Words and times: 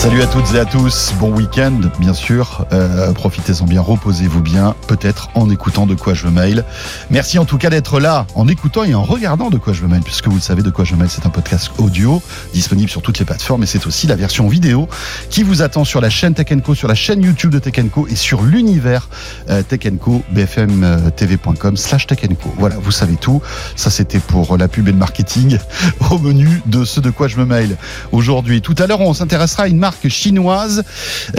Salut 0.00 0.22
à 0.22 0.26
toutes 0.26 0.54
et 0.54 0.58
à 0.58 0.64
tous, 0.64 1.12
bon 1.20 1.30
week-end 1.30 1.78
bien 1.98 2.14
sûr, 2.14 2.64
euh, 2.72 3.12
profitez-en 3.12 3.66
bien, 3.66 3.82
reposez-vous 3.82 4.40
bien, 4.40 4.74
peut-être 4.86 5.28
en 5.34 5.50
écoutant 5.50 5.84
de 5.84 5.94
quoi 5.94 6.14
je 6.14 6.24
me 6.24 6.30
mail. 6.30 6.64
Merci 7.10 7.38
en 7.38 7.44
tout 7.44 7.58
cas 7.58 7.68
d'être 7.68 8.00
là, 8.00 8.26
en 8.34 8.48
écoutant 8.48 8.84
et 8.84 8.94
en 8.94 9.02
regardant 9.02 9.50
de 9.50 9.58
quoi 9.58 9.74
je 9.74 9.82
me 9.82 9.88
mail, 9.88 10.00
puisque 10.00 10.26
vous 10.26 10.36
le 10.36 10.40
savez, 10.40 10.62
de 10.62 10.70
quoi 10.70 10.86
je 10.86 10.94
me 10.94 11.00
mail, 11.00 11.10
c'est 11.10 11.26
un 11.26 11.30
podcast 11.30 11.70
audio 11.76 12.22
disponible 12.54 12.88
sur 12.88 13.02
toutes 13.02 13.18
les 13.18 13.26
plateformes 13.26 13.62
et 13.62 13.66
c'est 13.66 13.86
aussi 13.86 14.06
la 14.06 14.16
version 14.16 14.48
vidéo 14.48 14.88
qui 15.28 15.42
vous 15.42 15.60
attend 15.60 15.84
sur 15.84 16.00
la 16.00 16.08
chaîne 16.08 16.32
Tech 16.32 16.48
Co, 16.64 16.74
sur 16.74 16.88
la 16.88 16.94
chaîne 16.94 17.22
YouTube 17.22 17.50
de 17.50 17.58
Tech 17.58 17.74
Co 17.92 18.06
et 18.08 18.16
sur 18.16 18.40
l'univers 18.40 19.10
euh, 19.50 19.62
Tech 19.62 19.80
Co, 20.00 20.22
bfmtv.com 20.30 21.76
slash 21.76 22.06
Tech 22.06 22.20
Co. 22.42 22.54
Voilà, 22.56 22.76
vous 22.76 22.90
savez 22.90 23.16
tout, 23.16 23.42
ça 23.76 23.90
c'était 23.90 24.20
pour 24.20 24.56
la 24.56 24.66
pub 24.66 24.88
et 24.88 24.92
le 24.92 24.96
marketing 24.96 25.58
au 26.10 26.18
menu 26.18 26.62
de 26.64 26.86
ce 26.86 27.00
de 27.00 27.10
quoi 27.10 27.28
je 27.28 27.36
me 27.36 27.44
mail 27.44 27.76
aujourd'hui. 28.12 28.62
Tout 28.62 28.76
à 28.78 28.86
l'heure, 28.86 29.02
on 29.02 29.12
s'intéressera 29.12 29.64
à 29.64 29.68
une 29.68 29.76
marque 29.76 29.89
chinoise 30.08 30.84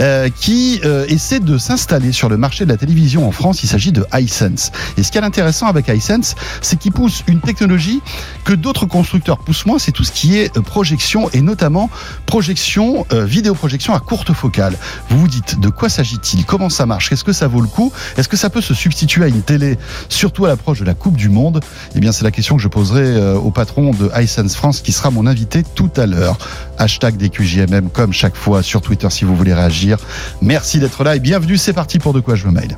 euh, 0.00 0.28
qui 0.28 0.80
euh, 0.84 1.04
essaie 1.08 1.40
de 1.40 1.58
s'installer 1.58 2.12
sur 2.12 2.28
le 2.28 2.36
marché 2.36 2.64
de 2.64 2.70
la 2.70 2.76
télévision 2.76 3.26
en 3.26 3.32
France. 3.32 3.62
Il 3.62 3.68
s'agit 3.68 3.92
de 3.92 4.04
iSense. 4.14 4.72
Et 4.96 5.02
ce 5.02 5.12
qui 5.12 5.18
est 5.18 5.22
intéressant 5.22 5.66
avec 5.66 5.88
iSense, 5.88 6.34
c'est 6.60 6.78
qu'il 6.78 6.92
pousse 6.92 7.22
une 7.26 7.40
technologie 7.40 8.00
que 8.44 8.52
d'autres 8.52 8.86
constructeurs 8.86 9.38
poussent 9.38 9.66
moins. 9.66 9.78
C'est 9.78 9.92
tout 9.92 10.04
ce 10.04 10.12
qui 10.12 10.38
est 10.38 10.56
euh, 10.56 10.62
projection 10.62 11.30
et 11.30 11.40
notamment 11.40 11.90
projection, 12.26 13.06
vidéoprojection 13.10 13.94
à 13.94 14.00
courte 14.00 14.32
focale. 14.32 14.76
Vous 15.08 15.18
vous 15.18 15.28
dites 15.28 15.60
de 15.60 15.68
quoi 15.68 15.88
s'agit-il? 15.88 16.44
Comment 16.44 16.70
ça 16.70 16.86
marche? 16.86 17.12
Est-ce 17.12 17.24
que 17.24 17.32
ça 17.32 17.48
vaut 17.48 17.60
le 17.60 17.66
coup? 17.66 17.92
Est-ce 18.16 18.28
que 18.28 18.36
ça 18.36 18.50
peut 18.50 18.60
se 18.60 18.74
substituer 18.74 19.24
à 19.24 19.28
une 19.28 19.42
télé, 19.42 19.78
surtout 20.08 20.44
à 20.44 20.48
l'approche 20.48 20.80
de 20.80 20.84
la 20.84 20.94
Coupe 20.94 21.16
du 21.16 21.28
Monde? 21.28 21.60
Eh 21.94 22.00
bien, 22.00 22.12
c'est 22.12 22.24
la 22.24 22.30
question 22.30 22.56
que 22.56 22.62
je 22.62 22.68
poserai 22.68 23.34
au 23.34 23.50
patron 23.50 23.90
de 23.90 24.10
iSense 24.20 24.54
France 24.54 24.80
qui 24.80 24.92
sera 24.92 25.10
mon 25.10 25.26
invité 25.26 25.62
tout 25.74 25.90
à 25.96 26.06
l'heure. 26.06 26.38
Hashtag 26.82 27.16
DQJMM 27.16 27.90
comme 27.90 28.12
chaque 28.12 28.34
fois 28.34 28.60
sur 28.60 28.80
Twitter 28.80 29.08
si 29.08 29.24
vous 29.24 29.36
voulez 29.36 29.54
réagir. 29.54 29.98
Merci 30.40 30.80
d'être 30.80 31.04
là 31.04 31.14
et 31.14 31.20
bienvenue. 31.20 31.56
C'est 31.56 31.72
parti 31.72 32.00
pour 32.00 32.12
De 32.12 32.18
quoi 32.18 32.34
je 32.34 32.48
me 32.48 32.50
mail. 32.50 32.76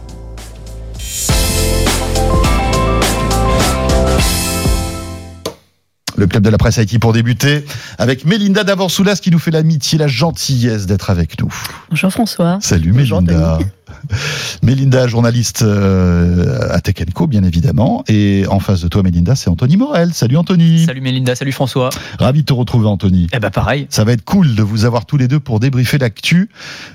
Le 6.16 6.26
club 6.26 6.42
de 6.42 6.50
la 6.50 6.58
presse 6.58 6.78
Haïti 6.78 6.98
pour 6.98 7.12
débuter 7.12 7.64
avec 7.98 8.24
Mélinda 8.24 8.62
Davorsoulas 8.62 9.16
qui 9.16 9.30
nous 9.30 9.38
fait 9.38 9.50
l'amitié, 9.50 9.98
la 9.98 10.06
gentillesse 10.06 10.86
d'être 10.86 11.10
avec 11.10 11.40
nous. 11.40 11.52
Bonjour 11.90 12.10
François. 12.10 12.58
Salut 12.60 12.92
Mélinda. 12.92 13.58
Mélinda, 14.62 15.06
journaliste 15.06 15.62
euh, 15.62 16.68
à 16.70 16.80
Tech 16.80 16.94
Co, 17.14 17.26
bien 17.26 17.42
évidemment. 17.42 18.04
Et 18.08 18.44
en 18.48 18.60
face 18.60 18.80
de 18.80 18.88
toi, 18.88 19.02
Mélinda, 19.02 19.34
c'est 19.34 19.50
Anthony 19.50 19.76
Morel. 19.76 20.12
Salut 20.14 20.36
Anthony. 20.36 20.84
Salut 20.84 21.00
Mélinda, 21.00 21.34
salut 21.34 21.52
François. 21.52 21.90
Ravi 22.18 22.40
de 22.40 22.46
te 22.46 22.52
retrouver, 22.52 22.86
Anthony. 22.86 23.26
Eh 23.32 23.38
ben 23.38 23.50
pareil. 23.50 23.86
Ça 23.90 24.04
va 24.04 24.12
être 24.12 24.24
cool 24.24 24.54
de 24.54 24.62
vous 24.62 24.84
avoir 24.84 25.06
tous 25.06 25.16
les 25.16 25.28
deux 25.28 25.40
pour 25.40 25.60
débriefer 25.60 25.98
l'actu. 25.98 26.48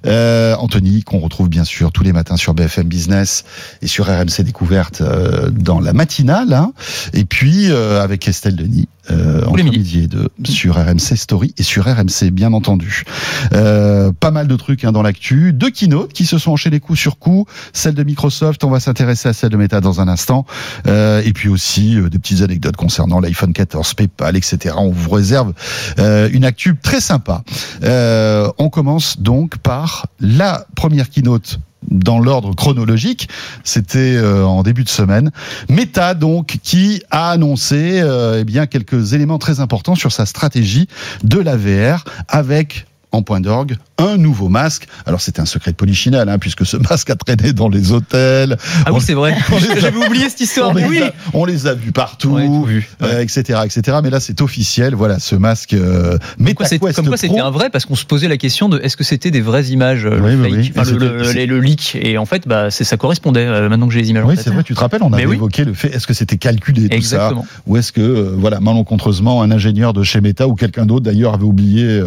Euh, 0.06 0.56
Anthony, 0.56 1.04
qu'on 1.04 1.20
retrouve 1.20 1.50
bien 1.50 1.64
sûr 1.64 1.92
tous 1.92 2.04
les 2.04 2.14
matins 2.14 2.38
sur 2.38 2.54
BFM 2.54 2.88
Business 2.88 3.44
et 3.82 3.88
sur 3.88 4.06
RMC 4.06 4.44
Découverte 4.44 5.02
euh, 5.02 5.50
dans 5.50 5.80
la 5.80 5.94
matinale. 5.94 6.54
Hein. 6.54 6.74
Et 7.14 7.26
puis 7.26 7.72
avec 7.72 8.28
Estelle 8.28 8.56
Denis. 8.56 8.88
Entre 9.10 9.64
midi. 9.64 10.04
et 10.04 10.08
deux 10.08 10.28
sur 10.46 10.76
RMC 10.76 11.16
Story 11.16 11.54
et 11.58 11.64
sur 11.64 11.86
RMC, 11.86 12.32
bien 12.32 12.54
entendu. 12.54 13.04
pas 13.52 14.32
mal 14.32 14.48
de 14.48 14.56
trucs 14.56 14.84
hein, 14.84 14.92
dans 14.92 15.02
l'actu. 15.02 15.54
Deux 15.54 15.70
keynotes 15.70 16.14
qui 16.14 16.26
se 16.26 16.38
sont 16.38 16.52
enchaînés 16.52 16.80
coup 16.80 16.96
sur 16.96 17.18
coup. 17.20 17.46
Celle 17.74 17.96
de 17.96 18.04
Microsoft, 18.04 18.64
on 18.64 18.70
va 18.70 18.80
s'intéresser 18.80 19.30
à 19.30 19.34
celle 19.34 19.50
de 19.50 19.58
Meta 19.58 19.82
dans 19.82 20.02
un 20.02 20.08
instant. 20.08 20.46
Euh, 20.88 21.22
et 21.24 21.34
puis 21.34 21.50
aussi 21.50 21.96
euh, 21.96 22.10
des 22.10 22.20
petites 22.20 22.42
anecdotes 22.42 22.76
concernant 22.76 23.20
l'iPhone 23.20 23.54
14, 23.54 23.94
PayPal, 23.94 24.36
etc. 24.36 24.76
On 24.78 24.92
vous 24.92 25.10
réserve 25.10 25.54
euh, 26.00 26.30
une 26.32 26.46
actu 26.46 26.76
très 26.76 27.02
sympa. 27.02 27.44
on 27.84 28.70
commence 28.70 29.20
donc 29.20 29.58
par 29.58 30.08
la 30.20 30.66
première 30.76 31.10
keynote 31.10 31.60
dans 31.90 32.20
l'ordre 32.20 32.56
chronologique, 32.56 33.30
c'était 33.64 34.20
en 34.20 34.64
début 34.64 34.84
de 34.84 34.90
semaine. 34.90 35.32
Meta 35.70 36.14
donc 36.14 36.58
qui 36.62 37.02
a 37.10 37.32
annoncé 37.32 38.04
eh 38.38 38.44
bien 38.44 38.68
quelques 38.68 39.14
éléments 39.14 39.40
très 39.40 39.60
importants 39.60 39.96
sur 39.96 40.12
sa 40.12 40.26
stratégie 40.26 40.88
de 41.24 41.40
la 41.40 41.56
VR 41.56 42.04
avec 42.28 42.86
en 43.12 43.22
point 43.22 43.40
d'orgue 43.40 43.78
un 44.00 44.18
nouveau 44.18 44.50
masque. 44.50 44.88
Alors 45.06 45.22
c'était 45.22 45.42
un 45.42 45.46
secret 45.46 45.72
de 45.72 45.76
polichinelle, 45.76 46.30
hein, 46.30 46.40
puisque 46.40 46.66
ce 46.66 46.78
masque 46.90 47.10
a 47.10 47.16
traîné 47.16 47.54
dans 47.54 47.70
les 47.70 47.92
hôtels. 47.92 48.58
Ah 48.86 48.94
oui, 48.94 49.02
c'est 49.02 49.14
vrai. 49.14 49.36
J'avais 49.80 49.98
oublié 49.98 50.30
cette 50.30 50.42
histoire. 50.42 50.70
On, 50.70 50.74
mais 50.74 50.86
oui. 50.86 51.02
on 51.34 51.46
les 51.46 51.68
a 51.68 51.74
vus 51.74 51.92
partout, 51.92 52.38
etc., 53.02 53.44
euh, 53.50 53.64
etc. 53.64 53.98
Mais 54.04 54.10
là, 54.10 54.20
c'est 54.20 54.42
officiel. 54.42 54.96
Voilà, 54.96 55.20
ce 55.20 55.36
masque. 55.36 55.74
Euh, 55.74 56.18
mais 56.38 56.54
comme 56.54 56.68
quoi, 56.80 57.18
c'était 57.18 57.40
un 57.40 57.50
vrai, 57.50 57.70
parce 57.70 57.86
qu'on 57.86 57.96
se 57.96 58.06
posait 58.06 58.28
la 58.28 58.38
question 58.38 58.70
de 58.70 58.80
est-ce 58.80 58.98
que 58.98 59.04
c'était 59.04 59.32
des 59.32 59.42
vraies 59.42 59.66
images, 59.66 60.06
euh, 60.06 60.20
le, 60.20 60.44
fake, 60.44 60.74
enfin, 60.78 60.92
le, 60.92 61.46
le, 61.46 61.60
leak. 61.60 61.98
Et 62.02 62.18
en 62.18 62.26
fait, 62.26 62.48
bah, 62.48 62.72
ça 62.72 62.98
correspondait. 62.98 63.46
Euh, 63.46 63.70
maintenant 63.70 63.88
que 63.88 63.94
j'ai 63.94 64.02
les 64.02 64.10
images. 64.10 64.24
Oui, 64.26 64.36
c'est 64.38 64.50
vrai. 64.50 64.64
Tu 64.64 64.74
te 64.74 64.80
rappelles, 64.80 65.04
on 65.04 65.14
avait 65.14 65.24
évoqué 65.24 65.66
le 65.66 65.74
fait. 65.74 65.94
Est-ce 65.96 66.08
que 66.08 66.14
c'était 66.14 66.38
calculé 66.38 66.90
tout 66.90 66.96
Exactement. 66.96 67.44
ça, 67.44 67.62
ou 67.68 67.78
est-ce 67.78 67.92
que, 67.92 68.34
voilà, 68.38 68.60
malencontreusement, 68.60 69.42
un 69.42 69.52
ingénieur 69.52 69.94
de 69.94 70.04
chez 70.04 70.22
Meta 70.22 70.48
ou 70.48 70.56
quelqu'un 70.56 70.86
d'autre 70.86 71.06
d'ailleurs 71.06 71.34
avait 71.34 71.44
oublié 71.44 72.02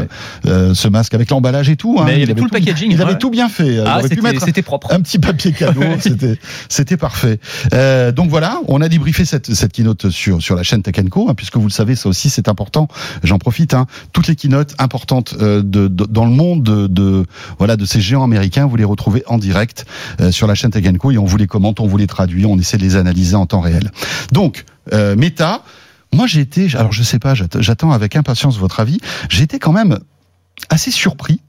ce 0.45 0.89
masque 0.89 1.15
avec 1.15 1.31
l'emballage 1.31 1.69
et 1.69 1.77
tout. 1.77 1.81
Hein, 1.98 2.04
mais 2.06 2.15
il 2.16 2.20
y 2.20 2.22
avait 2.22 2.34
tout 2.34 2.44
le 2.44 2.50
packaging. 2.50 2.93
Il 2.93 3.03
avait 3.03 3.19
tout 3.19 3.31
bien 3.31 3.48
fait. 3.48 3.78
Ah, 3.84 4.00
c'était 4.44 4.62
propre. 4.62 4.93
Un 4.93 5.00
petit 5.00 5.19
papier 5.19 5.53
cadeau. 5.53 5.82
c'était, 6.00 6.38
c'était 6.69 6.97
parfait. 6.97 7.38
Euh, 7.75 8.12
donc 8.12 8.31
voilà, 8.31 8.60
on 8.69 8.81
a 8.81 8.88
débriefé 8.88 9.25
cette, 9.25 9.53
cette 9.54 9.72
keynote 9.72 10.10
sur, 10.10 10.43
sur 10.43 10.56
la 10.56 10.62
chaîne 10.62 10.82
Tech 10.82 10.97
Co, 11.10 11.28
hein, 11.28 11.34
puisque 11.34 11.56
vous 11.56 11.66
le 11.66 11.72
savez, 11.72 11.97
ça 11.97 12.09
aussi 12.09 12.31
c'est 12.31 12.48
important. 12.48 12.88
J'en 13.22 13.38
profite. 13.38 13.75
Hein. 13.75 13.87
Toutes 14.12 14.28
les 14.28 14.37
keynotes 14.37 14.75
importantes 14.78 15.34
euh, 15.41 15.62
de, 15.62 15.88
de, 15.88 16.04
dans 16.04 16.25
le 16.25 16.31
monde 16.31 16.62
de, 16.62 16.87
de, 16.87 17.26
voilà 17.59 17.76
de 17.76 17.84
ces 17.84 18.00
géants 18.00 18.25
américains, 18.25 18.66
vous 18.66 18.76
les 18.76 18.84
retrouvez 18.84 19.22
en 19.26 19.38
direct 19.38 19.84
euh, 20.20 20.31
sur 20.31 20.47
la 20.47 20.54
chaîne 20.54 20.70
Tech 20.70 20.84
Co 20.99 21.10
et 21.10 21.19
on 21.19 21.25
vous 21.25 21.37
les 21.37 21.47
commente, 21.47 21.81
on 21.81 21.87
vous 21.87 21.97
les 21.97 22.06
traduit, 22.06 22.47
on 22.47 22.59
essaie 22.59 22.76
de 22.76 22.82
les 22.82 22.97
analyser 22.97 23.37
en 23.37 23.47
temps 23.47 23.60
réel. 23.60 23.91
Donc 24.32 24.64
euh, 24.93 25.16
Meta. 25.16 25.62
Moi, 26.14 26.26
j'ai 26.26 26.41
été, 26.41 26.69
alors 26.76 26.93
je 26.93 27.03
sais 27.03 27.19
pas, 27.19 27.32
j'attends 27.34 27.91
avec 27.91 28.16
impatience 28.16 28.59
votre 28.59 28.81
avis. 28.81 28.99
J'ai 29.31 29.44
été 29.44 29.59
quand 29.59 29.72
même 29.72 29.99
assez 30.69 30.91
surpris 30.91 31.41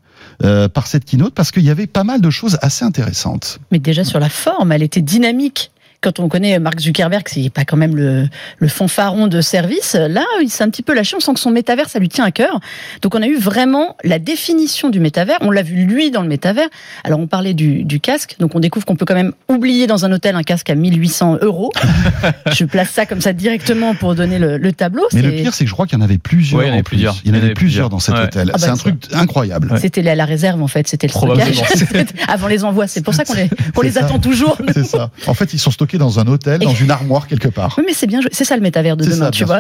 euh, 0.44 0.68
par 0.68 0.88
cette 0.88 1.06
keynote 1.06 1.34
parce 1.34 1.52
qu'il 1.52 1.64
y 1.64 1.70
avait 1.70 1.88
pas 1.88 2.04
mal 2.04 2.22
de 2.22 2.30
choses 2.30 2.58
assez 2.62 2.86
intéressantes. 2.86 3.60
Mais 3.72 3.80
déjà 3.80 4.04
sur 4.04 4.20
la 4.20 4.30
forme, 4.30 4.72
elle 4.72 4.84
était 4.84 5.02
dynamique 5.02 5.72
quand 6.04 6.20
on 6.20 6.28
connaît 6.28 6.60
Mark 6.60 6.80
Zuckerberg, 6.80 7.24
c'est 7.28 7.50
pas 7.50 7.64
quand 7.64 7.78
même 7.78 7.96
le, 7.96 8.28
le 8.58 8.68
fanfaron 8.68 9.28
de 9.28 9.42
service. 9.42 9.96
Là, 9.96 10.26
il 10.42 10.50
s'est 10.50 10.64
un 10.64 10.70
petit 10.70 10.84
peu 10.84 10.94
lâché. 10.94 11.16
On 11.16 11.22
sent 11.22 11.34
que 11.34 11.40
son 11.40 11.50
métavers, 11.50 11.90
ça 11.90 11.98
lui 11.98 12.10
tient 12.10 12.26
à 12.26 12.32
cœur. 12.32 12.60
Donc, 13.02 13.16
on 13.16 13.22
a 13.22 13.28
eu 13.28 13.38
vraiment 13.38 13.96
la 14.04 14.20
définition 14.20 14.90
du 14.90 15.00
métavers. 15.00 15.38
On 15.42 15.50
l'a 15.50 15.62
vu 15.62 15.86
lui 15.86 16.12
dans 16.12 16.22
le 16.22 16.28
métavers. 16.28 16.68
Alors, 17.06 17.20
on 17.20 17.28
parlait 17.28 17.54
du, 17.54 17.86
du 17.86 18.02
casque. 18.02 18.36
Donc, 18.40 18.54
on 18.54 18.60
découvre 18.60 18.86
qu'on 18.86 18.98
peut 18.98 19.06
quand 19.06 19.16
même 19.16 19.32
oublier 19.48 19.88
dans 19.88 20.04
un 20.04 20.12
hôtel 20.12 20.36
un 20.36 20.44
casque 20.44 20.70
à 20.70 20.76
1800 20.76 21.38
euros. 21.42 21.72
je 22.52 22.66
place 22.66 22.90
ça 22.90 23.06
comme 23.06 23.22
ça 23.22 23.32
directement 23.32 23.96
pour 23.96 24.14
donner 24.14 24.40
le, 24.40 24.58
le 24.58 24.74
tableau. 24.74 25.04
Mais 25.14 25.22
le 25.22 25.32
pire, 25.32 25.54
c'est 25.54 25.64
que 25.64 25.70
je 25.70 25.74
crois 25.74 25.88
qu'il 25.88 25.98
y 25.98 26.02
en 26.02 26.04
avait 26.04 26.18
plusieurs. 26.18 26.64
il 26.64 26.68
y 26.68 26.70
en 26.70 26.74
avait 26.74 26.84
plusieurs. 26.84 27.16
Il 27.24 27.34
y 27.34 27.34
en 27.34 27.42
avait, 27.42 27.54
plusieurs 27.54 27.90
dans 27.90 28.00
cet 28.00 28.16
hôtel. 28.16 28.50
Ah 28.50 28.58
bah, 28.58 28.60
c'est 28.60 28.70
un 28.70 28.76
truc 28.76 28.96
incroyable. 29.14 29.74
C'était 29.80 30.08
à 30.08 30.16
la 30.16 30.26
réserve, 30.26 30.62
en 30.62 30.68
fait. 30.68 30.88
C'était 30.88 31.08
le 31.08 31.14
stockage 31.14 31.62
avant 32.28 32.48
les 32.48 32.66
envois. 32.66 32.88
C'est 32.88 33.02
pour 33.02 33.14
ça 33.14 33.24
qu'on 33.24 33.36
les, 33.36 33.50
on 33.78 33.82
les 33.82 33.98
attend 33.98 34.20
toujours. 34.20 34.58
C'est 34.74 34.86
ça. 34.86 35.10
En 35.28 35.34
fait, 35.34 35.54
ils 35.54 35.60
sont 35.60 35.72
stockés 35.72 35.93
dans 35.98 36.20
un 36.20 36.28
hôtel, 36.28 36.60
dans 36.60 36.74
une 36.74 36.92
armoire 36.92 37.28
quelque 37.28 37.48
part. 37.48 37.76
Oui, 37.78 37.84
mais 37.88 37.94
c'est 37.94 38.08
bien, 38.08 38.20
c'est 38.32 38.46
ça 38.46 38.56
le 38.56 38.62
métavers 38.62 38.98
de 38.98 39.06
demain, 39.06 39.32
tu 39.32 39.46
vois. 39.46 39.60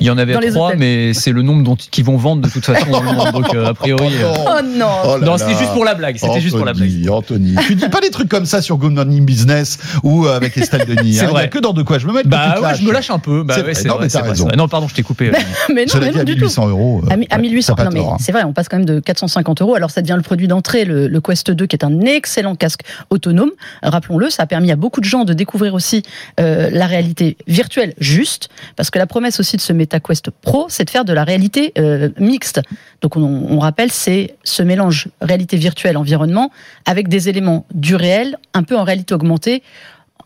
Il 0.00 0.06
y 0.06 0.10
en 0.10 0.18
avait 0.18 0.34
trois, 0.50 0.74
mais 0.74 1.14
c'est 1.14 1.32
le 1.32 1.42
nombre 1.42 1.62
dont 1.62 1.76
qui 1.76 2.02
vont 2.02 2.16
vendre 2.16 2.42
de 2.42 2.48
toute 2.48 2.64
façon 2.64 2.90
dans 2.90 3.02
le 3.02 3.12
monde. 3.12 3.32
Donc 3.32 3.54
euh, 3.54 3.66
a 3.66 3.74
priori. 3.74 4.08
Oh, 4.22 4.26
euh, 4.26 4.34
oh 4.46 4.62
non. 4.64 4.86
Oh 5.04 5.18
non, 5.18 5.38
c'était 5.38 5.56
juste 5.56 5.72
pour 5.72 5.84
la 5.84 5.94
blague. 5.94 6.16
C'était 6.16 6.40
juste 6.40 6.56
pour 6.56 6.66
la 6.66 6.72
blague. 6.72 7.08
Anthony, 7.08 7.54
tu 7.66 7.74
dis 7.74 7.88
pas 7.88 8.00
des 8.00 8.10
trucs 8.10 8.28
comme 8.28 8.46
ça 8.46 8.62
sur 8.62 8.76
Good 8.76 8.92
Morning 8.92 9.24
Business 9.24 9.78
ou 10.02 10.26
euh, 10.26 10.36
avec 10.36 10.56
Estelle 10.56 10.86
Denis. 10.86 11.14
c'est 11.14 11.26
hein. 11.26 11.28
vrai. 11.28 11.48
que 11.48 11.58
dans 11.58 11.72
de 11.72 11.82
quoi 11.82 11.98
je 11.98 12.06
me 12.06 12.12
mets. 12.12 12.22
Bah 12.24 12.60
ouais, 12.60 12.74
je 12.74 12.84
me 12.84 12.92
lâche 12.92 13.10
un 13.10 13.18
peu. 13.18 13.42
Bah 13.42 13.56
ouais, 13.56 13.72
non, 13.84 13.96
mais 14.00 14.08
t'as 14.08 14.22
raison. 14.22 14.48
Non, 14.56 14.68
pardon, 14.68 14.88
je 14.88 14.94
t'ai 14.94 15.02
coupé. 15.02 15.30
mais 15.74 15.86
non, 15.86 15.94
mais 16.00 16.10
non 16.10 16.24
du 16.24 16.36
tout. 16.36 16.48
euros. 16.60 17.02
À 17.30 17.38
1800 17.38 17.74
Non, 17.78 17.90
mais 17.92 18.00
hein. 18.00 18.16
c'est 18.18 18.32
vrai, 18.32 18.44
on 18.44 18.52
passe 18.52 18.68
quand 18.68 18.76
même 18.76 18.86
de 18.86 19.00
450 19.00 19.62
euros. 19.62 19.74
Alors 19.74 19.90
ça 19.90 20.02
devient 20.02 20.16
le 20.16 20.22
produit 20.22 20.48
d'entrée, 20.48 20.84
le 20.84 21.20
Quest 21.20 21.50
2, 21.50 21.66
qui 21.66 21.76
est 21.76 21.84
un 21.84 22.00
excellent 22.00 22.54
casque 22.54 22.82
autonome. 23.10 23.50
Rappelons-le, 23.82 24.30
ça 24.30 24.44
a 24.44 24.46
permis 24.46 24.70
à 24.70 24.76
beaucoup 24.76 25.00
de 25.00 25.04
gens 25.06 25.24
de 25.24 25.32
découvrir 25.32 25.73
aussi 25.74 26.02
la 26.38 26.86
réalité 26.86 27.36
virtuelle 27.46 27.94
juste, 27.98 28.48
parce 28.76 28.90
que 28.90 28.98
la 28.98 29.06
promesse 29.06 29.40
aussi 29.40 29.56
de 29.56 29.62
ce 29.62 29.72
MetaQuest 29.72 30.30
Pro, 30.30 30.66
c'est 30.68 30.84
de 30.84 30.90
faire 30.90 31.04
de 31.04 31.12
la 31.12 31.24
réalité 31.24 31.72
euh, 31.78 32.08
mixte. 32.18 32.60
Donc 33.00 33.16
on, 33.16 33.58
rappelle, 33.58 33.90
c'est 33.90 34.36
ce 34.44 34.62
mélange 34.62 35.08
réalité 35.20 35.56
virtuelle 35.56 35.96
environnement 35.96 36.50
avec 36.86 37.08
des 37.08 37.28
éléments 37.28 37.66
du 37.72 37.96
réel, 37.96 38.36
un 38.52 38.62
peu 38.62 38.76
en 38.76 38.84
réalité 38.84 39.14
augmentée. 39.14 39.62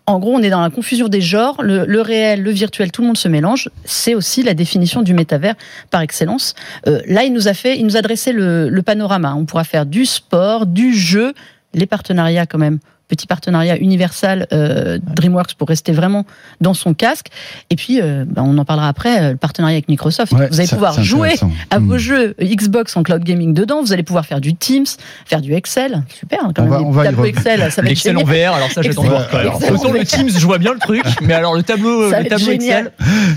En 0.07 0.19
gros, 0.19 0.33
on 0.33 0.43
est 0.43 0.49
dans 0.51 0.63
la 0.63 0.71
confusion 0.71 1.09
des 1.09 1.21
genres, 1.21 1.63
le, 1.63 2.01
réel, 2.01 2.43
le 2.43 2.51
virtuel, 2.51 2.91
tout 2.91 3.03
le 3.03 3.09
monde 3.09 3.19
se 3.19 3.29
mélange. 3.29 3.69
C'est 3.85 4.15
aussi 4.15 4.43
la 4.43 4.55
définition 4.55 5.03
du 5.03 5.13
métavers 5.13 5.55
par 5.91 6.01
excellence. 6.01 6.55
Euh, 6.87 7.01
là, 7.07 7.25
il 7.25 7.33
nous 7.33 7.47
a 7.47 7.53
fait, 7.53 7.79
il 7.79 7.85
nous 7.85 7.97
a 7.97 8.03
dressé 8.03 8.33
le 8.33 8.81
panorama. 8.81 9.35
On 9.35 9.45
pourra 9.45 9.65
faire 9.65 9.85
du 9.85 10.07
sport, 10.07 10.65
du 10.65 10.95
jeu, 10.95 11.35
les 11.75 11.87
partenariats 11.87 12.47
quand 12.47 12.59
même 12.59 12.79
petit 13.09 13.27
partenariat 13.27 13.77
Universal 13.79 14.47
euh, 14.53 14.99
DreamWorks 15.15 15.55
pour 15.55 15.69
rester 15.69 15.93
vraiment 15.93 16.25
dans 16.61 16.75
son 16.75 16.95
casque. 16.95 17.29
Et 17.71 17.77
puis, 17.77 18.01
euh, 18.01 18.25
bah, 18.27 18.43
on 18.45 18.57
en 18.59 18.65
parlera 18.65 18.89
après, 18.89 19.21
euh, 19.21 19.31
le 19.33 19.37
partenariat 19.37 19.77
avec 19.77 19.89
Microsoft. 19.89 20.33
vous 20.33 20.61
allez 20.61 20.69
pouvoir 20.69 21.03
jouer 21.03 21.35
à 21.71 21.79
vos 21.79 21.95
hmm. 21.95 21.99
jeux 21.99 22.35
Xbox 22.41 22.97
en 22.97 23.03
cloud 23.03 23.25
gaming 23.25 23.55
dedans. 23.55 23.83
Vous 23.83 23.93
allez 23.93 24.03
pouvoir 24.03 24.27
faire 24.27 24.41
du 24.41 24.55
Teams, 24.55 24.87
faire 25.25 25.41
du 25.41 25.55
Excel. 25.55 26.03
Super, 26.09 26.41
quand 26.55 26.63
on 26.63 26.69
même. 26.69 26.93
Va, 26.93 27.11
on 27.17 27.25
Excel, 27.25 27.73
ça 27.73 27.83
va 27.83 27.91
Excel 27.91 28.17
en 28.17 28.25
VR, 28.25 28.55
alors 28.55 28.71
ça, 28.71 28.83
j'attends 28.83 29.03
voir 29.03 29.29
quand. 29.29 29.39
Autant 29.73 29.93
le 29.93 30.05
Teams, 30.05 30.31
je 30.31 30.47
vois 30.47 30.59
bien 30.59 30.75
le 30.75 30.79
truc, 30.79 31.05
mais 31.23 31.35
alors 31.35 31.55
le 31.55 31.63
tableau, 31.63 32.11
le 32.11 32.29
tableau 32.29 32.51
Excel. 32.51 32.93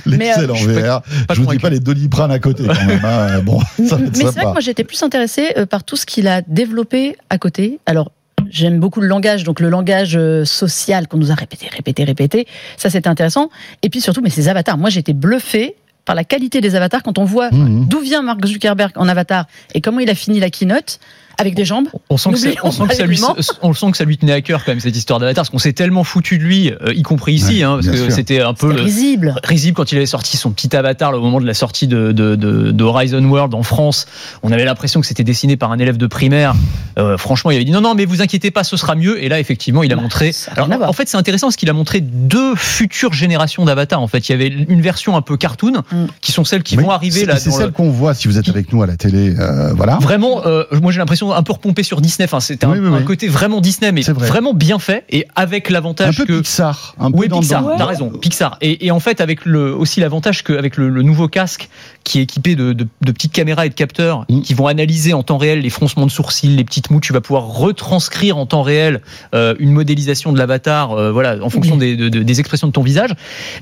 L'Excel 0.05 0.51
en 0.51 0.55
VR. 0.55 1.01
Je 1.33 1.41
vous 1.41 1.47
dis 1.47 1.59
pas 1.59 1.69
les 1.69 1.79
Doliprane 1.79 2.31
à 2.31 2.39
côté 2.39 2.63
quand 2.65 2.85
même. 2.85 3.01
Hein. 3.03 3.39
Bon, 3.43 3.59
ça 3.87 3.97
mais 3.97 4.09
c'est 4.13 4.23
vrai 4.23 4.43
que 4.43 4.51
moi 4.51 4.59
j'étais 4.59 4.83
plus 4.83 5.01
intéressée 5.01 5.53
par 5.69 5.83
tout 5.83 5.95
ce 5.95 6.05
qu'il 6.05 6.27
a 6.27 6.41
développé 6.41 7.15
à 7.29 7.37
côté. 7.37 7.79
Alors 7.85 8.11
J'aime 8.51 8.79
beaucoup 8.79 9.01
le 9.01 9.07
langage, 9.07 9.43
donc 9.43 9.59
le 9.59 9.69
langage 9.69 10.15
euh, 10.15 10.45
social 10.45 11.07
qu'on 11.07 11.17
nous 11.17 11.31
a 11.31 11.35
répété, 11.35 11.67
répété, 11.67 12.03
répété. 12.03 12.47
Ça, 12.77 12.89
c'était 12.89 13.07
intéressant. 13.07 13.49
Et 13.81 13.89
puis 13.89 14.01
surtout, 14.01 14.21
mais 14.21 14.29
ces 14.29 14.49
avatars. 14.49 14.77
Moi, 14.77 14.89
j'étais 14.89 15.13
bluffé 15.13 15.75
par 16.05 16.15
la 16.15 16.23
qualité 16.23 16.61
des 16.61 16.75
avatars 16.75 17.03
quand 17.03 17.17
on 17.17 17.23
voit 17.23 17.49
mmh. 17.51 17.87
d'où 17.87 17.99
vient 17.99 18.21
Mark 18.21 18.45
Zuckerberg 18.45 18.91
en 18.95 19.07
avatar 19.07 19.45
et 19.73 19.81
comment 19.81 19.99
il 19.99 20.09
a 20.09 20.15
fini 20.15 20.39
la 20.39 20.49
keynote 20.49 20.99
avec 21.37 21.55
des 21.55 21.65
jambes. 21.65 21.87
On 22.09 22.17
sent, 22.17 22.31
que, 22.31 22.55
on 22.63 22.71
sent 22.71 22.83
que 22.89 22.95
ça 22.95 23.05
lui, 23.05 23.21
on 23.61 23.73
sent 23.73 23.91
que 23.91 23.97
ça 23.97 24.03
lui 24.03 24.17
tenait 24.17 24.33
à 24.33 24.41
cœur 24.41 24.63
quand 24.65 24.71
même 24.71 24.79
cette 24.79 24.95
histoire 24.95 25.19
d'Avatar, 25.19 25.43
parce 25.43 25.49
qu'on 25.49 25.59
s'est 25.59 25.73
tellement 25.73 26.03
foutu 26.03 26.37
de 26.37 26.43
lui, 26.43 26.71
euh, 26.71 26.93
y 26.93 27.01
compris 27.03 27.33
ici, 27.33 27.63
hein, 27.63 27.79
parce 27.81 27.87
que 27.87 28.09
c'était 28.09 28.41
un 28.41 28.53
peu 28.53 28.67
risible. 28.67 29.35
risible 29.43 29.75
quand 29.75 29.91
il 29.91 29.97
avait 29.97 30.05
sorti 30.05 30.37
son 30.37 30.51
petit 30.51 30.75
Avatar 30.75 31.13
au 31.13 31.21
moment 31.21 31.41
de 31.41 31.45
la 31.45 31.53
sortie 31.53 31.87
de, 31.87 32.11
de, 32.11 32.35
de, 32.35 32.71
de 32.71 32.83
Horizon 32.83 33.23
World 33.23 33.53
en 33.53 33.63
France. 33.63 34.07
On 34.43 34.51
avait 34.51 34.65
l'impression 34.65 35.01
que 35.01 35.07
c'était 35.07 35.23
dessiné 35.23 35.57
par 35.57 35.71
un 35.71 35.79
élève 35.79 35.97
de 35.97 36.07
primaire. 36.07 36.53
Euh, 36.97 37.17
franchement, 37.17 37.51
il 37.51 37.55
avait 37.55 37.65
dit 37.65 37.71
non, 37.71 37.81
non, 37.81 37.95
mais 37.95 38.05
vous 38.05 38.21
inquiétez 38.21 38.51
pas, 38.51 38.63
ce 38.63 38.77
sera 38.77 38.95
mieux. 38.95 39.23
Et 39.23 39.29
là, 39.29 39.39
effectivement, 39.39 39.83
il 39.83 39.91
a 39.91 39.95
bah, 39.95 40.01
montré. 40.01 40.31
Alors, 40.55 40.69
en 40.87 40.93
fait, 40.93 41.07
c'est 41.07 41.17
intéressant 41.17 41.47
parce 41.47 41.55
qu'il 41.55 41.69
a 41.69 41.73
montré 41.73 42.01
deux 42.01 42.55
futures 42.55 43.13
générations 43.13 43.65
d'Avatar. 43.65 44.01
En 44.01 44.07
fait, 44.07 44.29
il 44.29 44.31
y 44.31 44.35
avait 44.35 44.47
une 44.47 44.81
version 44.81 45.15
un 45.15 45.21
peu 45.21 45.37
cartoon, 45.37 45.83
mm. 45.91 46.05
qui 46.21 46.31
sont 46.31 46.43
celles 46.43 46.63
qui 46.63 46.75
vont 46.75 46.91
arriver 46.91 47.25
là. 47.25 47.37
C'est 47.37 47.51
celle 47.51 47.71
qu'on 47.71 47.89
voit 47.89 48.13
si 48.13 48.27
vous 48.27 48.37
êtes 48.37 48.49
avec 48.49 48.71
nous 48.73 48.83
à 48.83 48.87
la 48.87 48.97
télé. 48.97 49.35
Euh, 49.37 49.73
voilà. 49.73 49.97
Vraiment, 49.97 50.41
moi 50.81 50.91
j'ai 50.91 50.99
l'impression 50.99 51.20
un 51.21 51.43
peu 51.43 51.53
repompé 51.53 51.83
sur 51.83 52.01
Disney. 52.01 52.25
Enfin, 52.25 52.39
c'était 52.39 52.65
un, 52.65 53.01
côté 53.03 53.27
vraiment 53.27 53.61
Disney, 53.61 53.91
mais 53.91 54.01
vraiment 54.01 54.53
bien 54.53 54.79
fait 54.79 55.05
et 55.09 55.27
avec 55.35 55.69
l'avantage 55.69 56.19
un 56.19 56.25
peu 56.25 56.37
Pixar, 56.37 56.95
un 56.99 57.11
peu 57.11 57.17
oui, 57.19 57.29
Pixar. 57.29 57.65
T'as 57.77 57.85
raison, 57.85 58.09
Pixar. 58.09 58.57
Et, 58.61 58.91
en 58.91 58.99
fait, 58.99 59.21
avec 59.21 59.45
le 59.45 59.75
aussi 59.75 59.99
l'avantage 59.99 60.43
qu'avec 60.43 60.77
le, 60.77 60.89
le 60.89 61.03
nouveau 61.03 61.27
casque 61.27 61.69
qui 62.03 62.19
est 62.19 62.23
équipé 62.23 62.55
de, 62.55 62.73
de, 62.73 62.87
de, 63.01 63.11
petites 63.11 63.31
caméras 63.31 63.65
et 63.65 63.69
de 63.69 63.73
capteurs 63.73 64.25
mm. 64.29 64.41
qui 64.41 64.53
vont 64.53 64.67
analyser 64.67 65.13
en 65.13 65.23
temps 65.23 65.37
réel 65.37 65.61
les 65.61 65.69
froncements 65.69 66.05
de 66.05 66.11
sourcils, 66.11 66.55
les 66.55 66.63
petites 66.63 66.89
moues. 66.89 66.99
Tu 66.99 67.13
vas 67.13 67.21
pouvoir 67.21 67.45
retranscrire 67.47 68.37
en 68.37 68.45
temps 68.45 68.63
réel 68.63 69.01
euh, 69.35 69.55
une 69.59 69.71
modélisation 69.71 70.31
de 70.31 70.37
l'avatar, 70.37 70.91
euh, 70.91 71.11
voilà, 71.11 71.37
en 71.43 71.49
fonction 71.49 71.77
des, 71.77 71.95
des, 71.95 72.39
expressions 72.39 72.67
de 72.67 72.71
ton 72.71 72.81
visage. 72.81 73.11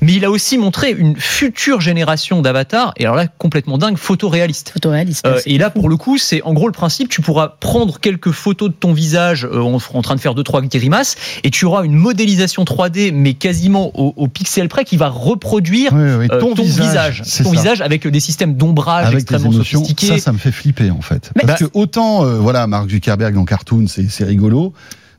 Mais 0.00 0.12
il 0.12 0.24
a 0.24 0.30
aussi 0.30 0.58
montré 0.58 0.90
une 0.90 1.16
future 1.16 1.80
génération 1.80 2.42
d'avatars, 2.42 2.92
et 2.96 3.04
alors 3.04 3.16
là, 3.16 3.26
complètement 3.26 3.78
dingue, 3.78 3.96
photoréaliste. 3.96 4.70
Photoréaliste. 4.70 5.26
Euh, 5.26 5.40
et 5.46 5.58
là, 5.58 5.70
pour 5.70 5.88
le 5.88 5.96
coup, 5.96 6.18
c'est 6.18 6.42
en 6.42 6.54
gros 6.54 6.66
le 6.66 6.72
principe. 6.72 7.08
Tu 7.08 7.20
pourras 7.20 7.49
prendre 7.50 8.00
quelques 8.00 8.30
photos 8.30 8.70
de 8.70 8.74
ton 8.74 8.92
visage 8.92 9.44
euh, 9.44 9.60
en, 9.60 9.78
en, 9.94 10.02
train 10.02 10.14
de 10.14 10.20
faire 10.20 10.34
deux 10.34 10.42
trois 10.42 10.62
grimaces, 10.62 11.16
et 11.44 11.50
tu 11.50 11.64
auras 11.64 11.84
une 11.84 11.94
modélisation 11.94 12.64
3D, 12.64 13.12
mais 13.12 13.34
quasiment 13.34 13.90
au, 13.98 14.14
au 14.16 14.28
pixel 14.28 14.68
près, 14.68 14.84
qui 14.84 14.96
va 14.96 15.08
reproduire 15.08 15.90
ton, 15.90 16.54
visage, 16.54 17.22
ton 17.42 17.50
visage 17.50 17.80
avec 17.80 18.06
des 18.06 18.20
système 18.20 18.54
d'ombrage 18.54 19.14
extrêmement 19.14 19.52
sophistiqué. 19.52 20.06
Ça, 20.06 20.18
ça 20.18 20.32
me 20.32 20.38
fait 20.38 20.52
flipper 20.52 20.90
en 20.90 21.00
fait. 21.00 21.32
Parce 21.46 21.60
que 21.60 21.70
autant, 21.74 22.24
euh, 22.24 22.38
voilà, 22.38 22.66
Mark 22.66 22.88
Zuckerberg 22.88 23.36
en 23.36 23.44
cartoon, 23.44 23.86
c'est 23.86 24.24
rigolo. 24.24 24.72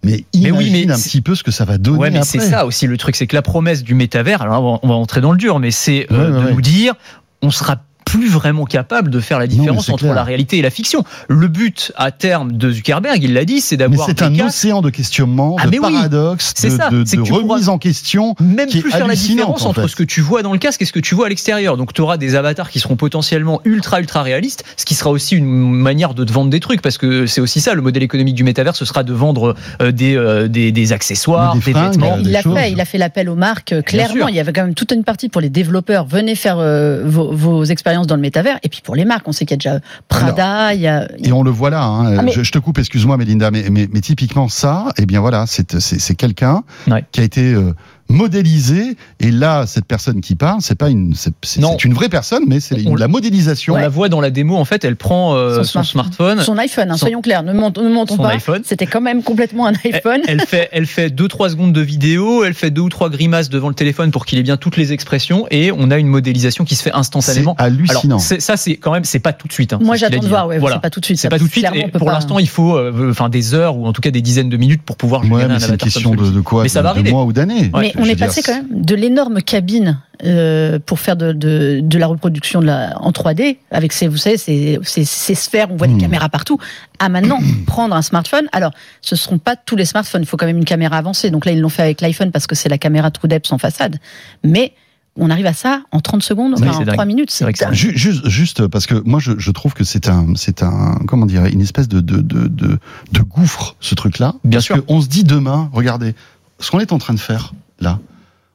Mais 0.03 0.25
imagine 0.33 0.89
un 0.89 0.97
petit 0.97 1.21
peu 1.21 1.35
ce 1.35 1.43
que 1.43 1.51
ça 1.51 1.63
va 1.63 1.77
donner. 1.77 1.99
Ouais, 1.99 2.09
mais 2.09 2.23
c'est 2.23 2.39
ça 2.39 2.65
aussi 2.65 2.87
le 2.87 2.97
truc, 2.97 3.15
c'est 3.15 3.27
que 3.27 3.35
la 3.35 3.43
promesse 3.43 3.83
du 3.83 3.93
métavers. 3.93 4.41
Alors 4.41 4.79
on 4.81 4.87
va 4.87 4.95
entrer 4.95 5.21
dans 5.21 5.31
le 5.31 5.37
dur, 5.37 5.59
mais 5.59 5.69
c'est 5.69 6.07
euh, 6.11 6.45
de 6.47 6.51
nous 6.51 6.61
dire, 6.61 6.95
on 7.43 7.51
sera 7.51 7.77
plus 8.05 8.29
vraiment 8.29 8.65
capable 8.65 9.09
de 9.09 9.19
faire 9.19 9.39
la 9.39 9.47
différence 9.47 9.89
entre 9.89 10.05
la 10.07 10.23
réalité 10.23 10.57
et 10.57 10.61
la 10.61 10.69
fiction. 10.69 11.03
Le 11.27 11.47
but 11.47 11.91
à 11.95 12.11
terme 12.11 12.51
de 12.53 12.71
Zuckerberg, 12.71 13.23
il 13.23 13.33
l'a 13.33 13.45
dit, 13.45 13.61
c'est 13.61 13.77
d'avoir. 13.77 14.07
C'est 14.07 14.21
un 14.21 14.37
océan 14.39 14.81
de 14.81 14.89
questionnements, 14.89 15.55
ah, 15.59 15.67
de 15.67 15.79
paradoxes, 15.79 16.53
de, 16.61 16.69
ça. 16.69 16.89
de, 16.89 17.03
de 17.03 17.31
remise 17.31 17.69
en 17.69 17.77
question. 17.77 18.35
Même 18.39 18.69
plus 18.69 18.91
faire 18.91 19.07
la 19.07 19.15
différence 19.15 19.65
entre 19.65 19.87
ce 19.87 19.95
que 19.95 20.03
tu 20.03 20.21
vois 20.21 20.41
dans 20.41 20.53
le 20.53 20.59
casque 20.59 20.81
et 20.81 20.85
ce 20.85 20.91
que 20.91 20.99
tu 20.99 21.15
vois 21.15 21.27
à 21.27 21.29
l'extérieur. 21.29 21.77
Donc 21.77 21.93
tu 21.93 22.01
auras 22.01 22.17
des 22.17 22.35
avatars 22.35 22.69
qui 22.69 22.79
seront 22.79 22.95
potentiellement 22.95 23.61
ultra 23.65 23.99
ultra 23.99 24.23
réalistes, 24.23 24.63
ce 24.77 24.85
qui 24.85 24.95
sera 24.95 25.09
aussi 25.09 25.35
une 25.35 25.71
manière 25.71 26.13
de 26.13 26.23
te 26.23 26.31
vendre 26.31 26.49
des 26.49 26.59
trucs 26.59 26.81
parce 26.81 26.97
que 26.97 27.25
c'est 27.25 27.41
aussi 27.41 27.61
ça 27.61 27.73
le 27.73 27.81
modèle 27.81 28.03
économique 28.03 28.35
du 28.35 28.43
métavers, 28.43 28.75
ce 28.75 28.85
sera 28.85 29.03
de 29.03 29.13
vendre 29.13 29.55
euh, 29.81 29.91
des, 29.91 30.15
euh, 30.15 30.47
des, 30.47 30.71
des, 30.71 30.93
accessoires, 30.93 31.55
des, 31.55 31.59
vêtements. 31.59 32.17
Il 32.19 32.31
l'a 32.31 32.41
fait, 32.41 32.71
il 32.71 32.81
a 32.81 32.85
fait 32.85 32.97
l'appel 32.97 33.29
aux 33.29 33.35
marques. 33.35 33.73
Clairement, 33.85 34.27
il 34.27 34.35
y 34.35 34.39
avait 34.39 34.53
quand 34.53 34.63
même 34.63 34.73
toute 34.73 34.91
une 34.91 35.03
partie 35.03 35.29
pour 35.29 35.41
les 35.41 35.49
développeurs. 35.49 36.05
Venez 36.05 36.35
faire 36.35 36.57
euh, 36.59 37.03
vos, 37.05 37.31
vos 37.31 37.63
expériences 37.63 37.90
dans 37.99 38.15
le 38.15 38.21
métavers. 38.21 38.59
Et 38.63 38.69
puis 38.69 38.81
pour 38.83 38.95
les 38.95 39.05
marques, 39.05 39.27
on 39.27 39.31
sait 39.31 39.45
qu'il 39.45 39.55
y 39.55 39.67
a 39.67 39.73
déjà 39.75 39.85
Prada, 40.07 40.73
il 40.73 40.81
y 40.81 40.87
a... 40.87 41.07
Et 41.19 41.31
on 41.31 41.43
le 41.43 41.51
voit 41.51 41.69
là. 41.69 41.83
Hein. 41.83 42.17
Ah, 42.17 42.31
je, 42.31 42.51
te 42.51 42.59
coupe, 42.59 42.79
excuse-moi, 42.79 43.17
Mélinda, 43.17 43.51
mais, 43.51 43.65
mais, 43.69 43.87
mais, 43.91 44.01
typiquement 44.01 44.49
ça, 44.49 44.87
eh 44.97 45.05
bien 45.05 45.21
voilà, 45.21 45.45
c'est 45.47 46.15
quelqu'un 46.15 46.63
qui 47.11 47.19
a 47.19 47.23
été 47.23 47.53
euh, 47.53 47.73
modélisé. 48.11 48.95
Et 49.19 49.31
là, 49.31 49.65
cette 49.65 49.85
personne 49.85 50.21
qui 50.21 50.35
parle, 50.35 50.61
c'est 50.61 50.75
pas 50.75 50.89
une, 50.89 51.13
c'est 51.15 51.83
une 51.83 51.93
vraie 51.93 52.09
personne, 52.09 52.43
mais 52.47 52.59
c'est 52.59 52.77
la 52.77 53.07
modélisation. 53.07 53.73
On 53.73 53.77
la 53.77 53.89
voit 53.89 54.09
dans 54.09 54.21
la 54.21 54.29
démo. 54.29 54.57
En 54.57 54.65
fait, 54.65 54.83
elle 54.85 54.95
prend 54.95 55.35
euh, 55.35 55.63
son, 55.63 55.83
smartphone, 55.83 56.41
son 56.41 56.57
iPhone. 56.57 56.91
Hein, 56.91 56.97
soyons 56.97 57.21
clairs, 57.21 57.43
ne, 57.43 57.53
montons, 57.53 57.83
ne 57.83 58.17
pas. 58.17 58.37
C'était 58.63 58.85
quand 58.85 59.01
même 59.01 59.23
complètement 59.23 59.67
un 59.67 59.73
iPhone. 59.85 60.21
Elle, 60.27 60.41
fait, 60.41 60.69
elle 60.71 60.85
fait 60.85 61.09
deux 61.09 61.27
trois 61.27 61.49
secondes 61.49 61.73
de 61.73 61.81
vidéo. 61.81 62.43
Elle 62.43 62.53
fait 62.53 62.71
deux 62.71 62.81
ou 62.81 62.89
trois 62.89 63.09
grimaces 63.09 63.49
devant 63.49 63.69
le 63.69 63.75
téléphone 63.75 64.11
pour 64.11 64.25
qu'il 64.25 64.39
ait 64.39 64.43
bien 64.43 64.57
toutes 64.57 64.77
les 64.77 64.93
expressions. 64.93 65.47
Et 65.51 65.71
on 65.71 65.91
a 65.91 65.97
une 65.97 66.07
modélisation 66.07 66.65
qui 66.65 66.75
se 66.75 66.83
fait 66.83 66.93
instantanément. 66.93 67.55
C'est 67.57 67.65
hallucinant. 67.65 68.19
ça, 68.19 68.57
c'est 68.57 68.75
quand 68.75 68.91
même, 68.91 69.05
c'est 69.05 69.19
pas 69.19 69.33
tout 69.33 69.47
de 69.47 69.53
suite. 69.53 69.73
Hein, 69.73 69.79
Moi, 69.81 69.95
j'attends 69.95 70.21
de 70.21 70.27
voir. 70.27 70.47
Ouais, 70.47 70.59
voilà. 70.59 70.77
C'est 70.77 70.81
pas 70.81 70.89
tout 70.89 70.99
de 70.99 71.05
suite. 71.05 71.19
C'est 71.19 71.29
pas 71.29 71.39
tout 71.39 71.47
de 71.47 71.51
suite. 71.51 71.67
Et 71.73 71.87
pour 71.87 72.11
l'instant, 72.11 72.39
il 72.39 72.49
faut, 72.49 72.75
euh, 72.75 73.11
enfin, 73.11 73.29
des 73.29 73.53
heures 73.53 73.77
ou 73.77 73.85
en 73.85 73.93
tout 73.93 74.01
cas 74.01 74.11
des 74.11 74.21
dizaines 74.21 74.49
de 74.49 74.57
minutes 74.57 74.81
pour 74.83 74.97
pouvoir. 74.97 75.23
Ouais, 75.29 75.47
mais 75.47 75.59
c'est 75.59 75.69
une 75.69 75.77
question 75.77 76.11
de, 76.15 76.41
quoi? 76.41 76.63
Mais 76.63 76.69
ça 76.69 76.81
va 76.81 76.89
arriver. 76.89 77.11
mois 77.11 77.23
ou 77.23 77.33
d'années. 77.33 77.71
Mais 77.73 77.93
on 78.01 78.05
est 78.05 78.15
passé 78.15 78.41
quand 78.43 78.53
même 78.53 78.67
de 78.69 78.95
l'énorme 78.95 79.41
cabine 79.41 79.99
euh, 80.23 80.79
pour 80.79 80.99
faire 80.99 81.15
de, 81.15 81.31
de, 81.31 81.79
de, 81.81 81.97
la 81.97 82.07
reproduction 82.07 82.61
de 82.61 82.67
la, 82.67 82.95
en 83.01 83.11
3D, 83.11 83.57
avec 83.71 83.91
ces, 83.91 84.07
vous 84.07 84.17
savez, 84.17 84.37
ces, 84.37 84.79
ces, 84.83 85.03
ces 85.03 85.35
sphères, 85.35 85.71
on 85.71 85.77
voit 85.77 85.87
des 85.87 85.93
hmm. 85.93 86.01
caméras 86.01 86.29
partout, 86.29 86.59
à 86.99 87.09
maintenant 87.09 87.39
prendre 87.65 87.95
un 87.95 88.01
smartphone. 88.01 88.47
Alors, 88.51 88.71
ce 89.01 89.15
ne 89.15 89.17
seront 89.17 89.39
pas 89.39 89.55
tous 89.55 89.75
les 89.75 89.85
smartphones, 89.85 90.21
il 90.21 90.27
faut 90.27 90.37
quand 90.37 90.45
même 90.45 90.57
une 90.57 90.65
caméra 90.65 90.97
avancée. 90.97 91.31
Donc 91.31 91.45
là, 91.45 91.51
ils 91.51 91.59
l'ont 91.59 91.69
fait 91.69 91.81
avec 91.81 92.01
l'iPhone 92.01 92.31
parce 92.31 92.47
que 92.47 92.55
c'est 92.55 92.69
la 92.69 92.77
caméra 92.77 93.09
True 93.11 93.27
Depth 93.27 93.51
en 93.51 93.57
façade. 93.57 93.97
Mais 94.43 94.73
on 95.17 95.29
arrive 95.29 95.45
à 95.45 95.53
ça 95.53 95.83
en 95.91 95.99
30 95.99 96.23
secondes, 96.23 96.53
enfin, 96.53 96.71
en 96.71 96.85
3 96.85 97.05
minutes. 97.05 97.31
C'est 97.31 97.45
juste, 97.73 98.27
juste 98.27 98.67
parce 98.67 98.85
que 98.85 98.95
moi, 99.05 99.19
je, 99.19 99.33
je 99.37 99.51
trouve 99.51 99.73
que 99.73 99.83
c'est 99.83 100.07
un, 100.07 100.35
c'est 100.35 100.63
un, 100.63 100.99
comment 101.07 101.25
dire, 101.25 101.45
une 101.45 101.61
espèce 101.61 101.87
de, 101.87 101.99
de, 101.99 102.21
de, 102.21 102.47
de, 102.47 102.79
de 103.11 103.21
gouffre, 103.21 103.75
ce 103.79 103.95
truc-là. 103.95 104.35
Bien 104.43 104.57
parce 104.57 104.65
sûr. 104.65 104.83
On 104.87 105.01
se 105.01 105.07
dit 105.07 105.23
demain, 105.23 105.69
regardez, 105.73 106.15
ce 106.59 106.71
qu'on 106.71 106.79
est 106.79 106.93
en 106.93 106.97
train 106.97 107.13
de 107.13 107.19
faire, 107.19 107.53
là, 107.81 107.99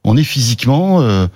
on 0.04 0.16
est 0.16 0.24
physiquement, 0.24 1.02
euh, 1.02 1.26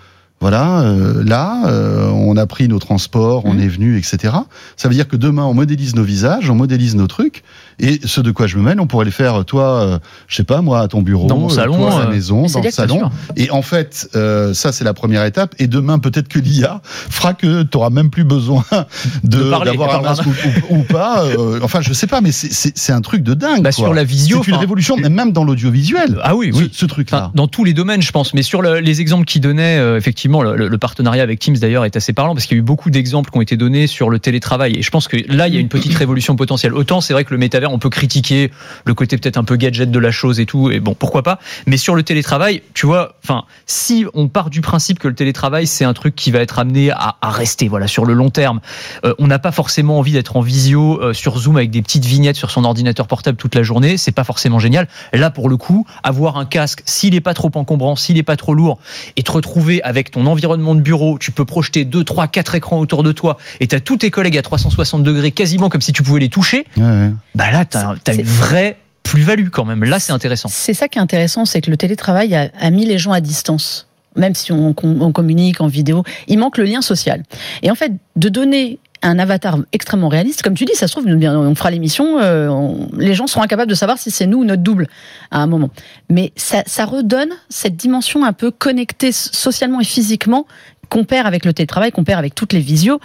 voilà, 0.41 0.81
euh, 0.81 1.23
là, 1.23 1.67
euh, 1.67 2.09
on 2.09 2.37
a 2.39 2.47
pris 2.47 2.67
nos 2.67 2.79
transports, 2.79 3.45
on 3.45 3.55
mmh. 3.55 3.61
est 3.61 3.69
venu, 3.69 3.99
etc. 3.99 4.35
Ça 4.77 4.89
veut 4.89 4.95
dire 4.95 5.07
que 5.07 5.17
demain, 5.17 5.45
on 5.45 5.53
modélise 5.53 5.95
nos 5.95 6.03
visages, 6.03 6.49
on 6.49 6.55
modélise 6.55 6.97
nos 6.97 7.07
trucs, 7.07 7.43
et 7.81 8.01
ce 8.05 8.21
de 8.21 8.31
quoi 8.31 8.47
je 8.47 8.57
me 8.57 8.63
mêle, 8.63 8.81
on 8.81 8.87
pourrait 8.87 9.07
le 9.07 9.11
faire, 9.11 9.45
toi, 9.45 9.81
euh, 9.81 9.99
je 10.29 10.37
sais 10.37 10.45
pas, 10.45 10.61
moi, 10.61 10.81
à 10.81 10.89
ton 10.89 11.03
bureau, 11.03 11.27
dans 11.27 11.39
mon 11.39 11.49
salon, 11.49 11.77
toi, 11.77 11.95
à 11.95 12.05
la 12.05 12.11
maison, 12.11 12.47
dans 12.47 12.61
le 12.61 12.71
salon. 12.71 13.11
Et 13.37 13.51
en 13.51 13.63
fait, 13.63 14.09
euh, 14.15 14.55
ça, 14.55 14.73
c'est 14.73 14.85
la 14.85 14.95
première 14.95 15.25
étape. 15.25 15.55
Et 15.59 15.67
demain, 15.67 15.99
peut-être 15.99 16.29
que 16.29 16.39
l'IA 16.39 16.83
fera 16.85 17.35
que 17.35 17.63
tu 17.63 17.77
auras 17.77 17.91
même 17.91 18.11
plus 18.11 18.25
besoin 18.25 18.65
de 19.25 19.51
d'avoir 19.65 19.99
un 19.99 20.03
masque 20.03 20.25
ou, 20.27 20.77
ou, 20.77 20.83
pas. 20.83 21.25
enfin, 21.63 21.81
je 21.81 21.93
sais 21.93 22.07
pas, 22.07 22.21
mais 22.21 22.33
c'est 22.33 22.93
un 22.93 23.01
truc 23.01 23.23
de 23.23 23.35
dingue. 23.35 23.63
Bah, 23.63 23.73
sur 23.73 23.95
la 23.95 24.05
visio, 24.05 24.43
c'est 24.45 24.51
une 24.51 24.57
révolution, 24.57 24.97
même 24.97 25.33
dans 25.33 25.45
l'audiovisuel. 25.45 26.19
Ah 26.23 26.37
oui, 26.37 26.51
oui, 26.53 26.71
ce, 26.73 26.87
truc-là. 26.87 27.31
dans 27.35 27.49
tous 27.49 27.65
les 27.65 27.73
domaines, 27.73 28.03
je 28.03 28.13
pense. 28.13 28.35
Mais 28.35 28.43
sur 28.43 28.63
le, 28.63 28.81
les 28.81 29.01
exemples 29.01 29.25
qu'il 29.25 29.41
donnait, 29.41 29.79
effectivement 29.97 30.43
le, 30.43 30.79
partenariat 30.79 31.23
avec 31.23 31.39
Teams 31.39 31.57
d'ailleurs 31.59 31.85
est 31.85 31.97
assez 31.97 32.15
parlant 32.15 32.35
parce 32.35 32.47
qu'il 32.47 32.57
y 32.57 32.61
a 32.61 32.63
eu 32.63 32.65
beaucoup 32.65 32.91
d'exemples 32.91 33.31
qui 33.31 33.37
ont 33.37 33.43
été 33.43 33.57
donnés 33.57 33.87
sur 33.87 34.09
le 34.09 34.19
télétravail. 34.19 34.77
Et 34.79 34.83
je 34.83 34.91
pense 34.91 35.09
que 35.09 35.17
là, 35.29 35.49
il 35.49 35.55
y 35.55 35.57
a 35.57 35.61
une 35.61 35.69
petite 35.69 35.95
révolution 35.99 36.37
potentielle. 36.37 36.75
Autant 36.75 37.01
c'est 37.01 37.13
vrai 37.13 37.25
que 37.25 37.33
le 37.33 37.39
métavers, 37.39 37.70
on 37.71 37.79
peut 37.79 37.91
critiquer 37.91 38.51
le 38.85 38.95
côté 38.95 39.17
peut-être 39.17 39.37
un 39.37 39.45
peu 39.45 39.57
gadget 39.57 39.91
de 39.91 39.99
la 39.99 40.11
chose 40.11 40.41
et 40.41 40.47
tout, 40.47 40.71
et 40.71 40.81
bon, 40.81 40.95
pourquoi 40.95 41.23
pas. 41.23 41.39
Mais 41.67 41.77
sur 41.77 41.95
le 41.95 42.03
télétravail, 42.03 42.63
tu 42.75 42.87
vois, 42.87 43.17
enfin, 43.25 43.45
si 43.67 44.05
on 44.15 44.29
part 44.29 44.51
du 44.51 44.61
principe 44.61 44.99
que 44.99 45.09
le 45.09 45.15
télétravail 45.15 45.67
c'est 45.67 45.85
un 45.85 45.95
truc 45.95 46.15
qui 46.15 46.31
va 46.31 46.41
être 46.41 46.59
amené 46.59 46.91
à, 46.91 47.17
rester, 47.23 47.69
voilà, 47.69 47.87
sur 47.87 48.05
le 48.05 48.15
long 48.15 48.31
terme, 48.31 48.61
euh, 49.05 49.15
on 49.19 49.27
n'a 49.27 49.39
pas 49.39 49.53
forcément 49.53 49.99
envie 49.99 50.13
d'être 50.13 50.37
en 50.37 50.41
visio 50.41 51.01
euh, 51.01 51.13
sur 51.13 51.39
Zoom 51.39 51.57
avec 51.57 51.71
des 51.71 51.83
petites 51.83 52.05
vignettes 52.05 52.37
sur 52.37 52.51
son 52.51 52.65
ordinateur 52.65 53.07
portable 53.07 53.37
toute 53.37 53.55
la 53.55 53.63
journée. 53.63 53.97
C'est 53.97 54.13
pas 54.13 54.25
forcément 54.25 54.59
génial. 54.59 54.89
Là, 55.13 55.31
pour 55.31 55.49
le 55.49 55.57
coup, 55.57 55.87
avoir 56.03 56.37
un 56.37 56.45
casque, 56.45 56.83
s'il 56.85 57.15
est 57.15 57.21
pas 57.21 57.35
trop 57.35 57.51
encombrant, 57.55 57.97
s'il 57.97 58.19
est 58.19 58.23
pas 58.23 58.37
trop 58.37 58.55
lourd, 58.55 58.79
et 59.17 59.23
te 59.23 59.31
retrouver 59.31 59.83
avec 59.83 60.11
ton 60.11 60.27
environnement 60.27 60.75
de 60.75 60.81
bureau, 60.81 61.19
tu 61.19 61.31
peux 61.31 61.45
projeter 61.45 61.85
2, 61.85 62.05
3, 62.05 62.29
4 62.29 62.55
écrans 62.55 62.79
autour 62.79 63.03
de 63.03 63.13
toi 63.13 63.39
et 63.61 63.67
tu 63.67 63.75
as 63.75 63.81
tous 63.81 63.99
tes 63.99 64.11
collègues 64.11 64.39
à 64.39 64.43
360 64.43 65.03
degrés 65.03 65.33
quasiment 65.33 65.69
comme 65.69 65.81
si 65.81 65.93
tu 65.93 66.03
pouvais 66.03 66.21
les 66.21 66.29
toucher, 66.29 66.65
bah 66.77 67.51
là, 67.51 67.60
tu 67.65 67.77
as, 67.77 68.15
une 68.15 68.23
vraie 68.23 68.77
plus-value 69.03 69.49
quand 69.49 69.65
même. 69.65 69.85
Là, 69.85 69.99
c'est 69.99 70.13
intéressant. 70.13 70.49
C'est 70.51 70.75
ça 70.75 70.89
qui 70.89 70.99
est 70.99 71.03
intéressant, 71.03 71.45
c'est 71.45 71.61
que 71.61 71.71
le 71.71 71.77
télétravail 71.77 72.35
a, 72.35 72.51
a 72.59 72.71
mis 72.71 72.87
les 72.87 72.99
gens 72.99 73.13
à 73.13 73.21
distance 73.21 73.87
même 74.17 74.35
si 74.35 74.51
on, 74.51 74.75
on, 74.83 75.13
communique 75.13 75.61
en 75.61 75.69
vidéo, 75.69 76.03
il 76.27 76.39
manque 76.39 76.59
le 76.59 76.65
lien 76.65 76.83
social. 76.83 77.23
Et 77.63 77.71
en 77.71 77.77
fait, 77.77 77.93
de 78.17 78.29
donner 78.29 78.81
un 79.03 79.19
avatar 79.19 79.59
extrêmement 79.73 80.09
réaliste. 80.09 80.43
Comme 80.43 80.55
tu 80.55 80.65
dis, 80.65 80.75
ça 80.75 80.87
se 80.87 80.93
trouve, 80.93 81.07
on 81.07 81.55
fera 81.55 81.71
l'émission, 81.71 82.19
euh, 82.19 82.75
les 82.97 83.15
gens 83.15 83.27
seront 83.27 83.43
incapables 83.43 83.71
de 83.71 83.75
savoir 83.75 83.99
si 83.99 84.11
c'est 84.11 84.27
nous 84.27 84.39
ou 84.39 84.45
notre 84.45 84.63
double 84.63 84.89
à 85.31 85.41
un 85.41 85.47
moment. 85.47 85.71
Mais 86.09 86.33
ça, 86.37 86.63
ça 86.67 86.85
redonne 86.85 87.31
cette 87.49 87.77
dimension 87.77 88.25
un 88.25 88.33
peu 88.33 88.51
connectée 88.51 89.13
socialement 89.13 89.81
et 89.81 89.85
physiquement 89.85 90.47
qu'on 90.91 91.05
perd 91.05 91.27
avec 91.27 91.47
le 91.47 91.55
télétravail, 91.55 91.93
qu'on 91.93 92.05
perd 92.05 92.19
avec 92.19 92.35
toutes 92.35 92.53
les 92.53 92.61
visios. 92.61 93.01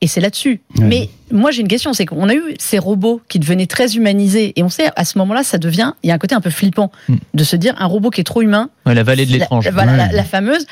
Et 0.00 0.06
c'est 0.06 0.20
là-dessus. 0.20 0.60
Mais 0.78 1.10
moi, 1.32 1.50
j'ai 1.50 1.62
une 1.62 1.68
question, 1.68 1.92
c'est 1.92 2.06
qu'on 2.06 2.28
a 2.28 2.34
eu 2.34 2.54
ces 2.58 2.78
robots 2.78 3.20
qui 3.28 3.38
devenaient 3.38 3.66
très 3.66 3.96
humanisés, 3.96 4.52
et 4.56 4.62
on 4.62 4.68
sait, 4.68 4.90
à 4.94 5.04
ce 5.04 5.18
moment-là, 5.18 5.42
ça 5.42 5.58
devient, 5.58 5.92
il 6.02 6.08
y 6.08 6.10
a 6.10 6.14
un 6.14 6.18
côté 6.18 6.34
un 6.34 6.40
peu 6.40 6.50
flippant 6.50 6.92
hmm. 7.08 7.16
de 7.34 7.44
se 7.44 7.56
dire, 7.56 7.74
un 7.78 7.86
robot 7.86 8.10
qui 8.10 8.20
est 8.20 8.24
trop 8.24 8.42
humain. 8.42 8.70
la 8.86 9.02
vallée 9.02 9.26
de 9.26 9.32
l'étrange. 9.32 9.68
Voilà, 9.72 10.12
la, 10.12 10.24
fameuse. 10.24 10.66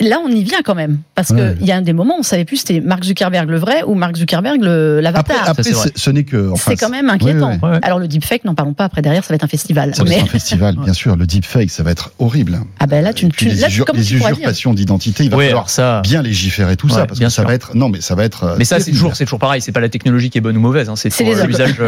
Là, 0.00 0.20
on 0.24 0.28
y 0.28 0.44
vient 0.44 0.62
quand 0.64 0.76
même, 0.76 0.98
parce 1.16 1.28
qu'il 1.28 1.66
y 1.66 1.72
a 1.72 1.80
des 1.80 1.92
moments 1.92 2.14
où 2.16 2.20
on 2.20 2.22
savait 2.22 2.44
plus 2.44 2.58
c'était 2.58 2.80
Mark 2.80 3.02
Zuckerberg 3.02 3.50
le 3.50 3.58
vrai 3.58 3.82
ou 3.84 3.94
Mark 3.94 4.16
Zuckerberg 4.16 4.60
l'avatar. 4.62 5.48
Après, 5.48 5.64
ce 5.64 6.10
n'est 6.10 6.22
que. 6.22 6.52
c'est 6.56 6.76
quand 6.76 6.88
même 6.88 7.10
inquiétant. 7.10 7.58
Alors 7.82 7.98
le 7.98 8.06
deepfake, 8.06 8.44
n'en 8.44 8.54
parlons 8.54 8.74
pas. 8.74 8.84
Après 8.84 9.02
derrière, 9.02 9.24
ça 9.24 9.30
va 9.30 9.34
être 9.34 9.44
un 9.44 9.48
festival. 9.48 9.94
Ça 9.94 10.04
va 10.04 10.14
être 10.14 10.22
un 10.22 10.26
festival, 10.26 10.76
bien 10.84 10.92
sûr. 10.92 11.16
Le 11.16 11.26
deepfake, 11.26 11.70
ça 11.70 11.82
va 11.82 11.90
être 11.90 12.12
horrible. 12.20 12.60
Ah 12.78 12.86
ben 12.86 13.02
là, 13.02 13.12
tu, 13.12 13.28
tu 13.28 13.46
les, 13.46 13.54
les 13.54 14.14
usurpations 14.14 14.72
d'identité, 14.72 15.24
il 15.24 15.30
va 15.30 15.38
falloir 15.38 15.70
ça... 15.70 16.00
bien 16.02 16.22
légiférer 16.22 16.76
tout 16.76 16.88
ça, 16.88 17.06
parce 17.06 17.18
que 17.18 17.28
ça 17.28 17.42
va 17.42 17.54
être. 17.54 17.74
Non, 17.74 17.88
mais 17.88 18.00
ça 18.00 18.14
va 18.14 18.24
être. 18.24 18.54
Mais 18.56 18.64
ça, 18.64 18.78
c'est 18.78 18.92
toujours, 18.92 19.16
c'est 19.16 19.24
toujours 19.24 19.40
pareil. 19.40 19.60
C'est 19.60 19.72
pas 19.72 19.80
la 19.80 19.88
technologie 19.88 20.30
qui 20.30 20.38
est 20.38 20.42
bonne 20.42 20.56
ou 20.56 20.60
mauvaise. 20.60 20.88
Hein. 20.88 20.94
C'est 20.96 21.10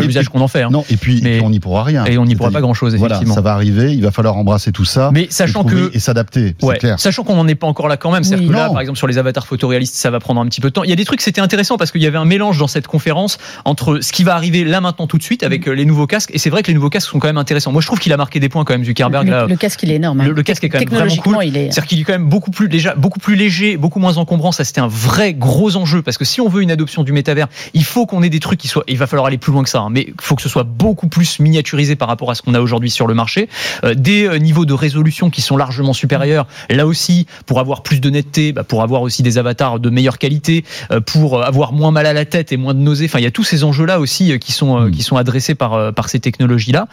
l'usage 0.02 0.28
qu'on 0.28 0.40
en 0.40 0.48
fait. 0.48 0.62
Hein. 0.62 0.70
Non, 0.72 0.84
et 0.90 0.96
puis 0.96 1.22
on 1.42 1.50
n'y 1.50 1.60
pourra 1.60 1.84
rien. 1.84 2.04
Et 2.06 2.18
on 2.18 2.24
n'y 2.24 2.34
pourra 2.34 2.50
pas 2.50 2.60
grand 2.60 2.74
chose. 2.74 2.94
Effectivement, 2.96 3.34
ça 3.34 3.40
va 3.40 3.52
arriver. 3.52 3.94
Il 3.94 4.02
va 4.02 4.10
falloir 4.10 4.36
embrasser 4.36 4.72
tout 4.72 4.84
ça. 4.84 5.10
Mais 5.12 5.28
sachant 5.30 5.62
que 5.62 5.94
et 5.94 6.00
s'adapter. 6.00 6.56
Sachant 6.96 7.22
qu'on 7.22 7.36
n'en 7.36 7.46
est 7.46 7.54
pas 7.54 7.68
encore 7.68 7.86
là 7.86 7.96
quand 8.00 8.10
même. 8.10 8.24
C'est-à-dire 8.24 8.48
que 8.48 8.52
là, 8.52 8.68
par 8.70 8.80
exemple, 8.80 8.98
sur 8.98 9.06
les 9.06 9.18
avatars 9.18 9.46
photoréalistes, 9.46 9.94
ça 9.94 10.10
va 10.10 10.18
prendre 10.18 10.40
un 10.40 10.46
petit 10.46 10.60
peu 10.60 10.68
de 10.68 10.72
temps. 10.72 10.84
Il 10.84 10.90
y 10.90 10.92
a 10.92 10.96
des 10.96 11.04
trucs, 11.04 11.20
c'était 11.20 11.40
intéressant 11.40 11.76
parce 11.76 11.92
qu'il 11.92 12.02
y 12.02 12.06
avait 12.06 12.18
un 12.18 12.24
mélange 12.24 12.58
dans 12.58 12.66
cette 12.66 12.86
conférence 12.86 13.38
entre 13.64 14.00
ce 14.00 14.12
qui 14.12 14.24
va 14.24 14.34
arriver 14.34 14.64
là 14.64 14.80
maintenant 14.80 15.06
tout 15.06 15.18
de 15.18 15.22
suite 15.22 15.42
avec 15.42 15.68
euh, 15.68 15.72
les 15.72 15.84
nouveaux 15.84 16.06
casques. 16.06 16.30
Et 16.32 16.38
c'est 16.38 16.50
vrai 16.50 16.62
que 16.62 16.68
les 16.68 16.74
nouveaux 16.74 16.90
casques 16.90 17.10
sont 17.10 17.18
quand 17.18 17.28
même 17.28 17.38
intéressants. 17.38 17.72
Moi, 17.72 17.80
je 17.80 17.86
trouve 17.86 18.00
qu'il 18.00 18.12
a 18.12 18.16
marqué 18.16 18.40
des 18.40 18.48
points 18.48 18.64
quand 18.64 18.74
même, 18.74 18.84
Zuckerberg. 18.84 19.28
Le, 19.28 19.46
le 19.46 19.56
casque, 19.56 19.82
il 19.82 19.92
est 19.92 19.96
énorme. 19.96 20.20
Hein. 20.20 20.28
Le, 20.28 20.42
casque 20.42 20.64
est 20.64 20.68
quand 20.68 20.78
même 20.78 20.88
vraiment 20.88 21.16
cool. 21.16 21.36
C'est-à-dire 21.42 21.86
qu'il 21.86 22.00
est 22.00 22.04
quand 22.04 22.12
même 22.12 22.28
beaucoup 22.28 22.50
plus, 22.50 22.68
déjà, 22.68 22.94
beaucoup 22.94 23.20
plus 23.20 23.36
léger, 23.36 23.76
beaucoup 23.76 24.00
moins 24.00 24.16
encombrant. 24.16 24.52
Ça, 24.52 24.64
c'était 24.64 24.80
un 24.80 24.88
vrai 24.88 25.34
gros 25.34 25.76
enjeu 25.76 26.02
parce 26.02 26.18
que 26.18 26.24
si 26.24 26.40
on 26.40 26.48
veut 26.48 26.62
une 26.62 26.70
adoption 26.70 27.02
du 27.02 27.12
métavers, 27.12 27.48
il 27.74 27.84
faut 27.84 28.06
qu'on 28.06 28.22
ait 28.22 28.30
des 28.30 28.40
trucs 28.40 28.58
qui 28.58 28.68
soient, 28.68 28.84
il 28.88 28.98
va 28.98 29.06
falloir 29.06 29.26
aller 29.26 29.38
plus 29.38 29.52
loin 29.52 29.62
que 29.62 29.68
ça, 29.68 29.80
hein, 29.80 29.88
mais 29.90 30.06
il 30.08 30.14
faut 30.20 30.34
que 30.34 30.42
ce 30.42 30.48
soit 30.48 30.64
beaucoup 30.64 31.08
plus 31.08 31.40
miniaturisé 31.40 31.96
par 31.96 32.08
rapport 32.08 32.30
à 32.30 32.34
ce 32.34 32.42
qu'on 32.42 32.54
a 32.54 32.60
aujourd'hui 32.60 32.90
sur 32.90 33.06
le 33.06 33.14
marché. 33.14 33.48
Euh, 33.84 33.94
des 33.94 34.26
euh, 34.26 34.38
niveaux 34.38 34.64
de 34.64 34.72
résolution 34.72 35.30
qui 35.30 35.42
sont 35.42 35.56
largement 35.56 35.92
supérieurs. 35.92 36.46
Là 36.68 36.86
aussi, 36.86 37.26
pour 37.46 37.60
avoir 37.60 37.82
plus 37.82 37.89
de 37.98 38.10
netteté, 38.10 38.52
bah, 38.52 38.62
pour 38.62 38.82
avoir 38.82 39.02
aussi 39.02 39.24
des 39.24 39.38
avatars 39.38 39.80
de 39.80 39.90
meilleure 39.90 40.18
qualité, 40.18 40.64
euh, 40.92 41.00
pour 41.00 41.42
avoir 41.42 41.72
moins 41.72 41.90
mal 41.90 42.06
à 42.06 42.12
la 42.12 42.24
tête 42.24 42.52
et 42.52 42.56
moins 42.56 42.74
de 42.74 42.78
nausées. 42.78 43.06
Enfin, 43.06 43.18
il 43.18 43.24
y 43.24 43.26
a 43.26 43.32
tous 43.32 43.42
ces 43.42 43.64
enjeux-là 43.64 43.98
aussi 43.98 44.30
euh, 44.30 44.38
qui 44.38 44.52
sont 44.52 44.86
euh, 44.86 44.90
qui 44.90 45.02
sont 45.02 45.16
adressés 45.16 45.54
par 45.54 45.92
par 45.94 46.08
ces 46.08 46.20
technologies-là. 46.20 46.86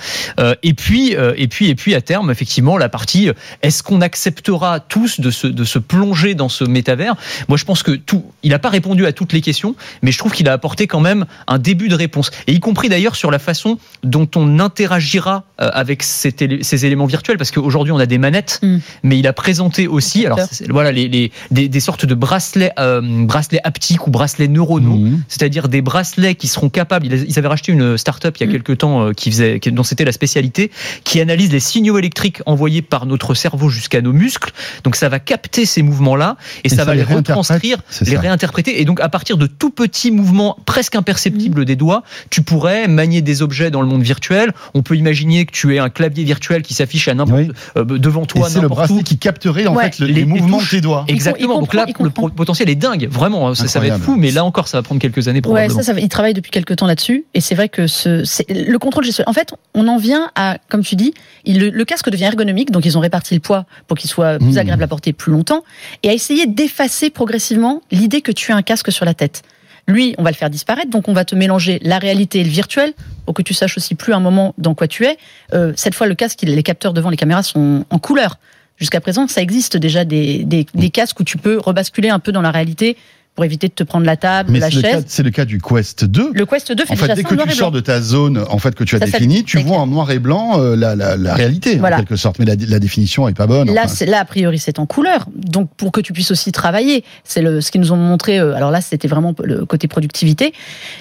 Et 0.63 0.73
puis 0.73 1.11
et 1.11 1.47
puis 1.47 1.67
et 1.69 1.75
puis 1.75 1.93
à 1.93 2.01
terme, 2.01 2.31
effectivement, 2.31 2.77
la 2.77 2.89
partie 2.89 3.29
est-ce 3.61 3.83
qu'on 3.83 4.01
acceptera 4.01 4.79
tous 4.79 5.19
de 5.19 5.29
se 5.29 5.47
de 5.47 5.63
se 5.63 5.79
plonger 5.79 6.33
dans 6.33 6.49
ce 6.49 6.63
métavers? 6.63 7.15
Moi, 7.49 7.57
je 7.57 7.65
pense 7.65 7.83
que 7.83 7.91
tout, 7.91 8.23
il 8.43 8.51
n'a 8.51 8.59
pas 8.59 8.69
répondu 8.69 9.05
à 9.05 9.11
toutes 9.11 9.33
les 9.33 9.41
questions, 9.41 9.75
mais 10.01 10.11
je 10.11 10.17
trouve 10.17 10.31
qu'il 10.31 10.47
a 10.47 10.53
apporté 10.53 10.87
quand 10.87 11.01
même 11.01 11.25
un 11.47 11.59
début 11.59 11.89
de 11.89 11.95
réponse, 11.95 12.31
et 12.47 12.53
y 12.53 12.59
compris 12.59 12.87
d'ailleurs 12.87 13.15
sur 13.15 13.31
la 13.31 13.39
façon 13.39 13.77
dont 14.03 14.29
on 14.35 14.59
interagira 14.59 15.43
avec 15.59 16.03
ces, 16.03 16.33
ces 16.61 16.85
éléments 16.85 17.05
virtuels, 17.05 17.37
parce 17.37 17.51
qu'aujourd'hui 17.51 17.91
on 17.91 17.99
a 17.99 18.05
des 18.05 18.17
manettes, 18.17 18.59
mm. 18.61 18.77
mais 19.03 19.19
il 19.19 19.27
a 19.27 19.33
présenté 19.33 19.87
aussi, 19.87 20.25
alors 20.25 20.39
voilà, 20.69 20.91
les, 20.91 21.07
les 21.07 21.31
des, 21.51 21.67
des, 21.69 21.79
sortes 21.79 22.05
de 22.05 22.15
bracelets 22.15 22.71
euh, 22.79 23.01
bracelets 23.25 23.59
haptiques 23.63 24.07
ou 24.07 24.11
bracelets 24.11 24.47
neuronaux, 24.47 24.97
mhm. 24.97 25.21
c'est-à-dire 25.27 25.67
des 25.67 25.81
bracelets 25.81 26.35
qui 26.35 26.47
seront 26.47 26.69
capables. 26.69 27.07
Ils 27.07 27.39
avaient 27.39 27.47
racheté 27.47 27.71
une 27.71 27.97
start-up 27.97 28.35
il 28.37 28.41
y 28.41 28.43
a 28.43 28.47
mhm. 28.47 28.53
quelques 28.53 28.77
temps 28.79 29.07
euh, 29.07 29.13
qui 29.13 29.31
faisait, 29.31 29.59
dont 29.59 29.83
c'était 29.83 30.05
la 30.05 30.11
spécialité, 30.11 30.71
qui 31.03 31.19
analyse 31.19 31.51
les 31.51 31.59
signaux 31.59 31.97
électriques 31.97 32.41
envoyés 32.45 32.81
par 32.81 33.05
notre 33.05 33.33
cerveau 33.33 33.69
jusqu'à 33.69 34.01
nos 34.01 34.13
muscles. 34.13 34.51
Donc 34.83 34.95
ça 34.95 35.09
va 35.09 35.19
capter 35.19 35.65
ces 35.65 35.81
mouvements-là 35.81 36.37
et, 36.63 36.69
ça, 36.69 36.85
va 36.85 36.95
les 36.95 37.03
retranscrire, 37.03 37.79
les 38.05 38.17
réinterpréter. 38.17 38.81
Et 38.81 38.85
donc 38.85 38.99
à 39.01 39.09
partir 39.09 39.37
de 39.37 39.47
tout 39.47 39.71
petits 39.71 40.11
mouvements 40.11 40.57
presque 40.65 40.95
imperceptibles 40.95 41.61
mhm. 41.61 41.65
des 41.65 41.75
doigts, 41.75 42.03
tu 42.29 42.41
pourrais 42.41 42.87
manier 42.87 43.21
des 43.21 43.41
objets 43.41 43.71
dans 43.71 43.81
le 43.81 43.87
monde 43.87 44.03
virtuel. 44.03 44.53
On 44.73 44.83
peut 44.83 44.95
imaginer 44.95 45.46
que 45.47 45.51
tu 45.51 45.75
aies 45.75 45.79
un 45.79 45.89
clavier 45.89 46.23
virtuel 46.23 46.61
qui 46.61 46.73
s'affiche 46.73 47.07
à 47.07 47.13
n'importe 47.15 47.47
euh, 47.75 47.83
devant 47.83 48.25
toi. 48.25 48.49
C'est 48.49 48.61
le 48.61 48.67
bracelet 48.67 49.03
qui 49.03 49.17
capterait 49.17 49.67
en 49.67 49.75
fait 49.75 49.99
les, 49.99 50.25
mouvements 50.25 50.59
de 50.59 50.69
tes 50.69 50.81
doigts. 50.81 51.05
Exactement. 51.07 51.59
donc 51.59 51.73
là, 51.73 51.85
le 51.99 52.09
potentiel 52.09 52.69
est 52.69 52.75
dingue, 52.75 53.07
vraiment. 53.09 53.49
Hein, 53.49 53.55
ça, 53.55 53.79
va 53.79 53.87
être 53.87 53.99
fou, 53.99 54.15
mais 54.15 54.31
là 54.31 54.43
encore, 54.43 54.67
ça 54.67 54.77
va 54.77 54.83
prendre 54.83 55.01
quelques 55.01 55.27
années 55.27 55.41
probablement. 55.41 55.75
Ouais, 55.75 55.83
ça, 55.83 55.93
ça 55.93 55.99
il 55.99 56.09
travaille 56.09 56.33
depuis 56.33 56.51
quelques 56.51 56.75
temps 56.75 56.87
là-dessus, 56.87 57.25
et 57.33 57.41
c'est 57.41 57.55
vrai 57.55 57.69
que 57.69 57.87
ce, 57.87 58.23
le 58.49 58.77
contrôle 58.77 59.03
gestuel. 59.03 59.25
En 59.27 59.33
fait, 59.33 59.53
on 59.73 59.87
en 59.87 59.97
vient 59.97 60.31
à, 60.35 60.57
comme 60.69 60.83
tu 60.83 60.95
dis, 60.95 61.13
le, 61.45 61.83
casque 61.83 62.09
devient 62.09 62.25
ergonomique, 62.25 62.71
donc 62.71 62.85
ils 62.85 62.97
ont 62.97 63.01
réparti 63.01 63.33
le 63.33 63.39
poids 63.39 63.65
pour 63.87 63.97
qu'il 63.97 64.09
soit 64.09 64.37
plus 64.37 64.55
mmh. 64.55 64.57
agréable 64.57 64.83
à 64.83 64.87
porter 64.87 65.13
plus 65.13 65.31
longtemps, 65.31 65.63
et 66.03 66.09
à 66.09 66.13
essayer 66.13 66.45
d'effacer 66.45 67.09
progressivement 67.09 67.81
l'idée 67.91 68.21
que 68.21 68.31
tu 68.31 68.51
as 68.51 68.55
un 68.55 68.61
casque 68.61 68.91
sur 68.91 69.05
la 69.05 69.13
tête. 69.13 69.43
Lui, 69.87 70.15
on 70.17 70.23
va 70.23 70.31
le 70.31 70.35
faire 70.35 70.49
disparaître, 70.49 70.89
donc 70.89 71.07
on 71.07 71.13
va 71.13 71.23
te 71.23 71.33
mélanger 71.33 71.79
la 71.81 71.97
réalité 71.97 72.41
et 72.41 72.43
le 72.43 72.49
virtuel 72.49 72.93
pour 73.25 73.33
que 73.33 73.41
tu 73.41 73.53
saches 73.53 73.77
aussi 73.77 73.95
plus 73.95 74.13
un 74.13 74.19
moment 74.19 74.53
dans 74.57 74.75
quoi 74.75 74.87
tu 74.87 75.05
es. 75.05 75.17
Euh, 75.53 75.71
cette 75.77 75.95
fois, 75.95 76.07
le 76.07 76.15
casque, 76.15 76.41
les 76.41 76.63
capteurs 76.63 76.93
devant 76.93 77.09
les 77.09 77.17
caméras 77.17 77.43
sont 77.43 77.85
en 77.89 77.99
couleur. 77.99 78.37
Jusqu'à 78.77 78.99
présent, 78.99 79.27
ça 79.27 79.41
existe 79.41 79.77
déjà 79.77 80.03
des, 80.03 80.43
des, 80.43 80.65
des, 80.73 80.89
casques 80.89 81.19
où 81.19 81.23
tu 81.23 81.37
peux 81.37 81.57
rebasculer 81.57 82.09
un 82.09 82.19
peu 82.19 82.31
dans 82.31 82.41
la 82.41 82.51
réalité 82.51 82.97
pour 83.37 83.45
éviter 83.45 83.67
de 83.67 83.73
te 83.73 83.83
prendre 83.83 84.03
la 84.07 84.17
table, 84.17 84.57
la 84.57 84.71
chaise. 84.71 85.05
C'est 85.05 85.21
le 85.21 85.29
cas 85.29 85.45
du 85.45 85.61
Quest 85.61 86.05
2. 86.05 86.31
Le 86.33 86.45
Quest 86.47 86.71
2 86.71 86.85
fait 86.85 86.93
en 86.93 86.95
fait, 86.95 87.13
dès 87.13 87.23
que 87.23 87.35
tu 87.35 87.51
sors 87.51 87.69
de 87.69 87.81
ta 87.81 88.01
zone 88.01 88.43
en 88.49 88.57
fait 88.57 88.73
que 88.73 88.83
tu 88.83 88.95
as 88.95 88.99
définie, 88.99 89.43
tu 89.43 89.59
vois 89.59 89.77
en 89.77 89.85
noir 89.85 90.09
et 90.09 90.17
blanc 90.17 90.59
euh, 90.59 90.75
la, 90.75 90.95
la, 90.95 91.15
la, 91.15 91.35
réalité 91.35 91.79
en 91.79 91.83
quelque 91.83 92.15
sorte, 92.15 92.39
mais 92.39 92.45
la, 92.45 92.55
la 92.55 92.79
définition 92.79 93.27
est 93.27 93.35
pas 93.35 93.45
bonne. 93.45 93.71
Là, 93.71 93.85
là 94.07 94.19
a 94.21 94.25
priori 94.25 94.57
c'est 94.57 94.79
en 94.79 94.87
couleur, 94.87 95.27
donc 95.35 95.69
pour 95.77 95.91
que 95.91 96.01
tu 96.01 96.13
puisses 96.13 96.31
aussi 96.31 96.51
travailler, 96.51 97.03
c'est 97.23 97.43
ce 97.61 97.69
qu'ils 97.69 97.79
nous 97.79 97.91
ont 97.91 97.97
montré. 97.97 98.39
Euh, 98.39 98.55
alors 98.55 98.71
là, 98.71 98.81
c'était 98.81 99.07
vraiment 99.07 99.35
le 99.43 99.65
côté 99.65 99.87
productivité. 99.87 100.51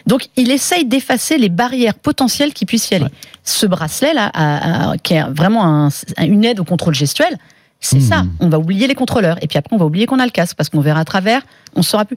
Donc 0.07 0.29
il 0.37 0.51
essaye 0.51 0.85
d'effacer 0.85 1.39
les 1.39 1.49
barrières 1.49 1.95
potentielles 1.95 2.53
qui 2.53 2.67
puissent 2.67 2.91
y 2.91 2.97
aller. 2.97 3.07
Ce 3.45 3.65
bracelet 3.65 4.13
là, 4.13 4.31
a, 4.35 4.91
a, 4.91 4.99
qui 4.99 5.15
est 5.15 5.25
vraiment 5.31 5.87
un, 5.87 5.89
une 6.21 6.45
aide 6.45 6.61
au 6.61 6.65
contrôle 6.65 6.95
gestuel 6.95 7.39
c'est 7.87 8.01
ça. 8.01 8.23
Hmm. 8.23 8.31
On 8.41 8.49
va 8.49 8.59
oublier 8.59 8.87
les 8.87 8.95
contrôleurs. 8.95 9.39
Et 9.43 9.47
puis 9.47 9.59
après, 9.59 9.75
on 9.75 9.79
va 9.79 9.87
oublier 9.87 10.07
qu'on 10.07 10.19
a 10.19 10.25
le 10.25 10.31
casque 10.31 10.57
parce 10.57 10.69
qu'on 10.69 10.81
verra 10.81 11.01
à 11.01 11.05
travers, 11.05 11.43
on 11.75 11.83
saura 11.83 12.05
plus. 12.05 12.17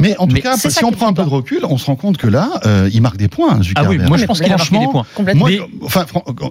Mais 0.00 0.16
en 0.18 0.26
tout 0.26 0.36
cas, 0.36 0.56
si 0.56 0.84
on 0.84 0.92
prend 0.92 1.08
un 1.08 1.12
peu 1.12 1.24
de 1.24 1.28
recul, 1.28 1.60
on 1.64 1.76
se 1.76 1.86
rend 1.86 1.96
compte 1.96 2.16
que 2.16 2.26
là, 2.26 2.48
euh, 2.64 2.88
il 2.92 3.02
marque 3.02 3.18
des 3.18 3.28
points. 3.28 3.60
Ah 3.74 3.84
oui, 3.86 3.98
moi 3.98 4.16
je 4.16 4.24
pense 4.24 4.40
qu'il 4.40 4.52
a 4.52 4.56
marqué 4.56 4.78
des 4.78 4.86
points. 4.86 5.04
Moi, 5.34 5.50
enfin, 5.82 6.06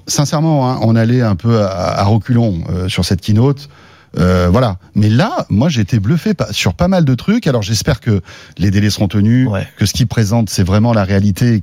sincèrement, 0.06 0.70
hein, 0.70 0.80
on 0.84 0.96
allait 0.96 1.22
un 1.22 1.36
peu 1.36 1.62
à, 1.62 2.04
reculons 2.04 2.62
euh, 2.70 2.88
sur 2.88 3.06
cette 3.06 3.22
keynote. 3.22 3.70
Euh, 4.18 4.50
voilà. 4.52 4.78
Mais 4.96 5.10
là, 5.10 5.46
moi, 5.50 5.70
j'ai 5.70 5.82
été 5.82 6.00
bluffé 6.00 6.34
sur 6.52 6.74
pas 6.74 6.88
mal 6.88 7.06
de 7.06 7.16
trucs. 7.16 7.48
Alors, 7.48 7.62
j'espère 7.62 8.00
que 8.00 8.22
les 8.58 8.72
délais 8.72 8.90
seront 8.90 9.08
tenus, 9.08 9.48
que 9.78 9.86
ce 9.86 9.94
qu'il 9.94 10.08
présente, 10.08 10.50
c'est 10.50 10.64
vraiment 10.64 10.94
la 10.94 11.04
réalité. 11.04 11.62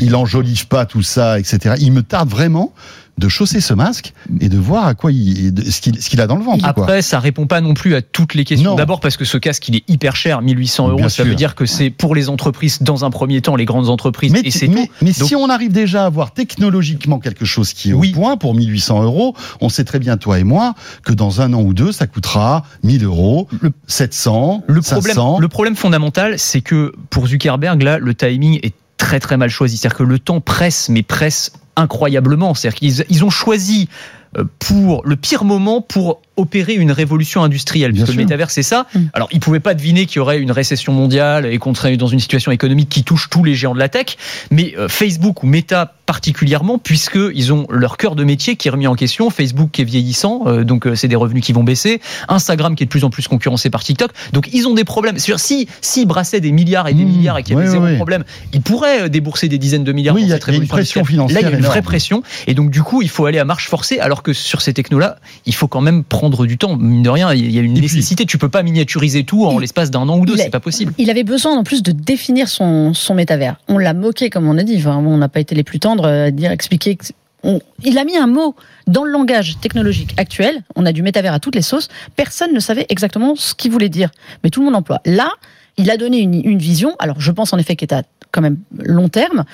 Il 0.00 0.16
enjolive 0.16 0.68
pas 0.68 0.86
tout 0.86 1.02
ça, 1.02 1.38
etc. 1.38 1.76
Il 1.78 1.92
me 1.92 2.02
tarde 2.02 2.28
vraiment 2.28 2.72
de 3.18 3.28
chausser 3.28 3.60
ce 3.60 3.74
masque 3.74 4.14
et 4.40 4.48
de 4.48 4.58
voir 4.58 4.86
à 4.86 4.94
quoi 4.94 5.12
il, 5.12 5.52
ce 5.70 5.80
qu'il 5.80 6.20
a 6.20 6.26
dans 6.26 6.36
le 6.36 6.42
ventre. 6.42 6.64
Après, 6.64 7.02
ça 7.02 7.20
répond 7.20 7.46
pas 7.46 7.60
non 7.60 7.74
plus 7.74 7.94
à 7.94 8.02
toutes 8.02 8.34
les 8.34 8.44
questions. 8.44 8.74
D'abord 8.74 9.00
parce 9.00 9.16
que 9.16 9.24
ce 9.24 9.36
casque, 9.36 9.68
il 9.68 9.76
est 9.76 9.84
hyper 9.88 10.16
cher, 10.16 10.40
1800 10.40 10.88
euros. 10.88 11.08
ça 11.08 11.24
veut 11.24 11.34
dire 11.34 11.54
que 11.54 11.66
c'est 11.66 11.90
pour 11.90 12.14
les 12.14 12.28
entreprises, 12.28 12.82
dans 12.82 13.04
un 13.04 13.10
premier 13.10 13.40
temps, 13.42 13.56
les 13.56 13.64
grandes 13.64 13.88
entreprises. 13.88 14.32
Mais, 14.32 14.40
et 14.40 14.50
c'est 14.50 14.68
mais, 14.68 14.90
mais 15.02 15.12
si 15.12 15.36
on 15.36 15.48
arrive 15.48 15.72
déjà 15.72 16.04
à 16.04 16.06
avoir 16.06 16.32
technologiquement 16.32 17.18
quelque 17.18 17.44
chose 17.44 17.72
qui 17.72 17.90
est 17.90 17.92
au 17.92 18.02
point 18.14 18.36
pour 18.36 18.54
1800 18.54 19.02
euros, 19.02 19.34
on 19.60 19.68
sait 19.68 19.84
très 19.84 19.98
bien, 19.98 20.16
toi 20.16 20.38
et 20.38 20.44
moi, 20.44 20.74
que 21.04 21.12
dans 21.12 21.40
un 21.40 21.52
an 21.52 21.62
ou 21.62 21.74
deux, 21.74 21.92
ça 21.92 22.06
coûtera 22.06 22.64
1000 22.82 23.04
euros, 23.04 23.48
le, 23.60 23.72
700, 23.86 24.64
le 24.66 24.80
problème, 24.80 25.16
Le 25.38 25.48
problème 25.48 25.76
fondamental, 25.76 26.38
c'est 26.38 26.60
que 26.60 26.92
pour 27.10 27.26
Zuckerberg, 27.26 27.82
là, 27.82 27.98
le 27.98 28.14
timing 28.14 28.58
est 28.62 28.74
très 28.96 29.20
très 29.20 29.36
mal 29.36 29.50
choisi. 29.50 29.76
C'est-à-dire 29.76 29.98
que 29.98 30.02
le 30.04 30.18
temps 30.18 30.40
presse, 30.40 30.88
mais 30.88 31.02
presse 31.02 31.52
incroyablement. 31.76 32.54
C'est-à-dire 32.54 32.78
qu'ils 32.78 33.04
ils 33.08 33.24
ont 33.24 33.30
choisi 33.30 33.88
euh, 34.36 34.44
pour 34.58 35.04
le 35.04 35.16
pire 35.16 35.44
moment 35.44 35.80
pour 35.80 36.22
opérer 36.36 36.74
une 36.74 36.92
révolution 36.92 37.42
industrielle. 37.44 37.92
Bien 37.92 38.00
Parce 38.02 38.10
que 38.10 38.12
sûr. 38.14 38.18
le 38.20 38.24
métavers, 38.24 38.50
c'est 38.50 38.62
ça. 38.62 38.86
Mm. 38.94 39.00
Alors, 39.12 39.28
ils 39.32 39.40
pouvaient 39.40 39.60
pas 39.60 39.74
deviner 39.74 40.06
qu'il 40.06 40.16
y 40.16 40.20
aurait 40.20 40.38
une 40.40 40.50
récession 40.52 40.92
mondiale 40.92 41.46
et 41.46 41.58
qu'on 41.58 41.74
serait 41.74 41.96
dans 41.96 42.06
une 42.06 42.20
situation 42.20 42.50
économique 42.52 42.88
qui 42.88 43.04
touche 43.04 43.28
tous 43.30 43.44
les 43.44 43.54
géants 43.54 43.74
de 43.74 43.78
la 43.78 43.88
tech. 43.88 44.16
Mais 44.50 44.74
euh, 44.78 44.88
Facebook 44.88 45.42
ou 45.42 45.46
Meta 45.46 45.94
particulièrement, 46.06 46.78
puisque 46.78 47.18
ils 47.34 47.52
ont 47.52 47.66
leur 47.70 47.96
cœur 47.96 48.16
de 48.16 48.24
métier 48.24 48.56
qui 48.56 48.68
est 48.68 48.70
remis 48.70 48.86
en 48.86 48.94
question. 48.94 49.30
Facebook 49.30 49.70
qui 49.72 49.82
est 49.82 49.84
vieillissant, 49.84 50.42
euh, 50.46 50.64
donc 50.64 50.86
euh, 50.86 50.94
c'est 50.94 51.08
des 51.08 51.16
revenus 51.16 51.42
qui 51.44 51.52
vont 51.52 51.64
baisser. 51.64 52.00
Instagram 52.28 52.74
qui 52.76 52.82
est 52.82 52.86
de 52.86 52.90
plus 52.90 53.04
en 53.04 53.10
plus 53.10 53.28
concurrencé 53.28 53.70
par 53.70 53.82
TikTok. 53.84 54.10
Donc, 54.32 54.48
ils 54.52 54.66
ont 54.68 54.74
des 54.74 54.84
problèmes. 54.84 55.18
C'est-à-dire, 55.18 55.40
si, 55.40 55.68
s'ils 55.80 56.06
brassaient 56.06 56.40
des 56.40 56.52
milliards 56.52 56.88
et 56.88 56.94
des 56.94 57.04
Mm. 57.04 57.08
milliards 57.08 57.38
et 57.38 57.42
qu'il 57.42 57.54
y 57.54 57.56
avait 57.56 57.66
Ouais, 57.66 57.70
zéro 57.72 57.84
ouais. 57.84 57.96
problème, 57.96 58.24
ils 58.52 58.60
pourraient 58.62 59.08
débourser 59.10 59.48
des 59.48 59.58
dizaines 59.58 59.84
de 59.84 59.92
milliards 59.92 60.14
Oui, 60.14 60.22
il 60.22 60.28
y 60.28 60.32
a- 60.32 60.36
cette 60.36 60.46
y 60.48 60.50
a 60.50 60.54
une 60.54 60.60
révolution 60.62 61.00
pression 61.02 61.22
industrielle. 61.22 61.34
Là, 61.34 61.40
il 61.40 61.42
y 61.42 61.46
a 61.46 61.48
financière 61.50 61.58
une 61.58 61.72
vraie 61.72 61.82
pression. 61.82 62.22
Et 62.46 62.54
donc, 62.54 62.70
du 62.70 62.82
coup, 62.82 63.02
il 63.02 63.08
faut 63.08 63.26
aller 63.26 63.38
à 63.38 63.44
marche 63.44 63.68
forcée, 63.68 63.98
alors 63.98 64.22
que 64.22 64.32
sur 64.32 64.60
ces 64.62 64.72
technos-là, 64.74 65.16
il 65.46 65.54
faut 65.54 65.68
quand 65.68 65.80
même 65.80 66.04
prendre 66.04 66.21
du 66.30 66.58
temps. 66.58 66.76
Mine 66.76 67.02
de 67.02 67.10
rien, 67.10 67.32
il 67.32 67.50
y 67.50 67.58
a 67.58 67.62
une 67.62 67.74
nécessité. 67.74 68.24
Tu 68.26 68.38
peux 68.38 68.48
pas 68.48 68.62
miniaturiser 68.62 69.24
tout 69.24 69.44
en 69.44 69.58
l'espace 69.58 69.90
d'un 69.90 70.08
an 70.08 70.18
ou 70.18 70.26
deux, 70.26 70.36
c'est 70.36 70.50
pas 70.50 70.60
possible. 70.60 70.92
Il 70.98 71.10
avait 71.10 71.24
besoin 71.24 71.56
en 71.56 71.64
plus 71.64 71.82
de 71.82 71.92
définir 71.92 72.48
son, 72.48 72.94
son 72.94 73.14
métavers. 73.14 73.56
On 73.68 73.78
l'a 73.78 73.94
moqué, 73.94 74.30
comme 74.30 74.48
on 74.48 74.56
a 74.58 74.62
dit. 74.62 74.76
Enfin, 74.78 74.96
on 74.96 75.16
n'a 75.16 75.28
pas 75.28 75.40
été 75.40 75.54
les 75.54 75.64
plus 75.64 75.78
tendres 75.80 76.06
à 76.06 76.30
dire, 76.30 76.50
expliquer. 76.50 76.96
que- 76.96 77.06
on- 77.44 77.60
il 77.84 77.98
a 77.98 78.04
mis 78.04 78.16
un 78.16 78.28
mot 78.28 78.54
dans 78.86 79.02
le 79.04 79.10
langage 79.10 79.56
technologique 79.60 80.14
actuel. 80.16 80.62
On 80.76 80.86
a 80.86 80.92
du 80.92 81.02
métavers 81.02 81.34
à 81.34 81.40
toutes 81.40 81.56
les 81.56 81.62
sauces. 81.62 81.88
Personne 82.14 82.52
ne 82.54 82.60
savait 82.60 82.86
exactement 82.88 83.34
ce 83.36 83.54
qu'il 83.54 83.72
voulait 83.72 83.88
dire. 83.88 84.10
Mais 84.44 84.50
tout 84.50 84.60
le 84.60 84.66
monde 84.66 84.76
emploie. 84.76 85.00
Là, 85.04 85.28
il 85.76 85.90
a 85.90 85.96
donné 85.96 86.18
une, 86.18 86.34
une 86.34 86.58
vision. 86.58 86.94
Alors, 87.00 87.20
je 87.20 87.32
pense 87.32 87.52
en 87.52 87.58
effet 87.58 87.74
qu'elle 87.76 87.88
est 87.90 87.94
à 87.94 88.02
quand 88.30 88.42
même 88.42 88.58
long 88.78 89.08
terme, 89.08 89.44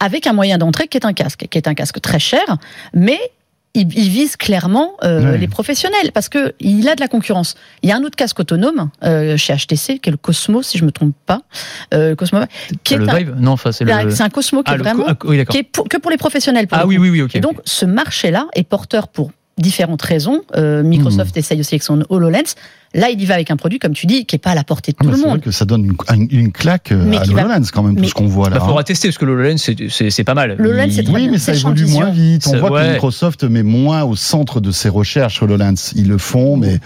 avec 0.00 0.26
un 0.26 0.32
moyen 0.34 0.58
d'entrée 0.58 0.88
qui 0.88 0.98
est 0.98 1.06
un 1.06 1.12
casque, 1.14 1.46
qui 1.50 1.56
est 1.56 1.68
un 1.68 1.74
casque 1.74 2.00
très 2.02 2.18
cher, 2.18 2.42
mais 2.92 3.18
il, 3.80 3.96
il 3.98 4.08
vise 4.08 4.36
clairement 4.36 4.92
euh, 5.04 5.36
les 5.36 5.48
professionnels 5.48 6.10
parce 6.12 6.28
que 6.28 6.54
il 6.60 6.88
a 6.88 6.94
de 6.94 7.00
la 7.00 7.08
concurrence. 7.08 7.54
Il 7.82 7.88
y 7.88 7.92
a 7.92 7.96
un 7.96 8.02
autre 8.02 8.16
casque 8.16 8.38
autonome 8.40 8.90
euh, 9.04 9.36
chez 9.36 9.54
HTC 9.54 9.98
qui 10.00 10.08
est 10.08 10.10
le 10.10 10.16
Cosmo, 10.16 10.62
si 10.62 10.78
je 10.78 10.84
me 10.84 10.90
trompe 10.90 11.14
pas, 11.26 11.42
euh, 11.94 12.14
Cosmo, 12.14 12.40
qui 12.84 12.94
est 12.94 12.96
le 12.98 13.08
un, 13.08 13.16
Vive 13.16 13.34
Non, 13.38 13.52
enfin, 13.52 13.72
c'est 13.72 13.84
le. 13.84 14.10
c'est 14.10 14.22
un 14.22 14.28
Cosmo 14.30 14.62
qui 14.62 14.70
Ah, 14.70 14.74
est 14.74 14.78
le- 14.78 14.82
vraiment 14.84 15.04
ah, 15.08 15.14
oui, 15.24 15.44
qui 15.46 15.58
est 15.58 15.62
pour- 15.62 15.88
que 15.88 15.96
pour 15.98 16.10
les 16.10 16.16
professionnels. 16.16 16.66
pour 16.66 16.78
Ah 16.78 16.82
le 16.82 16.88
oui, 16.88 16.98
oui, 16.98 17.10
oui, 17.10 17.22
ok. 17.22 17.36
Et 17.36 17.40
donc, 17.40 17.58
ce 17.64 17.84
marché-là 17.84 18.46
est 18.54 18.64
porteur 18.64 19.08
pour 19.08 19.30
différentes 19.58 20.02
raisons. 20.02 20.42
Euh, 20.56 20.82
Microsoft 20.82 21.34
Hmm. 21.34 21.38
essaye 21.38 21.60
aussi 21.60 21.74
avec 21.74 21.82
son 21.82 22.02
HoloLens. 22.08 22.54
Là, 22.94 23.10
il 23.10 23.20
y 23.20 23.26
va 23.26 23.34
avec 23.34 23.50
un 23.50 23.56
produit, 23.56 23.78
comme 23.78 23.92
tu 23.92 24.06
dis, 24.06 24.24
qui 24.24 24.36
n'est 24.36 24.38
pas 24.38 24.52
à 24.52 24.54
la 24.54 24.64
portée 24.64 24.92
de 24.92 24.96
Ah, 25.00 25.02
tout 25.02 25.06
mais 25.10 25.12
le 25.12 25.16
c'est 25.18 25.22
vrai 25.24 25.32
monde. 25.32 25.40
que 25.42 25.50
ça 25.50 25.64
donne 25.66 25.92
une, 26.30 26.50
claque 26.52 26.92
euh, 26.92 27.04
Mais 27.04 27.16
à 27.18 27.20
va- 27.20 27.26
l'HoloLens 27.26 27.64
quand 27.70 27.82
même, 27.82 27.94
tout 27.96 28.00
mais- 28.02 28.08
ce 28.08 28.14
qu'on 28.14 28.26
voit 28.26 28.48
là. 28.48 28.56
Bah, 28.56 28.62
hein. 28.62 28.66
faudra 28.68 28.84
tester 28.84 29.08
parce 29.08 29.18
que 29.18 29.24
le 29.26 29.32
HoloLens, 29.32 29.58
c'est- 29.58 30.24
pas 30.24 30.34
mal. 30.34 30.52
HoloLens, 30.58 30.88
c'est 30.90 31.00
Il- 31.02 31.04
très 31.04 31.14
Oui, 31.14 31.22
bien. 31.24 31.32
mais 31.32 31.38
ça 31.38 31.52
évolue 31.52 31.84
moins 31.86 32.10
vite. 32.10 32.44
On 32.46 32.52
Ça- 32.52 32.58
voit 32.58 32.80
que. 32.82 32.92
Microsoft 32.92 33.44
met 33.44 33.62
moins 33.64 34.04
au 34.04 34.16
centre 34.16 34.60
de 34.60 34.70
ses 34.70 34.88
recherches 34.88 35.42
HoloLens. 35.42 35.92
Ils 35.94 36.08
le 36.08 36.16
font, 36.16 36.56
mais. 36.56 36.78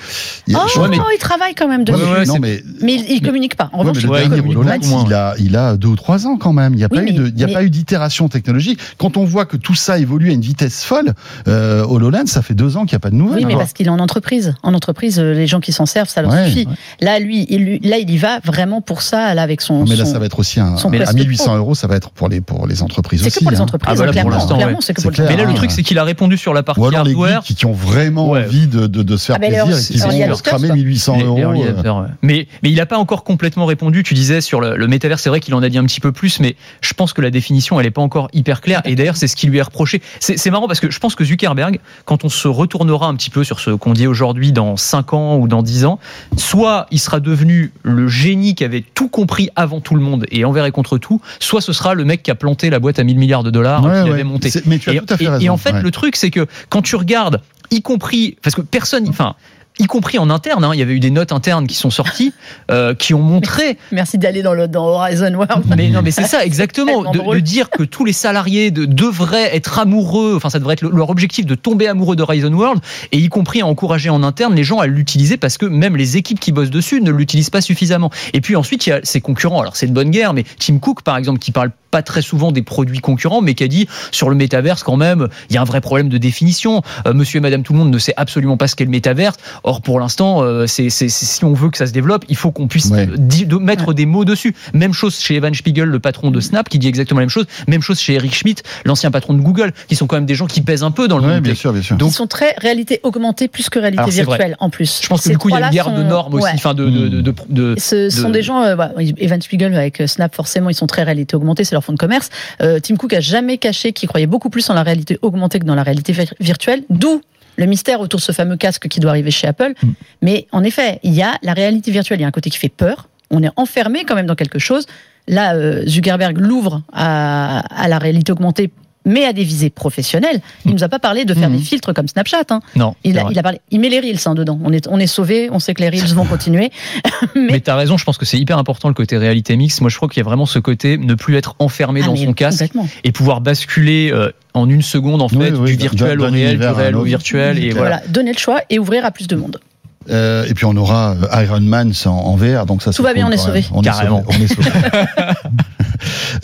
il 0.48 0.56
Oh, 0.56 0.80
Ouais, 0.80 0.88
mais- 0.88 0.96
il 1.14 1.18
travaille 1.20 1.54
quand 1.54 1.68
même 1.68 1.84
dessus. 1.84 1.98
mais- 2.02 2.12
ouais, 2.20 2.24
non, 2.24 2.38
mais. 2.40 2.62
Mais 2.82 2.94
il, 2.94 3.12
il 3.12 3.22
communique 3.22 3.54
pas. 3.56 3.68
En 3.72 3.84
Ouais, 3.84 3.90
revanche, 3.90 3.96
mais 3.98 4.02
il 4.02 4.06
le 4.06 4.12
Ouais, 4.12 4.28
dernier 4.42 4.56
HoloLens, 4.56 5.04
il 5.06 5.14
a, 5.14 5.34
il 5.38 5.56
a 5.56 5.76
deux 5.76 5.88
ou 5.88 5.96
trois 5.96 6.26
ans 6.26 6.38
quand 6.38 6.52
même. 6.54 6.72
Il 6.74 6.78
n'y 6.78 6.84
a, 6.84 6.88
eu 6.90 7.32
il 7.36 7.52
pas 7.52 7.62
eu 7.62 7.70
d'itération 7.70 8.28
technologique. 8.28 8.80
Quand 8.98 9.16
on 9.16 9.24
voit 9.24 9.44
que 9.46 9.56
tout 9.56 9.74
ça 9.76 9.98
évolue 9.98 10.30
à 10.30 10.32
une 10.32 10.40
vitesse 10.40 10.82
folle, 10.82 11.12
euh, 11.46 11.84
HoloLens, 11.84 12.26
ça 12.26 12.42
fait 12.42 12.54
deux 12.60 12.76
ans 12.76 12.84
qu'il 12.84 12.94
n'y 12.94 12.96
a 12.96 13.00
pas 13.00 13.10
de 13.10 13.14
nouvelles. 13.16 13.38
Oui, 13.40 13.44
mais 13.46 13.54
hein. 13.54 13.58
parce 13.58 13.72
qu'il 13.72 13.86
est 13.86 13.90
en 13.90 13.98
entreprise. 13.98 14.54
En 14.62 14.74
entreprise, 14.74 15.18
euh, 15.18 15.32
les 15.32 15.46
gens 15.46 15.60
qui 15.60 15.72
s'en 15.72 15.86
servent, 15.86 16.08
ça 16.08 16.22
leur 16.22 16.30
Ouais, 16.32 16.46
suffit. 16.46 16.66
ouais. 16.66 16.74
Là, 17.00 17.18
lui, 17.18 17.46
il, 17.48 17.80
là, 17.88 17.98
il 17.98 18.10
y 18.10 18.18
va 18.18 18.40
vraiment 18.44 18.80
pour 18.80 19.02
ça, 19.02 19.34
là, 19.34 19.42
avec 19.42 19.60
son. 19.60 19.84
Mais 19.84 19.96
là, 19.96 20.04
son- 20.04 20.12
ça 20.12 20.18
va 20.18 20.26
être 20.26 20.38
aussi 20.38 20.60
un, 20.60 20.74
à 20.74 20.90
Quest 20.90 21.14
1800 21.14 21.44
Pro. 21.44 21.54
euros, 21.56 21.74
ça 21.74 21.86
va 21.86 21.96
être 21.96 22.10
pour 22.10 22.28
les, 22.28 22.40
pour 22.40 22.66
les 22.66 22.82
entreprises 22.82 23.20
C'est 23.22 23.28
aussi. 23.28 23.38
que 23.40 23.44
pour 23.44 23.50
les 23.52 23.58
hein. 23.58 23.62
entreprises, 23.62 23.88
Ah, 23.92 23.94
voilà, 23.94 24.12
pour 24.12 24.20
clairement. 24.20 24.30
l'instant, 24.36 24.56
clairement, 24.56 24.74
ouais. 24.78 24.82
c'est 24.82 24.94
que 24.94 25.00
C'est 25.00 25.08
pour 25.08 25.14
clair. 25.16 25.28
Mais 25.30 25.36
là, 25.36 25.44
le 25.44 25.54
truc, 25.54 25.70
c'est 25.70 25.82
qu'il 25.82 25.98
a 25.98 26.04
répondu 26.04 26.36
sur 26.36 26.52
la 26.54 26.62
partie 26.62 26.80
Ou 26.80 26.86
alors 26.86 27.04
les 27.04 27.10
hardware. 27.12 27.42
geeks 27.46 27.56
qui 27.58 27.66
ont 27.66 27.72
vraiment 27.72 28.30
Ouais. 28.30 28.44
envie 28.44 28.66
de, 28.66 28.86
de, 28.86 29.02
de 29.02 29.16
se 29.16 29.26
faire 29.26 29.36
Ah, 29.36 29.38
plaisir 29.40 29.64
alors, 29.64 29.78
et 29.78 29.82
qui 29.82 29.98
vont 29.98 30.28
le 30.28 30.34
se 30.34 30.42
cramer 30.42 30.68
Cusp. 30.68 30.74
1800 30.76 31.16
Les- 31.16 31.22
les 31.24 31.28
euros. 31.42 31.64
euh. 31.64 32.06
Mais, 32.22 32.46
mais 32.62 32.70
il 32.70 32.76
n'a 32.76 32.86
pas 32.86 32.98
encore 32.98 33.24
complètement 33.24 33.66
répondu. 33.66 34.02
Tu 34.02 34.14
disais 34.14 34.40
sur 34.40 34.60
le, 34.60 34.76
le 34.76 34.86
métavers, 34.86 35.18
c'est 35.18 35.28
vrai 35.30 35.40
qu'il 35.40 35.54
en 35.54 35.62
a 35.62 35.68
dit 35.68 35.78
un 35.78 35.84
petit 35.84 36.00
peu 36.00 36.12
plus, 36.12 36.40
mais 36.40 36.56
je 36.80 36.92
pense 36.94 37.12
que 37.12 37.20
la 37.22 37.30
définition, 37.30 37.80
elle 37.80 37.86
n'est 37.86 37.90
pas 37.90 38.02
encore 38.02 38.28
hyper 38.32 38.60
claire. 38.60 38.82
Et 38.84 38.94
d'ailleurs, 38.96 39.16
c'est 39.16 39.28
ce 39.28 39.36
qui 39.36 39.46
lui 39.46 39.58
est 39.58 39.62
reproché. 39.62 40.02
C'est 40.20 40.36
c'est 40.36 40.50
marrant 40.50 40.66
parce 40.66 40.80
que 40.80 40.90
je 40.90 40.98
pense 40.98 41.14
que 41.14 41.24
Zuckerberg, 41.24 41.80
quand 42.04 42.24
on 42.24 42.28
se 42.28 42.48
retournera 42.50 43.06
un 43.06 43.14
petit 43.14 43.30
peu 43.30 43.44
sur 43.44 43.60
ce 43.60 43.70
qu'on 43.70 43.92
dit 43.92 44.06
aujourd'hui 44.06 44.52
dans 44.52 44.76
5 44.76 45.14
ans 45.14 45.36
ou 45.38 45.48
dans 45.48 45.62
10 45.62 45.84
ans, 45.86 45.98
soit 46.36 46.86
il 46.90 46.98
sera 46.98 47.20
devenu 47.20 47.72
le 47.82 48.08
génie 48.08 48.54
qui 48.54 48.64
avait 48.64 48.84
tout 48.94 49.08
compris 49.08 49.48
avant 49.56 49.80
tout 49.80 49.94
le 49.94 50.00
monde 50.02 50.26
et 50.30 50.44
envers 50.44 50.64
et 50.66 50.70
contre 50.72 50.98
tout, 50.98 51.20
soit 51.38 51.60
ce 51.60 51.72
sera 51.72 51.94
le 51.94 52.04
mec 52.04 52.22
qui 52.22 52.30
a 52.30 52.34
planté 52.34 52.70
la 52.70 52.78
boîte 52.78 52.98
à 52.98 53.04
1000 53.04 53.18
milliards 53.18 53.42
de 53.42 53.50
dollars 53.50 53.84
Ouais, 53.84 53.90
qu'il 53.92 54.02
ouais. 54.04 54.10
avait 54.10 54.24
monté. 54.24 54.50
C'est- 54.50 54.66
Mais 54.66 54.78
tu 54.78 54.90
as 54.90 54.94
Et, 54.94 54.98
tout 54.98 55.06
à 55.12 55.16
fait 55.16 55.24
et- 55.24 55.28
raison. 55.28 55.44
et 55.44 55.48
en 55.48 55.56
fait, 55.56 55.72
ouais. 55.72 55.82
le 55.82 55.90
truc, 55.90 56.16
c'est 56.16 56.30
que 56.30 56.46
quand 56.68 56.82
tu 56.82 56.96
regardes, 56.96 57.40
y 57.70 57.82
compris, 57.82 58.36
parce 58.42 58.54
que 58.56 58.62
personne, 58.62 59.08
enfin, 59.08 59.34
y 59.80 59.86
compris 59.86 60.18
en 60.18 60.30
interne, 60.30 60.64
hein, 60.64 60.70
il 60.74 60.78
y 60.78 60.82
avait 60.82 60.94
eu 60.94 61.00
des 61.00 61.10
notes 61.10 61.32
internes 61.32 61.66
qui 61.66 61.74
sont 61.74 61.90
sorties, 61.90 62.32
euh, 62.70 62.94
qui 62.94 63.14
ont 63.14 63.22
montré. 63.22 63.78
Merci 63.92 64.18
d'aller 64.18 64.42
dans, 64.42 64.54
le, 64.54 64.68
dans 64.68 64.86
Horizon 64.86 65.32
World. 65.34 65.64
Mais 65.76 65.88
non, 65.88 66.02
mais 66.02 66.10
c'est 66.10 66.26
ça 66.26 66.44
exactement, 66.44 67.10
de, 67.10 67.40
dire 67.40 67.70
que 67.70 67.82
tous 67.82 68.04
les 68.04 68.12
salariés 68.12 68.70
de- 68.70 68.84
devraient 68.84 69.56
être 69.56 69.78
amoureux. 69.78 70.34
Enfin, 70.36 70.50
ça 70.50 70.58
devrait 70.58 70.74
être 70.74 70.82
le- 70.82 70.90
leur 70.90 71.10
objectif 71.10 71.46
de 71.46 71.54
tomber 71.54 71.88
amoureux 71.88 72.16
d'Horizon 72.16 72.52
World, 72.52 72.80
et 73.12 73.18
y 73.18 73.28
compris 73.28 73.62
à 73.62 73.66
encourager 73.66 74.10
en 74.10 74.22
interne 74.22 74.54
les 74.54 74.64
gens 74.64 74.78
à 74.78 74.86
l'utiliser 74.86 75.36
parce 75.36 75.58
que 75.58 75.66
même 75.66 75.96
les 75.96 76.16
équipes 76.16 76.40
qui 76.40 76.52
bossent 76.52 76.70
dessus 76.70 77.00
ne 77.00 77.10
l'utilisent 77.10 77.50
pas 77.50 77.60
suffisamment. 77.60 78.10
Et 78.34 78.40
puis 78.40 78.56
ensuite, 78.56 78.86
il 78.86 78.90
y 78.90 78.92
a 78.92 79.00
ses 79.02 79.20
concurrents. 79.20 79.60
Alors 79.60 79.76
c'est 79.76 79.86
de 79.86 79.92
bonne 79.92 80.10
guerre, 80.10 80.34
mais 80.34 80.44
Tim 80.58 80.78
Cook, 80.78 81.02
par 81.02 81.16
exemple, 81.16 81.38
qui 81.38 81.52
parle 81.52 81.70
pas 81.90 82.02
très 82.02 82.22
souvent 82.22 82.52
des 82.52 82.62
produits 82.62 83.00
concurrents, 83.00 83.40
mais 83.42 83.54
qui 83.54 83.64
a 83.64 83.68
dit 83.68 83.88
sur 84.12 84.30
le 84.30 84.36
métaverse 84.36 84.82
quand 84.82 84.96
même, 84.96 85.28
il 85.48 85.54
y 85.54 85.58
a 85.58 85.60
un 85.60 85.64
vrai 85.64 85.80
problème 85.80 86.08
de 86.08 86.18
définition. 86.18 86.82
Euh, 87.06 87.12
monsieur 87.14 87.38
et 87.38 87.40
Madame 87.40 87.62
tout 87.62 87.72
le 87.72 87.78
monde 87.78 87.90
ne 87.92 87.98
sait 87.98 88.14
absolument 88.16 88.56
pas 88.56 88.68
ce 88.68 88.76
qu'est 88.76 88.84
le 88.84 88.90
métaverse. 88.90 89.36
Or 89.64 89.80
pour 89.82 90.00
l'instant, 90.00 90.42
euh, 90.42 90.66
c'est, 90.66 90.88
si 90.90 91.44
on 91.44 91.52
veut 91.52 91.70
que 91.70 91.78
ça 91.78 91.86
se 91.86 91.92
développe, 91.92 92.24
il 92.28 92.36
faut 92.36 92.50
qu'on 92.50 92.68
puisse 92.68 92.86
Ouais. 92.90 93.08
di- 93.16 93.46
de 93.46 93.56
mettre 93.56 93.92
des 93.92 94.06
mots 94.06 94.24
dessus. 94.24 94.54
Même 94.74 94.92
chose 94.92 95.18
chez 95.18 95.36
Evan 95.36 95.52
Spiegel, 95.54 95.88
le 95.88 96.00
patron 96.00 96.30
de 96.30 96.40
Snap, 96.40 96.68
qui 96.68 96.78
dit 96.78 96.88
exactement 96.88 97.20
la 97.20 97.24
même 97.26 97.30
chose. 97.30 97.46
Même 97.68 97.82
chose 97.82 98.00
chez 98.00 98.14
Eric 98.14 98.34
Schmidt, 98.34 98.62
l'ancien 98.84 99.10
patron 99.10 99.34
de 99.34 99.40
Google, 99.40 99.72
qui 99.88 99.96
sont 99.96 100.06
quand 100.06 100.16
même 100.16 100.26
des 100.26 100.34
gens 100.34 100.46
qui 100.46 100.60
pèsent 100.60 100.82
un 100.82 100.90
peu 100.90 101.08
dans 101.08 101.18
le 101.18 101.24
Ouais, 101.26 101.34
monde 101.34 101.42
bien 101.42 101.54
sûr, 101.54 101.72
bien 101.72 101.82
sûr. 101.82 101.96
Donc- 101.96 102.10
Ils 102.10 102.14
sont 102.14 102.26
très 102.26 102.54
réalité 102.58 103.00
augmentée 103.02 103.48
plus 103.48 103.68
que 103.70 103.78
réalité 103.78 104.02
Alors, 104.02 104.12
vrai. 104.12 104.22
virtuelle 104.24 104.56
en 104.60 104.70
plus. 104.70 105.00
Je 105.02 105.08
pense 105.08 105.18
que 105.20 105.24
Ces 105.24 105.30
du 105.30 105.38
coup, 105.38 105.48
il 105.48 105.52
y 105.52 105.56
a 105.56 105.66
une 105.66 105.72
guerre 105.72 105.92
de 105.92 106.02
normes 106.02 106.34
aussi, 106.34 106.46
enfin 106.54 106.74
de, 106.74 106.84
de, 106.88 107.08
de, 107.08 107.20
de- 107.20 107.34
de- 107.48 107.74
Ce 107.78 108.10
sont 108.10 108.28
de- 108.28 108.34
des 108.34 108.42
gens, 108.42 108.62
euh, 108.62 108.76
Evan 109.18 109.40
Spiegel 109.40 109.74
avec 109.74 110.02
Snap, 110.06 110.34
forcément, 110.34 110.70
ils 110.70 110.74
sont 110.74 110.86
très 110.86 111.02
réalité 111.02 111.36
augmentée, 111.36 111.64
c'est 111.64 111.74
leur 111.80 111.84
fonds 111.84 111.92
de 111.92 111.98
commerce. 111.98 112.28
Euh, 112.62 112.78
Tim 112.80 112.96
Cook 112.96 113.12
a 113.14 113.20
jamais 113.20 113.58
caché 113.58 113.92
qu'il 113.92 114.08
croyait 114.08 114.26
beaucoup 114.26 114.50
plus 114.50 114.68
en 114.70 114.74
la 114.74 114.82
réalité 114.82 115.18
augmentée 115.22 115.58
que 115.58 115.64
dans 115.64 115.74
la 115.74 115.82
réalité 115.82 116.12
vir- 116.12 116.34
virtuelle, 116.40 116.82
d'où 116.90 117.22
le 117.56 117.66
mystère 117.66 118.00
autour 118.00 118.18
de 118.20 118.24
ce 118.24 118.32
fameux 118.32 118.56
casque 118.56 118.88
qui 118.88 119.00
doit 119.00 119.10
arriver 119.10 119.30
chez 119.30 119.46
Apple. 119.46 119.72
Mm. 119.82 119.88
Mais 120.22 120.46
en 120.52 120.62
effet, 120.62 121.00
il 121.02 121.14
y 121.14 121.22
a 121.22 121.32
la 121.42 121.52
réalité 121.52 121.90
virtuelle, 121.90 122.18
il 122.20 122.22
y 122.22 122.24
a 122.24 122.28
un 122.28 122.32
côté 122.32 122.50
qui 122.50 122.58
fait 122.58 122.68
peur. 122.68 123.08
On 123.30 123.42
est 123.42 123.50
enfermé 123.56 124.04
quand 124.04 124.14
même 124.14 124.26
dans 124.26 124.34
quelque 124.34 124.58
chose. 124.58 124.86
Là, 125.28 125.54
euh, 125.54 125.86
Zuckerberg 125.86 126.38
l'ouvre 126.38 126.82
à, 126.92 127.60
à 127.82 127.88
la 127.88 127.98
réalité 127.98 128.32
augmentée, 128.32 128.70
mais 129.04 129.24
à 129.24 129.32
des 129.32 129.44
visées 129.44 129.70
professionnelles. 129.70 130.40
Il 130.66 130.72
nous 130.72 130.84
a 130.84 130.88
pas 130.88 130.98
parlé 130.98 131.24
de 131.24 131.34
faire 131.34 131.48
Mm. 131.50 131.56
des 131.56 131.62
filtres 131.62 131.94
comme 131.94 132.08
Snapchat. 132.08 132.44
Hein. 132.50 132.60
Non. 132.76 132.94
Il 133.04 133.18
a, 133.18 133.26
il 133.30 133.38
a 133.38 133.42
parlé, 133.42 133.60
il 133.70 133.80
met 133.80 133.88
les 133.88 134.00
reels 134.00 134.18
hein, 134.26 134.34
dedans. 134.34 134.58
On 134.64 134.72
est, 134.72 134.86
on 134.88 134.98
est 134.98 135.06
sauvé. 135.06 135.48
On 135.50 135.58
sait 135.58 135.74
que 135.74 135.82
les 135.82 135.88
reels 135.88 136.14
vont 136.14 136.24
continuer. 136.26 136.70
mais 137.34 137.48
Mais 137.52 137.60
tu 137.60 137.70
as 137.70 137.76
raison, 137.76 137.96
je 137.96 138.04
pense 138.04 138.18
que 138.18 138.24
c'est 138.26 138.38
hyper 138.38 138.58
important 138.58 138.88
le 138.88 138.94
côté 138.94 139.16
réalité 139.16 139.56
mixte. 139.56 139.80
Moi, 139.80 139.90
je 139.90 139.96
crois 139.96 140.08
qu'il 140.08 140.18
y 140.18 140.20
a 140.20 140.24
vraiment 140.24 140.46
ce 140.46 140.58
côté 140.58 140.98
ne 140.98 141.14
plus 141.14 141.36
être 141.36 141.54
enfermé 141.58 142.00
Ah, 142.02 142.06
dans 142.06 142.16
son 142.16 142.32
casque 142.32 142.64
et 143.04 143.12
pouvoir 143.12 143.40
basculer 143.40 144.10
euh, 144.12 144.30
en 144.54 144.68
une 144.68 144.82
seconde 144.82 145.22
en 145.22 145.28
fait 145.28 145.36
Oui, 145.36 145.58
oui, 145.58 145.70
du 145.76 145.82
virtuel 145.82 146.20
au 146.20 146.24
réel, 146.30 146.58
du 146.58 146.66
réel 146.66 146.96
au 146.96 147.02
virtuel 147.02 147.58
et 147.58 147.70
voilà. 147.70 147.96
Voilà, 147.98 148.02
donner 148.08 148.32
le 148.32 148.38
choix 148.38 148.60
et 148.70 148.78
ouvrir 148.78 149.04
à 149.04 149.10
plus 149.10 149.26
de 149.26 149.36
monde. 149.36 149.60
Euh, 150.08 150.46
et 150.46 150.54
puis 150.54 150.64
on 150.64 150.74
aura 150.76 151.10
euh, 151.12 151.42
Iron 151.42 151.60
Man 151.60 151.92
en, 152.06 152.10
en 152.10 152.36
VR, 152.36 152.64
donc 152.64 152.82
ça 152.82 152.92
Tout 152.92 153.02
va 153.02 153.12
bien, 153.12 153.26
on 153.26 153.30
est 153.30 153.36
quand 153.36 153.42
sauvé. 153.44 153.60
même. 153.60 153.70
On 153.74 153.82
Carrément. 153.82 154.20
Est 154.20 154.32
sauvé, 154.32 154.36
on 154.40 154.44
est 154.44 154.48
sauvé. 154.48 154.70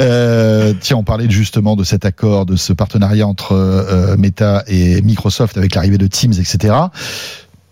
Euh, 0.00 0.74
tiens, 0.78 0.96
on 0.98 1.02
parlait 1.02 1.30
justement 1.30 1.76
de 1.76 1.84
cet 1.84 2.04
accord, 2.04 2.44
de 2.44 2.56
ce 2.56 2.74
partenariat 2.74 3.26
entre 3.26 3.52
euh, 3.52 4.14
Meta 4.18 4.62
et 4.66 5.00
Microsoft 5.00 5.56
avec 5.56 5.74
l'arrivée 5.74 5.96
de 5.96 6.06
Teams, 6.06 6.34
etc. 6.34 6.74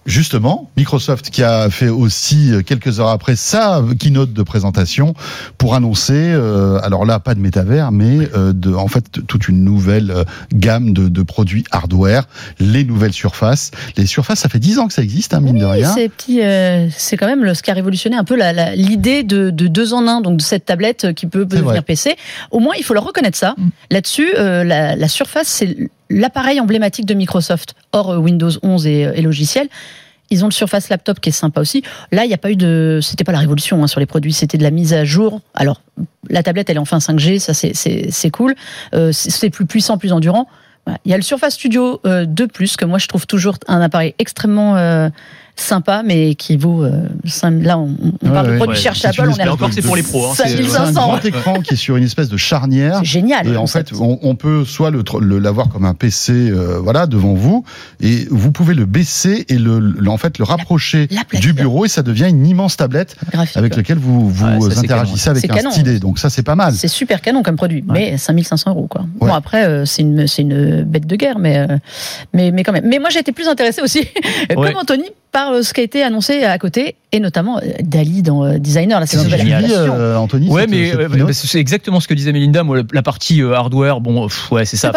Justement, 0.07 0.71
Microsoft 0.77 1.31
qui 1.31 1.43
a 1.43 1.71
fait 1.71 1.89
aussi 1.89 2.53
euh, 2.53 2.61
quelques 2.61 3.01
heures 3.01 3.09
après 3.09 3.37
sa 3.37 3.83
keynote 3.99 4.35
de 4.35 4.43
présentation 4.43 5.15
pour 5.57 5.75
annoncer, 5.75 6.13
euh, 6.15 6.79
alors 6.83 7.07
là 7.07 7.21
pas 7.21 7.35
de 7.35 7.41
métavers, 7.41 7.91
mais 7.91 8.29
euh, 8.37 8.53
de, 8.53 8.75
en 8.75 8.87
fait 8.89 9.05
toute 9.27 9.49
une 9.49 9.65
nouvelle 9.65 10.11
euh, 10.11 10.25
gamme 10.53 10.93
de, 10.93 11.09
de 11.09 11.23
produits 11.23 11.65
hardware, 11.71 12.29
les 12.61 12.85
nouvelles 12.85 13.15
surfaces. 13.15 13.71
Les 13.97 14.05
surfaces, 14.05 14.41
ça 14.41 14.51
fait 14.51 14.59
10 14.59 14.79
ans 14.79 14.89
que 14.89 14.93
ça 14.93 15.03
existe, 15.03 15.33
hein, 15.33 15.41
mine 15.41 15.59
de 15.59 15.65
rien. 15.65 15.91
c'est 15.95 16.11
petit, 16.11 16.43
euh, 16.43 16.89
c'est 16.95 17.17
quand 17.17 17.27
même 17.27 17.43
le, 17.43 17.55
ce 17.55 17.63
qui 17.63 17.71
a 17.71 17.75
révolutionné 17.75 18.17
un 18.17 18.25
peu 18.25 18.37
la- 18.37 18.53
la- 18.53 18.75
l'idée 18.77 19.23
de, 19.23 19.49
de 19.49 19.67
deux 19.69 19.95
en 19.95 20.07
un, 20.07 20.21
donc 20.21 20.37
de 20.37 20.43
cette 20.43 20.67
tablette 20.67 21.15
qui 21.15 21.27
peut 21.27 21.47
devenir 21.47 21.83
PC. 21.83 22.17
Au 22.51 22.59
moins, 22.61 22.75
il 22.77 22.85
faut 22.85 22.93
leur 22.95 23.05
reconnaître 23.05 23.39
ça. 23.39 23.55
Mm. 23.57 23.69
Là-dessus, 23.91 24.29
euh, 24.39 24.65
la, 24.65 24.97
la 24.97 25.09
Surface, 25.09 25.49
c'est 25.49 25.77
l'appareil 26.15 26.61
emblématique 26.61 27.07
de 27.07 27.15
Microsoft, 27.15 27.75
hors 27.93 28.11
euh, 28.11 28.19
Windows 28.19 28.51
11 28.63 28.87
et, 28.87 29.11
et 29.15 29.23
logiciels. 29.23 29.69
Ils 30.31 30.43
ont 30.45 30.49
le 30.49 30.53
Surface 30.53 30.89
Laptop 30.89 31.21
qui 31.21 31.29
est 31.29 31.33
sympa 31.33 31.61
aussi. 31.61 31.83
Là, 32.11 32.25
il 32.25 32.29
n'y 32.29 32.35
a 32.35 32.39
pas 32.39 32.51
eu 32.51 32.57
de, 32.57 33.01
c'était 33.03 33.25
pas 33.25 33.33
la 33.33 33.39
révolution 33.39 33.83
hein, 33.83 33.87
sur 33.87 34.01
les 34.01 34.07
produits, 34.07 34.33
c'était 34.33 34.57
de 34.57 34.63
la 34.63 34.71
mise 34.71 34.95
à 34.95 35.05
jour. 35.05 35.41
Alors, 35.55 35.83
la 36.31 36.43
tablette, 36.43 36.71
elle 36.71 36.77
est 36.77 36.81
enfin 36.81 36.99
5G, 36.99 37.39
ça 37.39 37.53
c'est 37.53 38.31
cool. 38.31 38.55
Euh, 38.95 39.13
c'est 39.13 39.51
plus 39.51 39.67
puissant, 39.67 39.99
plus 39.99 40.13
endurant. 40.13 40.49
Il 41.05 41.11
y 41.11 41.15
a 41.15 41.17
le 41.17 41.23
Surface 41.23 41.55
Studio 41.55 42.01
2 42.05 42.47
Plus 42.49 42.77
que 42.77 42.85
moi 42.85 42.99
je 42.99 43.07
trouve 43.07 43.27
toujours 43.27 43.57
un 43.69 43.81
appareil 43.81 44.15
extrêmement 44.19 45.11
sympa, 45.57 46.03
mais 46.05 46.35
qui 46.35 46.57
vaut. 46.57 46.85
Euh, 46.85 47.09
là, 47.63 47.79
on, 47.79 47.95
on 48.23 48.29
parle 48.31 48.53
de 48.53 48.57
produits 48.57 48.77
cherche 48.77 49.05
Apple, 49.05 49.31
on 49.33 49.37
est 49.37 49.49
encore 49.49 49.71
c'est 49.73 49.83
pour 49.83 49.97
les 49.97 50.03
pros. 50.03 50.27
Hein, 50.27 50.33
c'est 50.35 50.77
un 50.77 50.93
grand 50.93 51.25
écran 51.25 51.61
qui 51.61 51.75
est 51.75 51.77
sur 51.77 51.97
une 51.97 52.05
espèce 52.05 52.29
de 52.29 52.37
charnière. 52.37 52.99
C'est 52.99 53.05
génial. 53.05 53.49
Et 53.49 53.57
en 53.57 53.67
fait, 53.67 53.93
on, 53.93 54.19
on, 54.23 54.35
peut 54.35 54.65
soit 54.65 54.91
l'avoir 54.91 55.69
comme 55.69 55.85
un 55.85 55.95
PC, 55.95 56.33
euh, 56.33 56.79
voilà, 56.81 57.07
devant 57.07 57.35
vous, 57.35 57.65
et 58.01 58.27
vous 58.31 58.53
pouvez 58.53 58.75
le 58.75 58.87
baisser 58.87 59.45
et 59.49 59.59
le, 59.59 59.79
le 59.79 60.11
en 60.11 60.17
fait 60.17 60.39
le 60.39 60.45
rapprocher 60.45 61.09
du 61.35 61.53
bureau, 61.53 61.85
et 61.85 61.89
ça 61.89 62.03
devient 62.03 62.29
une 62.29 62.47
immense 62.47 62.77
tablette 62.77 63.17
Graphique, 63.33 63.57
avec 63.57 63.77
laquelle 63.77 63.99
vous 63.99 64.29
vous 64.29 64.79
interagissez 64.79 65.31
avec 65.31 65.51
un 65.51 65.71
stylet. 65.71 65.99
Donc 65.99 66.19
ça, 66.19 66.31
c'est 66.31 66.43
pas 66.43 66.57
mal. 66.57 66.75
C'est 66.75 66.89
super 66.89 67.21
canon 67.21 67.43
comme 67.43 67.57
produit, 67.57 67.85
mais 67.87 68.19
5500 68.19 68.71
euros 68.71 68.87
quoi. 68.89 69.07
Bon 69.21 69.33
après, 69.33 69.65
euh, 69.65 69.85
c'est 69.85 70.03
une 70.03 70.27
c'est 70.27 70.43
une 70.43 70.83
bête 70.83 71.07
de 71.07 71.17
guerre, 71.17 71.39
mais 71.39 71.67
mais 72.33 72.51
mais 72.51 72.63
quand 72.63 72.73
même. 72.73 72.87
Mais 72.87 72.99
moi, 72.99 73.11
j'ai 73.11 73.21
été 73.21 73.33
plus 73.33 73.49
intéressée 73.49 73.83
aussi, 73.83 74.07
comme 74.55 74.77
Anthony, 74.77 75.11
par 75.35 75.51
euh, 75.51 75.63
ce 75.63 75.75
qui 75.75 75.81
a 75.81 75.85
été 75.85 76.03
annoncé 76.05 76.45
à 76.45 76.57
côté, 76.59 76.95
et 77.11 77.19
notamment 77.19 77.59
euh, 77.59 77.73
Dali 77.81 78.23
dans 78.23 78.45
euh, 78.45 78.59
Designer. 78.59 79.01
Là, 79.01 79.07
c'est 79.07 79.19
euh, 79.19 80.17
Anthony. 80.17 80.49
Ouais, 80.49 80.67
mais 80.69 80.93
c'est 81.33 81.59
exactement 81.59 81.99
ce 81.99 82.07
que 82.07 82.15
disait 82.15 82.33
Melinda. 82.33 82.63
Moi, 82.63 82.83
la 82.93 83.03
partie 83.03 83.43
hardware, 83.43 84.01
bon, 84.01 84.29
ouais, 84.53 84.65
c'est 84.65 84.77
ça. 84.77 84.93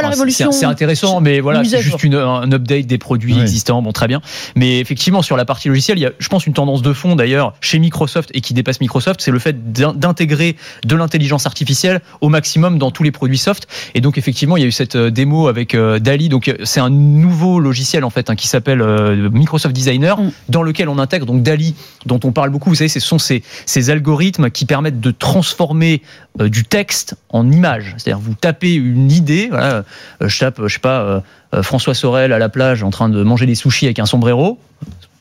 C'est 0.52 0.66
intéressant, 0.66 1.22
mais 1.22 1.40
voilà, 1.40 1.64
c'est 1.64 1.82
juste 1.82 2.04
une, 2.04 2.16
un 2.16 2.52
update 2.52 2.86
des 2.86 3.00
produits 3.00 3.40
existants. 3.40 3.82
Bon, 3.82 3.92
très 3.92 4.08
bien. 4.08 4.22
Mais 4.56 4.80
effectivement, 4.80 5.24
sur 5.24 5.38
la 5.38 5.46
partie 5.46 5.70
logicielle, 5.70 5.98
il 5.98 6.02
y 6.02 6.06
a, 6.06 6.12
je 6.20 6.28
pense, 6.30 6.46
une 6.46 6.54
tendance 6.54 6.84
de 6.84 6.94
fond 6.94 7.16
d'ailleurs 7.16 7.54
chez 7.60 7.80
Microsoft 7.80 8.30
et 8.36 8.42
qui 8.42 8.54
dépasse 8.54 8.80
Microsoft, 8.80 9.22
c'est 9.22 9.32
le 9.32 9.40
fait 9.40 9.74
d'intégrer 9.74 10.56
de 10.86 10.96
l'intelligence 10.96 11.48
artificielle 11.48 12.02
au 12.22 12.30
maximum 12.30 12.78
dans 12.78 12.92
tous 12.92 13.04
les 13.04 13.12
produits 13.12 13.40
soft. 13.40 13.68
Et 13.96 14.02
donc, 14.02 14.20
effectivement, 14.20 14.56
il 14.56 14.62
y 14.62 14.66
a 14.66 14.68
eu 14.68 14.72
cette 14.72 14.98
démo 14.98 15.48
avec 15.48 15.76
Dali. 15.76 16.30
Donc, 16.30 16.54
c'est 16.64 16.80
un 16.80 16.92
nouveau 16.92 17.60
logiciel 17.60 18.04
en 18.04 18.12
fait 18.12 18.30
hein, 18.30 18.36
qui 18.36 18.48
s'appelle 18.48 18.84
Microsoft 19.32 19.76
Designer. 19.76 20.20
Mm 20.20 20.27
dans 20.50 20.64
lequel 20.64 20.90
on 20.90 21.00
intègre 21.00 21.26
donc 21.26 21.44
Dali, 21.44 21.76
dont 22.06 22.20
on 22.24 22.32
parle 22.32 22.50
beaucoup. 22.50 22.70
Vous 22.70 22.76
savez, 22.76 22.90
ce 22.90 23.00
sont 23.00 23.20
ces, 23.20 23.44
algorithmes 23.90 24.50
qui 24.50 24.66
permettent 24.66 25.00
de 25.00 25.12
transformer 25.12 26.02
euh, 26.42 26.50
du 26.50 26.64
texte 26.64 27.16
en 27.30 27.50
image. 27.52 27.96
C'est-à-dire, 27.98 28.20
vous 28.20 28.34
tapez 28.34 28.74
une 28.74 29.12
idée. 29.12 29.48
Voilà, 29.50 29.84
euh, 30.22 30.28
je 30.28 30.40
tape, 30.40 30.62
je 30.66 30.74
sais 30.74 30.80
pas, 30.80 31.24
euh, 31.54 31.64
François 31.64 31.94
Sorel 31.94 32.34
à 32.34 32.40
la 32.40 32.50
plage 32.50 32.84
en 32.84 32.90
train 32.90 33.10
de 33.10 33.24
manger 33.24 33.46
des 33.46 33.56
sushis 33.56 33.86
avec 33.86 34.00
un 34.00 34.06
sombrero 34.06 34.60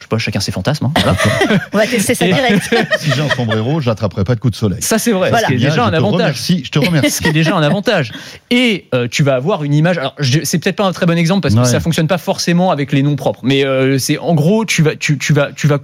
pas, 0.08 0.18
chacun 0.18 0.40
ses 0.40 0.52
fantasmes. 0.52 0.86
Hein, 0.86 1.16
On 1.72 1.78
va 1.78 1.86
tester 1.86 2.14
ça 2.14 2.26
direct. 2.26 2.74
si 2.98 3.10
j'ai 3.14 3.22
un 3.22 3.28
sombrero, 3.28 3.80
je 3.80 3.88
n'attraperai 3.88 4.24
pas 4.24 4.34
de 4.34 4.40
coup 4.40 4.50
de 4.50 4.56
soleil. 4.56 4.82
Ça, 4.82 4.98
c'est 4.98 5.12
vrai. 5.12 5.30
Ce 5.32 5.46
qui 5.46 5.54
est 5.54 5.58
déjà 5.58 5.84
un 5.84 5.92
avantage. 5.92 6.36
je 6.46 6.70
te 6.70 6.78
remercie. 6.78 7.10
ce 7.10 7.22
qui 7.22 7.28
est 7.28 7.32
déjà 7.32 7.56
un 7.56 7.62
avantage. 7.62 8.12
Et 8.50 8.86
euh, 8.94 9.08
tu 9.08 9.22
vas 9.22 9.34
avoir 9.34 9.64
une 9.64 9.74
image. 9.74 9.98
Alors, 9.98 10.14
c'est 10.44 10.58
peut-être 10.58 10.76
pas 10.76 10.84
un 10.84 10.92
très 10.92 11.06
bon 11.06 11.18
exemple 11.18 11.42
parce 11.42 11.54
que 11.54 11.64
ça 11.64 11.80
fonctionne 11.80 12.08
pas 12.08 12.18
forcément 12.18 12.70
avec 12.70 12.92
les 12.92 13.02
noms 13.02 13.16
propres. 13.16 13.40
Mais 13.42 13.64
euh, 13.64 13.98
c'est 13.98 14.18
en 14.18 14.34
gros, 14.34 14.64
tu 14.64 14.82
vas, 14.82 14.96
tu, 14.96 15.18
tu 15.18 15.32
vas, 15.32 15.50
tu 15.52 15.66
vas 15.66 15.78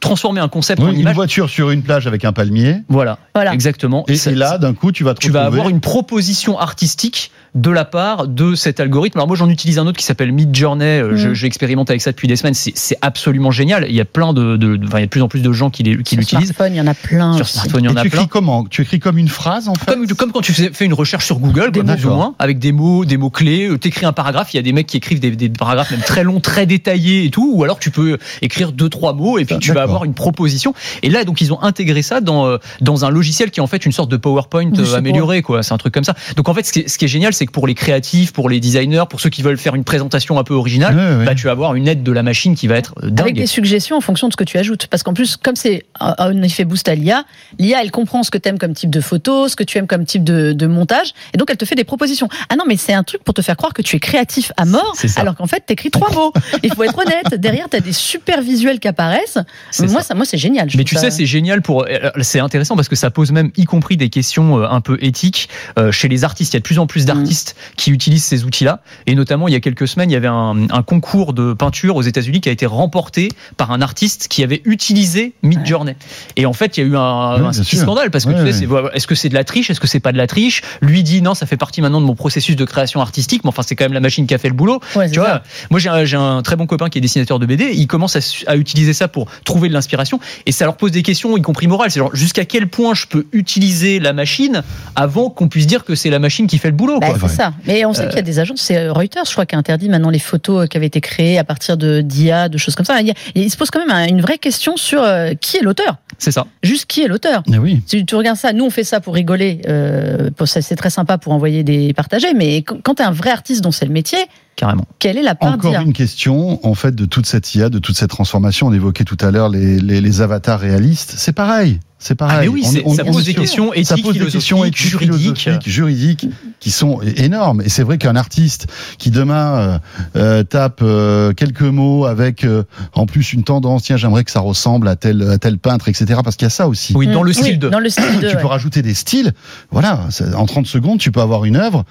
transformer 0.00 0.40
un 0.40 0.48
concept 0.48 0.80
en 0.80 0.90
image. 0.90 1.12
Une 1.12 1.12
voiture 1.12 1.50
sur 1.50 1.70
une 1.70 1.82
plage 1.82 2.06
avec 2.06 2.24
un 2.24 2.32
palmier. 2.32 2.76
Voilà. 2.88 3.18
voilà. 3.34 3.52
Exactement. 3.54 4.04
Et, 4.08 4.16
et 4.28 4.34
là, 4.34 4.58
d'un 4.58 4.74
coup, 4.74 4.92
tu 4.92 5.04
vas 5.04 5.14
te 5.14 5.20
Tu 5.20 5.30
vas 5.30 5.44
avoir 5.44 5.68
une 5.68 5.80
proposition 5.80 6.58
artistique 6.58 7.30
de 7.54 7.70
la 7.70 7.84
part 7.84 8.28
de 8.28 8.54
cet 8.54 8.80
algorithme. 8.80 9.18
Alors 9.18 9.28
moi 9.28 9.36
j'en 9.36 9.48
utilise 9.48 9.78
un 9.78 9.86
autre 9.86 9.98
qui 9.98 10.04
s'appelle 10.04 10.32
Mid 10.32 10.54
Journey. 10.54 11.00
Euh, 11.00 11.30
mm. 11.30 11.34
J'expérimente 11.34 11.90
avec 11.90 12.02
ça 12.02 12.12
depuis 12.12 12.28
des 12.28 12.36
semaines. 12.36 12.54
C'est 12.54 12.98
absolument 13.02 13.50
génial. 13.50 13.86
Il 13.88 13.94
y 13.94 14.00
a 14.00 14.04
plein 14.04 14.32
de, 14.32 14.56
de, 14.56 14.78
enfin, 14.84 14.98
il 14.98 15.00
y 15.00 15.04
a 15.04 15.06
de 15.06 15.10
plus 15.10 15.22
en 15.22 15.28
plus 15.28 15.42
de 15.42 15.52
gens 15.52 15.70
qui 15.70 15.82
l'utilisent. 15.82 16.28
Sur 16.28 16.40
smartphone, 16.40 16.74
il 16.74 16.78
y 16.78 16.80
en 16.80 16.86
a 16.86 16.94
plein. 16.94 17.34
Sur 17.34 17.48
smartphone, 17.48 17.84
il 17.84 17.90
y 17.90 17.92
en 17.92 17.96
a 17.96 18.02
tu 18.02 18.10
plein. 18.10 18.20
Écris 18.20 18.28
comment? 18.28 18.64
Tu 18.64 18.82
écris 18.82 19.00
comme 19.00 19.18
une 19.18 19.28
phrase 19.28 19.68
en 19.68 19.74
fait? 19.74 19.86
Comme, 19.86 20.06
comme 20.06 20.32
quand 20.32 20.40
tu 20.40 20.52
fais 20.52 20.84
une 20.84 20.94
recherche 20.94 21.26
sur 21.26 21.38
Google, 21.38 21.70
des 21.70 21.82
plus 21.82 22.06
ou 22.06 22.10
moins, 22.10 22.34
avec 22.38 22.58
des 22.58 22.72
mots, 22.72 23.04
des 23.04 23.16
mots 23.16 23.30
clés. 23.30 23.68
Euh, 23.68 23.78
tu 23.78 23.88
écris 23.88 24.06
un 24.06 24.12
paragraphe. 24.12 24.52
Il 24.54 24.56
y 24.56 24.60
a 24.60 24.62
des 24.62 24.72
mecs 24.72 24.86
qui 24.86 24.96
écrivent 24.96 25.20
des, 25.20 25.30
des, 25.30 25.48
paragraphes 25.48 25.90
même 25.90 26.00
très 26.00 26.24
longs, 26.24 26.40
très 26.40 26.66
détaillés 26.66 27.24
et 27.24 27.30
tout. 27.30 27.52
Ou 27.54 27.64
alors 27.64 27.78
tu 27.78 27.90
peux 27.90 28.18
écrire 28.42 28.72
deux 28.72 28.88
trois 28.88 29.12
mots 29.12 29.38
et 29.38 29.44
puis 29.44 29.58
tu 29.58 29.72
vas 29.72 29.82
avoir 29.82 30.04
une 30.04 30.14
proposition. 30.14 30.74
Et 31.02 31.10
là 31.10 31.24
donc 31.24 31.40
ils 31.40 31.52
ont 31.52 31.62
intégré 31.62 32.02
ça 32.02 32.20
dans 32.20 32.46
euh, 32.46 32.58
dans 32.80 33.04
un 33.04 33.10
logiciel 33.10 33.50
qui 33.50 33.60
est 33.60 33.62
en 33.62 33.66
fait 33.66 33.84
une 33.86 33.92
sorte 33.92 34.10
de 34.10 34.16
PowerPoint 34.16 34.70
amélioré 34.94 35.42
quoi. 35.42 35.62
C'est 35.62 35.74
un 35.74 35.78
truc 35.78 35.94
comme 35.94 36.04
ça. 36.04 36.14
Donc 36.36 36.48
en 36.48 36.54
fait 36.54 36.64
ce 36.64 36.72
qui 36.72 36.80
est, 36.80 36.88
ce 36.88 36.98
qui 36.98 37.04
est 37.04 37.08
génial 37.08 37.32
c'est 37.38 37.46
que 37.46 37.52
pour 37.52 37.66
les 37.66 37.74
créatifs 37.74 38.32
pour 38.32 38.48
les 38.48 38.60
designers, 38.60 39.04
pour 39.08 39.20
ceux 39.20 39.30
qui 39.30 39.42
veulent 39.42 39.58
faire 39.58 39.74
une 39.74 39.84
présentation 39.84 40.38
un 40.38 40.44
peu 40.44 40.54
originale, 40.54 41.24
bah, 41.24 41.34
tu 41.34 41.44
vas 41.44 41.52
avoir 41.52 41.74
une 41.74 41.88
aide 41.88 42.02
de 42.02 42.12
la 42.12 42.22
machine 42.22 42.54
qui 42.54 42.66
va 42.66 42.76
être 42.76 42.94
dingue. 43.02 43.20
Avec 43.20 43.34
des 43.34 43.46
suggestions 43.46 43.96
en 43.96 44.00
fonction 44.00 44.28
de 44.28 44.32
ce 44.32 44.36
que 44.36 44.44
tu 44.44 44.58
ajoutes. 44.58 44.86
Parce 44.88 45.02
qu'en 45.02 45.14
plus, 45.14 45.36
comme 45.36 45.56
c'est 45.56 45.84
un 46.00 46.42
effet 46.42 46.64
boost 46.64 46.88
à 46.88 46.94
l'IA, 46.94 47.24
l'IA, 47.58 47.82
elle 47.82 47.90
comprend 47.90 48.22
ce 48.22 48.30
que 48.30 48.38
tu 48.38 48.48
aimes 48.48 48.58
comme 48.58 48.74
type 48.74 48.90
de 48.90 49.00
photo, 49.00 49.48
ce 49.48 49.56
que 49.56 49.64
tu 49.64 49.78
aimes 49.78 49.86
comme 49.86 50.04
type 50.04 50.24
de, 50.24 50.66
montage, 50.66 51.14
et 51.32 51.38
donc 51.38 51.50
elle 51.50 51.56
te 51.56 51.64
fait 51.64 51.74
des 51.74 51.84
propositions. 51.84 52.28
Ah 52.50 52.56
non, 52.56 52.64
mais 52.66 52.76
c'est 52.76 52.92
un 52.92 53.02
truc 53.02 53.24
pour 53.24 53.34
te 53.34 53.40
faire 53.40 53.56
croire 53.56 53.72
que 53.72 53.82
tu 53.82 53.96
es 53.96 54.00
créatif 54.00 54.52
à 54.56 54.64
mort, 54.64 54.94
alors 55.16 55.34
qu'en 55.34 55.46
fait, 55.46 55.64
tu 55.66 55.72
écris 55.72 55.90
trois 55.90 56.12
mots. 56.12 56.32
Il 56.62 56.74
faut 56.74 56.82
être 56.82 56.98
honnête. 56.98 57.34
Derrière, 57.40 57.68
tu 57.70 57.76
as 57.76 57.80
des 57.80 57.92
super 57.92 58.42
visuels 58.42 58.80
qui 58.80 58.88
apparaissent. 58.88 59.38
Moi, 59.80 60.02
ça. 60.02 60.14
moi, 60.14 60.24
c'est 60.24 60.38
génial. 60.38 60.68
Mais 60.76 60.84
tu 60.84 60.96
sais, 60.96 61.10
c'est 61.10 61.26
génial 61.26 61.62
pour. 61.62 61.84
Euh, 61.84 62.10
c'est 62.20 62.40
intéressant 62.40 62.76
parce 62.76 62.88
que 62.88 62.96
ça 62.96 63.10
pose 63.10 63.32
même, 63.32 63.50
y 63.56 63.64
compris 63.64 63.96
des 63.96 64.10
questions 64.10 64.58
euh, 64.58 64.68
un 64.68 64.80
peu 64.80 64.98
éthiques 65.00 65.48
euh, 65.78 65.92
chez 65.92 66.08
les 66.08 66.24
artistes. 66.24 66.52
Il 66.52 66.56
y 66.56 66.58
a 66.58 66.60
de 66.60 66.64
plus 66.64 66.78
en 66.78 66.86
plus 66.86 67.06
d'artistes 67.06 67.27
qui 67.76 67.90
utilisent 67.90 68.24
ces 68.24 68.44
outils-là. 68.44 68.80
Et 69.06 69.14
notamment, 69.14 69.48
il 69.48 69.52
y 69.52 69.56
a 69.56 69.60
quelques 69.60 69.88
semaines, 69.88 70.10
il 70.10 70.14
y 70.14 70.16
avait 70.16 70.28
un, 70.28 70.68
un 70.70 70.82
concours 70.82 71.32
de 71.32 71.52
peinture 71.52 71.96
aux 71.96 72.02
États-Unis 72.02 72.40
qui 72.40 72.48
a 72.48 72.52
été 72.52 72.66
remporté 72.66 73.30
par 73.56 73.70
un 73.70 73.80
artiste 73.80 74.28
qui 74.28 74.42
avait 74.42 74.62
utilisé 74.64 75.32
Midjourney. 75.42 75.96
Et 76.36 76.46
en 76.46 76.52
fait, 76.52 76.76
il 76.76 76.80
y 76.80 76.86
a 76.86 76.86
eu 76.90 76.96
un, 76.96 77.46
un 77.46 77.50
petit 77.50 77.76
scandale 77.76 78.10
parce 78.10 78.24
que 78.24 78.30
tu 78.30 78.52
sais, 78.52 78.68
est-ce 78.94 79.06
que 79.06 79.14
c'est 79.14 79.28
de 79.28 79.34
la 79.34 79.44
triche, 79.44 79.70
est-ce 79.70 79.80
que 79.80 79.86
c'est 79.86 80.00
pas 80.00 80.12
de 80.12 80.18
la 80.18 80.26
triche? 80.26 80.62
Lui 80.80 81.02
dit 81.02 81.22
non, 81.22 81.34
ça 81.34 81.46
fait 81.46 81.56
partie 81.56 81.80
maintenant 81.80 82.00
de 82.00 82.06
mon 82.06 82.14
processus 82.14 82.56
de 82.56 82.64
création 82.64 83.00
artistique, 83.00 83.42
mais 83.44 83.48
enfin, 83.48 83.62
c'est 83.62 83.76
quand 83.76 83.84
même 83.84 83.92
la 83.92 84.00
machine 84.00 84.26
qui 84.26 84.34
a 84.34 84.38
fait 84.38 84.48
le 84.48 84.54
boulot. 84.54 84.80
tu 85.12 85.18
vois, 85.18 85.42
moi 85.70 85.80
j'ai 85.80 85.88
un, 85.88 86.36
un, 86.38 86.42
très 86.42 86.56
bon 86.56 86.66
copain 86.66 86.88
qui 86.88 86.98
est 86.98 87.00
dessinateur 87.00 87.38
de 87.38 87.46
BD, 87.46 87.70
il 87.74 87.86
commence 87.86 88.16
à, 88.16 88.20
à 88.46 88.56
utiliser 88.56 88.92
ça 88.92 89.08
pour 89.08 89.26
trouver 89.44 89.68
de 89.68 89.74
l'inspiration 89.74 90.20
et 90.46 90.52
ça 90.52 90.64
leur 90.64 90.76
pose 90.76 90.92
des 90.92 91.02
questions, 91.02 91.36
y 91.36 91.42
compris 91.42 91.66
morales. 91.66 91.90
C'est 91.90 92.00
genre 92.00 92.14
jusqu'à 92.14 92.44
quel 92.44 92.68
point 92.68 92.94
je 92.94 93.06
peux 93.06 93.26
utiliser 93.32 94.00
la 94.00 94.12
machine 94.12 94.62
avant 94.96 95.30
qu'on 95.30 95.48
puisse 95.48 95.66
dire 95.66 95.84
que 95.84 95.94
c'est 95.94 96.10
la 96.10 96.18
machine 96.18 96.46
qui 96.46 96.58
fait 96.58 96.68
le 96.68 96.76
boulot. 96.76 97.00
Bah, 97.00 97.08
c'est 97.20 97.28
ça. 97.28 97.52
Mais 97.66 97.84
on 97.84 97.92
sait 97.92 98.06
qu'il 98.06 98.16
y 98.16 98.20
a 98.20 98.22
des 98.22 98.38
agences, 98.38 98.60
c'est 98.60 98.76
euh, 98.76 98.92
Reuters, 98.92 99.24
je 99.24 99.32
crois, 99.32 99.46
qui 99.46 99.54
a 99.54 99.58
interdit 99.58 99.88
maintenant 99.88 100.10
les 100.10 100.18
photos 100.18 100.64
euh, 100.64 100.66
qui 100.66 100.76
avaient 100.76 100.86
été 100.86 101.00
créées 101.00 101.38
à 101.38 101.44
partir 101.44 101.76
de 101.76 102.00
d'IA, 102.00 102.48
de 102.48 102.58
choses 102.58 102.74
comme 102.74 102.86
ça. 102.86 102.98
Il, 103.34 103.50
se 103.50 103.56
pose 103.56 103.70
quand 103.70 103.84
même 103.84 104.08
une 104.08 104.20
vraie 104.20 104.38
question 104.38 104.76
sur 104.76 105.02
euh, 105.02 105.34
qui 105.34 105.56
est 105.56 105.62
l'auteur. 105.62 105.96
C'est 106.18 106.32
ça. 106.32 106.46
Juste 106.62 106.86
qui 106.86 107.02
est 107.02 107.08
l'auteur. 107.08 107.42
Oui. 107.46 107.80
Si 107.86 108.04
tu 108.04 108.14
regardes 108.14 108.38
ça, 108.38 108.52
nous 108.52 108.64
on 108.64 108.70
fait 108.70 108.84
ça 108.84 109.00
pour 109.00 109.14
rigoler. 109.14 109.60
Euh, 109.68 110.30
c'est 110.44 110.76
très 110.76 110.90
sympa 110.90 111.18
pour 111.18 111.32
envoyer 111.32 111.62
des 111.62 111.92
partager, 111.92 112.34
mais 112.34 112.62
quand 112.62 112.94
tu 112.94 113.02
es 113.02 113.06
un 113.06 113.12
vrai 113.12 113.30
artiste 113.30 113.62
dont 113.62 113.70
c'est 113.70 113.86
le 113.86 113.92
métier, 113.92 114.18
carrément. 114.58 114.84
Quelle 114.98 115.16
est 115.16 115.22
la 115.22 115.36
part 115.36 115.54
Encore 115.54 115.74
une 115.74 115.92
question, 115.92 116.66
en 116.66 116.74
fait, 116.74 116.94
de 116.94 117.04
toute 117.04 117.26
cette 117.26 117.54
IA, 117.54 117.70
de 117.70 117.78
toute 117.78 117.96
cette 117.96 118.10
transformation. 118.10 118.66
On 118.66 118.72
évoquait 118.72 119.04
tout 119.04 119.16
à 119.20 119.30
l'heure 119.30 119.48
les, 119.48 119.78
les, 119.78 120.00
les 120.00 120.20
avatars 120.20 120.58
réalistes. 120.58 121.14
C'est 121.16 121.32
pareil. 121.32 121.78
C'est 122.00 122.14
pareil. 122.14 122.36
Ah 122.38 122.42
mais 122.42 122.48
oui, 122.48 122.64
ça 122.64 123.04
pose 123.04 123.24
des 123.24 123.34
questions 123.34 123.72
éthiques, 123.72 123.86
ça 123.86 123.96
pose 123.96 124.16
des 124.16 124.26
questions 124.26 124.64
éthiques, 124.64 124.76
juridiques. 124.76 125.48
juridiques, 125.66 126.28
qui 126.60 126.70
sont 126.70 127.00
énormes. 127.02 127.60
Et 127.60 127.68
c'est 127.68 127.82
vrai 127.82 127.98
qu'un 127.98 128.14
artiste 128.14 128.68
qui 128.98 129.10
demain 129.10 129.58
euh, 129.58 129.78
euh 130.14 130.42
tape 130.44 130.78
euh, 130.80 131.32
quelques 131.32 131.62
mots 131.62 132.06
avec 132.06 132.44
euh, 132.44 132.62
en 132.94 133.06
plus 133.06 133.32
une 133.32 133.42
tendance, 133.42 133.82
tiens, 133.82 133.96
j'aimerais 133.96 134.22
que 134.22 134.30
ça 134.30 134.38
ressemble 134.38 134.86
à 134.86 134.94
tel 134.94 135.28
à 135.28 135.38
tel 135.38 135.58
peintre, 135.58 135.88
etc. 135.88 136.20
Parce 136.22 136.36
qu'il 136.36 136.46
y 136.46 136.46
a 136.46 136.50
ça 136.50 136.68
aussi. 136.68 136.92
Oui, 136.94 137.08
dans 137.08 137.24
le 137.24 137.32
style 137.32 137.58
de. 137.58 137.68
Dans 137.68 137.80
le 137.80 137.90
style 137.90 138.20
de, 138.20 138.28
tu 138.28 138.36
peux 138.36 138.46
rajouter 138.46 138.80
des 138.80 138.94
styles. 138.94 139.32
Voilà, 139.72 140.06
en 140.36 140.46
30 140.46 140.68
secondes, 140.68 141.00
tu 141.00 141.10
peux 141.10 141.20
avoir 141.20 141.46
une 141.46 141.56
œuvre 141.56 141.84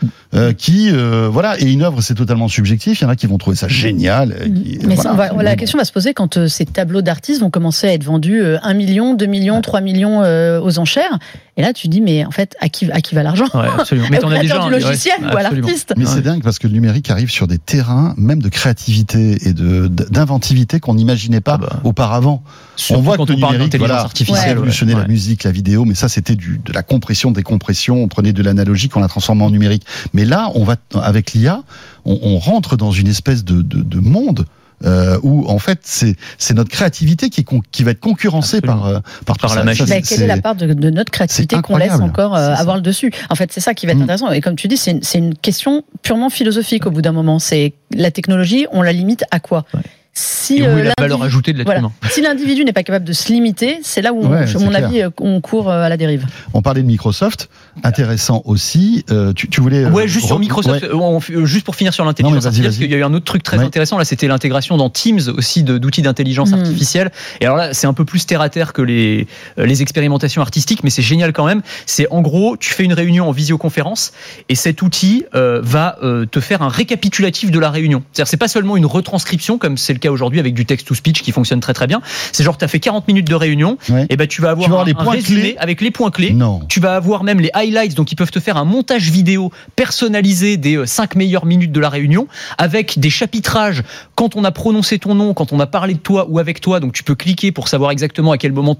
qui, 0.57 0.89
voilà, 1.29 1.59
et 1.59 1.65
une 1.65 1.81
œuvre, 1.81 1.99
c'est 1.99 2.15
totalement 2.15 2.47
subjectif. 2.57 2.99
Il 2.99 3.03
y 3.03 3.07
en 3.07 3.09
a 3.09 3.15
qui 3.15 3.27
vont 3.27 3.37
trouver 3.37 3.55
ça 3.55 3.67
génial. 3.67 4.35
mais 4.83 4.95
voilà. 4.95 5.31
la 5.43 5.55
question 5.55 5.77
va 5.77 5.85
se 5.85 5.91
poser 5.91 6.13
quand 6.13 6.47
ces 6.47 6.65
tableaux 6.65 7.01
d'artistes 7.01 7.41
vont 7.41 7.49
commencer 7.49 7.87
à 7.87 7.93
être 7.93 8.03
vendus 8.03 8.41
1 8.43 8.73
million, 8.73 9.13
2 9.13 9.25
millions, 9.27 9.61
3 9.61 9.81
millions 9.81 10.23
euh, 10.23 10.59
aux 10.59 10.79
enchères. 10.79 11.19
Et 11.57 11.61
là, 11.63 11.73
tu 11.73 11.87
dis, 11.87 12.01
mais 12.01 12.23
en 12.23 12.29
fait, 12.29 12.55
à 12.59 12.69
qui, 12.69 12.89
à 12.91 13.01
qui 13.01 13.15
va 13.15 13.23
l'argent? 13.23 13.47
Ouais, 13.53 13.67
absolument. 13.79 14.07
Mais 14.11 14.23
as 14.23 14.39
déjà 14.39 14.59
du 14.59 14.69
logiciel 14.69 15.15
ou 15.23 15.35
à 15.35 15.41
l'artiste 15.41 15.93
Mais 15.97 16.05
c'est 16.05 16.21
dingue 16.21 16.43
parce 16.43 16.59
que 16.59 16.67
le 16.67 16.73
numérique 16.73 17.09
arrive 17.09 17.31
sur 17.31 17.47
des 17.47 17.57
terrains, 17.57 18.13
même 18.17 18.41
de 18.41 18.49
créativité 18.49 19.37
et 19.47 19.53
de 19.53 19.87
d'inventivité 19.87 20.79
qu'on 20.79 20.95
n'imaginait 20.95 21.41
pas 21.41 21.55
ah 21.55 21.57
bah. 21.57 21.79
auparavant. 21.83 22.43
on 22.91 23.01
voit 23.01 23.17
que 23.17 23.23
le 23.23 23.35
numérique 23.35 23.75
voilà, 23.77 24.01
artificielle, 24.01 24.43
a 24.43 24.53
révolutionné 24.53 24.93
la 24.93 25.07
musique, 25.07 25.43
la 25.43 25.51
vidéo, 25.51 25.85
mais 25.85 25.95
ça 25.95 26.09
c'était 26.09 26.35
du 26.35 26.61
de 26.63 26.73
la 26.73 26.83
compression, 26.83 27.31
décompression. 27.31 28.03
On 28.03 28.07
prenait 28.07 28.33
de 28.33 28.43
l'analogique, 28.43 28.95
on 28.95 28.99
l'a 28.99 29.07
transformé 29.07 29.43
en 29.43 29.49
numérique. 29.49 29.83
Mais 30.13 30.25
là, 30.25 30.51
on 30.53 30.63
va 30.63 30.75
avec 31.01 31.33
l'IA, 31.33 31.63
on, 32.07 32.19
on, 32.23 32.39
rentre 32.39 32.77
dans 32.77 32.91
une 32.91 33.07
espèce 33.07 33.43
de, 33.43 33.61
de, 33.61 33.81
de 33.83 33.99
monde 33.99 34.45
euh, 34.85 35.17
où 35.23 35.47
en 35.47 35.57
fait 35.57 35.79
c'est 35.83 36.53
notre 36.53 36.69
créativité 36.69 37.29
qui 37.29 37.43
qui 37.71 37.83
va 37.83 37.91
être 37.91 37.99
concurrencée 37.99 38.61
par 38.61 38.85
euh, 38.85 38.99
par, 39.25 39.37
par 39.37 39.55
la 39.55 39.63
machine. 39.63 39.85
Mais 39.89 40.01
quelle 40.01 40.21
est 40.21 40.27
la 40.27 40.39
part 40.39 40.55
de, 40.55 40.71
de 40.71 40.89
notre 40.89 41.11
créativité 41.11 41.59
qu'on 41.61 41.77
laisse 41.77 41.93
encore 41.93 42.35
euh, 42.35 42.53
avoir 42.53 42.75
le 42.75 42.83
dessus? 42.83 43.11
En 43.29 43.35
fait, 43.35 43.51
c'est 43.51 43.59
ça 43.59 43.73
qui 43.73 43.85
va 43.85 43.93
être 43.93 43.99
mm. 43.99 44.03
intéressant. 44.03 44.31
Et 44.31 44.41
comme 44.41 44.55
tu 44.55 44.67
dis, 44.67 44.77
c'est 44.77 44.91
une, 44.91 45.01
une 45.15 45.35
question 45.35 45.83
purement 46.03 46.29
philosophique 46.29 46.85
au 46.85 46.91
bout 46.91 47.01
d'un 47.01 47.11
moment. 47.11 47.39
C'est 47.39 47.73
la 47.91 48.11
technologie, 48.11 48.67
on 48.71 48.83
la 48.83 48.93
limite 48.93 49.25
à 49.31 49.39
quoi? 49.39 49.65
Si 50.13 50.63
euh, 50.63 50.83
la 50.83 50.93
valeur 50.99 51.21
ajoutée 51.21 51.53
de 51.53 51.59
l'être 51.59 51.71
humain? 51.71 51.91
Si 52.09 52.21
l'individu 52.21 52.63
n'est 52.65 52.73
pas 52.73 52.81
capable 52.83 53.05
de 53.05 53.13
se 53.13 53.31
limiter, 53.31 53.79
c'est 53.83 54.01
là 54.01 54.13
où, 54.13 54.25
à 54.25 54.45
mon 54.59 54.73
avis, 54.73 55.03
on 55.19 55.41
court 55.41 55.71
à 55.71 55.89
la 55.89 55.97
dérive. 55.97 56.25
On 56.53 56.61
parlait 56.61 56.81
de 56.81 56.87
Microsoft. 56.87 57.49
Intéressant 57.83 58.41
aussi. 58.45 59.05
Euh, 59.11 59.33
tu, 59.33 59.49
tu, 59.49 59.61
voulais 59.61 59.85
ouais, 59.85 60.07
juste 60.07 60.27
sur 60.27 60.39
Microsoft, 60.39 60.85
ouais. 60.91 61.45
juste 61.45 61.65
pour 61.65 61.75
finir 61.75 61.93
sur 61.93 62.05
l'intelligence 62.05 62.45
artificielle, 62.45 62.65
parce 62.65 62.77
qu'il 62.77 62.91
y 62.91 62.93
a 62.93 62.97
eu 62.97 63.03
un 63.03 63.13
autre 63.13 63.25
truc 63.25 63.43
très 63.43 63.57
ouais. 63.57 63.65
intéressant 63.65 63.97
là, 63.97 64.05
c'était 64.05 64.27
l'intégration 64.27 64.77
dans 64.77 64.89
Teams 64.89 65.21
aussi 65.35 65.63
d'outils 65.63 66.01
d'intelligence 66.01 66.51
mmh. 66.51 66.55
artificielle. 66.55 67.11
Et 67.41 67.45
alors 67.45 67.57
là, 67.57 67.73
c'est 67.73 67.87
un 67.87 67.93
peu 67.93 68.05
plus 68.05 68.25
terre 68.25 68.41
à 68.41 68.49
terre 68.49 68.73
que 68.73 68.81
les 68.81 69.27
les 69.57 69.81
expérimentations 69.81 70.41
artistiques, 70.41 70.83
mais 70.83 70.89
c'est 70.89 71.01
génial 71.01 71.33
quand 71.33 71.45
même. 71.45 71.61
C'est 71.85 72.07
en 72.11 72.21
gros, 72.21 72.57
tu 72.57 72.73
fais 72.73 72.83
une 72.83 72.93
réunion 72.93 73.27
en 73.29 73.31
visioconférence 73.31 74.13
et 74.49 74.55
cet 74.55 74.81
outil 74.81 75.25
euh, 75.35 75.59
va 75.63 75.97
euh, 76.03 76.25
te 76.25 76.39
faire 76.39 76.61
un 76.61 76.69
récapitulatif 76.69 77.51
de 77.51 77.59
la 77.59 77.69
réunion. 77.69 78.03
C'est-à-dire, 78.11 78.29
c'est 78.29 78.37
pas 78.37 78.47
seulement 78.47 78.77
une 78.77 78.85
retranscription 78.85 79.57
comme 79.57 79.77
c'est 79.77 79.93
le 79.93 79.99
cas 79.99 80.11
aujourd'hui 80.11 80.39
avec 80.39 80.53
du 80.53 80.65
text-to-speech 80.65 81.21
qui 81.21 81.31
fonctionne 81.31 81.59
très 81.59 81.73
très 81.73 81.87
bien. 81.87 82.01
C'est 82.31 82.43
genre, 82.43 82.57
tu 82.57 82.65
as 82.65 82.67
fait 82.67 82.79
40 82.79 83.07
minutes 83.07 83.27
de 83.27 83.35
réunion, 83.35 83.77
et 84.09 84.15
ben 84.17 84.27
tu 84.27 84.41
vas 84.41 84.51
avoir, 84.51 84.67
tu 84.67 84.71
vas 84.71 84.81
un, 84.81 84.85
les 84.85 84.93
points 84.93 85.13
résumé 85.13 85.41
clés. 85.41 85.55
avec 85.59 85.81
les 85.81 85.91
points 85.91 86.11
clés. 86.11 86.33
Non. 86.33 86.61
Tu 86.67 86.79
vas 86.79 86.95
avoir 86.95 87.23
même 87.23 87.39
les 87.39 87.49
highlights, 87.67 87.95
donc 87.95 88.11
ils 88.11 88.15
peuvent 88.15 88.31
te 88.31 88.39
faire 88.39 88.57
un 88.57 88.65
montage 88.65 89.09
vidéo 89.09 89.51
personnalisé 89.75 90.57
des 90.57 90.85
5 90.85 91.15
meilleures 91.15 91.45
minutes 91.45 91.71
de 91.71 91.79
la 91.79 91.89
réunion 91.89 92.27
avec 92.57 92.99
des 92.99 93.09
chapitrages 93.09 93.83
quand 94.15 94.35
on 94.35 94.43
a 94.43 94.51
prononcé 94.51 94.99
ton 94.99 95.15
nom, 95.15 95.33
quand 95.33 95.53
on 95.53 95.59
a 95.59 95.67
parlé 95.67 95.93
de 95.93 95.99
toi 95.99 96.27
ou 96.29 96.39
avec 96.39 96.61
toi. 96.61 96.79
Donc 96.79 96.93
tu 96.93 97.03
peux 97.03 97.15
cliquer 97.15 97.51
pour 97.51 97.67
savoir 97.67 97.91
exactement 97.91 98.31
à 98.31 98.37
quel 98.37 98.51
moment 98.51 98.77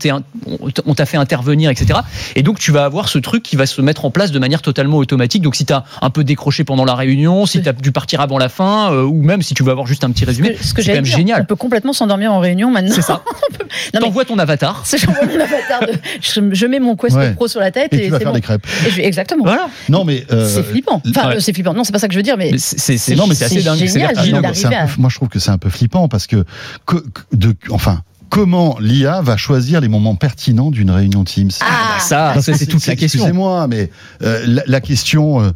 on 0.86 0.94
t'a 0.94 1.06
fait 1.06 1.18
intervenir, 1.18 1.70
etc. 1.70 2.00
Et 2.36 2.44
donc 2.44 2.60
tu 2.60 2.72
vas 2.72 2.86
avoir 2.86 3.10
ce 3.10 3.20
truc 3.20 3.44
qui 3.44 3.56
va 3.56 3.66
se 3.66 3.82
mettre 3.82 4.06
en 4.06 4.12
place 4.12 4.32
de 4.32 4.40
manière 4.40 4.62
totalement 4.62 4.98
automatique. 4.98 5.42
Donc 5.42 5.56
si 5.56 5.66
tu 5.66 5.74
as 5.74 5.84
un 6.02 6.10
peu 6.10 6.24
décroché 6.24 6.64
pendant 6.64 6.86
la 6.86 6.96
réunion, 6.96 7.46
si 7.46 7.62
tu 7.62 7.70
as 7.70 7.74
dû 7.74 7.92
partir 7.92 8.22
avant 8.22 8.38
la 8.38 8.50
fin, 8.50 8.92
euh, 8.92 9.04
ou 9.04 9.22
même 9.22 9.42
si 9.42 9.54
tu 9.54 9.64
veux 9.64 9.72
avoir 9.72 9.88
juste 9.88 10.04
un 10.04 10.12
petit 10.12 10.26
résumé, 10.26 10.58
ce 10.62 10.74
que, 10.74 10.82
c'est 10.82 10.90
quand 10.90 10.96
même 10.96 11.04
dire, 11.04 11.18
génial. 11.18 11.42
On 11.42 11.46
peut 11.46 11.56
complètement 11.56 11.94
s'endormir 11.94 12.34
en 12.34 12.40
réunion 12.40 12.72
maintenant. 12.72 12.96
C'est 12.96 13.02
ça. 13.02 13.24
T'envoies 13.94 14.26
ton 14.26 14.40
avatar. 14.40 14.84
J'envoie 14.98 15.26
mon 15.26 15.40
avatar. 15.40 15.82
De, 15.82 15.94
je, 16.22 16.42
je, 16.52 16.66
mets 16.66 16.80
mon 16.80 16.96
Quest 16.96 17.18
Ouais. 17.18 17.34
Pro 17.34 17.48
sur 17.48 17.60
la 17.60 17.72
tête 17.72 17.94
Et 17.94 17.98
et, 17.98 18.06
tu 18.06 18.10
vas 18.12 18.20
faire 18.20 18.28
bon. 18.28 18.36
des 18.36 18.42
crêpes. 18.42 18.68
Exactement. 18.98 19.44
Voilà. 19.44 19.68
Non, 19.90 20.04
mais. 20.04 20.26
euh, 20.32 20.48
C'est 20.48 20.64
flippant. 20.64 21.02
Enfin, 21.10 21.30
ouais. 21.30 21.40
c'est 21.40 21.54
flippant. 21.54 21.74
Non, 21.74 21.84
c'est 21.84 21.92
pas 21.92 22.00
ça 22.00 22.08
que 22.08 22.14
je 22.14 22.20
veux 22.20 22.24
dire, 22.24 22.38
mais 22.38 22.50
Mais 22.52 22.58
c'est- 22.58 23.16
non, 23.16 23.28
mais 23.28 23.36
c'est 23.36 23.46
assez 23.46 23.62
dingue. 23.62 23.78
Génial, 23.78 24.12
un 24.18 24.86
peu- 24.88 25.02
moi, 25.02 25.10
je 25.10 25.16
trouve 25.16 25.30
que 25.30 25.40
c'est 25.40 25.52
un 25.52 25.58
peu 25.58 25.70
flippant 25.70 26.08
parce 26.08 26.28
que, 26.28 26.44
que- 26.86 26.98
que- 26.98 27.22
de, 27.36 27.56
enfin, 27.70 28.02
comment 28.30 28.78
l'IA 28.80 29.22
va 29.22 29.38
choisir 29.38 29.82
les 29.82 29.88
moments 29.88 30.16
pertinents 30.16 30.72
d'une 30.72 30.92
réunion 30.92 31.24
Teams 31.24 31.50
Ah, 31.62 32.00
Ça, 32.00 32.32
Parce 32.34 32.46
ça, 32.46 32.52
que 32.52 32.58
c'est 32.58 32.66
toute 32.66 32.86
la 32.86 32.96
question. 32.96 33.20
Excusez-moi, 33.22 33.68
mais 33.68 33.90
euh, 34.24 34.44
la, 34.46 34.64
la 34.68 34.82
question, 34.82 35.42
euh, 35.42 35.52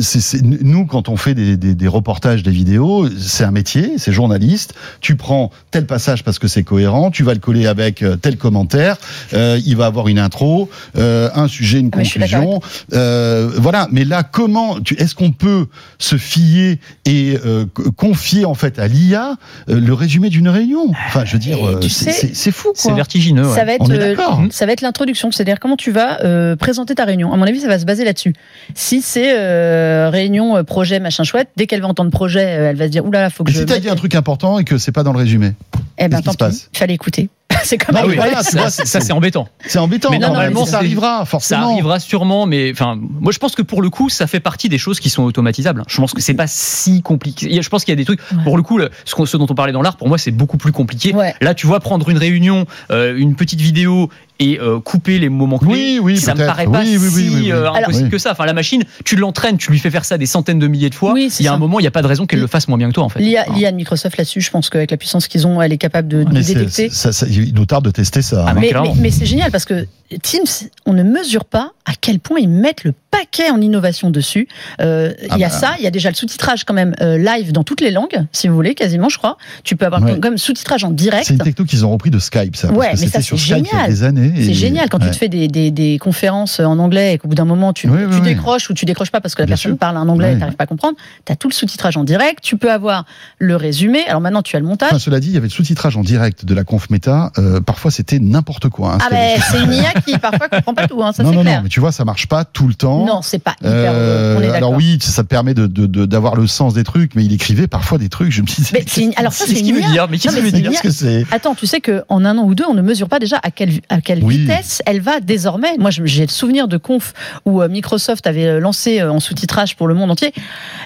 c'est 0.00 0.20
c'est- 0.20 0.42
nous 0.42 0.86
quand 0.86 1.08
on 1.08 1.16
fait 1.16 1.34
des, 1.34 1.56
des, 1.56 1.74
des 1.74 1.88
reportages, 1.88 2.42
des 2.42 2.50
vidéos, 2.50 3.08
c'est 3.18 3.44
un 3.44 3.50
métier, 3.50 3.92
c'est 3.98 4.12
journaliste. 4.12 4.74
Tu 5.00 5.16
prends 5.16 5.50
tel 5.70 5.86
passage 5.86 6.22
parce 6.24 6.38
que 6.38 6.48
c'est 6.48 6.62
cohérent, 6.62 7.10
tu 7.10 7.22
vas 7.24 7.34
le 7.34 7.40
coller 7.40 7.66
avec 7.66 8.02
euh, 8.02 8.16
tel 8.16 8.36
commentaire. 8.36 8.96
euh, 9.32 9.58
il 9.64 9.76
va 9.76 9.86
avoir 9.86 10.08
une 10.08 10.18
intro, 10.18 10.68
euh, 10.96 11.30
un 11.34 11.48
sujet, 11.48 11.80
une 11.80 11.90
Ah, 11.92 11.98
mais 11.98 12.04
je 12.04 12.10
suis 12.10 12.20
conclusion. 12.20 12.60
Euh, 12.92 13.50
voilà. 13.56 13.88
Mais 13.90 14.04
là, 14.04 14.22
comment 14.22 14.80
tu- 14.80 14.94
Est-ce 14.94 15.14
qu'on 15.14 15.32
peut 15.32 15.66
se 15.98 16.16
fier 16.16 16.78
et 17.04 17.38
euh, 17.44 17.64
co- 17.72 17.90
confier 17.92 18.44
en 18.44 18.54
fait 18.54 18.78
à 18.78 18.86
l'IA 18.88 19.36
euh, 19.68 19.80
le 19.80 19.92
résumé 19.94 20.28
d'une 20.28 20.48
réunion? 20.48 20.92
Enfin, 21.06 21.24
je 21.24 21.32
veux 21.32 21.38
dire, 21.38 21.58
Et 21.58 21.64
euh, 21.66 21.78
tu 21.80 21.88
c'est- 22.10 22.50
fou. 22.50 22.70
C'est 22.74 22.92
vertigineux. 22.92 23.46
ouais. 23.46 23.54
ça 23.54 23.64
va 23.64 23.74
être 23.74 23.82
On 23.82 23.90
est 23.90 23.98
euh, 23.98 24.14
d'accord. 24.16 24.42
ça 24.50 24.66
va 24.66 24.72
être 24.72 24.80
l'introduction, 24.80 25.30
c'est-à-dire 25.30 25.60
comment 25.60 25.76
tu 25.76 25.90
vas 25.92 26.22
euh, 26.24 26.56
présenter 26.56 26.94
ta 26.94 27.04
réunion? 27.04 27.32
À 27.32 27.36
mon 27.36 27.44
avis, 27.46 27.60
ça 27.60 27.68
va 27.68 27.78
se 27.78 27.84
baser 27.84 28.04
là-dessus. 28.04 28.34
Si 28.74 29.02
c'est 29.02 29.34
euh, 29.36 30.10
réunion 30.10 30.64
projet 30.64 30.98
machin 31.00 31.22
chouette, 31.24 31.48
dès 31.56 31.66
qu'elle 31.66 31.80
va 31.80 31.88
entendre 31.88 32.10
projet, 32.10 32.42
elle 32.42 32.76
va 32.76 32.86
se 32.86 32.90
dire 32.90 33.04
oulala, 33.06 33.30
faut 33.30 33.44
que 33.44 33.50
Mais 33.50 33.54
je 33.54 33.60
si 33.60 33.66
t'as 33.66 33.78
dit 33.78 33.88
un 33.88 33.94
truc 33.94 34.14
important 34.14 34.58
et 34.58 34.64
que 34.64 34.78
c'est 34.78 34.92
pas 34.92 35.02
dans 35.02 35.12
le 35.12 35.18
résumé, 35.18 35.52
eh 35.98 36.08
ben 36.08 36.10
qu'est-ce 36.10 36.18
qui 36.18 36.24
tant 36.24 36.32
se 36.32 36.36
pis, 36.36 36.44
passe? 36.44 36.68
Il 36.74 36.78
fallait 36.78 36.94
écouter. 36.94 37.28
c'est 37.64 37.78
Bah 37.92 38.02
oui, 38.06 38.16
voilà, 38.16 38.42
tu 38.42 38.50
ça, 38.52 38.70
ça, 38.70 39.00
c'est 39.00 39.12
embêtant. 39.12 39.48
c'est 39.66 39.78
embêtant. 39.78 40.10
Mais 40.10 40.18
non, 40.18 40.28
normalement, 40.28 40.64
ça 40.64 40.78
arrivera, 40.78 41.20
Ça 41.20 41.26
forcément. 41.26 41.72
arrivera 41.72 42.00
sûrement, 42.00 42.46
mais 42.46 42.70
enfin, 42.72 42.98
moi 42.98 43.32
je 43.32 43.38
pense 43.38 43.54
que 43.54 43.62
pour 43.62 43.82
le 43.82 43.90
coup, 43.90 44.08
ça 44.08 44.26
fait 44.26 44.40
partie 44.40 44.68
des 44.68 44.78
choses 44.78 45.00
qui 45.00 45.10
sont 45.10 45.22
automatisables. 45.22 45.82
Je 45.88 45.96
pense 45.96 46.12
que 46.12 46.20
c'est 46.20 46.34
pas 46.34 46.46
si 46.46 47.02
compliqué. 47.02 47.60
Je 47.62 47.68
pense 47.68 47.84
qu'il 47.84 47.92
y 47.92 47.96
a 47.96 47.96
des 47.96 48.04
trucs. 48.04 48.20
Ouais. 48.32 48.44
Pour 48.44 48.56
le 48.56 48.62
coup, 48.62 48.80
ce, 49.04 49.36
dont 49.36 49.46
on 49.48 49.54
parlait 49.54 49.72
dans 49.72 49.82
l'art, 49.82 49.96
pour 49.96 50.08
moi, 50.08 50.18
c'est 50.18 50.30
beaucoup 50.30 50.58
plus 50.58 50.72
compliqué. 50.72 51.14
Ouais. 51.14 51.34
Là, 51.40 51.54
tu 51.54 51.66
vois, 51.66 51.80
prendre 51.80 52.08
une 52.08 52.18
réunion, 52.18 52.66
euh, 52.90 53.16
une 53.16 53.34
petite 53.34 53.60
vidéo 53.60 54.10
et 54.42 54.58
euh, 54.60 54.80
couper 54.80 55.18
les 55.18 55.28
moments 55.28 55.58
clés. 55.58 55.68
Oui, 55.70 55.98
oui, 56.02 56.18
ça 56.18 56.34
me 56.34 56.44
paraît 56.44 56.64
pas 56.66 56.80
Oui, 56.80 56.96
oui, 56.98 57.08
oui, 57.14 57.22
si 57.22 57.28
oui, 57.30 57.40
oui. 57.44 57.52
euh, 57.52 57.70
impossible 57.70 58.04
Oui. 58.06 58.10
que 58.10 58.18
ça. 58.18 58.32
Enfin, 58.32 58.44
la 58.46 58.52
machine, 58.52 58.82
tu 59.04 59.16
l'entraînes, 59.16 59.56
tu 59.56 59.70
lui 59.70 59.78
fais 59.78 59.90
faire 59.90 60.04
ça 60.04 60.18
des 60.18 60.26
centaines 60.26 60.58
de 60.58 60.66
milliers 60.66 60.90
de 60.90 60.94
fois. 60.94 61.14
Il 61.16 61.30
y 61.44 61.48
a 61.48 61.52
un 61.52 61.58
moment, 61.58 61.78
il 61.78 61.82
n'y 61.82 61.88
a 61.88 61.92
pas 61.92 62.02
de 62.02 62.06
raison 62.08 62.26
qu'elle 62.26 62.40
le 62.40 62.46
fasse 62.46 62.68
moins 62.68 62.78
bien 62.78 62.88
que 62.88 62.94
toi, 62.94 63.04
en 63.04 63.08
fait. 63.08 63.20
L'IA 63.20 63.44
l'IA 63.54 63.70
de 63.70 63.76
Microsoft 63.76 64.16
là-dessus, 64.16 64.40
je 64.40 64.50
pense 64.50 64.68
qu'avec 64.70 64.90
la 64.90 64.96
puissance 64.96 65.28
qu'ils 65.28 65.46
ont, 65.46 65.62
elle 65.62 65.72
est 65.72 65.78
capable 65.78 66.08
de, 66.08 66.24
c'est- 66.42 66.54
détecter. 66.54 66.90
ça, 66.90 67.12
ça- 67.12 67.26
il 67.28 67.54
nous 67.54 67.66
tarde 67.66 67.84
de 67.84 67.90
tester 67.90 68.22
ça. 68.22 68.44
Ah, 68.46 68.50
hein. 68.50 68.56
mais 68.60 68.72
mais- 68.72 68.92
mais 68.98 69.10
c'est 69.10 69.26
génial 69.26 69.50
parce 69.50 69.64
que 69.64 69.86
Teams, 70.22 70.44
on 70.84 70.92
ne 70.92 71.02
mesure 71.02 71.44
pas 71.46 71.72
à 71.84 71.92
quel 72.00 72.18
point 72.20 72.38
ils 72.40 72.48
mettent 72.48 72.84
le 72.84 72.92
paquet 73.10 73.50
en 73.50 73.60
innovation 73.60 74.10
dessus. 74.10 74.46
Euh, 74.80 75.12
Ah 75.28 75.34
il 75.36 75.40
y 75.40 75.44
a 75.44 75.48
bah. 75.48 75.54
ça, 75.54 75.74
il 75.78 75.84
y 75.84 75.86
a 75.86 75.90
déjà 75.90 76.08
le 76.08 76.14
sous-titrage 76.14 76.64
quand 76.64 76.72
même 76.74 76.94
euh, 77.00 77.18
live 77.18 77.52
dans 77.52 77.64
toutes 77.64 77.80
les 77.80 77.90
langues, 77.90 78.24
si 78.32 78.48
vous 78.48 78.54
voulez, 78.54 78.74
quasiment, 78.74 79.08
je 79.08 79.18
crois. 79.18 79.36
Tu 79.64 79.76
peux 79.76 79.84
avoir 79.84 80.02
Ouais. 80.02 80.18
comme 80.20 80.38
sous-titrage 80.38 80.84
en 80.84 80.90
direct. 80.90 81.26
C'est 81.26 81.34
une 81.34 81.40
techno 81.40 81.64
qu'ils 81.64 81.84
ont 81.84 81.90
repris 81.90 82.10
de 82.10 82.18
Skype, 82.18 82.56
ça. 82.56 82.70
Ouais, 82.72 82.88
parce 82.88 83.00
que 83.00 83.06
mais 83.06 83.10
ça, 83.12 83.20
c'est 83.20 83.36
Skype 83.36 83.38
il 83.46 83.50
y 83.50 83.52
a 83.52 83.56
génial. 83.72 83.90
des 83.90 84.04
années. 84.04 84.32
et- 84.36 84.44
C'est 84.44 84.54
génial 84.54 84.88
quand 84.88 84.98
ouais. 85.00 85.06
tu 85.06 85.10
te 85.12 85.16
fais 85.16 85.28
des, 85.28 85.48
des, 85.48 85.70
des 85.70 85.98
conférences 85.98 86.60
en 86.60 86.78
anglais 86.78 87.14
et 87.14 87.18
qu'au 87.18 87.28
bout 87.28 87.34
d'un 87.34 87.44
moment 87.44 87.72
tu, 87.72 87.88
Oui, 87.88 87.98
tu 87.98 88.04
oui, 88.06 88.14
oui. 88.14 88.20
décroches 88.22 88.70
ou 88.70 88.74
tu 88.74 88.84
décroches 88.86 89.10
pas 89.10 89.20
parce 89.20 89.34
que 89.34 89.42
la 89.42 89.46
Bien 89.46 89.52
personne 89.56 89.72
sûr. 89.72 89.78
parle 89.78 89.96
un 89.96 90.08
anglais 90.08 90.34
et 90.34 90.38
t'arrives 90.38 90.54
pas 90.56 90.64
à 90.64 90.68
comprendre. 90.68 90.96
Tu 91.26 91.32
as 91.32 91.36
tout 91.36 91.48
le 91.48 91.54
sous-titrage 91.54 91.96
en 91.96 92.04
direct, 92.04 92.38
tu 92.42 92.56
peux 92.56 92.70
avoir 92.72 93.04
le 93.38 93.56
résumé. 93.56 94.04
Alors 94.08 94.20
maintenant 94.20 94.42
tu 94.42 94.56
as 94.56 94.60
le 94.60 94.66
montage. 94.66 94.90
Enfin, 94.90 94.98
cela 94.98 95.20
dit, 95.20 95.28
il 95.28 95.34
y 95.34 95.36
avait 95.36 95.48
le 95.48 95.52
sous-titrage 95.52 95.96
en 95.96 96.02
direct 96.02 96.44
de 96.44 96.54
la 96.54 96.64
conf 96.64 96.88
méta. 96.90 97.32
euh, 97.38 97.60
parfois, 97.60 97.90
c'était 97.90 98.18
n'importe 98.20 98.68
quoi. 98.68 98.94
hein, 98.94 98.98
ah 99.02 99.08
ben 99.10 99.40
c'est 99.50 99.58
une 99.64 99.72
IA 99.72 99.92
qui 100.06 100.16
parfois 100.18 100.48
comprend 100.48 100.74
pas 100.74 100.86
tout, 100.88 101.02
hein, 101.02 101.12
ça 101.12 101.24
c'est 101.24 101.30
clair. 101.40 101.62
Mais 101.72 101.74
tu 101.74 101.80
vois, 101.80 101.90
ça 101.92 102.04
marche 102.04 102.26
pas 102.28 102.44
tout 102.44 102.68
le 102.68 102.74
temps. 102.74 103.06
Non, 103.06 103.22
c'est 103.22 103.38
pas 103.38 103.54
hyper. 103.60 103.92
Euh, 103.94 104.36
on 104.38 104.42
est 104.42 104.50
alors 104.50 104.72
oui, 104.72 104.98
ça 105.00 105.22
te 105.22 105.28
permet 105.28 105.54
de 105.54 105.66
d'avoir 106.04 106.36
le 106.36 106.46
sens 106.46 106.74
des 106.74 106.84
trucs, 106.84 107.14
mais 107.14 107.24
il 107.24 107.32
écrivait 107.32 107.66
parfois 107.66 107.96
des 107.98 108.08
trucs. 108.10 108.30
Je 108.30 108.42
me 108.42 108.46
dis, 108.46 108.62
Mais 108.74 108.84
c'est 108.86 109.02
une- 109.02 109.12
alors 109.16 109.32
ça, 109.32 109.46
c'est 109.46 109.54
qu'il 109.54 109.68
une 109.70 109.76
veut 109.82 109.90
dire 109.90 110.06
Mais 110.10 110.18
qu'est-ce 110.18 110.34
qu'il 110.34 110.44
mais 110.44 110.50
veut 110.50 110.68
dire 110.70 110.80
que 110.82 110.90
c'est? 110.90 111.24
Attends, 111.32 111.54
tu 111.54 111.66
sais 111.66 111.80
qu'en 111.80 112.24
un 112.24 112.36
an 112.38 112.42
ou 112.44 112.54
deux, 112.54 112.64
on 112.68 112.74
ne 112.74 112.82
mesure 112.82 113.08
pas 113.08 113.18
déjà 113.18 113.40
à 113.42 113.50
quelle, 113.50 113.80
à 113.88 114.00
quelle 114.02 114.22
Oui. 114.22 114.38
vitesse 114.38 114.82
elle 114.86 115.00
va 115.00 115.20
désormais. 115.20 115.76
Moi, 115.78 115.90
j'ai 115.90 116.22
le 116.26 116.28
souvenir 116.30 116.68
de 116.68 116.76
conf 116.76 117.14
où 117.46 117.62
euh, 117.62 117.68
Microsoft 117.68 118.26
avait 118.26 118.46
euh, 118.46 118.60
lancé 118.60 119.00
euh, 119.00 119.10
en 119.10 119.20
sous-titrage 119.20 119.76
pour 119.76 119.88
le 119.88 119.94
monde 119.94 120.10
entier. 120.10 120.32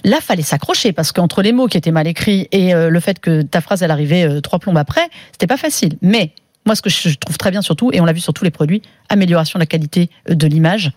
Là, 0.04 0.18
fallait 0.20 0.42
s'accrocher 0.42 0.92
parce 0.92 1.10
qu'entre 1.12 1.42
les 1.42 1.52
mots 1.52 1.66
qui 1.66 1.76
étaient 1.76 1.90
mal 1.90 2.06
écrits 2.06 2.46
et 2.52 2.74
euh, 2.74 2.90
le 2.90 3.00
fait 3.00 3.18
que 3.18 3.42
ta 3.42 3.60
phrase 3.60 3.82
elle 3.82 3.90
arrivait 3.90 4.24
euh, 4.28 4.40
trois 4.40 4.58
plombes 4.60 4.78
après, 4.78 5.08
c'était 5.32 5.46
pas 5.48 5.56
facile. 5.56 5.96
Mais 6.02 6.32
moi, 6.66 6.74
ce 6.74 6.82
que 6.82 6.90
je 6.90 7.14
trouve 7.16 7.38
très 7.38 7.50
bien 7.50 7.62
surtout, 7.62 7.90
et 7.92 8.00
on 8.00 8.04
l'a 8.04 8.12
vu 8.12 8.20
sur 8.20 8.34
tous 8.34 8.44
les 8.44 8.50
produits, 8.50 8.82
amélioration 9.08 9.58
de 9.58 9.62
la 9.62 9.66
qualité 9.66 10.10
de 10.28 10.46
l'image. 10.46 10.92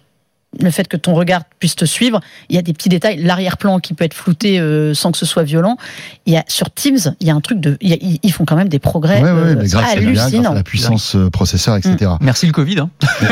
Le 0.59 0.71
fait 0.71 0.87
que 0.87 0.97
ton 0.97 1.13
regard 1.13 1.43
puisse 1.59 1.75
te 1.75 1.85
suivre, 1.85 2.21
il 2.49 2.55
y 2.55 2.59
a 2.59 2.63
des 2.63 2.73
petits 2.73 2.89
détails, 2.89 3.21
l'arrière-plan 3.21 3.79
qui 3.79 3.93
peut 3.93 4.03
être 4.03 4.15
flouté 4.15 4.59
euh, 4.59 4.95
sans 4.95 5.11
que 5.11 5.17
ce 5.19 5.25
soit 5.27 5.43
violent. 5.43 5.77
Il 6.25 6.33
y 6.33 6.37
a 6.37 6.43
sur 6.47 6.71
Teams, 6.71 6.97
il 7.19 7.27
y 7.27 7.29
a 7.29 7.35
un 7.35 7.39
truc 7.39 7.59
de, 7.59 7.77
il 7.81 7.89
y 7.89 7.93
a- 7.93 8.17
ils 8.23 8.31
font 8.33 8.45
quand 8.45 8.55
même 8.55 8.67
des 8.67 8.79
progrès 8.79 9.21
Ouais, 9.21 9.31
ouais, 9.31 9.37
euh, 9.37 9.55
mais 9.59 9.67
grâce 9.67 9.83
grâce 9.83 9.89
à 9.93 9.97
hallucinants. 9.97 10.53
la 10.53 10.63
puissance 10.63 11.15
euh, 11.15 11.29
processeur, 11.29 11.75
etc. 11.75 12.13
Merci 12.19 12.47
le 12.47 12.51
Covid. 12.51 12.79
Hein. 12.79 12.89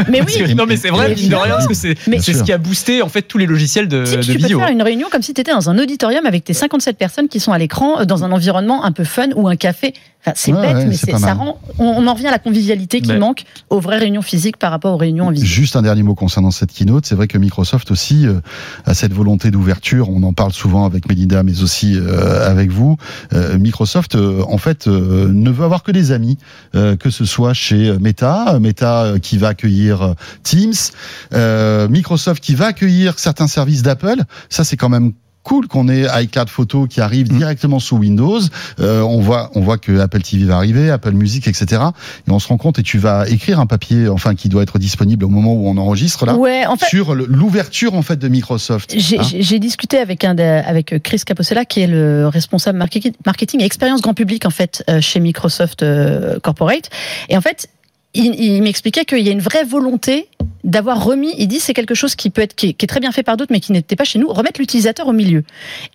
Mais 0.10 0.22
oui, 0.22 0.32
que- 0.46 0.54
non 0.54 0.66
mais 0.68 0.78
c'est 0.78 0.90
vrai, 0.90 1.10
Mais 1.10 1.16
mine 1.16 1.30
de 1.30 1.36
rien, 1.36 1.46
évidemment. 1.46 1.56
parce 1.56 1.68
que 1.68 1.74
c'est 1.74 2.34
ce 2.34 2.44
qui 2.44 2.54
a 2.54 2.60
boosté 2.60 3.02
en 3.02 3.10
fait 3.10 3.24
tous 3.24 3.40
les 3.40 3.48
logiciels 3.48 3.88
de, 3.88 4.04
Teams, 4.06 4.18
de 4.18 4.22
tu 4.22 4.34
peux 4.34 4.38
visio. 4.38 4.60
faire 4.60 4.70
une 4.70 4.84
réunion 4.84 5.08
comme 5.12 5.24
si 5.24 5.34
tu 5.34 5.42
étais 5.42 5.54
dans 5.54 5.72
un 5.72 5.80
auditorium 5.80 6.28
avec 6.28 6.44
tes 6.44 6.54
57 6.54 6.98
personnes 7.00 7.30
qui 7.30 7.40
sont 7.40 7.52
à 7.52 7.58
l'écran, 7.58 8.06
dans 8.06 8.26
un 8.26 8.32
environnement 8.32 8.86
un 8.86 8.92
peu 8.92 9.04
fun 9.04 9.30
ou 9.36 9.48
un 9.48 9.56
café. 9.56 9.94
Enfin, 10.22 10.34
c'est 10.36 10.52
Ouais, 10.52 10.62
bête, 10.62 10.76
ouais, 10.78 10.86
mais 10.86 10.96
ça 10.98 11.34
rend. 11.36 11.58
On, 11.80 11.86
on 11.86 12.08
en 12.08 12.14
revient 12.14 12.28
à 12.28 12.32
la 12.32 12.40
convivialité 12.40 13.02
qui 13.02 13.10
Mais- 13.14 13.18
manque 13.20 13.44
aux 13.70 13.80
vraies 13.80 14.00
réunions 14.00 14.22
physiques 14.24 14.58
par 14.58 14.72
rapport 14.72 14.94
aux 14.94 14.98
réunions 14.98 15.28
en 15.28 15.32
visio. 15.32 15.48
Juste 15.48 15.76
un 15.76 15.82
dernier 15.84 16.04
mot 16.04 16.16
concernant 16.16 16.52
cette 16.52 16.74
keynote. 16.74 17.07
C'est 17.08 17.16
vrai 17.16 17.28
que 17.28 17.38
Microsoft 17.38 17.90
aussi 17.90 18.28
euh, 18.28 18.42
a 18.86 18.94
cette 18.94 19.14
volonté 19.14 19.50
d'ouverture. 19.50 20.10
On 20.10 20.24
en 20.24 20.34
parle 20.34 20.52
souvent 20.52 20.86
avec 20.86 21.08
Melinda, 21.08 21.42
mais 21.42 21.64
aussi 21.64 21.98
euh, 21.98 22.50
avec 22.50 22.70
vous. 22.70 22.98
Euh, 23.34 23.58
Microsoft, 23.58 24.16
euh, 24.16 24.44
en 24.50 24.58
fait, 24.58 24.88
ne 24.88 25.50
veut 25.50 25.64
avoir 25.64 25.84
que 25.84 25.92
des 25.92 26.12
amis, 26.12 26.38
que 26.74 27.10
ce 27.10 27.26
soit 27.26 27.54
chez 27.54 27.98
Meta, 28.00 28.60
Meta 28.60 29.14
qui 29.22 29.38
va 29.38 29.50
accueillir 29.50 30.16
Teams, 30.44 30.74
Microsoft 31.90 32.44
qui 32.44 32.56
va 32.56 32.68
accueillir 32.68 33.20
certains 33.20 33.48
services 33.48 33.84
d'Apple. 33.84 34.22
Ça, 34.50 34.64
c'est 34.64 34.78
quand 34.78 34.90
même 34.90 35.14
cool 35.48 35.68
qu'on 35.68 35.88
ait 35.88 36.06
iCloud 36.24 36.50
Photo 36.50 36.88
qui 36.88 37.00
arrive 37.00 37.32
Mm. 37.32 37.38
directement 37.38 37.80
sous 37.80 37.96
Windows. 37.98 38.40
Euh, 38.80 39.02
on 39.02 39.20
voit, 39.22 39.50
on 39.56 39.62
voit 39.62 39.78
que 39.78 39.98
Apple 40.00 40.22
TV 40.22 40.44
va 40.46 40.58
arriver, 40.58 40.90
Apple 40.92 41.12
Music, 41.14 41.48
etc. 41.48 41.82
Et 42.28 42.32
on 42.32 42.40
se 42.40 42.48
rend 42.50 42.58
compte 42.58 42.80
et 42.80 42.84
tu 42.84 42.98
vas 42.98 43.28
écrire 43.30 43.60
un 43.60 43.66
papier, 43.66 44.10
enfin 44.10 44.36
qui 44.36 44.50
doit 44.50 44.64
être 44.64 44.78
disponible 44.80 45.24
au 45.26 45.30
moment 45.30 45.54
où 45.54 45.68
on 45.68 45.78
enregistre 45.78 46.26
là, 46.26 46.36
Ouais, 46.36 46.66
en 46.66 46.76
fait. 46.76 46.88
sur 46.88 47.16
l'ouverture 47.16 47.94
en 47.96 48.02
fait 48.02 48.18
de 48.18 48.28
Microsoft. 48.28 48.94
J'ai 48.98 49.20
Hein 49.20 49.24
j'ai- 49.24 49.42
j'ai 49.42 49.60
discuté 49.60 49.98
avec 50.00 50.24
un 50.26 50.34
des- 50.36 50.44
avec 50.44 51.02
Chris 51.02 51.22
Caposella 51.26 51.64
qui 51.66 51.80
est 51.82 51.88
le 51.88 52.28
responsable 52.28 52.78
marketing, 52.78 53.14
marketing 53.26 53.62
et 53.62 53.66
expérience 53.66 54.02
grand 54.02 54.14
public 54.14 54.46
en 54.46 54.50
fait 54.50 54.84
euh, 54.90 55.00
chez 55.02 55.20
Microsoft 55.20 55.82
euh, 55.84 56.40
Corporate 56.42 56.90
et 57.30 57.38
en 57.38 57.42
fait 57.42 57.70
il, 58.14 58.34
il 58.36 58.64
m'expliquait 58.64 59.06
qu'il 59.06 59.20
y 59.20 59.30
a 59.30 59.32
une 59.32 59.42
vraie 59.42 59.64
volonté 59.64 60.28
d'avoir 60.64 61.04
remis, 61.04 61.34
il 61.38 61.48
dit 61.48 61.60
c'est 61.60 61.74
quelque 61.74 61.96
chose 61.96 62.16
qui 62.16 62.30
peut 62.30 62.42
être 62.42 62.56
qui 62.56 62.68
est, 62.68 62.88
très 62.88 63.00
bien 63.00 63.12
fait 63.12 63.24
par 63.24 63.38
d'autres 63.38 63.52
mais 63.52 63.60
qui 63.60 63.72
n'était 63.72 63.96
pas 63.96 64.04
chez 64.04 64.20
nous, 64.20 64.28
remettre 64.28 64.60
l'utilisateur 64.60 65.08
au 65.08 65.14
milieu 65.14 65.44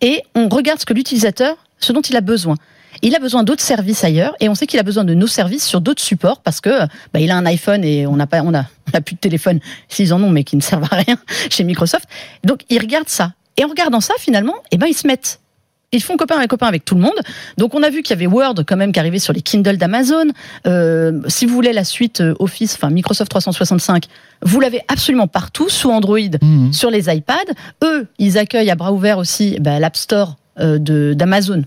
et 0.00 0.22
on 0.34 0.48
regarde 0.48 0.80
ce 0.80 0.86
que 0.86 0.94
l'utilisateur 0.94 1.56
ce 1.78 1.92
dont 1.92 2.00
il 2.00 2.16
a 2.16 2.20
besoin. 2.20 2.56
Il 3.00 3.16
a 3.16 3.18
besoin 3.18 3.42
d'autres 3.42 3.62
services 3.62 4.04
ailleurs 4.04 4.36
et 4.38 4.48
on 4.48 4.54
sait 4.54 4.66
qu'il 4.66 4.78
a 4.78 4.82
besoin 4.82 5.04
de 5.04 5.14
nos 5.14 5.26
services 5.26 5.66
sur 5.66 5.80
d'autres 5.80 6.02
supports 6.02 6.40
parce 6.40 6.60
que 6.60 6.80
bah, 7.12 7.20
il 7.20 7.30
a 7.30 7.36
un 7.36 7.46
iPhone 7.46 7.82
et 7.84 8.06
on 8.06 8.16
n'a 8.16 8.26
pas, 8.26 8.42
on 8.42 8.54
a, 8.54 8.66
on 8.92 8.96
a 8.96 9.00
plus 9.00 9.14
de 9.14 9.20
téléphone 9.20 9.60
s'ils 9.88 10.14
en 10.14 10.22
ont 10.22 10.30
mais 10.30 10.44
qui 10.44 10.56
ne 10.56 10.60
servent 10.60 10.86
à 10.90 10.96
rien 10.96 11.16
chez 11.50 11.64
Microsoft. 11.64 12.08
Donc 12.44 12.60
il 12.68 12.78
regarde 12.78 13.08
ça 13.08 13.32
et 13.56 13.64
en 13.64 13.68
regardant 13.68 14.00
ça 14.00 14.14
finalement, 14.18 14.54
eh 14.70 14.76
ben 14.76 14.86
ils 14.86 14.94
se 14.94 15.06
mettent 15.06 15.40
ils 15.92 16.02
font 16.02 16.16
copain 16.16 16.36
avec 16.36 16.50
copain 16.50 16.66
avec 16.66 16.84
tout 16.84 16.94
le 16.94 17.02
monde. 17.02 17.18
Donc 17.58 17.74
on 17.74 17.82
a 17.82 17.90
vu 17.90 18.02
qu'il 18.02 18.16
y 18.16 18.18
avait 18.18 18.26
Word 18.26 18.64
quand 18.66 18.76
même 18.76 18.92
qui 18.92 18.98
arrivait 18.98 19.18
sur 19.18 19.32
les 19.32 19.42
Kindle 19.42 19.76
d'Amazon. 19.76 20.28
Euh, 20.66 21.20
si 21.28 21.46
vous 21.46 21.54
voulez 21.54 21.72
la 21.72 21.84
suite 21.84 22.20
euh, 22.20 22.34
Office, 22.38 22.74
enfin 22.74 22.90
Microsoft 22.90 23.30
365, 23.30 24.06
vous 24.42 24.60
l'avez 24.60 24.80
absolument 24.88 25.28
partout 25.28 25.68
sous 25.68 25.90
Android, 25.90 26.18
mmh. 26.18 26.72
sur 26.72 26.90
les 26.90 27.14
iPads. 27.14 27.52
Eux, 27.84 28.06
ils 28.18 28.38
accueillent 28.38 28.70
à 28.70 28.74
bras 28.74 28.92
ouverts 28.92 29.18
aussi 29.18 29.58
bah, 29.60 29.78
l'App 29.78 29.96
Store 29.96 30.36
euh, 30.60 30.78
d'Amazon 31.14 31.64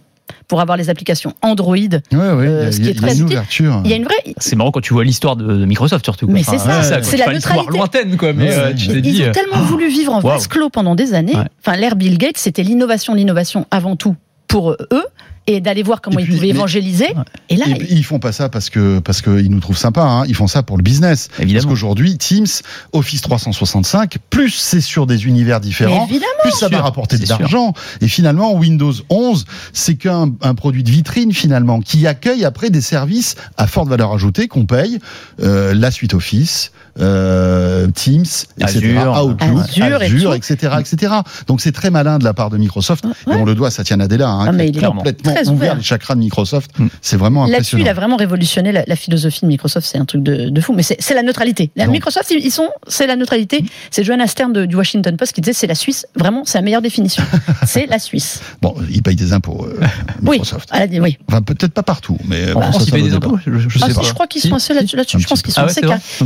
pour 0.48 0.62
avoir 0.62 0.78
les 0.78 0.90
applications 0.90 1.34
Android. 1.42 1.76
Ouais, 1.76 1.98
ouais, 2.12 2.48
euh, 2.48 2.72
ce 2.72 2.80
qui 2.80 2.90
est 2.90 2.94
très 2.94 3.18
une 3.18 3.24
ouverture. 3.24 3.82
Il 3.84 3.92
y 3.92 3.94
a 3.94 3.98
une 3.98 4.04
vraie. 4.04 4.16
C'est 4.38 4.56
marrant 4.56 4.72
quand 4.72 4.82
tu 4.82 4.94
vois 4.94 5.04
l'histoire 5.04 5.36
de, 5.36 5.66
Microsoft 5.66 6.06
surtout. 6.06 6.28
Mais 6.28 6.44
c'est 6.44 6.58
ça, 6.58 7.02
c'est 7.02 7.18
la 7.18 7.32
neutralité. 7.32 7.72
lointaine 7.72 8.18
quoi. 8.18 8.34
Mais 8.34 8.54
euh, 8.54 8.74
tu 8.74 8.92
ils, 9.00 9.30
ont 9.30 9.32
tellement 9.32 9.62
voulu 9.64 9.90
vivre 9.90 10.14
en 10.14 10.20
vase 10.20 10.48
clos 10.48 10.70
pendant 10.70 10.96
des 10.96 11.14
années. 11.14 11.36
Enfin, 11.66 11.78
l'ère 11.78 11.96
Bill 11.96 12.18
Gates, 12.18 12.38
c'était 12.38 12.64
l'innovation, 12.64 13.14
l'innovation 13.14 13.66
avant 13.72 13.96
tout 13.96 14.16
pour 14.48 14.72
eux 14.72 15.06
et 15.48 15.62
d'aller 15.62 15.84
voir 15.84 16.02
comment 16.02 16.20
ils 16.20 16.28
pouvaient 16.28 16.50
évangéliser. 16.50 17.14
Et 17.50 17.56
là, 17.56 17.66
ils... 17.90 18.04
font 18.04 18.20
pas 18.20 18.32
ça 18.32 18.50
parce 18.50 18.70
que 18.70 19.00
parce 19.00 19.22
qu'ils 19.22 19.50
nous 19.50 19.60
trouvent 19.60 19.78
sympas. 19.78 20.04
Hein. 20.04 20.26
Ils 20.28 20.36
font 20.36 20.48
ça 20.48 20.64
pour 20.64 20.78
le 20.78 20.84
business. 20.84 21.30
Évidemment. 21.40 21.54
Parce 21.54 21.66
qu'aujourd'hui, 21.66 22.18
Teams, 22.18 22.48
Office 22.94 23.22
365, 23.22 24.18
plus 24.30 24.50
c'est 24.50 24.82
sur 24.82 25.06
des 25.06 25.26
univers 25.26 25.60
différents, 25.60 26.08
plus 26.08 26.52
ça 26.52 26.68
va 26.68 26.82
rapporter 26.82 27.18
de 27.18 27.28
l'argent. 27.28 27.74
Et 28.02 28.08
finalement, 28.08 28.54
Windows 28.54 28.94
11, 29.10 29.46
c'est 29.74 29.96
qu'un 29.96 30.32
un 30.42 30.56
produit 30.56 30.84
de 30.84 30.90
vitrine 30.90 31.34
finalement 31.34 31.80
qui 31.80 32.08
accueille 32.08 32.46
après 32.46 32.70
des 32.70 32.82
services 32.82 33.36
à 33.58 33.68
forte 33.68 33.90
valeur 33.90 34.14
ajoutée 34.14 34.48
qu'on 34.48 34.66
paye, 34.66 35.00
euh, 35.42 35.74
la 35.74 35.92
suite 35.92 36.14
Office, 36.14 36.72
euh, 37.00 37.88
Teams, 37.88 38.26
etc., 38.60 38.98
Outlook, 39.22 39.82
Azure, 40.02 40.34
etc., 40.34 40.76
etc. 40.80 41.14
Donc 41.48 41.62
c'est 41.62 41.72
très 41.72 41.90
malin 41.90 42.20
de 42.20 42.24
la 42.24 42.34
part 42.34 42.50
de 42.50 42.58
Microsoft 42.58 43.06
et 43.06 43.32
on 43.32 43.44
le 43.44 43.56
doit 43.56 43.68
à 43.68 43.72
Satya 43.72 43.98
Nadella, 43.98 44.30
hein, 44.30 44.46
ah, 44.48 44.66
qui 44.66 44.82
complètement 44.82 45.54
ouvert, 45.54 45.76
les 45.76 45.84
chakras 45.84 46.16
de 46.16 46.20
Microsoft. 46.20 46.72
Mm. 46.78 46.88
C'est 47.02 47.18
vraiment 47.18 47.44
impressionnant. 47.44 47.58
Là-dessus, 47.58 47.82
il 47.82 47.90
a 47.90 47.94
vraiment 47.94 48.16
révolutionné 48.16 48.72
la, 48.72 48.96
philosophie 48.96 49.42
de 49.42 49.48
Microsoft. 49.48 49.88
C'est 49.92 49.98
un 49.98 50.06
truc 50.06 50.24
de, 50.24 50.62
fou. 50.62 50.74
Mais 50.74 50.84
c'est 50.84 51.14
la 51.14 51.24
neutralité. 51.24 51.72
La 51.76 51.88
Microsoft, 51.88 52.32
ils 52.32 52.52
sont, 52.52 52.70
c'est 52.88 53.08
la 53.08 53.16
neutralité. 53.16 53.62
Mm. 53.62 53.68
C'est 53.92 54.04
Joanna 54.04 54.28
Stern 54.28 54.66
du 54.66 54.76
Washington 54.76 55.18
Post 55.18 55.34
qui 55.34 55.42
disait 55.42 55.54
c'est 55.54 55.68
la 55.68 55.76
Suisse. 55.76 56.08
Vraiment, 56.16 56.44
c'est 56.46 56.58
la 56.58 56.62
meilleure 56.62 56.82
définition. 56.82 57.24
c'est 57.66 57.88
la 57.88 58.00
Suisse. 58.00 58.42
Bon, 58.62 58.76
ils 58.90 59.04
payent 59.04 59.16
des 59.16 59.34
impôts. 59.34 59.68
Euh, 59.68 59.86
Microsoft. 60.22 60.70
Oui, 60.74 61.00
oui. 61.00 61.18
Enfin, 61.28 61.42
peut-être 61.42 61.74
pas 61.74 61.84
partout, 61.84 62.18
mais 62.26 62.54
bah, 62.54 62.70
ils 62.80 62.92
payent 62.92 63.04
des 63.04 63.14
impôts. 63.14 63.38
Je, 63.46 63.52
ah, 63.82 63.88
sais 63.88 63.94
pas. 63.94 64.02
je 64.02 64.14
crois 64.14 64.28
qu'ils 64.28 64.42
sont 64.42 64.56
assez 64.56 64.74
là-dessus. 64.74 65.20
je 65.20 65.28
pense 65.28 65.42
qu'ils 65.42 65.54
sont 65.54 65.62
ah 65.62 65.66
assez 65.66 65.82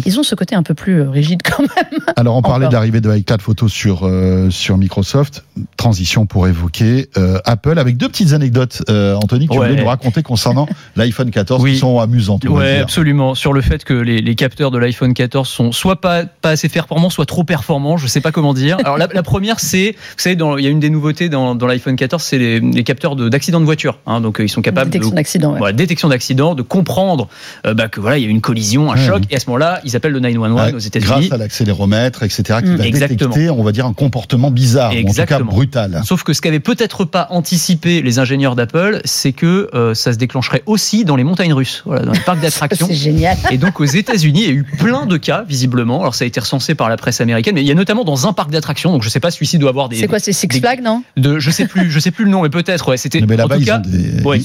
Ils 0.05 0.19
ont 0.19 0.23
ce 0.23 0.36
côté 0.36 0.55
un 0.59 0.63
peu 0.63 0.73
plus 0.73 1.01
euh, 1.01 1.09
rigide 1.09 1.41
quand 1.43 1.61
même. 1.61 2.01
Alors, 2.15 2.35
on 2.35 2.41
parlait 2.41 2.67
d'arrivée 2.67 3.01
de 3.01 3.15
iCloud 3.15 3.41
Photo 3.41 3.67
sur 3.67 4.01
euh, 4.03 4.49
sur 4.49 4.77
Microsoft. 4.77 5.45
Transition 5.77 6.25
pour 6.25 6.47
évoquer 6.47 7.09
Apple 7.45 7.79
avec 7.79 7.97
deux 7.97 8.07
petites 8.07 8.33
anecdotes. 8.33 8.83
Anthony, 8.89 9.47
que 9.47 9.53
tu 9.53 9.57
voulais 9.57 9.75
nous 9.75 9.87
raconter 9.87 10.23
concernant 10.23 10.67
l'iPhone 10.95 11.31
14 11.31 11.63
qui 11.63 11.77
sont 11.77 11.99
amusantes. 11.99 12.45
Oui, 12.47 12.65
absolument. 12.77 13.35
Sur 13.35 13.53
le 13.53 13.61
fait 13.61 13.83
que 13.83 13.93
les, 13.93 14.35
capteurs 14.35 14.71
de 14.71 14.77
l'iPhone 14.77 15.13
14 15.13 15.47
sont 15.47 15.71
soit 15.71 15.99
pas, 15.99 16.25
pas 16.25 16.51
assez 16.51 16.69
performants, 16.69 17.09
soit 17.09 17.25
trop 17.25 17.43
performants. 17.43 17.97
Je 17.97 18.07
sais 18.07 18.21
pas 18.21 18.31
comment 18.31 18.53
dire. 18.53 18.77
Alors 18.79 18.97
la, 18.97 19.07
première, 19.23 19.59
c'est, 19.59 19.91
vous 19.91 20.17
savez, 20.17 20.37
il 20.57 20.63
y 20.63 20.67
a 20.67 20.69
une 20.69 20.79
des 20.79 20.89
nouveautés 20.89 21.29
dans, 21.29 21.55
dans 21.55 21.67
l'iPhone 21.67 21.95
14, 21.95 22.21
c'est 22.21 22.37
les, 22.37 22.83
capteurs 22.83 23.15
d'accident 23.15 23.59
de, 23.59 23.65
voiture. 23.65 23.99
Hein. 24.05 24.21
donc 24.21 24.37
ils 24.39 24.49
sont 24.49 24.61
capables 24.61 24.89
détection 24.89 25.15
d'accident, 25.15 25.59
ouais. 25.59 25.73
détection 25.73 26.09
d'accident, 26.09 26.55
de 26.55 26.61
comprendre 26.61 27.27
euh, 27.65 27.73
bah, 27.73 27.87
que 27.87 27.99
voilà, 27.99 28.17
il 28.17 28.23
y 28.23 28.27
a 28.27 28.29
une 28.29 28.41
collision, 28.41 28.91
un 28.91 28.95
choc, 28.95 29.23
et 29.29 29.35
à 29.35 29.39
ce 29.39 29.47
moment-là, 29.47 29.81
ils 29.83 29.95
appellent 29.95 30.11
le 30.11 30.19
911 30.19 30.48
aux 30.49 30.79
États-Unis. 30.79 31.09
Grâce 31.09 31.31
à 31.31 31.38
l'accéléromètre, 31.38 32.23
etc., 32.23 32.59
qui 32.63 32.75
va 32.75 32.85
Exactement. 32.85 33.29
détecter, 33.29 33.49
on 33.49 33.63
va 33.63 33.71
dire, 33.71 33.85
un 33.85 33.93
comportement 33.93 34.51
bizarre, 34.51 34.93
ou 34.93 35.09
en 35.09 35.13
tout 35.13 35.25
cas 35.25 35.39
brutal. 35.39 36.01
Sauf 36.05 36.23
que 36.23 36.33
ce 36.33 36.41
qu'avaient 36.41 36.59
peut-être 36.59 37.05
pas 37.05 37.27
anticipé 37.29 38.01
les 38.01 38.19
ingénieurs 38.19 38.55
d'Apple, 38.55 39.01
c'est 39.05 39.31
que 39.31 39.69
euh, 39.73 39.93
ça 39.93 40.13
se 40.13 40.17
déclencherait 40.17 40.63
aussi 40.65 41.05
dans 41.05 41.15
les 41.15 41.23
montagnes 41.23 41.53
russes, 41.53 41.83
voilà, 41.85 42.05
dans 42.05 42.12
les 42.12 42.19
parcs 42.19 42.39
d'attractions. 42.41 42.88
C'est 42.88 42.95
génial. 42.95 43.38
Et 43.51 43.57
donc 43.57 43.79
aux 43.79 43.85
États-Unis, 43.85 44.41
il 44.43 44.47
y 44.47 44.49
a 44.49 44.53
eu 44.53 44.63
plein 44.63 45.05
de 45.05 45.17
cas 45.17 45.43
visiblement. 45.47 46.01
Alors 46.01 46.15
ça 46.15 46.25
a 46.25 46.27
été 46.27 46.39
recensé 46.39 46.75
par 46.75 46.89
la 46.89 46.97
presse 46.97 47.21
américaine, 47.21 47.55
mais 47.55 47.62
il 47.62 47.67
y 47.67 47.71
a 47.71 47.75
notamment 47.75 48.03
dans 48.03 48.27
un 48.27 48.33
parc 48.33 48.51
d'attractions. 48.51 48.91
Donc 48.91 49.03
je 49.03 49.09
sais 49.09 49.19
pas, 49.19 49.31
celui-ci 49.31 49.57
doit 49.57 49.69
avoir 49.69 49.89
des. 49.89 49.97
C'est 49.97 50.07
quoi, 50.07 50.19
c'est 50.19 50.33
Six 50.33 50.47
Flags, 50.59 50.81
non 50.81 51.03
de, 51.17 51.39
Je 51.39 51.51
sais 51.51 51.65
plus, 51.65 51.91
je 51.91 51.99
sais 51.99 52.12
plus 52.12 52.25
le 52.25 52.31
nom, 52.31 52.43
mais 52.43 52.49
peut-être. 52.49 52.88
Ouais, 52.88 52.97
c'était. 52.97 53.21
Mais 53.21 53.38
là-bas, 53.38 53.57
ils, 53.57 53.71
ont 53.71 53.79
des, 53.79 53.99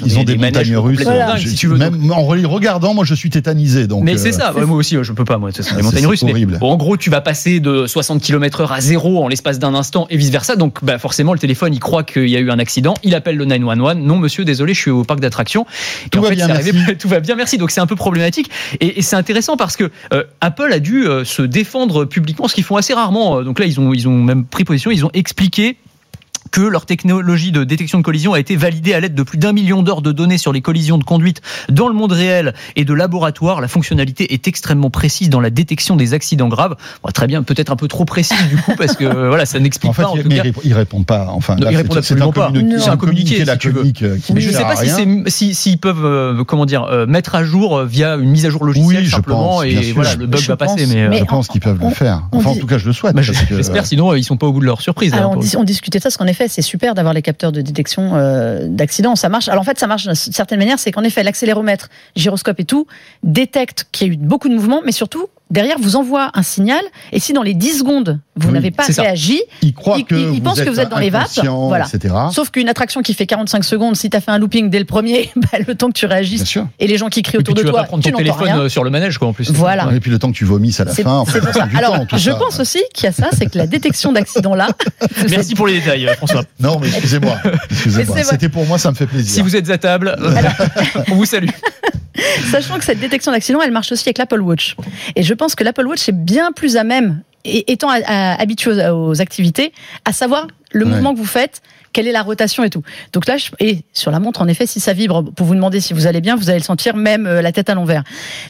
ils, 0.04 0.18
ont 0.18 0.24
des, 0.24 0.36
montagnes 0.36 0.76
russes. 0.76 1.02
Voilà. 1.02 1.38
Si 1.38 1.54
tu 1.54 1.68
veux, 1.68 1.76
même 1.76 2.10
en 2.10 2.24
regardant, 2.24 2.94
moi, 2.94 3.04
je 3.04 3.14
suis 3.14 3.30
tétanisé. 3.30 3.86
Donc. 3.86 4.04
Mais 4.04 4.16
c'est 4.16 4.32
ça. 4.32 4.52
moi 4.52 4.76
aussi, 4.76 4.96
je 5.00 5.12
peux 5.12 5.24
pas. 5.24 5.38
Moi, 5.38 5.50
les 5.76 5.82
montagnes 5.82 5.93
russes. 6.00 6.22
Horrible. 6.22 6.58
bon, 6.58 6.70
en 6.70 6.76
gros, 6.76 6.96
tu 6.96 7.10
vas 7.10 7.20
passer 7.20 7.60
de 7.60 7.86
60 7.86 8.22
km/h 8.22 8.72
à 8.72 8.80
zéro 8.80 9.22
en 9.22 9.28
l'espace 9.28 9.58
d'un 9.58 9.74
instant 9.74 10.06
et 10.10 10.16
vice 10.16 10.30
versa. 10.30 10.56
Donc, 10.56 10.84
bah, 10.84 10.98
forcément, 10.98 11.32
le 11.32 11.38
téléphone, 11.38 11.74
il 11.74 11.80
croit 11.80 12.02
qu'il 12.02 12.28
y 12.28 12.36
a 12.36 12.40
eu 12.40 12.50
un 12.50 12.58
accident. 12.58 12.94
Il 13.02 13.14
appelle 13.14 13.36
le 13.36 13.44
911. 13.44 13.96
Non, 13.96 14.18
monsieur, 14.18 14.44
désolé, 14.44 14.74
je 14.74 14.80
suis 14.80 14.90
au 14.90 15.04
parc 15.04 15.20
d'attractions. 15.20 15.66
Tout 16.10 16.22
va 16.22 16.30
bien, 16.30 16.48
tout 16.98 17.08
va 17.08 17.20
bien, 17.20 17.36
merci. 17.36 17.58
Donc 17.58 17.70
c'est 17.70 17.80
un 17.80 17.86
peu 17.86 17.96
problématique 17.96 18.50
et, 18.80 19.02
c'est 19.02 19.16
intéressant 19.16 19.56
parce 19.56 19.76
que 19.76 19.90
euh, 20.12 20.24
Apple 20.40 20.72
a 20.72 20.78
dû 20.78 21.06
euh, 21.06 21.24
se 21.24 21.42
défendre 21.42 22.04
publiquement, 22.04 22.48
ce 22.48 22.54
qu'ils 22.54 22.64
font 22.64 22.76
assez 22.76 22.94
rarement. 22.94 23.42
Donc 23.42 23.58
là, 23.58 23.66
ils 23.66 23.78
ont 23.80 23.92
ils 23.92 24.08
ont 24.08 24.22
même 24.22 24.44
pris 24.44 24.64
position, 24.64 24.90
ils 24.90 25.04
ont 25.04 25.10
expliqué 25.12 25.76
que 26.54 26.60
leur 26.60 26.86
technologie 26.86 27.50
de 27.50 27.64
détection 27.64 27.98
de 27.98 28.04
collision 28.04 28.32
a 28.32 28.38
été 28.38 28.54
validée 28.54 28.94
à 28.94 29.00
l'aide 29.00 29.16
de 29.16 29.24
plus 29.24 29.38
d'un 29.38 29.52
million 29.52 29.82
d'heures 29.82 30.02
de 30.02 30.12
données 30.12 30.38
sur 30.38 30.52
les 30.52 30.62
collisions 30.62 30.98
de 30.98 31.02
conduite 31.02 31.42
dans 31.68 31.88
le 31.88 31.94
monde 31.94 32.12
réel 32.12 32.54
et 32.76 32.84
de 32.84 32.94
laboratoire. 32.94 33.60
La 33.60 33.66
fonctionnalité 33.66 34.32
est 34.32 34.46
extrêmement 34.46 34.88
précise 34.88 35.30
dans 35.30 35.40
la 35.40 35.50
détection 35.50 35.96
des 35.96 36.14
accidents 36.14 36.46
graves. 36.46 36.76
très 37.12 37.26
bien, 37.26 37.42
peut-être 37.42 37.72
un 37.72 37.76
peu 37.76 37.88
trop 37.88 38.04
précise 38.04 38.40
du 38.48 38.56
coup 38.56 38.74
parce 38.78 38.94
que 38.94 39.04
voilà, 39.28 39.46
ça 39.46 39.58
n'explique 39.58 39.90
en 39.90 39.94
fait, 39.94 40.02
pas. 40.02 40.10
En 40.10 40.16
tout 40.16 40.28
cas. 40.28 40.44
ils 40.62 40.74
répondent 40.74 41.06
pas. 41.06 41.26
Enfin, 41.30 41.56
là, 41.56 41.72
ils 41.72 41.76
répondent 41.76 41.98
absolument 41.98 42.30
pas. 42.30 42.52
C'est 42.78 42.88
un 42.88 42.96
communiqué. 42.96 43.44
La 43.44 43.56
communique, 43.56 44.04
mais 44.32 44.40
je 44.40 44.50
ne 44.50 44.54
sais 44.54 44.62
pas 44.62 44.76
s'ils 44.76 45.24
si, 45.26 45.54
si, 45.56 45.76
peuvent, 45.76 46.04
euh, 46.04 46.44
comment 46.44 46.66
dire, 46.66 46.84
euh, 46.84 47.04
mettre 47.04 47.34
à 47.34 47.42
jour 47.42 47.78
euh, 47.78 47.84
via 47.84 48.14
une 48.14 48.30
mise 48.30 48.46
à 48.46 48.50
jour 48.50 48.64
logicielle 48.64 49.02
oui, 49.02 49.10
simplement 49.10 49.56
pense, 49.56 49.64
et 49.64 49.90
voilà, 49.92 50.14
le 50.14 50.26
bug 50.26 50.40
va 50.42 50.56
passer. 50.56 50.86
Mais, 50.86 51.18
je 51.18 51.24
pense 51.24 51.48
qu'ils 51.48 51.60
peuvent 51.60 51.80
le 51.82 51.90
faire. 51.90 52.28
Enfin, 52.30 52.50
en 52.50 52.56
tout 52.56 52.68
cas, 52.68 52.78
je 52.78 52.86
le 52.86 52.92
souhaite. 52.92 53.16
J'espère, 53.50 53.86
sinon 53.86 54.14
ils 54.14 54.22
sont 54.22 54.36
pas 54.36 54.46
au 54.46 54.52
bout 54.52 54.60
de 54.60 54.66
leur 54.66 54.80
surprise. 54.80 55.12
Hein, 55.14 55.32
on 55.58 55.64
discutait 55.64 55.98
ça, 55.98 56.04
parce 56.04 56.16
qu'en 56.16 56.26
effet, 56.26 56.43
c'est 56.48 56.62
super 56.62 56.94
d'avoir 56.94 57.14
les 57.14 57.22
capteurs 57.22 57.52
de 57.52 57.60
détection 57.60 58.14
euh, 58.14 58.66
d'accidents. 58.68 59.16
Ça 59.16 59.28
marche. 59.28 59.48
Alors 59.48 59.62
en 59.62 59.64
fait, 59.64 59.78
ça 59.78 59.86
marche 59.86 60.04
d'une 60.04 60.14
certaine 60.14 60.58
manière, 60.58 60.78
c'est 60.78 60.92
qu'en 60.92 61.02
effet, 61.02 61.22
l'accéléromètre, 61.22 61.88
gyroscope 62.16 62.60
et 62.60 62.64
tout 62.64 62.86
détecte 63.22 63.86
qu'il 63.92 64.06
y 64.06 64.10
a 64.10 64.12
eu 64.12 64.16
beaucoup 64.16 64.48
de 64.48 64.54
mouvements, 64.54 64.82
mais 64.84 64.92
surtout 64.92 65.28
derrière 65.54 65.78
vous 65.78 65.96
envoie 65.96 66.30
un 66.34 66.42
signal. 66.42 66.82
Et 67.12 67.20
si 67.20 67.32
dans 67.32 67.42
les 67.42 67.54
10 67.54 67.78
secondes, 67.78 68.20
vous 68.36 68.50
n'avez 68.50 68.70
pas 68.70 68.84
réagi, 68.84 69.40
il, 69.62 69.72
croit 69.72 70.02
que 70.02 70.34
il, 70.34 70.42
pense 70.42 70.60
que 70.60 70.68
vous 70.68 70.80
êtes 70.80 70.90
dans 70.90 70.98
les 70.98 71.10
vapes. 71.10 71.30
Voilà. 71.44 71.86
Sauf 72.30 72.50
qu'une 72.50 72.68
attraction 72.68 73.00
qui 73.00 73.14
fait 73.14 73.26
45 73.26 73.64
secondes, 73.64 73.96
si 73.96 74.10
tu 74.10 74.16
as 74.16 74.20
fait 74.20 74.32
un 74.32 74.38
looping 74.38 74.68
dès 74.68 74.80
le 74.80 74.84
premier, 74.84 75.30
bah, 75.36 75.58
le 75.66 75.74
temps 75.74 75.88
que 75.88 75.98
tu 75.98 76.06
réagisses 76.06 76.58
et 76.78 76.86
les 76.86 76.98
gens 76.98 77.08
qui 77.08 77.22
crient 77.22 77.38
autour 77.38 77.54
de 77.54 77.62
toi, 77.62 77.72
vas 77.72 77.78
pas 77.82 77.84
prendre 77.84 78.02
ton 78.02 78.10
téléphone 78.10 78.42
rien. 78.44 78.58
Euh, 78.58 78.68
sur 78.68 78.84
le 78.84 78.90
manège, 78.90 79.18
quoi, 79.18 79.28
en 79.28 79.32
plus. 79.32 79.50
Voilà. 79.52 79.88
Et 79.94 80.00
puis 80.00 80.10
le 80.10 80.18
temps 80.18 80.30
que 80.30 80.36
tu 80.36 80.44
vomisses 80.44 80.80
à 80.80 80.84
la 80.84 80.92
fin. 80.92 81.24
Alors, 81.76 82.04
je 82.14 82.30
pense 82.30 82.60
aussi 82.60 82.82
qu'il 82.92 83.04
y 83.04 83.08
a 83.08 83.12
ça, 83.12 83.28
c'est 83.32 83.46
que 83.46 83.56
la 83.56 83.66
détection 83.66 84.12
d'accident 84.12 84.54
là. 84.54 84.68
Merci 85.30 85.54
pour 85.54 85.68
les 85.68 85.80
détails, 85.80 86.08
euh, 86.08 86.14
François. 86.14 86.42
Non, 86.58 86.78
mais 86.80 86.88
excusez-moi. 86.88 87.36
C'était 87.70 88.48
pour 88.48 88.66
moi, 88.66 88.78
ça 88.78 88.90
me 88.90 88.96
fait 88.96 89.06
plaisir. 89.06 89.32
Si 89.32 89.42
vous 89.42 89.56
êtes 89.56 89.70
à 89.70 89.78
table, 89.78 90.16
on 91.10 91.14
vous 91.14 91.24
salue. 91.24 91.48
Sachant 92.50 92.78
que 92.78 92.84
cette 92.84 93.00
détection 93.00 93.32
d'accident, 93.32 93.60
elle 93.62 93.72
marche 93.72 93.90
aussi 93.92 94.08
avec 94.08 94.18
l'Apple 94.18 94.40
Watch. 94.40 94.76
Et 95.16 95.22
je 95.22 95.34
pense 95.34 95.43
que 95.54 95.64
l'Apple 95.64 95.86
Watch 95.86 96.08
est 96.08 96.12
bien 96.12 96.52
plus 96.52 96.78
à 96.78 96.84
même, 96.84 97.20
étant 97.44 97.90
habitué 97.90 98.88
aux 98.88 99.20
activités, 99.20 99.72
à 100.06 100.12
savoir 100.12 100.46
le 100.72 100.86
mouvement 100.86 101.12
que 101.12 101.18
vous 101.18 101.26
faites, 101.26 101.60
quelle 101.92 102.08
est 102.08 102.12
la 102.12 102.22
rotation 102.22 102.64
et 102.64 102.70
tout. 102.70 102.82
Donc 103.12 103.26
là, 103.26 103.36
et 103.60 103.84
sur 103.92 104.10
la 104.10 104.18
montre, 104.18 104.42
en 104.42 104.48
effet, 104.48 104.66
si 104.66 104.80
ça 104.80 104.92
vibre, 104.92 105.22
pour 105.22 105.46
vous 105.46 105.54
demander 105.54 105.80
si 105.80 105.94
vous 105.94 106.08
allez 106.08 106.20
bien, 106.20 106.34
vous 106.34 106.50
allez 106.50 106.58
le 106.58 106.64
sentir 106.64 106.96
même 106.96 107.26
euh, 107.26 107.40
la 107.40 107.52
tête 107.52 107.70
à 107.70 107.74
l'envers. 107.74 108.02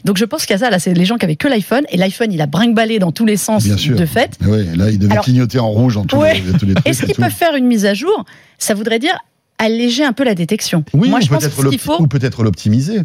Donc 0.03 0.17
je 0.17 0.25
pense 0.25 0.45
qu'il 0.47 0.53
y 0.53 0.55
a 0.55 0.57
ça, 0.57 0.71
là, 0.71 0.79
c'est 0.79 0.93
les 0.93 1.05
gens 1.05 1.17
qui 1.17 1.25
avaient 1.25 1.35
que 1.35 1.47
l'iPhone, 1.47 1.83
et 1.89 1.97
l'iPhone, 1.97 2.33
il 2.33 2.41
a 2.41 2.47
brinque-ballé 2.47 2.97
dans 2.97 3.11
tous 3.11 3.25
les 3.25 3.37
sens 3.37 3.63
de 3.65 4.05
fait. 4.05 4.39
Oui, 4.41 4.65
là, 4.75 4.89
il 4.89 4.97
devait 4.97 5.17
clignoter 5.17 5.59
en 5.59 5.69
rouge 5.69 5.95
en 5.95 6.05
tous, 6.05 6.23
les, 6.23 6.41
tous 6.57 6.65
les 6.65 6.73
trucs. 6.73 6.87
Est-ce 6.87 7.05
qu'ils 7.05 7.15
peuvent 7.15 7.29
faire 7.29 7.55
une 7.55 7.67
mise 7.67 7.85
à 7.85 7.93
jour? 7.93 8.25
Ça 8.57 8.73
voudrait 8.73 8.99
dire 8.99 9.15
alléger 9.57 10.03
un 10.03 10.13
peu 10.13 10.23
la 10.23 10.35
détection. 10.35 10.83
Oui, 10.93 11.09
Moi, 11.09 11.19
je 11.19 11.27
pense 11.27 11.47
qu'il 11.47 11.79
faut... 11.79 12.01
ou 12.01 12.07
peut-être 12.07 12.43
l'optimiser. 12.43 13.01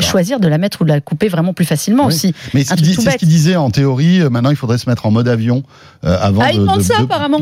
Choisir 0.00 0.40
de 0.40 0.48
la 0.48 0.58
mettre 0.58 0.82
ou 0.82 0.84
de 0.84 0.90
la 0.90 1.00
couper 1.00 1.28
vraiment 1.28 1.52
plus 1.52 1.64
facilement 1.64 2.06
aussi. 2.06 2.34
Mais 2.54 2.64
c'est 2.64 2.76
ce 2.76 3.16
qu'il 3.16 3.28
disait 3.28 3.56
en 3.56 3.70
théorie. 3.70 4.20
Euh, 4.20 4.30
maintenant, 4.30 4.50
il 4.50 4.56
faudrait 4.56 4.78
se 4.78 4.88
mettre 4.88 5.06
en 5.06 5.10
mode 5.10 5.28
avion 5.28 5.62
euh, 6.04 6.16
avant 6.20 6.42
ah, 6.42 6.52
de. 6.52 6.66
Ah, 6.68 6.74
il 6.76 6.84
ça 6.84 6.94
apparemment. 7.00 7.40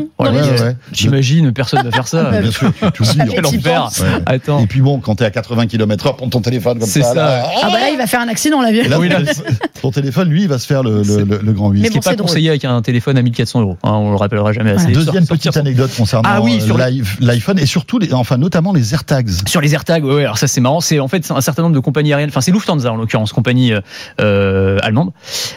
J'imagine, 0.91 1.51
personne 1.51 1.79
ne 1.79 1.85
va 1.85 1.91
faire 1.91 2.07
ça. 2.07 2.31
Bien 2.41 2.51
sûr, 2.51 2.71
tu 2.93 3.03
Attends. 4.25 4.59
Et 4.59 4.67
puis 4.67 4.81
bon, 4.81 4.99
quand 4.99 5.15
tu 5.15 5.23
es 5.23 5.25
à 5.25 5.31
80 5.31 5.67
km/h, 5.67 6.15
prends 6.15 6.29
ton 6.29 6.41
téléphone 6.41 6.79
comme 6.79 6.87
ça. 6.87 7.01
ça. 7.01 7.45
ah 7.61 7.69
bah 7.71 7.79
là, 7.79 7.89
il 7.91 7.97
va 7.97 8.07
faire 8.07 8.21
un 8.21 8.27
accident 8.27 8.61
l'avion. 8.61 8.83
ton 9.81 9.91
téléphone, 9.91 10.29
lui, 10.29 10.43
il 10.43 10.47
va 10.47 10.59
se 10.59 10.65
faire 10.65 10.83
le, 10.83 11.03
le, 11.03 11.53
grand 11.53 11.69
8. 11.69 11.85
Ce 11.85 11.87
qui 11.89 11.95
n'est 11.95 12.01
pas 12.01 12.15
conseillé 12.15 12.49
avec 12.49 12.65
un 12.65 12.81
téléphone 12.81 13.17
à 13.17 13.21
1400 13.21 13.61
euros. 13.61 13.77
Hein, 13.83 13.91
on 13.91 14.11
le 14.11 14.17
rappellera 14.17 14.53
jamais 14.53 14.71
assez. 14.71 14.91
Deuxième 14.91 15.25
petite 15.25 15.55
anecdote 15.57 15.91
concernant 15.95 16.29
ah 16.29 16.39
euh, 16.41 17.01
l'iPhone 17.19 17.59
et 17.59 17.65
surtout, 17.65 17.99
enfin 18.11 18.37
notamment 18.37 18.73
les 18.73 18.93
AirTags. 18.93 19.29
Sur 19.47 19.61
les 19.61 19.73
AirTags, 19.73 20.03
oui. 20.03 20.21
Alors 20.21 20.37
ça, 20.37 20.47
c'est 20.47 20.61
marrant. 20.61 20.81
C'est 20.81 20.99
en 20.99 21.07
fait 21.07 21.29
un 21.31 21.41
certain 21.41 21.63
nombre 21.63 21.75
de 21.75 21.79
compagnies 21.79 22.06
Enfin, 22.13 22.41
c'est 22.41 22.51
Lufthansa 22.51 22.91
en 22.91 22.95
l'occurrence, 22.95 23.33
compagnie 23.33 23.73
euh, 24.19 24.77
allemande, 24.81 25.11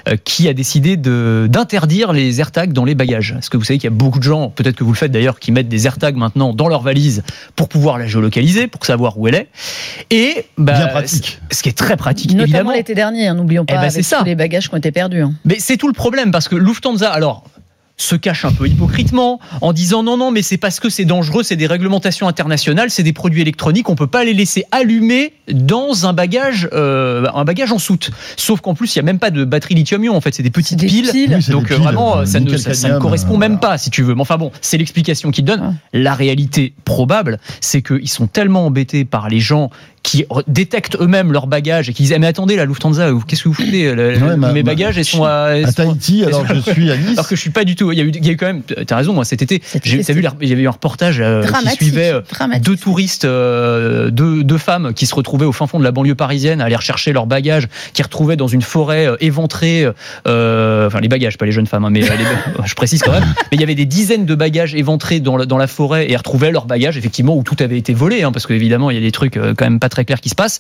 euh, 0.09 0.17
qui 0.23 0.49
a 0.49 0.55
décidé 0.55 0.97
d'interdire 0.97 2.13
les 2.13 2.41
AirTags 2.41 2.73
dans 2.73 2.85
les 2.85 2.95
bagages. 2.95 3.37
Est-ce 3.39 3.51
que 3.51 3.57
vous 3.57 3.65
savez 3.65 3.79
qu'il 3.79 3.91
y 3.91 3.93
a 3.93 3.97
beaucoup 3.97 4.19
de 4.19 4.25
gens, 4.25 4.51
peut-être 4.51 4.77
que 4.77 4.85
vous 4.85 4.93
le 4.93 4.97
faites 4.97 5.13
d'ailleurs, 5.13 5.39
qui 5.39 5.53
mettent 5.53 5.69
des 5.69 5.87
AirTags 5.87 6.17
maintenant 6.17 6.53
dans 6.53 6.69
leur 6.69 6.83
valise 6.83 7.23
pour 7.57 7.69
pouvoir 7.69 7.99
la 7.99 8.07
géolocaliser, 8.07 8.67
pour 8.67 8.85
savoir 8.85 9.19
où 9.19 9.29
elle 9.29 9.35
est. 9.35 9.49
Et 10.11 10.47
bah, 10.59 10.73
Bien 10.73 10.87
pratique. 10.89 11.41
Ce 11.51 11.63
qui 11.63 11.69
est 11.69 11.79
très 11.79 11.97
pratique, 11.97 12.35
Notamment 12.35 12.73
l'été 12.73 12.95
dernier, 12.95 13.29
hein, 13.29 13.35
n'oublions 13.35 13.65
pas, 13.65 13.75
eh 13.75 13.77
ben, 13.77 13.85
avec 13.85 14.07
tous 14.07 14.25
les 14.25 14.35
bagages 14.35 14.69
qui 14.69 14.75
ont 14.75 14.79
été 14.79 14.93
perdus. 14.93 15.23
Hein. 15.23 15.33
Mais 15.45 15.57
c'est 15.59 15.77
tout 15.77 15.89
le 15.89 15.93
problème 15.93 16.31
parce 16.31 16.49
que 16.49 16.57
Lufthansa, 16.57 17.11
alors 17.11 17.45
se 18.01 18.17
cache 18.17 18.45
un 18.45 18.53
peu 18.53 18.67
hypocritement 18.67 19.41
en 19.61 19.73
disant 19.73 20.03
non 20.03 20.17
non 20.17 20.31
mais 20.31 20.43
c'est 20.43 20.57
parce 20.57 20.81
que 20.81 20.89
c'est 20.89 21.05
dangereux, 21.05 21.43
c'est 21.43 21.57
des 21.57 21.67
réglementations 21.67 22.29
internationales, 22.29 22.91
c'est 22.91 23.03
des 23.03 23.13
produits 23.13 23.43
électroniques, 23.43 23.89
on 23.89 23.95
peut 23.95 24.07
pas 24.07 24.25
les 24.25 24.35
laisser 24.35 24.65
allumer 24.71 25.33
dans 25.51 26.07
un 26.07 26.13
bagage 26.13 26.69
euh, 26.73 27.27
un 27.35 27.45
bagage 27.45 27.73
en 27.73 27.79
soute. 27.79 28.11
Sauf 28.37 28.61
qu'en 28.61 28.75
plus 28.75 28.95
il 28.95 28.99
y 28.99 29.01
a 29.01 29.03
même 29.03 29.19
pas 29.19 29.31
de 29.31 29.45
batterie 29.45 29.75
lithium-ion 29.75 30.17
en 30.17 30.21
fait, 30.21 30.35
c'est 30.35 30.43
des 30.43 30.51
petites 30.51 30.81
piles, 30.81 31.39
donc 31.49 31.71
vraiment 31.71 32.19
euh, 32.19 32.25
ça, 32.25 32.41
ne, 32.41 32.57
ça, 32.57 32.89
ne, 32.89 32.99
correspond 32.99 33.37
même 33.37 33.61
pas 33.61 33.77
si 33.79 33.91
tu 33.91 34.03
veux. 34.03 34.15
Mais 34.15 34.23
enfin 34.23 34.39
bon, 34.39 34.51
c'est 34.61 34.79
l'explication 34.79 35.31
qu'ils 35.31 35.45
donnent. 35.45 35.77
La 35.93 36.15
réalité 36.15 36.73
probable, 36.85 37.39
c'est 37.61 37.83
qu'ils 37.83 38.09
sont 38.09 38.27
tellement 38.27 38.67
embêtés 38.67 39.05
par 39.05 39.29
les 39.29 39.41
gens 39.41 39.71
qui 40.03 40.25
détectent 40.47 40.97
eux-mêmes 41.01 41.33
leurs 41.33 41.47
bagages 41.47 41.91
et 41.91 41.93
qui 41.93 42.05
disent 42.05 42.13
eh, 42.13 42.19
mais 42.19 42.27
attendez 42.27 42.57
la 42.57 42.65
Lufthansa 42.65 43.11
qu'est-ce 43.27 43.43
que 43.43 43.49
vous 43.49 43.55
foutez 43.55 43.95
mes 44.53 44.63
bagages 44.63 44.97
ils 44.97 45.05
sont 45.05 45.25
à, 45.25 45.53
à 45.65 45.73
Tahiti 45.73 46.25
alors 46.25 46.47
que 46.47 46.55
je 46.55 46.61
suis 46.61 46.91
à 46.91 46.97
Nice. 46.97 47.13
Alors 47.13 47.29
que 47.29 47.37
je 47.37 47.41
suis 47.41 47.51
pas 47.51 47.65
du 47.65 47.77
tout 47.77 47.93
il 47.93 47.99
y 47.99 48.01
a 48.01 48.05
eu, 48.05 48.11
il 48.11 48.25
y 48.25 48.31
a 48.31 48.33
eu 48.33 48.37
quand 48.37 48.47
même 48.47 48.63
t'as 48.63 48.97
raison 48.97 49.13
moi 49.13 49.25
cet 49.25 49.43
été 49.43 49.63
j'ai 49.85 50.01
vu 50.01 50.25
il 50.41 50.49
y 50.49 50.53
avait 50.53 50.63
eu 50.63 50.69
un 50.69 50.73
reportage 50.73 51.21
euh, 51.21 51.45
qui 51.45 51.77
suivait 51.77 52.13
euh, 52.13 52.59
deux 52.61 52.77
touristes 52.77 53.25
euh, 53.25 54.11
deux, 54.11 54.43
deux, 54.43 54.59
femmes 54.59 54.95
qui 54.95 55.07
se 55.07 55.15
retrouvaient 55.15 55.45
au 55.45 55.53
fin 55.53 55.67
fond 55.67 55.79
de 55.79 55.85
la 55.85 55.93
banlieue 55.93 56.15
parisienne 56.15 56.61
à 56.61 56.65
aller 56.65 56.77
rechercher 56.77 57.13
leurs 57.13 57.27
bagages 57.27 57.69
qui 57.93 58.03
retrouvaient 58.03 58.37
dans 58.37 58.49
une 58.49 58.63
forêt 58.63 59.09
éventrée 59.21 59.87
enfin 60.25 61.01
les 61.01 61.09
bagages 61.09 61.37
pas 61.37 61.47
les 61.47 61.53
jeunes 61.53 61.67
femmes 61.67 61.85
hein, 61.85 61.91
mais 61.91 62.03
je 62.65 62.75
précise 62.75 63.03
quand 63.03 63.13
même. 63.13 63.25
Mais 63.51 63.57
il 63.57 63.61
y 63.61 63.65
avait 63.65 63.75
des 63.75 63.85
dizaines 63.85 64.25
de 64.25 64.35
bagages 64.35 64.75
éventrés 64.75 65.21
dans 65.21 65.37
la, 65.37 65.47
dans 65.47 65.59
la 65.59 65.67
forêt 65.67 66.11
et 66.11 66.17
retrouvaient 66.17 66.51
leurs 66.51 66.67
bagages 66.67 66.97
effectivement 66.97 67.37
où 67.37 67.43
tout 67.43 67.57
avait 67.61 67.79
été 67.79 67.93
volé 67.93 68.23
hein, 68.23 68.33
parce 68.33 68.47
que 68.47 68.55
évidemment 68.55 68.91
il 68.91 68.95
y 68.95 68.99
a 68.99 69.03
des 69.03 69.13
trucs 69.13 69.35
quand 69.35 69.65
même 69.65 69.79
pas 69.79 69.90
très 69.91 70.05
clair 70.05 70.21
qui 70.21 70.29
se 70.29 70.35
passe. 70.35 70.59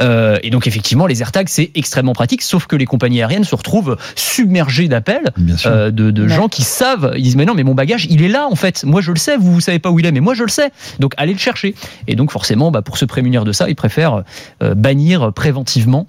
Euh, 0.00 0.38
et 0.42 0.50
donc 0.50 0.66
effectivement, 0.66 1.06
les 1.06 1.20
AirTags 1.20 1.48
c'est 1.48 1.70
extrêmement 1.74 2.14
pratique, 2.14 2.42
sauf 2.42 2.66
que 2.66 2.76
les 2.76 2.86
compagnies 2.86 3.20
aériennes 3.20 3.44
se 3.44 3.54
retrouvent 3.54 3.96
submergées 4.14 4.88
d'appels 4.88 5.32
euh, 5.66 5.90
de, 5.90 6.28
gens 6.28 6.48
qui 6.48 6.62
savent, 6.62 7.12
ils 7.16 7.22
disent 7.22 7.36
mais 7.36 7.44
non, 7.44 7.54
mais 7.54 7.64
mon 7.64 7.74
bagage, 7.74 8.06
il 8.10 8.22
est 8.22 8.28
là 8.28 8.46
en 8.50 8.56
fait. 8.56 8.84
Moi 8.84 9.00
je 9.00 9.12
le 9.12 9.18
sais, 9.18 9.36
vous 9.36 9.52
vous 9.52 9.60
savez 9.60 9.78
pas 9.78 9.90
où 9.90 9.98
il 9.98 10.06
est, 10.06 10.12
mais 10.12 10.20
moi 10.20 10.34
je 10.34 10.42
le 10.42 10.48
sais. 10.48 10.70
Donc 10.98 11.12
allez 11.16 11.32
le 11.32 11.38
chercher. 11.38 11.74
Et 12.06 12.16
donc 12.16 12.30
forcément, 12.30 12.70
bah, 12.70 12.82
pour 12.82 12.96
se 12.98 13.04
prémunir 13.04 13.44
de 13.44 13.52
ça, 13.52 13.68
ils 13.68 13.76
préfèrent 13.76 14.22
euh, 14.62 14.74
bannir 14.74 15.32
préventivement 15.32 16.06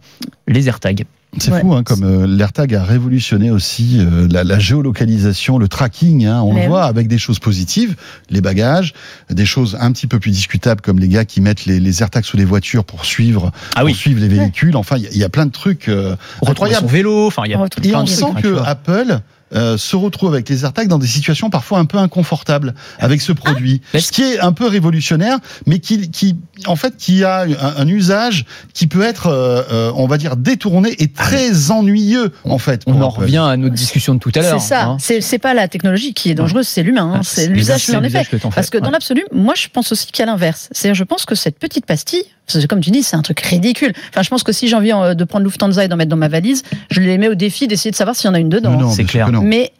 les 0.47 0.67
AirTags. 0.67 1.05
C'est 1.37 1.59
fou, 1.59 1.73
hein, 1.73 1.83
comme 1.83 2.03
euh, 2.03 2.25
l'AirTag 2.25 2.73
a 2.73 2.83
révolutionné 2.83 3.51
aussi 3.51 3.97
euh, 3.99 4.27
la, 4.31 4.59
géolocalisation, 4.59 5.59
le 5.59 5.67
tracking. 5.67 6.25
Hein, 6.25 6.41
on 6.41 6.55
le 6.55 6.67
voit 6.67 6.85
avec 6.85 7.07
des 7.07 7.19
choses 7.19 7.39
positives, 7.39 7.95
les 8.29 8.41
bagages, 8.41 8.93
des 9.29 9.45
choses 9.45 9.77
un 9.79 9.91
petit 9.91 10.07
peu 10.07 10.19
plus 10.19 10.31
discutables 10.31 10.81
comme 10.81 10.97
les 10.99 11.07
gars 11.07 11.25
qui 11.25 11.39
mettent 11.39 11.65
les, 11.65 11.79
les 11.79 12.01
AirTags 12.01 12.25
sous 12.25 12.37
les 12.37 12.45
voitures 12.45 12.83
pour 12.83 13.05
suivre, 13.05 13.51
ah 13.75 13.81
pour 13.81 13.95
suivre 13.95 14.19
les 14.19 14.27
véhicules. 14.27 14.75
Enfin, 14.75 14.97
il 14.97 15.17
y, 15.17 15.23
a 15.23 15.29
plein 15.29 15.45
de 15.45 15.51
trucs 15.51 15.87
euh, 15.87 16.15
incroyables. 16.45 16.87
vélo. 16.87 17.27
Enfin, 17.27 17.43
il 17.45 17.51
y 17.51 17.53
a. 17.53 17.67
Et 17.83 17.95
on 17.95 18.05
sent 18.07 18.41
que 18.41 18.57
Apple 18.57 19.21
euh, 19.53 19.77
se 19.77 19.95
retrouve 19.95 20.33
avec 20.33 20.49
les 20.49 20.63
AirTags 20.63 20.87
dans 20.87 20.99
des 20.99 21.07
situations 21.07 21.49
parfois 21.49 21.79
un 21.79 21.85
peu 21.85 21.97
inconfortables 21.97 22.73
avec 22.99 23.21
ce 23.21 23.31
produit, 23.31 23.81
ah, 23.93 23.99
ce 23.99 24.11
qui 24.11 24.23
est 24.23 24.39
un 24.39 24.51
peu 24.51 24.67
révolutionnaire, 24.67 25.37
mais 25.65 25.79
qui, 25.79 26.09
qui 26.11 26.35
en 26.65 26.75
fait, 26.75 26.97
qui 26.97 27.23
a 27.23 27.45
un, 27.77 27.87
usage 27.87 28.45
qui 28.73 28.87
peut 28.87 29.01
être, 29.01 29.27
euh, 29.27 29.63
euh, 29.71 29.91
on 29.95 30.07
va 30.07 30.17
dire, 30.17 30.35
détourné 30.35 30.95
et 30.99 31.07
très 31.07 31.71
ennuyeux 31.71 32.31
en 32.43 32.57
fait. 32.57 32.83
On 32.85 33.01
en 33.01 33.09
revient 33.09 33.37
à 33.37 33.57
notre 33.57 33.75
discussion 33.75 34.15
de 34.15 34.19
tout 34.19 34.31
à 34.35 34.41
l'heure. 34.41 34.61
C'est 34.61 34.67
ça. 34.67 34.85
Hein. 34.85 34.97
C'est 34.99 35.39
pas 35.39 35.53
la 35.53 35.67
technologie 35.67 36.13
qui 36.13 36.29
est 36.29 36.35
dangereuse, 36.35 36.67
c'est 36.67 36.83
l'humain. 36.83 37.11
Hein. 37.13 37.17
Ah, 37.21 37.23
c'est 37.23 37.47
l'usage 37.47 37.89
en 37.89 38.03
effet. 38.03 38.25
Parce 38.53 38.69
que 38.69 38.77
dans 38.77 38.91
l'absolu, 38.91 39.25
moi, 39.31 39.53
je 39.55 39.67
pense 39.71 39.91
aussi 39.91 40.07
qu'il 40.07 40.19
y 40.19 40.23
a 40.23 40.25
l'inverse. 40.31 40.69
C'est-à-dire, 40.71 40.95
je 40.95 41.03
pense 41.03 41.25
que 41.25 41.35
cette 41.35 41.57
petite 41.57 41.85
pastille, 41.85 42.23
comme 42.67 42.81
tu 42.81 42.91
dis, 42.91 43.03
c'est 43.03 43.15
un 43.15 43.21
truc 43.21 43.39
ridicule. 43.39 43.93
Enfin, 44.09 44.21
je 44.21 44.29
pense 44.29 44.43
que 44.43 44.51
si 44.51 44.67
j'ai 44.67 44.75
envie 44.75 44.91
de 44.91 45.23
prendre 45.23 45.45
Lufthansa 45.45 45.85
et 45.85 45.87
d'en 45.87 45.97
mettre 45.97 46.09
dans 46.09 46.17
ma 46.17 46.27
valise, 46.27 46.63
je 46.89 47.01
les 47.01 47.17
mets 47.17 47.27
au 47.27 47.35
défi 47.35 47.67
d'essayer 47.67 47.91
de 47.91 47.95
savoir 47.95 48.15
s'il 48.15 48.27
y 48.27 48.31
en 48.31 48.33
a 48.33 48.39
une 48.39 48.49
dedans. 48.49 48.89
C'est 48.91 49.05
clair. 49.05 49.31
Mais 49.41 49.71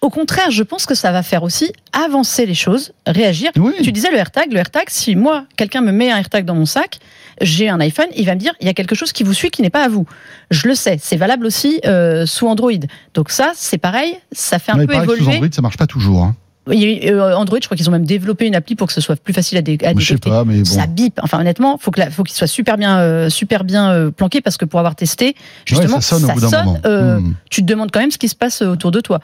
au 0.00 0.10
contraire, 0.10 0.50
je 0.50 0.62
pense 0.62 0.86
que 0.86 0.94
ça 0.94 1.10
va 1.10 1.22
faire 1.22 1.42
aussi 1.42 1.72
avancer 1.92 2.46
les 2.46 2.54
choses, 2.54 2.92
réagir. 3.06 3.50
Tu 3.82 3.92
disais 3.92 4.10
le 4.10 4.16
AirTag, 4.16 4.52
le 4.52 4.58
AirTag, 4.58 4.84
si 4.88 5.16
moi, 5.16 5.44
quelqu'un 5.56 5.80
me 5.80 5.90
met 5.90 6.10
un 6.10 6.18
AirTag 6.18 6.44
dans 6.44 6.54
mon 6.54 6.66
sac, 6.66 6.98
j'ai 7.40 7.68
un 7.68 7.80
iPhone, 7.80 8.06
il 8.16 8.26
va 8.26 8.34
me 8.34 8.40
dire, 8.40 8.52
il 8.60 8.66
y 8.66 8.70
a 8.70 8.74
quelque 8.74 8.94
chose 8.94 9.12
qui 9.12 9.24
vous 9.24 9.34
suit 9.34 9.50
qui 9.50 9.62
n'est 9.62 9.70
pas 9.70 9.84
à 9.84 9.88
vous. 9.88 10.06
Je 10.50 10.68
le 10.68 10.74
sais, 10.74 10.98
c'est 11.00 11.16
valable 11.16 11.46
aussi 11.46 11.80
euh, 11.84 12.26
sous 12.26 12.46
Android. 12.46 12.72
Donc 13.14 13.30
ça, 13.30 13.52
c'est 13.54 13.78
pareil, 13.78 14.16
ça 14.32 14.58
fait 14.58 14.72
un 14.72 14.86
peu 14.86 14.94
évoluer. 14.94 15.24
Sous 15.24 15.30
Android, 15.30 15.48
ça 15.52 15.62
marche 15.62 15.76
pas 15.76 15.86
toujours. 15.86 16.24
Hein. 16.24 16.36
Euh, 16.68 17.34
Android, 17.34 17.58
je 17.60 17.66
crois 17.66 17.76
qu'ils 17.76 17.88
ont 17.88 17.92
même 17.92 18.06
développé 18.06 18.46
une 18.46 18.54
appli 18.54 18.76
pour 18.76 18.86
que 18.86 18.92
ce 18.92 19.00
soit 19.00 19.16
plus 19.16 19.34
facile 19.34 19.58
à, 19.58 19.62
dé 19.62 19.78
à 19.84 19.94
détecter. 19.94 20.30
Pas, 20.30 20.44
mais 20.44 20.58
bon. 20.58 20.64
Ça 20.64 20.86
bip. 20.86 21.18
Enfin, 21.22 21.40
honnêtement, 21.40 21.78
faut 21.78 21.90
que 21.90 22.00
faut 22.10 22.22
qu'il 22.22 22.36
soit 22.36 22.46
super 22.46 22.76
bien, 22.76 22.98
euh, 22.98 23.28
super 23.28 23.64
bien 23.64 23.90
euh, 23.90 24.10
planqué 24.10 24.40
parce 24.40 24.56
que 24.56 24.64
pour 24.64 24.78
avoir 24.78 24.94
testé, 24.94 25.34
justement, 25.64 26.00
ça 26.00 26.18
sonne. 26.18 26.38
Ça 26.38 26.64
sonne 26.64 26.80
hmm. 26.84 27.34
Tu 27.50 27.62
te 27.62 27.66
demandes 27.66 27.90
quand 27.90 28.00
même 28.00 28.10
ce 28.10 28.18
qui 28.18 28.28
se 28.28 28.36
passe 28.36 28.62
autour 28.62 28.90
de 28.90 29.00
toi. 29.00 29.20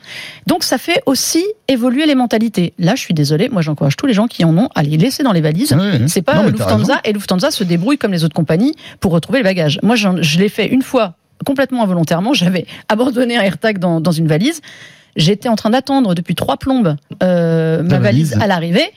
Donc, 0.47 0.65
ça 0.65 0.79
fait 0.79 1.03
aussi 1.07 1.45
évoluer 1.69 2.07
les 2.07 2.15
mentalités. 2.15 2.75
Là, 2.79 2.95
je 2.95 3.01
suis 3.01 3.15
désolé, 3.15 3.49
moi, 3.49 3.63
j'encourage 3.63 3.97
tous 3.97 4.07
les 4.07 4.15
gens 4.15 4.27
qui 4.27 4.45
en 4.45 4.57
ont 4.57 4.69
à 4.75 4.83
les 4.83 4.97
laisser 4.97 5.23
dans 5.23 5.33
les 5.33 5.41
valises. 5.41 5.77
C'est 6.07 6.23
pas 6.23 6.43
Lufthansa 6.43 7.01
et 7.05 7.13
Lufthansa 7.13 7.51
se 7.51 7.65
débrouille 7.65 7.99
comme 7.99 8.13
les 8.13 8.25
autres 8.25 8.35
compagnies 8.35 8.75
pour 9.01 9.13
retrouver 9.13 9.39
les 9.39 9.45
bagages. 9.45 9.79
Moi, 9.83 9.97
je 9.97 10.39
l'ai 10.39 10.49
fait 10.49 10.69
une 10.69 10.83
fois 10.83 11.15
complètement 11.45 11.83
involontairement. 11.83 12.33
J'avais 12.33 12.67
abandonné 12.89 13.37
un 13.37 13.43
AirTag 13.43 13.79
dans, 13.79 14.01
dans 14.01 14.13
une 14.13 14.27
valise. 14.27 14.61
J'étais 15.17 15.49
en 15.49 15.57
train 15.57 15.71
d'attendre 15.71 16.15
depuis 16.15 16.35
trois 16.35 16.57
plombes 16.57 16.97
euh, 17.23 17.83
ma 17.83 17.99
valise 17.99 18.35
à 18.41 18.47
l'arrivée. 18.47 18.93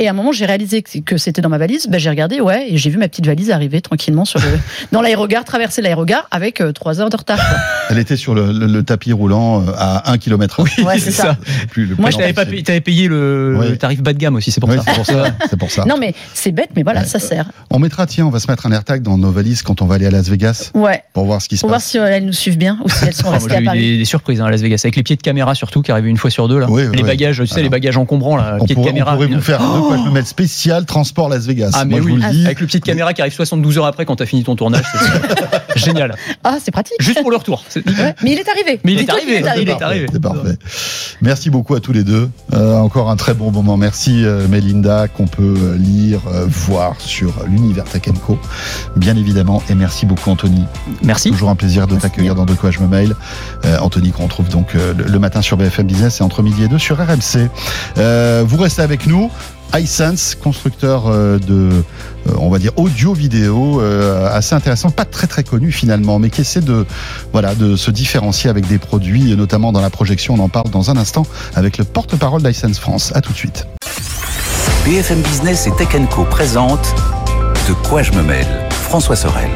Et 0.00 0.08
à 0.08 0.10
un 0.10 0.14
moment, 0.14 0.32
j'ai 0.32 0.44
réalisé 0.44 0.82
que 0.82 1.16
c'était 1.18 1.40
dans 1.40 1.48
ma 1.48 1.58
valise. 1.58 1.86
Ben, 1.86 1.98
j'ai 1.98 2.10
regardé, 2.10 2.40
ouais, 2.40 2.66
et 2.68 2.76
j'ai 2.78 2.90
vu 2.90 2.98
ma 2.98 3.06
petite 3.06 3.26
valise 3.26 3.52
arriver 3.52 3.80
tranquillement 3.80 4.24
sur 4.24 4.40
le, 4.40 4.46
dans 4.92 5.00
l'aérogare, 5.00 5.44
traverser 5.44 5.82
l'aérogare 5.82 6.26
avec 6.32 6.60
euh, 6.60 6.72
trois 6.72 7.00
heures 7.00 7.10
de 7.10 7.16
retard. 7.16 7.38
Elle 7.90 7.98
était 7.98 8.16
sur 8.16 8.34
le, 8.34 8.82
tapis 8.82 9.12
roulant 9.12 9.62
euh, 9.62 9.72
à 9.76 10.10
1 10.10 10.18
km 10.18 10.62
Oui, 10.62 10.98
c'est 10.98 11.12
ça. 11.12 11.36
Moi, 11.96 12.10
je 12.10 12.16
t'avais 12.16 12.32
pas 12.32 12.44
payé, 12.44 12.64
avais 12.66 12.80
payé 12.80 13.06
le, 13.06 13.76
tarif 13.78 14.02
bas 14.02 14.12
de 14.12 14.18
gamme 14.18 14.34
aussi, 14.34 14.50
c'est 14.50 14.60
pour, 14.60 14.68
pour, 14.68 15.06
ça. 15.06 15.26
c'est 15.48 15.56
pour 15.56 15.70
ça. 15.70 15.84
Non, 15.84 15.94
mais 15.96 16.12
c'est 16.32 16.50
bête, 16.50 16.70
mais 16.74 16.82
voilà, 16.82 17.04
ça 17.04 17.20
sert. 17.20 17.52
On 17.70 17.78
mettra, 17.78 18.06
tiens, 18.06 18.26
on 18.26 18.30
va 18.30 18.40
se 18.40 18.50
mettre 18.50 18.66
un 18.66 18.72
AirTag 18.72 19.00
dans 19.00 19.16
nos 19.16 19.30
valises 19.30 19.62
quand 19.62 19.80
on 19.80 19.86
va 19.86 19.94
aller 19.94 20.06
à 20.06 20.10
Las 20.10 20.28
Vegas. 20.28 20.72
Ouais. 20.74 21.04
Pour 21.12 21.24
voir 21.24 21.40
ce 21.40 21.48
qui 21.48 21.56
se 21.56 21.60
passe. 21.60 21.62
Pour 21.62 21.68
voir 21.68 21.80
si 21.80 21.98
elles 21.98 22.26
nous 22.26 22.32
suivent 22.32 22.58
bien 22.58 22.80
ou 22.84 22.88
si 22.88 23.04
elles 23.04 23.14
sont 23.14 23.30
restées 23.30 23.58
à 23.58 23.62
Paris. 23.62 23.94
Eu 23.94 23.98
des, 23.98 24.04
surprises 24.04 24.40
hein, 24.40 24.46
à 24.46 24.50
Las 24.50 24.60
Vegas, 24.60 24.80
avec 24.82 24.96
les 24.96 25.04
pieds 25.04 25.16
de 25.16 25.22
caméra 25.22 25.54
surtout, 25.54 25.82
qui 25.82 25.92
arrivaient 25.92 26.10
une 26.10 26.16
fois 26.16 26.30
sur 26.30 26.48
deux. 26.48 26.58
Là. 26.58 26.66
les 26.92 27.02
bagages, 27.04 27.38
tu 27.38 27.46
sais, 27.46 27.62
les 27.62 27.68
bagages 27.68 27.96
encombrants, 27.96 28.36
là, 28.36 28.58
pieds 28.64 28.74
de 28.74 28.84
caméra. 28.84 29.12
On 29.12 29.16
pourrait 29.16 29.28
vous 29.28 29.40
faire 29.40 29.60
quoi 29.86 29.96
je 29.96 30.02
me 30.02 30.10
mettre 30.10 30.28
spécial 30.28 30.84
transport 30.84 31.28
Las 31.28 31.46
Vegas. 31.46 31.70
Ah, 31.74 31.84
mais 31.84 32.00
oui, 32.00 32.22
avec 32.44 32.60
le 32.60 32.66
petit 32.66 32.80
caméra 32.80 33.12
qui 33.12 33.20
arrive 33.20 33.32
72 33.32 33.78
heures 33.78 33.86
après 33.86 34.04
quand 34.04 34.16
tu 34.16 34.22
as 34.22 34.26
fini 34.26 34.44
ton 34.44 34.56
tournage. 34.56 34.84
C'est 35.70 35.78
génial. 35.84 36.14
Ah, 36.42 36.58
c'est 36.62 36.70
pratique. 36.70 36.96
Juste 37.00 37.20
pour 37.20 37.30
le 37.30 37.36
retour. 37.36 37.64
Mais 38.22 38.32
il 38.32 38.38
est 38.38 38.48
arrivé. 38.48 38.80
Mais 38.84 38.92
il 38.92 39.00
est 39.00 39.10
arrivé. 39.10 39.42
Il 39.60 39.68
est 39.68 39.82
arrivé. 39.82 40.06
C'est 40.12 40.20
parfait. 40.20 40.56
Merci 41.22 41.50
beaucoup 41.50 41.74
à 41.74 41.80
tous 41.80 41.92
les 41.92 42.04
deux. 42.04 42.28
Euh, 42.52 42.76
encore 42.76 43.10
un 43.10 43.16
très 43.16 43.34
bon 43.34 43.50
moment. 43.50 43.76
Merci 43.76 44.24
euh, 44.24 44.46
Melinda, 44.48 45.08
qu'on 45.08 45.26
peut 45.26 45.54
euh, 45.56 45.76
lire, 45.76 46.20
voir 46.46 47.00
sur 47.00 47.32
l'univers 47.46 47.84
Tech 47.84 48.02
Co. 48.26 48.38
Bien 48.96 49.16
évidemment. 49.16 49.62
Et 49.68 49.74
merci 49.74 50.06
beaucoup 50.06 50.30
Anthony. 50.30 50.64
Merci. 51.02 51.30
Toujours 51.30 51.50
un 51.50 51.56
plaisir 51.56 51.86
de 51.86 51.96
t'accueillir 51.96 52.34
dans 52.34 52.44
De 52.44 52.54
quoi 52.54 52.70
je 52.70 52.80
me 52.80 52.86
mail. 52.86 53.14
Anthony 53.80 54.10
qu'on 54.10 54.24
retrouve 54.24 54.48
donc 54.48 54.74
le, 54.74 55.18
matin 55.18 55.42
sur 55.42 55.56
BFM 55.56 55.86
Business 55.86 56.20
et 56.20 56.22
entre 56.22 56.42
midi 56.42 56.64
et 56.64 56.68
deux 56.68 56.78
sur 56.78 56.98
RMC. 56.98 57.48
vous 58.44 58.56
restez 58.56 58.82
avec 58.82 59.06
nous 59.06 59.30
iSense, 59.78 60.34
constructeur 60.34 61.06
euh, 61.06 61.38
de, 61.38 61.70
euh, 62.28 62.32
on 62.38 62.48
va 62.48 62.58
dire, 62.58 62.72
audio-vidéo 62.76 63.80
euh, 63.80 64.28
assez 64.30 64.54
intéressant, 64.54 64.90
pas 64.90 65.04
très 65.04 65.26
très 65.26 65.44
connu 65.44 65.72
finalement, 65.72 66.18
mais 66.18 66.30
qui 66.30 66.42
essaie 66.42 66.60
de, 66.60 66.86
voilà, 67.32 67.54
de 67.54 67.76
se 67.76 67.90
différencier 67.90 68.50
avec 68.50 68.66
des 68.66 68.78
produits, 68.78 69.36
notamment 69.36 69.72
dans 69.72 69.80
la 69.80 69.90
projection. 69.90 70.34
On 70.34 70.40
en 70.40 70.48
parle 70.48 70.70
dans 70.70 70.90
un 70.90 70.96
instant 70.96 71.26
avec 71.54 71.78
le 71.78 71.84
porte-parole 71.84 72.42
d'iSense 72.42 72.78
France. 72.78 73.12
À 73.14 73.20
tout 73.20 73.32
de 73.32 73.38
suite. 73.38 73.66
BFM 74.84 75.20
Business 75.22 75.66
et 75.66 75.72
Tech 75.72 75.88
Co 76.10 76.24
présente 76.24 76.94
De 77.68 77.74
quoi 77.88 78.02
je 78.02 78.12
me 78.12 78.22
mêle? 78.22 78.46
François 78.70 79.16
Sorel. 79.16 79.50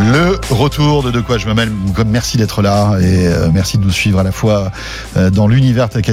Le 0.00 0.40
retour 0.50 1.02
de 1.02 1.10
De 1.10 1.20
quoi 1.20 1.36
je 1.36 1.46
mêle. 1.46 1.70
Merci 2.06 2.38
d'être 2.38 2.62
là 2.62 2.98
et 3.00 3.28
euh, 3.28 3.50
merci 3.52 3.76
de 3.76 3.84
nous 3.84 3.90
suivre 3.90 4.18
à 4.18 4.22
la 4.22 4.32
fois 4.32 4.72
euh, 5.18 5.28
dans 5.28 5.46
l'univers 5.46 5.90
Tech 5.90 6.06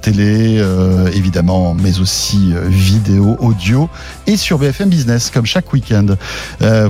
télé 0.00 0.56
euh, 0.58 1.10
évidemment, 1.12 1.74
mais 1.74 2.00
aussi 2.00 2.54
vidéo, 2.68 3.36
audio 3.40 3.90
et 4.26 4.38
sur 4.38 4.58
BFM 4.58 4.88
Business 4.88 5.30
comme 5.30 5.44
chaque 5.44 5.70
week-end. 5.74 6.06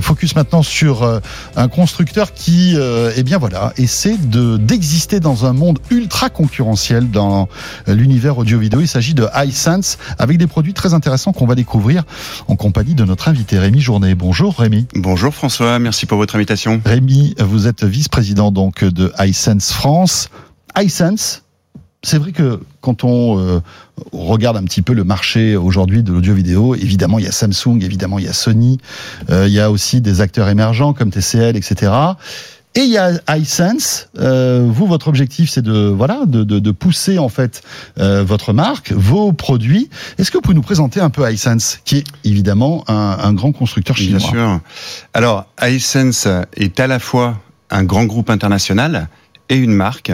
focus 0.01 0.35
maintenant 0.35 0.63
sur 0.63 1.19
un 1.55 1.67
constructeur 1.67 2.33
qui, 2.33 2.77
eh 2.77 3.23
bien 3.23 3.37
voilà, 3.37 3.73
essaie 3.77 4.17
de 4.17 4.57
d'exister 4.57 5.19
dans 5.19 5.45
un 5.45 5.53
monde 5.53 5.79
ultra 5.89 6.29
concurrentiel 6.29 7.11
dans 7.11 7.49
l'univers 7.87 8.37
audio-vidéo. 8.37 8.79
Il 8.79 8.87
s'agit 8.87 9.13
de 9.13 9.27
iSense 9.45 9.97
avec 10.17 10.37
des 10.37 10.47
produits 10.47 10.73
très 10.73 10.93
intéressants 10.93 11.33
qu'on 11.33 11.47
va 11.47 11.55
découvrir 11.55 12.03
en 12.47 12.55
compagnie 12.55 12.95
de 12.95 13.03
notre 13.03 13.27
invité 13.27 13.59
Rémi 13.59 13.81
Journet. 13.81 14.15
Bonjour 14.15 14.57
Rémi. 14.57 14.87
Bonjour 14.95 15.33
François, 15.33 15.79
merci 15.79 16.05
pour 16.05 16.17
votre 16.17 16.28
Rémi, 16.85 17.33
vous 17.39 17.67
êtes 17.67 17.83
vice-président 17.83 18.51
donc 18.51 18.83
de 18.83 19.11
iSense 19.19 19.71
France. 19.71 20.29
iSense, 20.77 21.43
c'est 22.03 22.17
vrai 22.17 22.31
que 22.31 22.59
quand 22.81 23.03
on 23.03 23.39
euh, 23.39 23.59
regarde 24.13 24.55
un 24.55 24.63
petit 24.63 24.81
peu 24.81 24.93
le 24.93 25.03
marché 25.03 25.55
aujourd'hui 25.55 26.03
de 26.03 26.13
l'audio 26.13 26.33
vidéo, 26.33 26.75
évidemment 26.75 27.19
il 27.19 27.25
y 27.25 27.27
a 27.27 27.31
Samsung, 27.31 27.81
évidemment 27.81 28.19
il 28.19 28.25
y 28.25 28.27
a 28.27 28.33
Sony, 28.33 28.77
euh, 29.29 29.47
il 29.47 29.53
y 29.53 29.59
a 29.59 29.69
aussi 29.71 30.01
des 30.01 30.21
acteurs 30.21 30.47
émergents 30.49 30.93
comme 30.93 31.11
TCL, 31.11 31.57
etc. 31.57 31.91
Et 32.75 32.81
il 32.81 32.89
y 32.91 32.97
a 32.97 33.19
iSense. 33.35 34.09
Euh, 34.19 34.67
vous, 34.69 34.85
votre 34.85 35.07
objectif, 35.07 35.49
c'est 35.49 35.63
de 35.63 35.87
voilà 35.87 36.21
de, 36.27 36.43
de, 36.43 36.59
de, 36.59 36.71
pousser 36.71 37.17
en 37.17 37.29
fait 37.29 37.63
euh, 37.97 38.23
votre 38.23 38.53
marque, 38.53 38.91
vos 38.91 39.33
produits. 39.33 39.89
Est-ce 40.17 40.29
que 40.29 40.37
vous 40.37 40.41
pouvez 40.41 40.55
nous 40.55 40.61
présenter 40.61 40.99
un 40.99 41.09
peu 41.09 41.29
iSense, 41.31 41.79
qui 41.83 41.97
est 41.97 42.05
évidemment 42.23 42.83
un, 42.87 43.17
un 43.21 43.33
grand 43.33 43.51
constructeur 43.51 43.97
chinois 43.97 44.19
Bien 44.19 44.29
sûr. 44.29 44.59
Alors, 45.13 45.45
iSense 45.61 46.27
est 46.55 46.79
à 46.79 46.87
la 46.87 46.99
fois 46.99 47.39
un 47.71 47.83
grand 47.83 48.05
groupe 48.05 48.29
international 48.29 49.09
et 49.49 49.55
une 49.55 49.73
marque 49.73 50.11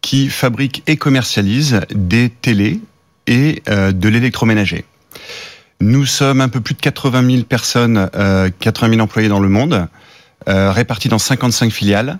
qui 0.00 0.28
fabrique 0.28 0.82
et 0.86 0.96
commercialise 0.96 1.80
des 1.94 2.28
télés 2.28 2.80
et 3.26 3.62
euh, 3.68 3.92
de 3.92 4.08
l'électroménager. 4.08 4.84
Nous 5.80 6.04
sommes 6.06 6.40
un 6.40 6.48
peu 6.48 6.60
plus 6.60 6.74
de 6.74 6.80
80 6.80 7.30
000 7.30 7.42
personnes, 7.44 8.10
euh, 8.14 8.50
80 8.60 8.90
000 8.90 9.00
employés 9.00 9.28
dans 9.28 9.40
le 9.40 9.48
monde. 9.48 9.88
Euh, 10.48 10.72
répartis 10.72 11.08
dans 11.08 11.18
55 11.18 11.72
filiales. 11.72 12.18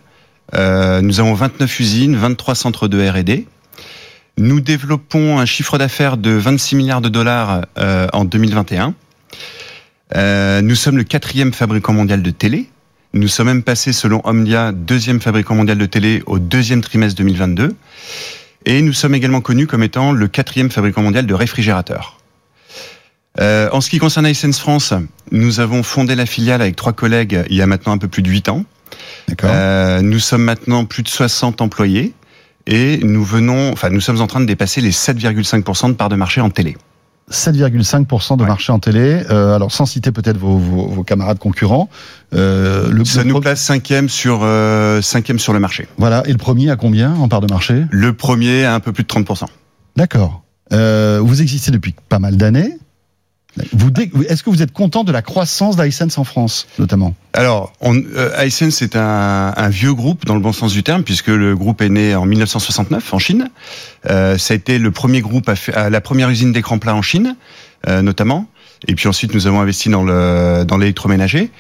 Euh, 0.54 1.02
nous 1.02 1.20
avons 1.20 1.34
29 1.34 1.80
usines, 1.80 2.16
23 2.16 2.54
centres 2.54 2.88
de 2.88 3.06
R&D. 3.06 3.46
Nous 4.38 4.60
développons 4.60 5.38
un 5.38 5.44
chiffre 5.44 5.78
d'affaires 5.78 6.16
de 6.16 6.30
26 6.30 6.76
milliards 6.76 7.00
de 7.00 7.08
dollars 7.08 7.66
euh, 7.78 8.08
en 8.12 8.24
2021. 8.24 8.94
nous 10.62 10.74
sommes 10.74 10.96
le 10.96 11.04
quatrième 11.04 11.52
fabricant 11.52 11.92
mondial 11.92 12.22
de 12.22 12.30
télé. 12.30 12.70
Nous 13.12 13.28
sommes 13.28 13.46
même 13.46 13.62
passés, 13.62 13.92
selon 13.92 14.22
Omdia, 14.24 14.72
deuxième 14.72 15.20
fabricant 15.20 15.54
mondial 15.54 15.78
de 15.78 15.86
télé 15.86 16.22
au 16.26 16.38
deuxième 16.38 16.80
trimestre 16.80 17.16
2022. 17.18 17.76
Et 18.64 18.80
nous 18.80 18.92
sommes 18.92 19.14
également 19.14 19.40
connus 19.40 19.66
comme 19.66 19.82
étant 19.82 20.12
le 20.12 20.26
quatrième 20.28 20.70
fabricant 20.70 21.02
mondial 21.02 21.26
de 21.26 21.34
réfrigérateurs. 21.34 22.18
Euh, 23.40 23.68
en 23.72 23.80
ce 23.80 23.90
qui 23.90 23.98
concerne 23.98 24.26
iSense 24.26 24.58
France, 24.58 24.94
nous 25.32 25.60
avons 25.60 25.82
fondé 25.82 26.14
la 26.14 26.26
filiale 26.26 26.62
avec 26.62 26.76
trois 26.76 26.92
collègues 26.92 27.44
il 27.50 27.56
y 27.56 27.62
a 27.62 27.66
maintenant 27.66 27.92
un 27.92 27.98
peu 27.98 28.08
plus 28.08 28.22
de 28.22 28.30
8 28.30 28.48
ans. 28.48 28.64
Euh, 29.42 30.00
nous 30.02 30.20
sommes 30.20 30.44
maintenant 30.44 30.84
plus 30.84 31.02
de 31.02 31.08
60 31.08 31.60
employés 31.60 32.14
et 32.66 32.98
nous 33.02 33.24
venons, 33.24 33.72
enfin, 33.72 33.90
nous 33.90 34.00
sommes 34.00 34.20
en 34.20 34.26
train 34.26 34.40
de 34.40 34.46
dépasser 34.46 34.80
les 34.80 34.92
7,5% 34.92 35.88
de 35.88 35.92
part 35.94 36.08
de 36.08 36.16
marché 36.16 36.40
en 36.40 36.50
télé. 36.50 36.76
7,5% 37.30 38.36
de 38.36 38.44
marché 38.44 38.70
en 38.70 38.78
télé. 38.78 39.22
Euh, 39.30 39.54
alors 39.54 39.72
sans 39.72 39.86
citer 39.86 40.12
peut-être 40.12 40.36
vos, 40.36 40.58
vos, 40.58 40.88
vos, 40.88 41.04
camarades 41.04 41.38
concurrents. 41.38 41.88
Euh, 42.34 42.90
le, 42.90 43.04
Ça 43.04 43.24
nous 43.24 43.40
place 43.40 43.62
cinquième 43.62 44.08
sur 44.08 44.40
euh, 44.42 45.00
cinquième 45.00 45.38
sur 45.38 45.52
le 45.52 45.60
marché. 45.60 45.88
Voilà. 45.96 46.22
Et 46.26 46.32
le 46.32 46.38
premier 46.38 46.70
à 46.70 46.76
combien 46.76 47.14
en 47.14 47.28
part 47.28 47.40
de 47.40 47.50
marché? 47.50 47.84
Le 47.90 48.12
premier 48.12 48.64
à 48.64 48.74
un 48.74 48.80
peu 48.80 48.92
plus 48.92 49.04
de 49.04 49.08
30%. 49.08 49.44
D'accord. 49.96 50.42
Euh, 50.72 51.20
vous 51.22 51.42
existez 51.42 51.70
depuis 51.70 51.94
pas 52.08 52.18
mal 52.18 52.36
d'années. 52.36 52.76
Vous, 53.72 53.90
est-ce 54.28 54.42
que 54.42 54.50
vous 54.50 54.62
êtes 54.62 54.72
content 54.72 55.04
de 55.04 55.12
la 55.12 55.22
croissance 55.22 55.76
d'iSense 55.76 56.18
en 56.18 56.24
France, 56.24 56.66
notamment? 56.78 57.14
Alors, 57.32 57.72
on, 57.80 57.96
euh, 57.96 58.44
iSense 58.44 58.82
est 58.82 58.96
un, 58.96 59.52
un, 59.56 59.68
vieux 59.68 59.94
groupe 59.94 60.24
dans 60.24 60.34
le 60.34 60.40
bon 60.40 60.52
sens 60.52 60.72
du 60.72 60.82
terme, 60.82 61.04
puisque 61.04 61.28
le 61.28 61.54
groupe 61.54 61.80
est 61.80 61.88
né 61.88 62.16
en 62.16 62.26
1969 62.26 63.14
en 63.14 63.18
Chine. 63.18 63.50
Euh, 64.10 64.38
ça 64.38 64.54
a 64.54 64.56
été 64.56 64.78
le 64.78 64.90
premier 64.90 65.20
groupe 65.20 65.48
à, 65.48 65.54
à 65.74 65.90
la 65.90 66.00
première 66.00 66.30
usine 66.30 66.52
d'écran 66.52 66.78
plat 66.78 66.94
en 66.94 67.02
Chine, 67.02 67.36
euh, 67.88 68.02
notamment. 68.02 68.48
Et 68.86 68.94
puis 68.94 69.08
ensuite, 69.08 69.34
nous 69.34 69.46
avons 69.46 69.60
investi 69.60 69.88
dans 69.88 70.02
le 70.02 70.64
dans 70.66 70.76
l'électroménager. 70.76 71.50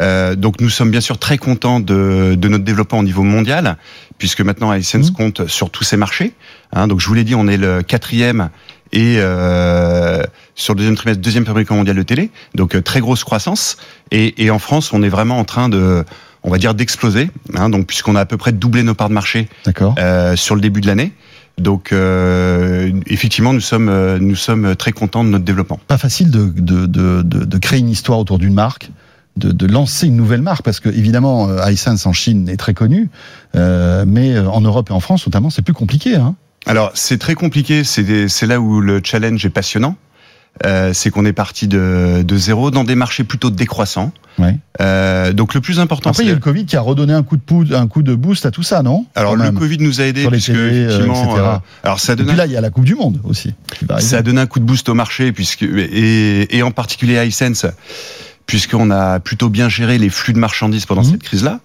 Euh, 0.00 0.34
donc, 0.34 0.60
nous 0.60 0.70
sommes 0.70 0.90
bien 0.90 1.00
sûr 1.00 1.18
très 1.18 1.38
contents 1.38 1.80
de, 1.80 2.34
de 2.36 2.48
notre 2.48 2.64
développement 2.64 3.00
au 3.00 3.04
niveau 3.04 3.22
mondial, 3.22 3.76
puisque 4.18 4.40
maintenant 4.40 4.72
iSense 4.72 5.10
mmh. 5.10 5.14
compte 5.14 5.46
sur 5.46 5.70
tous 5.70 5.84
ces 5.84 5.96
marchés. 5.96 6.32
Hein, 6.72 6.88
donc, 6.88 7.00
je 7.00 7.06
vous 7.06 7.14
l'ai 7.14 7.24
dit, 7.24 7.34
on 7.34 7.46
est 7.46 7.56
le 7.56 7.82
quatrième 7.82 8.50
et 8.92 9.16
euh, 9.18 10.22
sur 10.54 10.74
le 10.74 10.78
deuxième 10.78 10.96
trimestre, 10.96 11.22
deuxième 11.22 11.46
fabricant 11.46 11.76
mondial 11.76 11.96
de 11.96 12.02
télé. 12.02 12.30
Donc 12.54 12.74
euh, 12.74 12.82
très 12.82 13.00
grosse 13.00 13.24
croissance. 13.24 13.76
Et, 14.10 14.44
et, 14.44 14.50
en 14.50 14.58
France, 14.58 14.92
on 14.92 15.02
est 15.02 15.08
vraiment 15.08 15.38
en 15.38 15.44
train 15.44 15.68
de, 15.68 16.04
on 16.42 16.50
va 16.50 16.58
dire, 16.58 16.74
d'exploser. 16.74 17.30
Hein, 17.54 17.70
donc 17.70 17.86
puisqu'on 17.86 18.16
a 18.16 18.20
à 18.20 18.26
peu 18.26 18.36
près 18.36 18.52
doublé 18.52 18.82
nos 18.82 18.94
parts 18.94 19.08
de 19.08 19.14
marché 19.14 19.48
euh, 19.98 20.36
sur 20.36 20.54
le 20.54 20.60
début 20.60 20.80
de 20.80 20.86
l'année. 20.86 21.12
Donc 21.58 21.92
euh, 21.92 22.90
effectivement, 23.06 23.52
nous 23.52 23.60
sommes 23.60 23.88
euh, 23.88 24.18
nous 24.18 24.36
sommes 24.36 24.74
très 24.74 24.92
contents 24.92 25.24
de 25.24 25.28
notre 25.28 25.44
développement. 25.44 25.78
Pas 25.86 25.98
facile 25.98 26.30
de 26.30 26.46
de, 26.46 26.86
de, 26.86 27.22
de 27.22 27.58
créer 27.58 27.80
une 27.80 27.90
histoire 27.90 28.18
autour 28.18 28.38
d'une 28.38 28.54
marque. 28.54 28.90
De, 29.34 29.50
de, 29.50 29.66
lancer 29.66 30.08
une 30.08 30.16
nouvelle 30.16 30.42
marque 30.42 30.62
parce 30.62 30.78
que 30.78 30.90
évidemment 30.90 31.48
iSense 31.66 32.04
en 32.04 32.12
Chine 32.12 32.50
est 32.50 32.58
très 32.58 32.74
connu, 32.74 33.08
euh, 33.56 34.04
mais 34.06 34.38
en 34.38 34.60
Europe 34.60 34.90
et 34.90 34.92
en 34.92 35.00
France 35.00 35.26
notamment 35.26 35.48
c'est 35.48 35.62
plus 35.62 35.72
compliqué. 35.72 36.16
Hein 36.16 36.34
alors 36.66 36.92
c'est 36.94 37.18
très 37.18 37.34
compliqué, 37.34 37.84
c'est 37.84 38.46
là 38.46 38.60
où 38.60 38.80
le 38.80 39.00
challenge 39.02 39.44
est 39.44 39.50
passionnant. 39.50 39.96
Euh, 40.66 40.92
c'est 40.92 41.08
qu'on 41.08 41.24
est 41.24 41.32
parti 41.32 41.66
de, 41.66 42.22
de, 42.22 42.36
zéro 42.36 42.70
dans 42.70 42.84
des 42.84 42.94
marchés 42.94 43.24
plutôt 43.24 43.48
décroissants. 43.48 44.12
Ouais. 44.38 44.58
Euh, 44.82 45.32
donc 45.32 45.54
le 45.54 45.62
plus 45.62 45.80
important. 45.80 46.10
Après, 46.10 46.24
il 46.24 46.28
y 46.28 46.30
a 46.30 46.34
le 46.34 46.40
Covid 46.40 46.66
qui 46.66 46.76
a 46.76 46.82
redonné 46.82 47.14
un 47.14 47.22
coup 47.22 47.38
de 47.38 47.42
poudre, 47.42 47.74
un 47.74 47.86
coup 47.88 48.02
de 48.02 48.14
boost 48.14 48.44
à 48.44 48.50
tout 48.50 48.62
ça, 48.62 48.82
non? 48.82 49.06
Alors 49.14 49.34
le 49.34 49.50
Covid 49.50 49.78
nous 49.78 50.02
a 50.02 50.04
aidé 50.04 50.26
puisque 50.28 50.52
télés, 50.52 50.82
effectivement. 50.82 51.36
Euh, 51.38 51.56
alors 51.82 51.98
ça 52.00 52.16
donne. 52.16 52.26
Et 52.26 52.28
puis 52.28 52.36
là, 52.36 52.44
il 52.44 52.52
y 52.52 52.56
a 52.56 52.60
la 52.60 52.68
Coupe 52.68 52.84
du 52.84 52.94
Monde 52.94 53.18
aussi. 53.24 53.54
ça 53.98 54.18
a 54.18 54.22
donné 54.22 54.42
un 54.42 54.46
coup 54.46 54.60
de 54.60 54.64
boost 54.64 54.90
au 54.90 54.94
marché 54.94 55.32
puisque 55.32 55.62
et, 55.62 56.54
et 56.54 56.62
en 56.62 56.70
particulier 56.70 57.16
à 57.16 57.24
iSense 57.24 57.66
puisqu'on 58.52 58.90
a 58.90 59.18
plutôt 59.18 59.48
bien 59.48 59.70
géré 59.70 59.96
les 59.96 60.10
flux 60.10 60.34
de 60.34 60.38
marchandises 60.38 60.84
pendant 60.84 61.00
mmh. 61.00 61.12
cette 61.12 61.22
crise-là. 61.22 61.60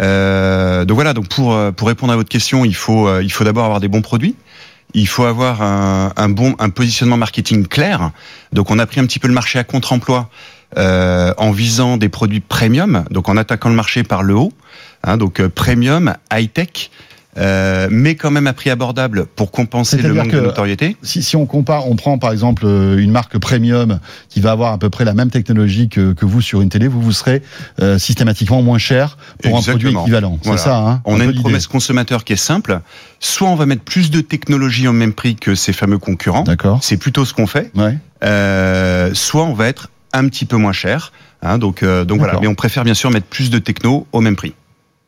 Euh, 0.00 0.84
donc 0.84 0.94
voilà, 0.94 1.14
donc 1.14 1.26
pour 1.26 1.52
euh, 1.52 1.72
pour 1.72 1.88
répondre 1.88 2.12
à 2.12 2.16
votre 2.16 2.28
question, 2.28 2.64
il 2.64 2.76
faut 2.76 3.08
euh, 3.08 3.24
il 3.24 3.32
faut 3.32 3.42
d'abord 3.42 3.64
avoir 3.64 3.80
des 3.80 3.88
bons 3.88 4.02
produits. 4.02 4.36
Il 4.94 5.08
faut 5.08 5.24
avoir 5.24 5.62
un, 5.62 6.12
un, 6.16 6.28
bon 6.28 6.54
un 6.60 6.70
positionnement 6.70 7.16
marketing 7.16 7.66
clair. 7.66 8.12
Donc 8.52 8.70
on 8.70 8.78
a 8.78 8.86
pris 8.86 9.00
un 9.00 9.06
petit 9.06 9.18
peu 9.18 9.26
le 9.26 9.34
marché 9.34 9.58
à 9.58 9.64
contre-emploi 9.64 10.30
euh, 10.78 11.34
en 11.38 11.50
visant 11.50 11.96
des 11.96 12.08
produits 12.08 12.38
premium, 12.38 13.04
donc 13.10 13.28
en 13.28 13.36
attaquant 13.36 13.70
le 13.70 13.74
marché 13.74 14.04
par 14.04 14.22
le 14.22 14.36
haut. 14.36 14.52
Hein, 15.02 15.16
donc 15.16 15.40
euh, 15.40 15.48
premium, 15.48 16.14
high 16.32 16.52
tech, 16.52 16.92
euh, 17.38 17.88
mais 17.90 18.14
quand 18.14 18.30
même 18.30 18.46
à 18.46 18.52
prix 18.52 18.68
abordable 18.68 19.24
pour 19.24 19.50
compenser 19.50 19.96
le 19.96 20.12
manque 20.12 20.32
de 20.32 20.40
notoriété. 20.40 20.96
Si, 21.02 21.22
si, 21.22 21.34
on 21.36 21.46
compare, 21.46 21.88
on 21.88 21.96
prend 21.96 22.18
par 22.18 22.30
exemple 22.30 22.64
euh, 22.66 22.98
une 22.98 23.10
marque 23.10 23.38
premium 23.38 24.00
qui 24.28 24.40
va 24.40 24.50
avoir 24.50 24.72
à 24.72 24.78
peu 24.78 24.90
près 24.90 25.04
la 25.04 25.14
même 25.14 25.30
technologie 25.30 25.88
que, 25.88 26.12
que 26.12 26.26
vous 26.26 26.42
sur 26.42 26.60
une 26.60 26.68
télé, 26.68 26.88
vous 26.88 27.00
vous 27.00 27.12
serez 27.12 27.42
euh, 27.80 27.98
systématiquement 27.98 28.60
moins 28.60 28.78
cher 28.78 29.16
pour 29.42 29.56
un 29.56 29.62
produit 29.62 29.90
équivalent. 29.90 30.38
C'est 30.42 30.58
ça. 30.58 30.76
Hein, 30.76 31.00
on 31.06 31.20
a 31.20 31.24
une 31.24 31.34
promesse 31.34 31.66
consommateur 31.66 32.24
qui 32.24 32.34
est 32.34 32.36
simple. 32.36 32.80
Soit 33.18 33.48
on 33.48 33.56
va 33.56 33.66
mettre 33.66 33.82
plus 33.82 34.10
de 34.10 34.20
technologie 34.20 34.86
au 34.86 34.92
même 34.92 35.14
prix 35.14 35.36
que 35.36 35.54
ces 35.54 35.72
fameux 35.72 35.98
concurrents. 35.98 36.42
D'accord. 36.42 36.80
C'est 36.82 36.98
plutôt 36.98 37.24
ce 37.24 37.32
qu'on 37.32 37.46
fait. 37.46 37.70
Ouais. 37.74 37.96
Euh, 38.24 39.10
soit 39.14 39.44
on 39.44 39.54
va 39.54 39.68
être 39.68 39.90
un 40.12 40.28
petit 40.28 40.44
peu 40.44 40.56
moins 40.56 40.72
cher. 40.72 41.12
Hein, 41.40 41.58
donc 41.58 41.82
donc 41.82 42.18
voilà. 42.18 42.38
Mais 42.40 42.46
on 42.46 42.54
préfère 42.54 42.84
bien 42.84 42.94
sûr 42.94 43.10
mettre 43.10 43.26
plus 43.26 43.50
de 43.50 43.58
techno 43.58 44.06
au 44.12 44.20
même 44.20 44.36
prix. 44.36 44.54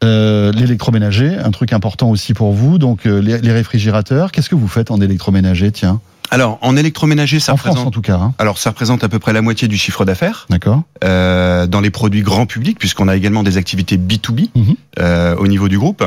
Euh, 0.04 0.52
l'électroménager, 0.52 1.36
un 1.36 1.50
truc 1.50 1.72
important 1.72 2.10
aussi 2.10 2.34
pour 2.34 2.52
vous, 2.52 2.78
donc 2.78 3.06
euh, 3.06 3.20
les, 3.20 3.38
les, 3.38 3.52
réfrigérateurs. 3.52 4.32
Qu'est-ce 4.32 4.48
que 4.48 4.54
vous 4.54 4.68
faites 4.68 4.90
en 4.90 5.00
électroménager, 5.00 5.72
tiens 5.72 6.00
alors, 6.30 6.58
en 6.62 6.76
électroménager, 6.76 7.38
ça 7.38 7.52
en 7.52 7.54
représente. 7.54 7.76
France, 7.76 7.86
en 7.86 7.90
tout 7.92 8.00
cas. 8.00 8.16
Hein. 8.16 8.34
Alors, 8.38 8.58
ça 8.58 8.70
représente 8.70 9.04
à 9.04 9.08
peu 9.08 9.20
près 9.20 9.32
la 9.32 9.42
moitié 9.42 9.68
du 9.68 9.76
chiffre 9.76 10.04
d'affaires. 10.04 10.46
D'accord. 10.50 10.82
Euh, 11.04 11.68
dans 11.68 11.80
les 11.80 11.90
produits 11.90 12.22
grand 12.22 12.46
public, 12.46 12.78
puisqu'on 12.78 13.06
a 13.06 13.14
également 13.14 13.44
des 13.44 13.56
activités 13.56 13.96
B2B 13.96 14.48
mmh. 14.54 14.72
euh, 14.98 15.36
au 15.36 15.46
niveau 15.46 15.68
du 15.68 15.78
groupe. 15.78 16.02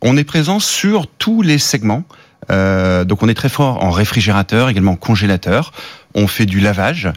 On 0.00 0.16
est 0.16 0.24
présent 0.24 0.60
sur 0.60 1.06
tous 1.06 1.42
les 1.42 1.58
segments. 1.58 2.04
Donc, 2.48 3.22
on 3.22 3.28
est 3.28 3.34
très 3.34 3.48
fort 3.48 3.82
en 3.82 3.90
réfrigérateur, 3.90 4.68
également 4.68 4.96
congélateur. 4.96 5.72
On 6.14 6.26
fait 6.26 6.46
du 6.46 6.60
lavage. 6.60 7.10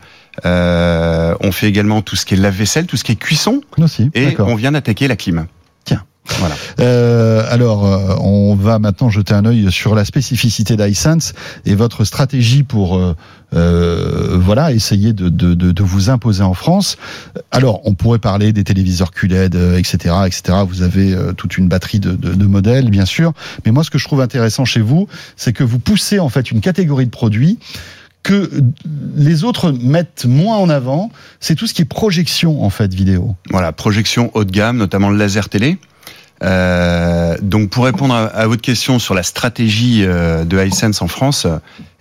On 0.44 1.52
fait 1.54 1.68
également 1.68 2.02
tout 2.02 2.16
ce 2.16 2.26
qui 2.26 2.34
est 2.34 2.38
lave-vaisselle, 2.38 2.88
tout 2.88 2.98
ce 2.98 3.04
qui 3.04 3.14
est 3.14 3.16
cuisson. 3.16 3.62
Aussi, 3.78 4.10
et 4.16 4.36
on 4.40 4.56
vient 4.56 4.72
d'attaquer 4.72 5.08
la 5.08 5.16
clim. 5.16 5.46
Voilà. 6.38 6.56
Euh, 6.80 7.44
alors, 7.50 7.86
euh, 7.86 8.16
on 8.22 8.56
va 8.56 8.80
maintenant 8.80 9.10
jeter 9.10 9.34
un 9.34 9.46
œil 9.46 9.72
sur 9.72 9.96
la 9.96 10.06
spécificité 10.06 10.78
d'iSense 10.78 11.34
et 11.66 11.76
votre 11.76 12.04
stratégie 12.04 12.64
pour 12.64 12.98
euh, 12.98 13.16
euh, 13.56 14.38
voilà 14.40 14.72
essayer 14.72 15.12
de, 15.14 15.30
de, 15.30 15.54
de, 15.56 15.72
de, 15.72 15.84
vous 15.84 16.10
imposer 16.10 16.44
en 16.44 16.54
France. 16.54 16.98
Alors, 17.52 17.82
on 17.86 17.96
pourrait 17.96 18.20
parler 18.20 18.54
des 18.54 18.64
téléviseurs 18.64 19.12
QLED, 19.12 19.56
etc., 19.78 20.16
etc. 20.28 20.60
Vous 20.68 20.84
avez 20.84 21.16
toute 21.36 21.58
une 21.58 21.68
batterie 21.68 22.00
de, 22.00 22.12
de, 22.12 22.46
modèles, 22.46 22.90
bien 22.90 23.06
sûr. 23.06 23.34
Mais 23.66 23.72
moi, 23.72 23.84
ce 23.84 23.90
que 23.90 23.98
je 23.98 24.06
trouve 24.06 24.22
intéressant 24.22 24.66
chez 24.66 24.82
vous, 24.82 25.08
c'est 25.36 25.54
que 25.54 25.64
vous 25.64 25.80
poussez 25.80 26.20
en 26.20 26.30
fait 26.30 26.52
une 26.52 26.62
catégorie 26.62 27.06
de 27.06 27.12
produits 27.12 27.58
que 28.22 28.50
les 29.16 29.44
autres 29.44 29.72
mettent 29.72 30.26
moins 30.26 30.58
en 30.58 30.70
avant, 30.70 31.10
c'est 31.40 31.56
tout 31.56 31.68
ce 31.68 31.74
qui 31.74 31.82
est 31.84 31.86
projection 31.86 32.64
en 32.64 32.70
fait 32.70 32.94
vidéo. 32.94 33.36
Voilà, 33.50 33.72
projection 33.72 34.30
haut 34.34 34.44
de 34.44 34.52
gamme, 34.52 34.78
notamment 34.78 35.10
le 35.10 35.18
laser 35.18 35.50
télé. 35.50 35.78
Euh, 36.44 37.38
donc 37.42 37.70
pour 37.70 37.86
répondre 37.86 38.14
à, 38.14 38.48
votre 38.48 38.62
question 38.62 38.98
sur 39.00 39.14
la 39.14 39.24
stratégie 39.24 40.04
euh, 40.06 40.46
de 40.46 40.58
Hisense 40.58 41.02
en 41.02 41.08
France 41.08 41.46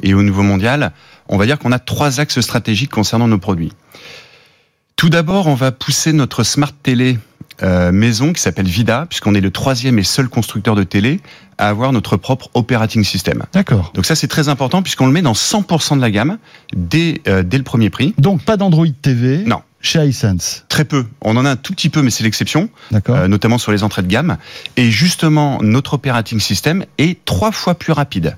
et 0.03 0.15
au 0.15 0.23
niveau 0.23 0.43
mondial, 0.43 0.93
on 1.29 1.37
va 1.37 1.47
dire 1.47 1.59
qu'on 1.59 1.73
a 1.73 1.79
trois 1.79 2.21
axes 2.21 2.41
stratégiques 2.41 2.91
concernant 2.91 3.29
nos 3.29 3.39
produits. 3.39 3.73
Tout 4.97 5.09
d'abord, 5.09 5.47
on 5.47 5.55
va 5.55 5.73
pousser 5.73 6.13
notre 6.13 6.43
smart 6.43 6.73
télé 6.83 7.19
euh, 7.63 7.93
maison 7.93 8.33
qui 8.33 8.41
s'appelle 8.41 8.67
Vida, 8.67 9.07
puisqu'on 9.09 9.35
est 9.35 9.41
le 9.41 9.51
troisième 9.51 9.99
et 9.99 10.03
seul 10.03 10.29
constructeur 10.29 10.75
de 10.75 10.85
télé 10.85 11.21
à 11.59 11.69
avoir 11.69 11.93
notre 11.93 12.17
propre 12.17 12.51
operating 12.55 13.05
system. 13.05 13.45
D'accord. 13.53 13.93
Donc 13.95 14.07
ça 14.07 14.15
c'est 14.15 14.29
très 14.29 14.49
important 14.49 14.83
puisqu'on 14.83 15.07
le 15.07 15.13
met 15.13 15.23
dans 15.23 15.33
100% 15.33 15.97
de 15.97 16.01
la 16.01 16.11
gamme 16.11 16.39
dès, 16.73 17.21
euh, 17.27 17.43
dès 17.43 17.59
le 17.59 17.65
premier 17.65 17.91
prix. 17.91 18.15
Donc 18.19 18.43
pas 18.43 18.57
d'Android 18.57 18.87
TV 19.03 19.45
Non. 19.45 19.63
Chez 19.81 20.05
iSense 20.05 20.65
Très 20.69 20.85
peu. 20.85 21.07
On 21.21 21.37
en 21.37 21.45
a 21.45 21.51
un 21.51 21.57
tout 21.57 21.73
petit 21.73 21.89
peu, 21.89 22.03
mais 22.03 22.11
c'est 22.11 22.25
l'exception. 22.25 22.69
D'accord. 22.91 23.17
Euh, 23.17 23.29
notamment 23.29 23.59
sur 23.59 23.71
les 23.71 23.85
entrées 23.85 24.03
de 24.03 24.09
gamme. 24.09 24.37
Et 24.77 24.91
justement, 24.91 25.61
notre 25.63 25.95
operating 25.95 26.41
system 26.41 26.85
est 26.99 27.25
trois 27.25 27.53
fois 27.53 27.77
plus 27.77 27.93
rapide. 27.93 28.37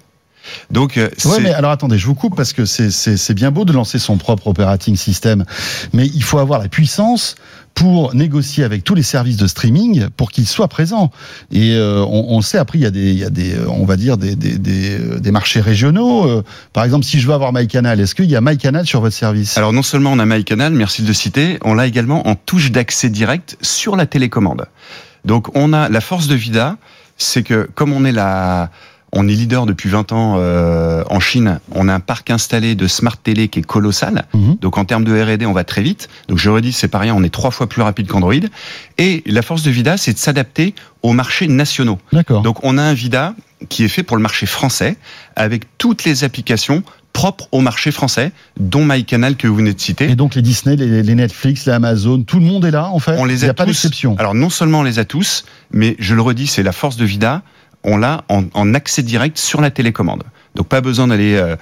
Donc, 0.70 0.96
euh, 0.96 1.08
ouais, 1.24 1.40
mais 1.40 1.52
alors 1.52 1.70
attendez, 1.70 1.98
je 1.98 2.06
vous 2.06 2.14
coupe 2.14 2.36
parce 2.36 2.52
que 2.52 2.64
c'est 2.64 3.34
bien 3.34 3.50
beau 3.50 3.64
de 3.64 3.72
lancer 3.72 3.98
son 3.98 4.16
propre 4.16 4.48
operating 4.48 4.96
system, 4.96 5.44
mais 5.92 6.06
il 6.06 6.22
faut 6.22 6.38
avoir 6.38 6.60
la 6.60 6.68
puissance 6.68 7.36
pour 7.74 8.14
négocier 8.14 8.64
avec 8.64 8.84
tous 8.84 8.94
les 8.94 9.02
services 9.02 9.36
de 9.36 9.46
streaming 9.46 10.08
pour 10.16 10.30
qu'ils 10.30 10.46
soient 10.46 10.68
présents. 10.68 11.10
Et 11.50 11.74
euh, 11.74 12.04
on, 12.04 12.26
on, 12.36 12.40
sait 12.42 12.58
après 12.58 12.78
il 12.78 12.82
y 12.82 12.86
a 12.86 12.90
des, 12.90 13.10
il 13.12 13.18
y 13.18 13.24
a 13.24 13.30
des, 13.30 13.54
on 13.66 13.84
va 13.84 13.96
dire 13.96 14.16
des, 14.16 14.36
des, 14.36 14.58
des, 14.58 14.98
des 15.20 15.30
marchés 15.30 15.60
régionaux. 15.60 16.26
Euh, 16.26 16.44
par 16.72 16.84
exemple, 16.84 17.04
si 17.04 17.20
je 17.20 17.26
veux 17.26 17.34
avoir 17.34 17.52
MyCanal, 17.52 18.00
est-ce 18.00 18.14
qu'il 18.14 18.30
y 18.30 18.36
a 18.36 18.40
MyCanal 18.40 18.86
sur 18.86 19.00
votre 19.00 19.16
service? 19.16 19.56
Alors 19.56 19.72
non 19.72 19.82
seulement 19.82 20.12
on 20.12 20.18
a 20.18 20.26
MyCanal, 20.26 20.72
merci 20.72 21.02
de 21.02 21.08
le 21.08 21.14
citer, 21.14 21.58
on 21.64 21.74
l'a 21.74 21.86
également 21.86 22.28
en 22.28 22.34
touche 22.34 22.70
d'accès 22.70 23.08
direct 23.08 23.56
sur 23.62 23.96
la 23.96 24.06
télécommande. 24.06 24.66
Donc 25.24 25.56
on 25.56 25.72
a 25.72 25.88
la 25.88 26.00
force 26.00 26.28
de 26.28 26.34
Vida, 26.34 26.76
c'est 27.16 27.42
que 27.42 27.68
comme 27.74 27.92
on 27.92 28.04
est 28.04 28.12
la 28.12 28.70
on 29.12 29.26
est 29.26 29.32
leader 29.32 29.66
depuis 29.66 29.88
20 29.88 30.12
ans 30.12 30.36
euh, 30.38 31.02
en 31.10 31.20
Chine. 31.20 31.60
On 31.72 31.88
a 31.88 31.94
un 31.94 32.00
parc 32.00 32.30
installé 32.30 32.74
de 32.74 32.86
smart 32.86 33.16
télé 33.16 33.48
qui 33.48 33.60
est 33.60 33.62
colossal. 33.62 34.24
Mhm. 34.34 34.56
Donc 34.60 34.78
en 34.78 34.84
termes 34.84 35.04
de 35.04 35.20
R&D, 35.20 35.46
on 35.46 35.52
va 35.52 35.64
très 35.64 35.82
vite. 35.82 36.08
Donc 36.28 36.38
je 36.38 36.50
redis, 36.50 36.72
c'est 36.72 36.88
pas 36.88 36.98
rien. 36.98 37.14
On 37.14 37.22
est 37.22 37.30
trois 37.30 37.50
fois 37.50 37.68
plus 37.68 37.82
rapide 37.82 38.06
qu'Android. 38.06 38.34
Et 38.98 39.22
la 39.26 39.42
force 39.42 39.62
de 39.62 39.70
Vida, 39.70 39.96
c'est 39.96 40.12
de 40.12 40.18
s'adapter 40.18 40.74
aux 41.02 41.12
marchés 41.12 41.48
nationaux. 41.48 41.98
D'accord. 42.12 42.42
Donc 42.42 42.62
on 42.62 42.78
a 42.78 42.82
un 42.82 42.94
Vida 42.94 43.34
qui 43.68 43.84
est 43.84 43.88
fait 43.88 44.02
pour 44.02 44.16
le 44.16 44.22
marché 44.22 44.46
français 44.46 44.96
avec 45.36 45.64
toutes 45.76 46.04
les 46.04 46.24
applications 46.24 46.82
propres 47.12 47.48
au 47.50 47.60
marché 47.60 47.90
français, 47.90 48.30
dont 48.58 48.84
MyCanal 48.84 49.36
que 49.36 49.48
vous 49.48 49.56
venez 49.56 49.74
de 49.74 49.80
citer. 49.80 50.08
Et 50.10 50.14
donc 50.14 50.36
les 50.36 50.42
Disney, 50.42 50.76
les, 50.76 51.14
Netflix, 51.14 51.66
les 51.66 51.72
Amazon, 51.72 52.22
tout 52.22 52.38
le 52.38 52.44
monde 52.44 52.64
est 52.64 52.70
là 52.70 52.88
en 52.88 53.00
fait. 53.00 53.16
On 53.18 53.24
les 53.24 53.42
a, 53.42 53.46
Il 53.46 53.48
n'y 53.48 53.50
a 53.50 53.54
pas 53.54 53.66
d'exception. 53.66 54.14
Alors 54.18 54.34
non 54.34 54.48
seulement 54.48 54.80
on 54.80 54.84
les 54.84 54.98
a 55.00 55.04
tous, 55.04 55.44
mais 55.72 55.96
je 55.98 56.14
le 56.14 56.22
redis, 56.22 56.46
c'est 56.46 56.62
la 56.62 56.72
force 56.72 56.96
de 56.96 57.04
Vida 57.04 57.42
on 57.84 57.96
l'a 57.96 58.24
en, 58.28 58.74
accès 58.74 59.02
direct 59.02 59.38
sur 59.38 59.60
la 59.60 59.70
télécommande. 59.70 60.22
Donc 60.56 60.66
pas 60.66 60.80
besoin 60.80 61.06
d'aller 61.06 61.36
euh, 61.36 61.54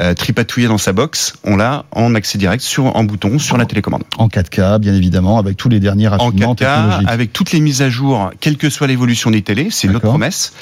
euh, 0.00 0.14
tripatouiller 0.14 0.68
dans 0.68 0.78
sa 0.78 0.92
box, 0.92 1.34
on 1.42 1.56
l'a 1.56 1.86
en 1.90 2.14
accès 2.14 2.38
direct 2.38 2.62
sur 2.62 2.94
en 2.94 3.02
bouton 3.02 3.40
sur 3.40 3.56
la 3.56 3.66
télécommande. 3.66 4.04
En 4.16 4.28
4K 4.28 4.78
bien 4.78 4.94
évidemment 4.94 5.38
avec 5.38 5.56
tous 5.56 5.68
les 5.68 5.80
derniers 5.80 6.06
raffinements 6.06 6.50
en 6.50 6.54
4K, 6.54 7.06
avec 7.06 7.32
toutes 7.32 7.50
les 7.50 7.60
mises 7.60 7.82
à 7.82 7.90
jour, 7.90 8.30
quelle 8.38 8.56
que 8.56 8.70
soit 8.70 8.86
l'évolution 8.86 9.32
des 9.32 9.42
télés, 9.42 9.68
c'est 9.70 9.88
notre 9.88 10.06
promesse. 10.06 10.52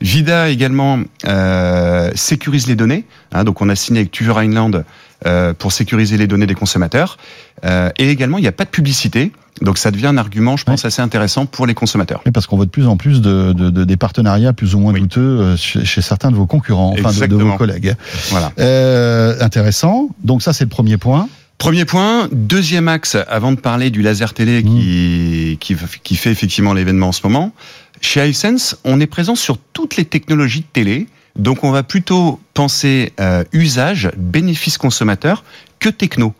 Vida 0.00 0.48
également 0.48 1.00
euh, 1.26 2.10
sécurise 2.14 2.66
les 2.68 2.76
données, 2.76 3.04
hein, 3.32 3.44
donc 3.44 3.60
on 3.60 3.68
a 3.68 3.76
signé 3.76 4.00
avec 4.00 4.12
Tuver 4.12 4.44
Island 4.46 4.84
euh, 5.24 5.54
pour 5.54 5.72
sécuriser 5.72 6.18
les 6.18 6.26
données 6.26 6.46
des 6.46 6.54
consommateurs. 6.54 7.16
Euh, 7.64 7.90
et 7.98 8.10
également, 8.10 8.38
il 8.38 8.42
n'y 8.42 8.48
a 8.48 8.52
pas 8.52 8.64
de 8.64 8.70
publicité. 8.70 9.32
Donc 9.62 9.78
ça 9.78 9.90
devient 9.90 10.08
un 10.08 10.18
argument, 10.18 10.56
je 10.56 10.64
pense, 10.64 10.84
assez 10.84 11.00
intéressant 11.00 11.46
pour 11.46 11.66
les 11.66 11.74
consommateurs. 11.74 12.20
Oui, 12.26 12.32
parce 12.32 12.46
qu'on 12.46 12.56
voit 12.56 12.66
de 12.66 12.70
plus 12.70 12.86
en 12.86 12.96
plus 12.96 13.22
de, 13.22 13.52
de, 13.54 13.84
des 13.84 13.96
partenariats 13.96 14.52
plus 14.52 14.74
ou 14.74 14.78
moins 14.78 14.92
douteux 14.92 15.20
euh, 15.20 15.56
chez, 15.56 16.02
certains 16.02 16.30
de 16.30 16.36
vos 16.36 16.46
concurrents, 16.46 16.94
enfin 16.98 17.26
de, 17.26 17.34
vos 17.34 17.56
collègues. 17.56 17.94
Voilà. 18.28 18.52
Euh, 18.58 19.36
intéressant. 19.40 20.10
Donc 20.22 20.42
ça, 20.42 20.52
c'est 20.52 20.64
le 20.64 20.70
premier 20.70 20.98
point. 20.98 21.28
Premier 21.56 21.86
point. 21.86 22.28
Deuxième 22.32 22.88
axe, 22.88 23.16
avant 23.28 23.52
de 23.52 23.58
parler 23.58 23.88
du 23.88 24.02
laser 24.02 24.34
télé 24.34 24.62
mmh. 24.62 24.66
qui, 24.66 25.58
qui, 25.60 25.76
qui 26.02 26.16
fait 26.16 26.30
effectivement 26.30 26.74
l'événement 26.74 27.08
en 27.08 27.12
ce 27.12 27.22
moment. 27.24 27.52
Chez 28.02 28.28
iSense, 28.28 28.76
on 28.84 29.00
est 29.00 29.06
présent 29.06 29.34
sur 29.34 29.56
toutes 29.72 29.96
les 29.96 30.04
technologies 30.04 30.60
de 30.60 30.66
télé 30.70 31.06
donc 31.36 31.64
on 31.64 31.70
va 31.70 31.82
plutôt 31.82 32.40
penser 32.54 33.12
euh, 33.20 33.44
usage, 33.52 34.10
bénéfice 34.16 34.78
consommateur 34.78 35.44
que 35.78 35.88
techno. 35.88 36.34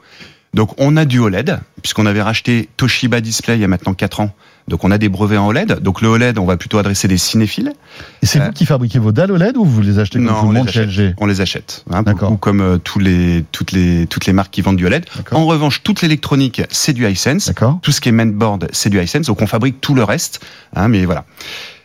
Donc 0.54 0.70
on 0.78 0.96
a 0.96 1.04
du 1.04 1.18
OLED, 1.18 1.60
puisqu'on 1.82 2.06
avait 2.06 2.22
racheté 2.22 2.70
Toshiba 2.78 3.20
Display 3.20 3.56
il 3.56 3.60
y 3.60 3.64
a 3.64 3.68
maintenant 3.68 3.92
4 3.92 4.20
ans. 4.20 4.30
Donc 4.68 4.84
on 4.84 4.90
a 4.90 4.98
des 4.98 5.08
brevets 5.08 5.36
en 5.36 5.46
OLED. 5.48 5.80
Donc 5.80 6.00
le 6.00 6.08
OLED, 6.08 6.38
on 6.38 6.46
va 6.46 6.56
plutôt 6.56 6.78
adresser 6.78 7.08
des 7.08 7.18
cinéphiles. 7.18 7.74
Et 8.22 8.26
c'est 8.26 8.38
vous 8.38 8.46
euh, 8.46 8.52
qui 8.52 8.66
fabriquez 8.66 8.98
vos 8.98 9.12
dalles 9.12 9.30
OLED 9.32 9.56
ou 9.58 9.64
vous 9.64 9.82
les 9.82 9.98
achetez 9.98 10.18
comme 10.18 10.34
tout 10.40 10.46
le 10.46 10.54
monde 10.54 10.70
chez 10.70 10.86
LG 10.86 11.14
On 11.18 11.26
les 11.26 11.42
achète. 11.42 11.84
Hein, 11.90 12.02
D'accord. 12.02 12.38
Comme 12.40 12.62
euh, 12.62 12.78
tous 12.78 12.98
les, 12.98 13.44
toutes, 13.52 13.72
les, 13.72 14.06
toutes 14.06 14.26
les 14.26 14.32
marques 14.32 14.50
qui 14.50 14.62
vendent 14.62 14.76
du 14.76 14.86
OLED. 14.86 15.04
En 15.30 15.44
revanche, 15.44 15.82
toute 15.82 16.00
l'électronique, 16.00 16.62
c'est 16.70 16.94
du 16.94 17.06
Hisense. 17.06 17.52
Tout 17.82 17.92
ce 17.92 18.00
qui 18.00 18.08
est 18.08 18.12
mainboard, 18.12 18.68
c'est 18.72 18.88
du 18.88 19.00
Hisense. 19.00 19.26
Donc 19.26 19.42
on 19.42 19.46
fabrique 19.46 19.80
tout 19.80 19.94
le 19.94 20.04
reste. 20.04 20.40
Hein, 20.74 20.88
mais 20.88 21.04
voilà. 21.04 21.26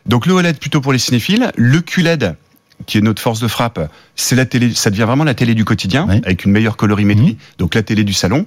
Donc 0.05 0.25
le 0.25 0.33
OLED 0.33 0.57
plutôt 0.57 0.81
pour 0.81 0.93
les 0.93 0.99
cinéphiles. 0.99 1.51
Le 1.57 1.81
QLED, 1.81 2.35
qui 2.85 2.97
est 2.97 3.01
notre 3.01 3.21
force 3.21 3.39
de 3.39 3.47
frappe, 3.47 3.91
c'est 4.15 4.35
la 4.35 4.45
télé, 4.45 4.73
ça 4.73 4.89
devient 4.89 5.03
vraiment 5.03 5.23
la 5.23 5.33
télé 5.33 5.55
du 5.55 5.65
quotidien, 5.65 6.07
avec 6.07 6.45
une 6.45 6.51
meilleure 6.51 6.77
colorimétrie, 6.77 7.33
mhm. 7.33 7.37
donc 7.57 7.75
la 7.75 7.83
télé 7.83 8.03
du 8.03 8.13
salon. 8.13 8.45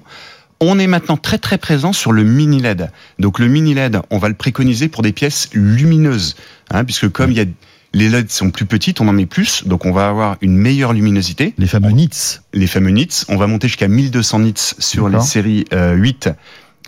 On 0.61 0.79
est 0.79 0.87
maintenant 0.87 1.17
très 1.17 1.37
très 1.37 1.57
présent 1.57 1.91
sur 1.91 2.13
le 2.13 2.23
mini 2.23 2.61
LED. 2.61 2.89
Donc 3.19 3.39
le 3.39 3.47
mini 3.47 3.73
LED, 3.73 3.99
on 4.09 4.17
va 4.17 4.29
le 4.29 4.35
préconiser 4.35 4.87
pour 4.87 5.03
des 5.03 5.11
pièces 5.11 5.49
lumineuses, 5.53 6.35
hein, 6.71 6.85
puisque 6.85 7.09
comme 7.09 7.31
il 7.31 7.37
y 7.37 7.41
a 7.41 7.45
les 7.93 8.09
LED 8.09 8.29
sont 8.29 8.51
plus 8.51 8.65
petites, 8.65 8.99
on 8.99 9.07
en 9.07 9.13
met 9.13 9.25
plus, 9.25 9.65
donc 9.65 9.85
on 9.85 9.93
va 9.93 10.09
avoir 10.09 10.35
une 10.41 10.57
meilleure 10.57 10.91
luminosité. 10.91 11.53
Les 11.57 11.65
fameux 11.65 11.91
nits. 11.91 12.39
Les 12.53 12.67
fameux 12.67 12.89
nits. 12.89 13.07
On 13.29 13.37
va 13.37 13.47
monter 13.47 13.69
jusqu'à 13.69 13.87
1200 13.87 14.39
nits 14.39 14.53
sur 14.79 15.07
les 15.07 15.21
séries 15.21 15.63
8 15.71 16.29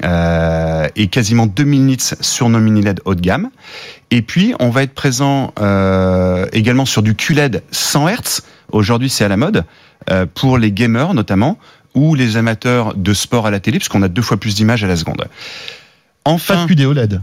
euh, 0.03 0.87
et 0.95 1.07
quasiment 1.07 1.45
2000 1.45 1.85
nits 1.85 1.97
sur 2.21 2.49
nos 2.49 2.59
mini 2.59 2.81
LED 2.81 3.01
haut 3.05 3.15
de 3.15 3.21
gamme. 3.21 3.49
Et 4.11 4.21
puis, 4.21 4.53
on 4.59 4.69
va 4.69 4.83
être 4.83 4.93
présent 4.93 5.53
euh, 5.59 6.45
également 6.53 6.85
sur 6.85 7.01
du 7.01 7.15
QLED 7.15 7.63
100 7.71 8.07
Hz. 8.07 8.41
Aujourd'hui, 8.71 9.09
c'est 9.09 9.25
à 9.25 9.27
la 9.27 9.37
mode 9.37 9.65
euh, 10.09 10.25
pour 10.31 10.57
les 10.57 10.71
gamers 10.71 11.13
notamment 11.13 11.57
ou 11.95 12.15
les 12.15 12.37
amateurs 12.37 12.93
de 12.95 13.13
sport 13.13 13.47
à 13.47 13.51
la 13.51 13.59
télé, 13.59 13.79
puisqu'on 13.79 14.03
a 14.03 14.07
deux 14.07 14.21
fois 14.21 14.37
plus 14.37 14.55
d'images 14.55 14.83
à 14.83 14.87
la 14.87 14.95
seconde. 14.95 15.25
Enfin, 16.25 16.67
pas 16.67 16.73
de 16.73 16.85
OLED. 16.85 17.21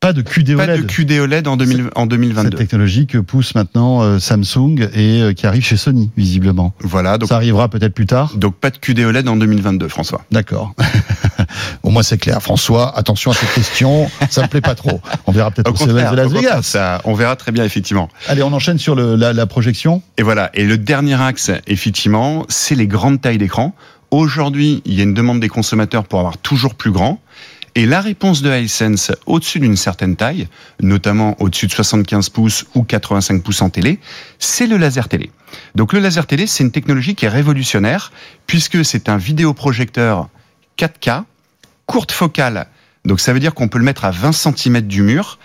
Pas 0.00 0.12
de 0.12 0.22
QD 0.22 0.50
OLED. 0.50 0.58
Pas 0.58 0.76
de 0.76 0.82
QD 0.82 1.18
OLED 1.18 1.48
en, 1.48 1.56
2022. 1.56 2.50
Cette 2.50 2.56
technologie 2.56 3.08
que 3.08 3.18
pousse 3.18 3.56
maintenant 3.56 4.00
euh, 4.02 4.20
Samsung 4.20 4.88
et 4.94 5.22
euh, 5.22 5.32
qui 5.32 5.44
arrive 5.44 5.64
chez 5.64 5.76
Sony, 5.76 6.08
visiblement. 6.16 6.72
Voilà. 6.78 7.18
Donc, 7.18 7.28
ça 7.28 7.34
arrivera 7.34 7.68
peut-être 7.68 7.94
plus 7.94 8.06
tard. 8.06 8.32
Donc 8.36 8.54
pas 8.54 8.70
de 8.70 8.78
QD 8.78 9.00
OLED 9.00 9.26
en 9.26 9.34
2022, 9.34 9.88
François. 9.88 10.24
D'accord. 10.30 10.72
Au 11.82 11.90
moins 11.90 12.04
c'est 12.04 12.18
clair. 12.18 12.40
François, 12.40 12.96
attention 12.96 13.32
à 13.32 13.34
cette 13.34 13.52
question. 13.52 14.08
ça 14.30 14.42
me 14.42 14.46
plaît 14.46 14.60
pas 14.60 14.76
trop. 14.76 15.00
On 15.26 15.32
verra 15.32 15.50
peut-être 15.50 15.68
au, 15.68 15.84
au 15.84 15.86
de 15.88 16.16
Las 16.16 16.30
Vegas. 16.30 16.62
Ça, 16.62 17.00
on 17.02 17.14
verra 17.14 17.34
très 17.34 17.50
bien, 17.50 17.64
effectivement. 17.64 18.08
Allez, 18.28 18.44
on 18.44 18.52
enchaîne 18.52 18.78
sur 18.78 18.94
le, 18.94 19.16
la, 19.16 19.32
la 19.32 19.46
projection. 19.46 20.02
Et 20.16 20.22
voilà. 20.22 20.50
Et 20.54 20.64
le 20.64 20.78
dernier 20.78 21.20
axe, 21.20 21.50
effectivement, 21.66 22.46
c'est 22.48 22.76
les 22.76 22.86
grandes 22.86 23.20
tailles 23.20 23.38
d'écran. 23.38 23.74
Aujourd'hui, 24.12 24.80
il 24.84 24.94
y 24.94 25.00
a 25.00 25.02
une 25.02 25.14
demande 25.14 25.40
des 25.40 25.48
consommateurs 25.48 26.04
pour 26.04 26.20
avoir 26.20 26.38
toujours 26.38 26.76
plus 26.76 26.92
grand. 26.92 27.20
Et 27.78 27.86
la 27.86 28.00
réponse 28.00 28.42
de 28.42 28.50
Hisense 28.50 29.12
au-dessus 29.24 29.60
d'une 29.60 29.76
certaine 29.76 30.16
taille, 30.16 30.48
notamment 30.80 31.40
au-dessus 31.40 31.68
de 31.68 31.70
75 31.70 32.28
pouces 32.28 32.64
ou 32.74 32.82
85 32.82 33.40
pouces 33.40 33.62
en 33.62 33.70
télé, 33.70 34.00
c'est 34.40 34.66
le 34.66 34.78
laser 34.78 35.08
télé. 35.08 35.30
Donc 35.76 35.92
le 35.92 36.00
laser 36.00 36.26
télé, 36.26 36.48
c'est 36.48 36.64
une 36.64 36.72
technologie 36.72 37.14
qui 37.14 37.26
est 37.26 37.28
révolutionnaire 37.28 38.10
puisque 38.48 38.84
c'est 38.84 39.08
un 39.08 39.16
vidéoprojecteur 39.16 40.28
4K, 40.76 41.22
courte 41.86 42.10
focale. 42.10 42.66
Donc 43.04 43.20
ça 43.20 43.32
veut 43.32 43.38
dire 43.38 43.54
qu'on 43.54 43.68
peut 43.68 43.78
le 43.78 43.84
mettre 43.84 44.04
à 44.04 44.10
20 44.10 44.32
cm 44.32 44.80
du 44.80 45.02
mur, 45.02 45.38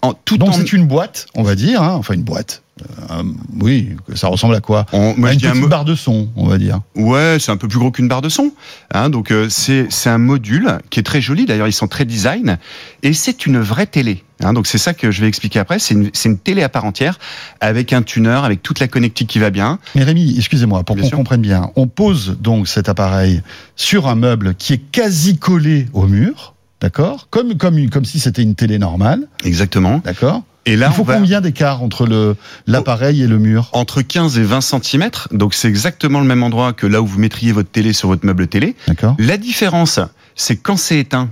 en, 0.00 0.14
tout 0.14 0.38
Donc 0.38 0.54
c'est 0.54 0.72
une 0.72 0.86
boîte, 0.86 1.26
on 1.34 1.42
va 1.42 1.54
dire, 1.54 1.82
hein, 1.82 1.96
enfin 1.96 2.14
une 2.14 2.22
boîte. 2.22 2.62
Euh, 3.10 3.22
oui, 3.60 3.90
ça 4.14 4.28
ressemble 4.28 4.54
à 4.54 4.60
quoi 4.60 4.86
on, 4.92 5.14
moi, 5.16 5.32
Une 5.32 5.40
petite 5.40 5.68
barre 5.68 5.84
de 5.84 5.94
son, 5.94 6.28
on 6.36 6.46
va 6.46 6.58
dire. 6.58 6.80
Ouais, 6.94 7.38
c'est 7.40 7.50
un 7.50 7.56
peu 7.56 7.68
plus 7.68 7.78
gros 7.78 7.90
qu'une 7.90 8.08
barre 8.08 8.22
de 8.22 8.28
son. 8.28 8.52
Hein, 8.92 9.10
donc 9.10 9.30
euh, 9.30 9.48
c'est 9.48 9.88
un 10.06 10.18
module 10.18 10.78
qui 10.90 11.00
est 11.00 11.04
très 11.04 11.20
joli. 11.20 11.46
D'ailleurs, 11.46 11.68
ils 11.68 11.72
sont 11.72 11.88
très 11.88 12.04
design 12.04 12.58
et 13.02 13.12
c'est 13.12 13.46
une 13.46 13.58
vraie 13.58 13.86
télé. 13.86 14.24
Hein, 14.42 14.52
donc 14.52 14.66
c'est 14.66 14.78
ça 14.78 14.94
que 14.94 15.10
je 15.10 15.20
vais 15.20 15.28
expliquer 15.28 15.58
après. 15.58 15.78
C'est 15.78 15.94
une, 15.94 16.10
une, 16.24 16.38
télé 16.38 16.62
à 16.62 16.68
part 16.68 16.84
entière 16.84 17.18
avec 17.60 17.92
un 17.92 18.02
tuner, 18.02 18.40
avec 18.42 18.62
toute 18.62 18.80
la 18.80 18.88
connectique 18.88 19.28
qui 19.28 19.38
va 19.38 19.50
bien. 19.50 19.78
Mais 19.94 20.04
Rémi, 20.04 20.34
excusez-moi, 20.36 20.84
pour 20.84 20.96
qu'on 20.96 21.10
comprenne 21.10 21.42
bien, 21.42 21.70
on 21.76 21.86
pose 21.86 22.36
donc 22.40 22.68
cet 22.68 22.88
appareil 22.88 23.42
sur 23.76 24.06
un 24.06 24.14
meuble 24.14 24.54
qui 24.54 24.74
est 24.74 24.82
quasi 24.92 25.38
collé 25.38 25.86
au 25.92 26.06
mur. 26.06 26.54
D'accord? 26.80 27.26
Comme, 27.30 27.56
comme, 27.56 27.90
comme 27.90 28.04
si 28.04 28.20
c'était 28.20 28.42
une 28.42 28.54
télé 28.54 28.78
normale. 28.78 29.26
Exactement. 29.44 30.00
D'accord? 30.04 30.42
Et 30.66 30.76
là, 30.76 30.88
il 30.90 30.94
faut 30.94 31.04
combien 31.04 31.40
d'écart 31.40 31.82
entre 31.82 32.06
le 32.06 32.36
l'appareil 32.66 33.22
et 33.22 33.26
le 33.26 33.38
mur 33.38 33.70
Entre 33.72 34.02
15 34.02 34.38
et 34.38 34.42
20 34.42 34.60
cm. 34.60 35.10
Donc 35.30 35.54
c'est 35.54 35.68
exactement 35.68 36.20
le 36.20 36.26
même 36.26 36.42
endroit 36.42 36.74
que 36.74 36.86
là 36.86 37.00
où 37.00 37.06
vous 37.06 37.18
mettriez 37.18 37.52
votre 37.52 37.70
télé 37.70 37.92
sur 37.92 38.08
votre 38.08 38.26
meuble 38.26 38.48
télé. 38.48 38.76
D'accord. 38.86 39.16
La 39.18 39.38
différence, 39.38 39.98
c'est 40.36 40.56
quand 40.56 40.76
c'est 40.76 40.98
éteint, 40.98 41.30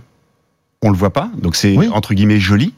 on 0.82 0.90
le 0.90 0.96
voit 0.96 1.12
pas. 1.12 1.30
Donc 1.36 1.54
c'est 1.54 1.76
entre 1.88 2.14
guillemets 2.14 2.40
joli. 2.40 2.72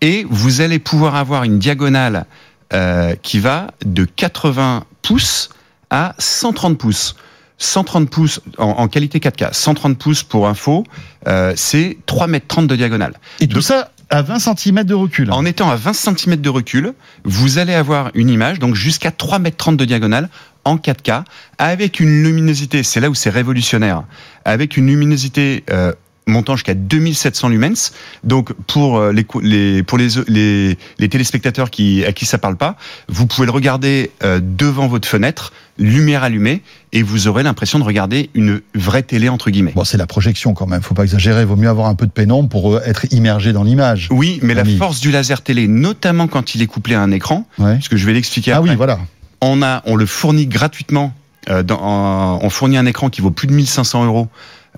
Et 0.00 0.26
vous 0.30 0.60
allez 0.60 0.78
pouvoir 0.78 1.16
avoir 1.16 1.42
une 1.42 1.58
diagonale 1.58 2.26
euh, 2.72 3.14
qui 3.22 3.40
va 3.40 3.68
de 3.84 4.04
80 4.04 4.84
pouces 5.02 5.50
à 5.90 6.14
130 6.18 6.78
pouces. 6.78 7.16
130 7.58 8.10
pouces 8.10 8.40
en, 8.58 8.86
qualité 8.88 9.18
4K, 9.18 9.54
130 9.54 9.96
pouces 9.96 10.22
pour 10.22 10.46
info, 10.46 10.84
euh, 11.26 11.54
c'est 11.56 11.96
3 12.04 12.26
mètres 12.26 12.46
30 12.48 12.66
de 12.66 12.76
diagonale. 12.76 13.14
Et 13.40 13.48
tout 13.48 13.62
ça 13.62 13.92
à 14.10 14.22
20 14.22 14.38
cm 14.38 14.84
de 14.84 14.94
recul. 14.94 15.30
En 15.32 15.44
étant 15.44 15.70
à 15.70 15.76
20 15.76 15.92
cm 15.92 16.36
de 16.36 16.48
recul, 16.48 16.92
vous 17.24 17.58
allez 17.58 17.74
avoir 17.74 18.10
une 18.14 18.30
image, 18.30 18.58
donc 18.58 18.74
jusqu'à 18.74 19.10
3 19.10 19.38
mètres 19.38 19.56
30 19.56 19.76
de 19.76 19.84
diagonale, 19.84 20.28
en 20.64 20.76
4K, 20.76 21.24
avec 21.58 22.00
une 22.00 22.22
luminosité, 22.22 22.82
c'est 22.82 23.00
là 23.00 23.08
où 23.08 23.14
c'est 23.14 23.30
révolutionnaire, 23.30 24.04
avec 24.44 24.76
une 24.76 24.86
luminosité 24.86 25.64
euh, 25.70 25.92
montant 26.26 26.56
jusqu'à 26.56 26.74
2700 26.74 27.48
lumens. 27.48 27.92
Donc 28.24 28.52
pour 28.66 28.98
euh, 28.98 29.12
les, 29.12 29.82
pour 29.82 29.98
les, 29.98 30.76
téléspectateurs 31.08 31.70
qui 31.70 32.04
à 32.04 32.12
qui 32.12 32.26
ça 32.26 32.38
parle 32.38 32.56
pas, 32.56 32.76
vous 33.08 33.26
pouvez 33.26 33.46
le 33.46 33.52
regarder 33.52 34.10
euh, 34.22 34.40
devant 34.42 34.88
votre 34.88 35.08
fenêtre, 35.08 35.52
lumière 35.78 36.22
allumée, 36.22 36.62
et 36.92 37.02
vous 37.02 37.28
aurez 37.28 37.42
l'impression 37.42 37.78
de 37.78 37.84
regarder 37.84 38.30
une 38.34 38.60
vraie 38.74 39.02
télé 39.02 39.28
entre 39.28 39.50
guillemets. 39.50 39.72
Bon, 39.74 39.84
c'est 39.84 39.98
la 39.98 40.06
projection 40.06 40.54
quand 40.54 40.66
même. 40.66 40.82
Faut 40.82 40.94
pas 40.94 41.04
exagérer. 41.04 41.44
Vaut 41.44 41.56
mieux 41.56 41.68
avoir 41.68 41.88
un 41.88 41.94
peu 41.94 42.06
de 42.06 42.12
pénombre 42.12 42.48
pour 42.48 42.74
euh, 42.74 42.80
être 42.84 43.06
immergé 43.12 43.52
dans 43.52 43.64
l'image. 43.64 44.08
Oui, 44.10 44.38
mais 44.42 44.54
la 44.54 44.64
force 44.64 45.00
du 45.00 45.10
laser 45.10 45.42
télé, 45.42 45.68
notamment 45.68 46.26
quand 46.28 46.54
il 46.54 46.62
est 46.62 46.66
couplé 46.66 46.94
à 46.94 47.02
un 47.02 47.10
écran, 47.10 47.46
ouais. 47.58 47.78
que 47.88 47.96
je 47.96 48.06
vais 48.06 48.12
l'expliquer 48.12 48.52
ah 48.52 48.58
après. 48.58 48.70
Oui, 48.70 48.76
voilà. 48.76 48.98
On 49.40 49.62
a, 49.62 49.82
on 49.86 49.96
le 49.96 50.06
fournit 50.06 50.46
gratuitement. 50.46 51.12
dans, 51.64 52.38
on 52.42 52.50
fournit 52.50 52.78
un 52.78 52.86
écran 52.86 53.10
qui 53.10 53.20
vaut 53.20 53.30
plus 53.30 53.46
de 53.46 53.52
1500 53.52 54.06
euros 54.06 54.28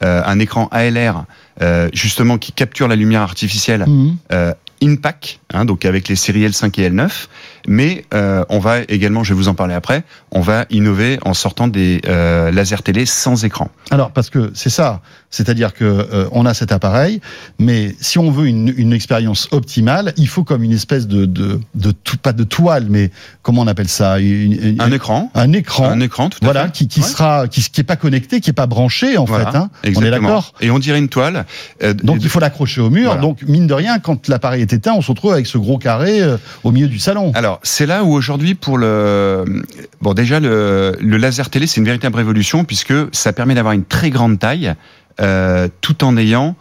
euh, 0.05 0.23
un 0.25 0.39
écran 0.39 0.69
ALR 0.71 1.25
euh, 1.61 1.89
justement 1.93 2.39
qui 2.39 2.53
capture 2.53 2.87
la 2.87 2.95
lumière 2.95 3.23
artificielle 3.23 3.85
mmh. 3.85 4.17
euh, 4.33 4.55
InPack, 4.81 5.41
hein, 5.53 5.65
donc 5.65 5.85
avec 5.85 6.07
les 6.07 6.15
séries 6.15 6.47
L5 6.47 6.81
et 6.81 6.89
L9. 6.89 7.27
Mais 7.71 8.07
euh, 8.15 8.45
on 8.49 8.59
va 8.59 8.81
également, 8.89 9.23
je 9.25 9.35
vais 9.35 9.39
vous 9.39 9.49
en 9.49 9.55
parler 9.55 9.75
après, 9.75 10.03
on 10.33 10.41
va 10.41 10.65
innover 10.71 11.19
en 11.23 11.35
sortant 11.35 11.69
des 11.69 12.01
euh, 12.09 12.51
lasers 12.51 12.83
télé 12.83 13.05
sans 13.05 13.45
écran. 13.45 13.69
Alors 13.91 14.11
parce 14.11 14.31
que 14.31 14.51
c'est 14.55 14.71
ça, 14.71 15.03
c'est-à-dire 15.29 15.75
que 15.75 15.85
euh, 15.85 16.29
on 16.33 16.47
a 16.47 16.55
cet 16.55 16.73
appareil, 16.73 17.21
mais 17.59 17.95
si 18.01 18.19
on 18.19 18.31
veut 18.31 18.47
une, 18.47 18.73
une 18.77 18.95
expérience 18.95 19.49
optimale, 19.51 20.15
il 20.17 20.29
faut 20.29 20.45
comme 20.45 20.63
une 20.63 20.73
espèce 20.73 21.07
de 21.07 21.27
de, 21.27 21.61
de 21.75 21.91
tout, 21.91 22.17
pas 22.17 22.33
de 22.33 22.45
toile, 22.45 22.87
mais 22.89 23.11
comment 23.43 23.63
on 23.63 23.67
appelle 23.67 23.89
ça? 23.89 24.19
Une, 24.19 24.81
Un 24.81 24.91
écran. 24.91 25.31
Un 25.35 25.53
écran. 25.53 25.91
Un 25.91 26.01
écran, 26.01 26.31
tout 26.31 26.39
à 26.41 26.47
voilà, 26.47 26.65
fait. 26.67 26.73
qui, 26.73 26.89
qui 26.89 27.03
sera, 27.03 27.49
qui, 27.49 27.61
qui 27.61 27.83
est 27.83 27.85
pas 27.85 27.97
connecté, 27.97 28.41
qui 28.41 28.49
est 28.49 28.55
pas 28.55 28.67
branché 28.67 29.19
en 29.19 29.25
voilà, 29.25 29.51
fait. 29.51 29.59
Hein. 29.59 29.71
On 29.95 30.03
est 30.03 30.11
d'accord? 30.11 30.55
Et 30.63 30.71
on 30.71 30.79
dirait 30.79 30.99
une 30.99 31.11
toile. 31.11 31.45
Euh, 31.83 31.93
donc 31.93 32.19
il 32.23 32.31
faut 32.31 32.41
l'accrocher 32.41 32.81
au 32.81 32.89
mur. 32.89 33.07
Voilà. 33.07 33.21
Donc 33.21 33.43
mine 33.43 33.67
de 33.67 33.75
rien, 33.75 33.99
quand 33.99 34.29
l'appareil 34.29 34.63
est 34.63 34.73
éteint, 34.73 34.95
on 34.95 35.03
se 35.03 35.11
retrouve 35.11 35.33
avec 35.33 35.47
ce 35.47 35.59
gros 35.59 35.77
carré 35.77 36.23
euh, 36.23 36.39
au 36.65 36.73
milieu 36.73 36.89
du 36.89 36.99
salon. 36.99 37.33
Alors 37.35 37.58
c'est 37.63 37.87
là 37.87 38.05
où 38.05 38.13
aujourd'hui 38.13 38.55
pour 38.55 38.79
le 38.79 39.45
bon 40.01 40.15
déjà 40.15 40.41
le, 40.41 40.97
le 41.01 41.17
laser 41.17 41.51
télé 41.51 41.67
c'est 41.67 41.79
une 41.79 41.87
véritable 41.87 42.17
révolution 42.17 42.65
puisque 42.65 42.95
ça 43.13 43.33
permet 43.33 43.55
d'avoir 43.55 43.75
une 43.75 43.85
très 43.85 44.11
grande 44.11 44.39
taille 44.39 44.75
euh, 45.21 45.69
tout 45.81 46.05
en 46.05 46.17
ayant 46.17 46.57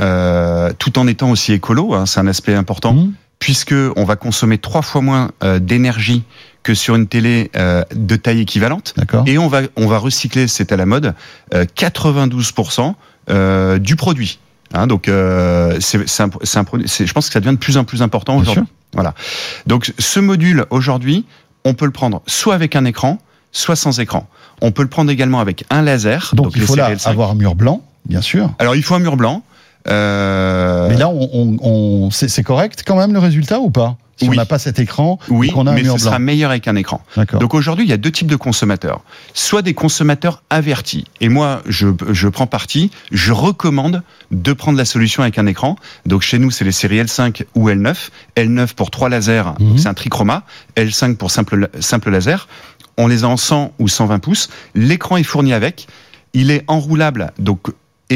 euh, 0.00 0.72
tout 0.78 0.98
en 0.98 1.06
étant 1.06 1.30
aussi 1.30 1.52
écolo. 1.52 1.94
Hein, 1.94 2.06
c'est 2.06 2.20
un 2.20 2.26
aspect 2.26 2.54
important. 2.54 2.94
Mmh. 2.94 3.12
Puisque 3.38 3.74
on 3.96 4.04
va 4.04 4.16
consommer 4.16 4.58
trois 4.58 4.82
fois 4.82 5.00
moins 5.00 5.30
euh, 5.42 5.58
d'énergie 5.58 6.22
que 6.62 6.74
sur 6.74 6.94
une 6.94 7.08
télé 7.08 7.50
euh, 7.56 7.82
de 7.92 8.14
taille 8.14 8.40
équivalente, 8.40 8.94
et 9.26 9.36
on 9.36 9.48
va 9.48 9.62
on 9.74 9.88
va 9.88 9.98
recycler, 9.98 10.46
c'est 10.46 10.70
à 10.70 10.76
la 10.76 10.86
mode, 10.86 11.14
92% 11.52 12.94
euh, 13.30 13.78
du 13.78 13.96
produit. 13.96 14.38
Hein, 14.72 14.86
donc 14.86 15.08
euh, 15.08 15.76
c'est 15.80 16.20
un, 16.20 16.30
un 16.54 16.64
produit. 16.64 16.86
Je 16.86 17.12
pense 17.12 17.26
que 17.26 17.32
ça 17.32 17.40
devient 17.40 17.56
de 17.56 17.60
plus 17.60 17.76
en 17.76 17.84
plus 17.84 18.00
important 18.00 18.36
aujourd'hui. 18.36 18.64
Voilà. 18.94 19.14
Donc 19.66 19.92
ce 19.98 20.20
module 20.20 20.66
aujourd'hui, 20.70 21.24
on 21.64 21.74
peut 21.74 21.86
le 21.86 21.92
prendre 21.92 22.22
soit 22.26 22.54
avec 22.54 22.76
un 22.76 22.84
écran, 22.84 23.18
soit 23.52 23.76
sans 23.76 24.00
écran. 24.00 24.28
On 24.60 24.70
peut 24.70 24.82
le 24.82 24.88
prendre 24.88 25.10
également 25.10 25.40
avec 25.40 25.64
un 25.70 25.82
laser. 25.82 26.32
Donc, 26.34 26.46
donc 26.46 26.56
il 26.56 26.62
faut 26.62 26.76
là 26.76 26.90
avoir 27.04 27.30
un 27.30 27.34
mur 27.34 27.54
blanc, 27.54 27.82
bien 28.06 28.20
sûr. 28.20 28.50
Alors 28.58 28.76
il 28.76 28.82
faut 28.82 28.94
un 28.94 29.00
mur 29.00 29.16
blanc. 29.16 29.42
Euh... 29.88 30.88
Mais 30.88 30.96
là, 30.96 31.08
on, 31.08 31.28
on, 31.32 31.56
on 31.60 32.10
c'est 32.10 32.42
correct 32.42 32.82
quand 32.86 32.96
même 32.96 33.12
le 33.12 33.18
résultat 33.18 33.60
ou 33.60 33.70
pas? 33.70 33.96
Si 34.18 34.28
oui. 34.28 34.36
on 34.36 34.36
n'a 34.36 34.46
pas 34.46 34.58
cet 34.58 34.78
écran, 34.78 35.18
oui, 35.30 35.50
a 35.56 35.58
un 35.58 35.64
mais 35.64 35.82
mur 35.82 35.94
ce 35.94 36.02
blanc. 36.02 36.10
sera 36.10 36.18
meilleur 36.18 36.50
avec 36.50 36.68
un 36.68 36.76
écran. 36.76 37.00
Donc 37.40 37.54
aujourd'hui, 37.54 37.84
il 37.84 37.88
y 37.88 37.94
a 37.94 37.96
deux 37.96 38.10
types 38.10 38.26
de 38.28 38.36
consommateurs. 38.36 39.00
Soit 39.32 39.62
des 39.62 39.72
consommateurs 39.74 40.42
avertis. 40.50 41.06
Et 41.20 41.28
moi, 41.28 41.62
je, 41.66 41.88
je 42.10 42.28
prends 42.28 42.46
parti. 42.46 42.90
Je 43.10 43.32
recommande 43.32 44.02
de 44.30 44.52
prendre 44.52 44.76
la 44.76 44.84
solution 44.84 45.22
avec 45.22 45.38
un 45.38 45.46
écran. 45.46 45.76
Donc 46.06 46.22
chez 46.22 46.38
nous, 46.38 46.50
c'est 46.50 46.64
les 46.64 46.72
séries 46.72 47.02
L5 47.02 47.44
ou 47.54 47.70
L9. 47.70 48.10
L9 48.36 48.74
pour 48.74 48.90
trois 48.90 49.08
lasers, 49.08 49.54
mmh. 49.58 49.78
c'est 49.78 49.88
un 49.88 49.94
trichroma. 49.94 50.44
L5 50.76 51.16
pour 51.16 51.30
simple, 51.30 51.70
simple 51.80 52.10
laser. 52.10 52.48
On 52.98 53.06
les 53.06 53.24
a 53.24 53.28
en 53.28 53.38
100 53.38 53.72
ou 53.78 53.88
120 53.88 54.18
pouces. 54.18 54.50
L'écran 54.74 55.16
est 55.16 55.22
fourni 55.22 55.54
avec. 55.54 55.88
Il 56.34 56.50
est 56.50 56.64
enroulable, 56.66 57.32
donc 57.38 57.68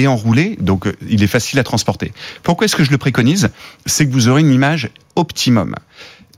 et 0.03 0.07
enroulé, 0.07 0.57
donc 0.61 0.89
il 1.09 1.23
est 1.23 1.29
facile 1.29 1.59
à 1.59 1.65
transporter. 1.65 2.13
Pourquoi 2.43 2.65
est-ce 2.65 2.77
que 2.77 2.85
je 2.85 2.91
le 2.91 2.99
préconise? 2.99 3.51
C'est 3.87 4.07
que 4.07 4.13
vous 4.13 4.29
aurez 4.29 4.41
une 4.41 4.53
image 4.53 4.91
optimum. 5.15 5.75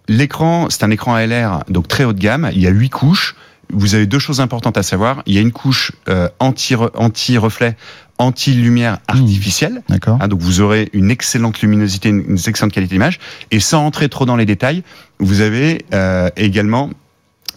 L'écran, 0.08 0.68
c'est 0.70 0.84
un 0.84 0.90
écran 0.90 1.14
ALR, 1.14 1.64
donc 1.68 1.86
très 1.86 2.04
haut 2.04 2.12
de 2.12 2.18
gamme. 2.18 2.50
Il 2.54 2.60
y 2.60 2.66
a 2.66 2.70
huit 2.70 2.90
couches. 2.90 3.36
Vous 3.70 3.94
avez 3.94 4.06
deux 4.06 4.18
choses 4.18 4.40
importantes 4.40 4.78
à 4.78 4.82
savoir. 4.82 5.22
Il 5.26 5.34
y 5.34 5.38
a 5.38 5.42
une 5.42 5.52
couche 5.52 5.92
euh, 6.08 6.28
anti 6.38 6.74
anti 6.94 7.36
reflet, 7.36 7.76
anti 8.16 8.54
lumière 8.54 8.98
artificielle. 9.06 9.74
Mmh, 9.74 9.92
D'accord. 9.92 10.18
Hein, 10.20 10.28
donc 10.28 10.40
vous 10.40 10.62
aurez 10.62 10.88
une 10.94 11.10
excellente 11.10 11.60
luminosité, 11.60 12.08
une, 12.08 12.24
une 12.26 12.38
excellente 12.46 12.72
qualité 12.72 12.94
d'image. 12.94 13.18
Et 13.50 13.60
sans 13.60 13.84
entrer 13.84 14.08
trop 14.08 14.24
dans 14.24 14.36
les 14.36 14.46
détails, 14.46 14.82
vous 15.18 15.42
avez 15.42 15.84
euh, 15.92 16.30
également 16.36 16.90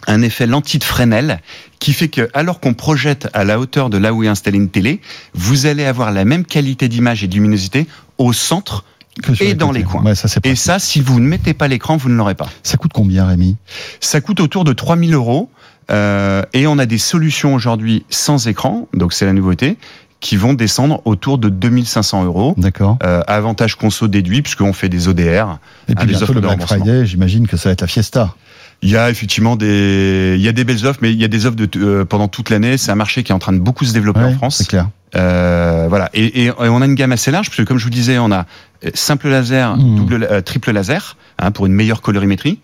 un 0.06 0.22
effet 0.22 0.46
lentille 0.46 0.80
de 0.80 0.84
Fresnel 0.84 1.40
qui 1.78 1.92
fait 1.92 2.08
que, 2.08 2.28
alors 2.34 2.60
qu'on 2.60 2.74
projette 2.74 3.28
à 3.32 3.44
la 3.44 3.58
hauteur 3.58 3.90
de 3.90 3.98
là 3.98 4.12
où 4.12 4.22
est 4.22 4.28
installée 4.28 4.58
une 4.58 4.68
télé, 4.68 5.00
vous 5.34 5.66
allez 5.66 5.84
avoir 5.84 6.12
la 6.12 6.24
même 6.24 6.44
qualité 6.44 6.88
d'image 6.88 7.24
et 7.24 7.28
de 7.28 7.34
luminosité 7.34 7.86
au 8.18 8.32
centre 8.32 8.84
et 9.40 9.44
les 9.44 9.54
dans 9.54 9.68
côtés. 9.68 9.80
les 9.80 9.84
coins. 9.84 10.02
Ouais, 10.02 10.14
ça, 10.14 10.28
c'est 10.28 10.44
et 10.46 10.56
ça, 10.56 10.78
si 10.78 11.00
vous 11.00 11.20
ne 11.20 11.26
mettez 11.26 11.54
pas 11.54 11.68
l'écran, 11.68 11.96
vous 11.96 12.08
ne 12.08 12.14
l'aurez 12.14 12.34
pas. 12.34 12.48
Ça 12.62 12.76
coûte 12.76 12.92
combien, 12.94 13.26
Rémi? 13.26 13.56
Ça 14.00 14.20
coûte 14.20 14.40
autour 14.40 14.64
de 14.64 14.72
3000 14.72 15.14
euros. 15.14 15.50
Euh, 15.90 16.42
et 16.52 16.66
on 16.66 16.78
a 16.78 16.86
des 16.86 16.98
solutions 16.98 17.54
aujourd'hui 17.54 18.04
sans 18.08 18.46
écran, 18.46 18.88
donc 18.94 19.12
c'est 19.12 19.26
la 19.26 19.32
nouveauté, 19.32 19.76
qui 20.20 20.36
vont 20.36 20.54
descendre 20.54 21.02
autour 21.04 21.36
de 21.38 21.48
2500 21.48 22.24
euros. 22.24 22.54
D'accord. 22.56 22.96
Euh, 23.02 23.22
avantage 23.26 23.74
conso 23.74 24.06
déduit, 24.06 24.40
puisqu'on 24.40 24.72
fait 24.72 24.88
des 24.88 25.08
ODR. 25.08 25.20
Et 25.88 25.94
puis 25.94 26.04
hein, 26.04 26.06
des 26.06 26.06
bientôt 26.06 26.32
le 26.32 26.40
Black. 26.40 26.62
Friday, 26.62 27.04
j'imagine 27.04 27.48
que 27.48 27.56
ça 27.56 27.68
va 27.68 27.72
être 27.72 27.80
la 27.80 27.88
fiesta. 27.88 28.34
Il 28.82 28.90
y 28.90 28.96
a 28.96 29.10
effectivement 29.10 29.54
des, 29.54 30.34
il 30.36 30.42
y 30.42 30.48
a 30.48 30.52
des 30.52 30.64
belles 30.64 30.84
offres, 30.86 30.98
mais 31.02 31.12
il 31.12 31.20
y 31.20 31.24
a 31.24 31.28
des 31.28 31.46
offres 31.46 31.54
de, 31.56 31.68
euh, 31.76 32.04
pendant 32.04 32.26
toute 32.28 32.50
l'année. 32.50 32.76
C'est 32.78 32.90
un 32.90 32.96
marché 32.96 33.22
qui 33.22 33.30
est 33.30 33.34
en 33.34 33.38
train 33.38 33.52
de 33.52 33.58
beaucoup 33.60 33.84
se 33.84 33.92
développer 33.92 34.20
Ouais, 34.20 34.26
en 34.26 34.32
France. 34.34 34.56
C'est 34.58 34.66
clair. 34.68 34.88
Euh, 35.14 35.86
voilà. 35.88 36.10
Et, 36.14 36.42
et, 36.42 36.46
et 36.46 36.52
on 36.58 36.82
a 36.82 36.84
une 36.86 36.94
gamme 36.96 37.12
assez 37.12 37.30
large, 37.30 37.48
puisque 37.50 37.66
comme 37.68 37.78
je 37.78 37.84
vous 37.84 37.90
disais, 37.90 38.18
on 38.18 38.32
a 38.32 38.46
euh, 38.84 38.90
simple 38.94 39.28
laser, 39.28 39.76
Mmh. 39.76 39.96
double, 39.96 40.26
euh, 40.30 40.40
triple 40.40 40.72
laser, 40.72 41.16
hein, 41.38 41.52
pour 41.52 41.66
une 41.66 41.74
meilleure 41.74 42.02
colorimétrie, 42.02 42.58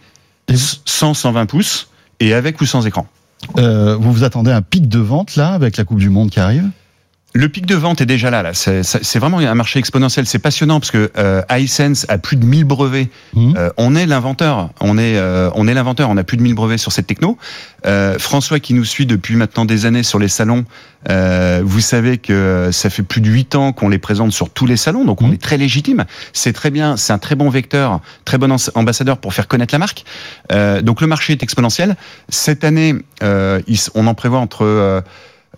Et- 0.48 0.54
100, 0.56 1.14
120 1.14 1.46
pouces, 1.46 1.88
et 2.20 2.34
avec 2.34 2.60
ou 2.60 2.66
sans 2.66 2.84
écran. 2.86 3.06
Euh, 3.58 3.94
vous 3.94 4.12
vous 4.12 4.24
attendez 4.24 4.50
à 4.50 4.56
un 4.56 4.62
pic 4.62 4.88
de 4.88 4.98
vente 4.98 5.36
là 5.36 5.50
avec 5.52 5.76
la 5.76 5.84
Coupe 5.84 6.00
du 6.00 6.10
Monde 6.10 6.30
qui 6.30 6.40
arrive? 6.40 6.68
Le 7.38 7.48
pic 7.48 7.66
de 7.66 7.76
vente 7.76 8.00
est 8.00 8.06
déjà 8.06 8.30
là. 8.30 8.42
là. 8.42 8.52
C'est 8.52 9.18
vraiment 9.20 9.38
un 9.38 9.54
marché 9.54 9.78
exponentiel. 9.78 10.26
C'est 10.26 10.40
passionnant 10.40 10.80
parce 10.80 10.90
que 10.90 11.08
euh, 11.18 11.40
iSense 11.52 12.04
a 12.08 12.18
plus 12.18 12.34
de 12.34 12.44
1000 12.44 12.64
brevets. 12.64 13.10
Mmh. 13.32 13.54
Euh, 13.56 13.70
on 13.76 13.94
est 13.94 14.06
l'inventeur. 14.06 14.70
On 14.80 14.98
est, 14.98 15.16
euh, 15.16 15.48
on 15.54 15.68
est 15.68 15.74
l'inventeur. 15.74 16.10
On 16.10 16.16
a 16.16 16.24
plus 16.24 16.36
de 16.36 16.42
1000 16.42 16.56
brevets 16.56 16.78
sur 16.78 16.90
cette 16.90 17.06
techno. 17.06 17.38
Euh, 17.86 18.18
François, 18.18 18.58
qui 18.58 18.74
nous 18.74 18.84
suit 18.84 19.06
depuis 19.06 19.36
maintenant 19.36 19.66
des 19.66 19.86
années 19.86 20.02
sur 20.02 20.18
les 20.18 20.26
salons, 20.26 20.64
euh, 21.10 21.62
vous 21.64 21.78
savez 21.78 22.18
que 22.18 22.70
ça 22.72 22.90
fait 22.90 23.04
plus 23.04 23.20
de 23.20 23.28
8 23.28 23.54
ans 23.54 23.72
qu'on 23.72 23.88
les 23.88 24.00
présente 24.00 24.32
sur 24.32 24.50
tous 24.50 24.66
les 24.66 24.76
salons, 24.76 25.04
donc 25.04 25.22
on 25.22 25.28
mmh. 25.28 25.34
est 25.34 25.40
très 25.40 25.58
légitime. 25.58 26.06
C'est 26.32 26.52
très 26.52 26.72
bien. 26.72 26.96
C'est 26.96 27.12
un 27.12 27.18
très 27.18 27.36
bon 27.36 27.50
vecteur, 27.50 28.00
très 28.24 28.38
bon 28.38 28.50
ambassadeur 28.74 29.16
pour 29.18 29.32
faire 29.32 29.46
connaître 29.46 29.72
la 29.72 29.78
marque. 29.78 30.04
donc 30.82 31.00
le 31.00 31.06
marché 31.06 31.34
est 31.34 31.42
exponentiel. 31.44 31.94
Cette 32.28 32.64
année, 32.64 32.96
on 33.22 34.06
en 34.08 34.14
prévoit 34.14 34.40
entre 34.40 35.04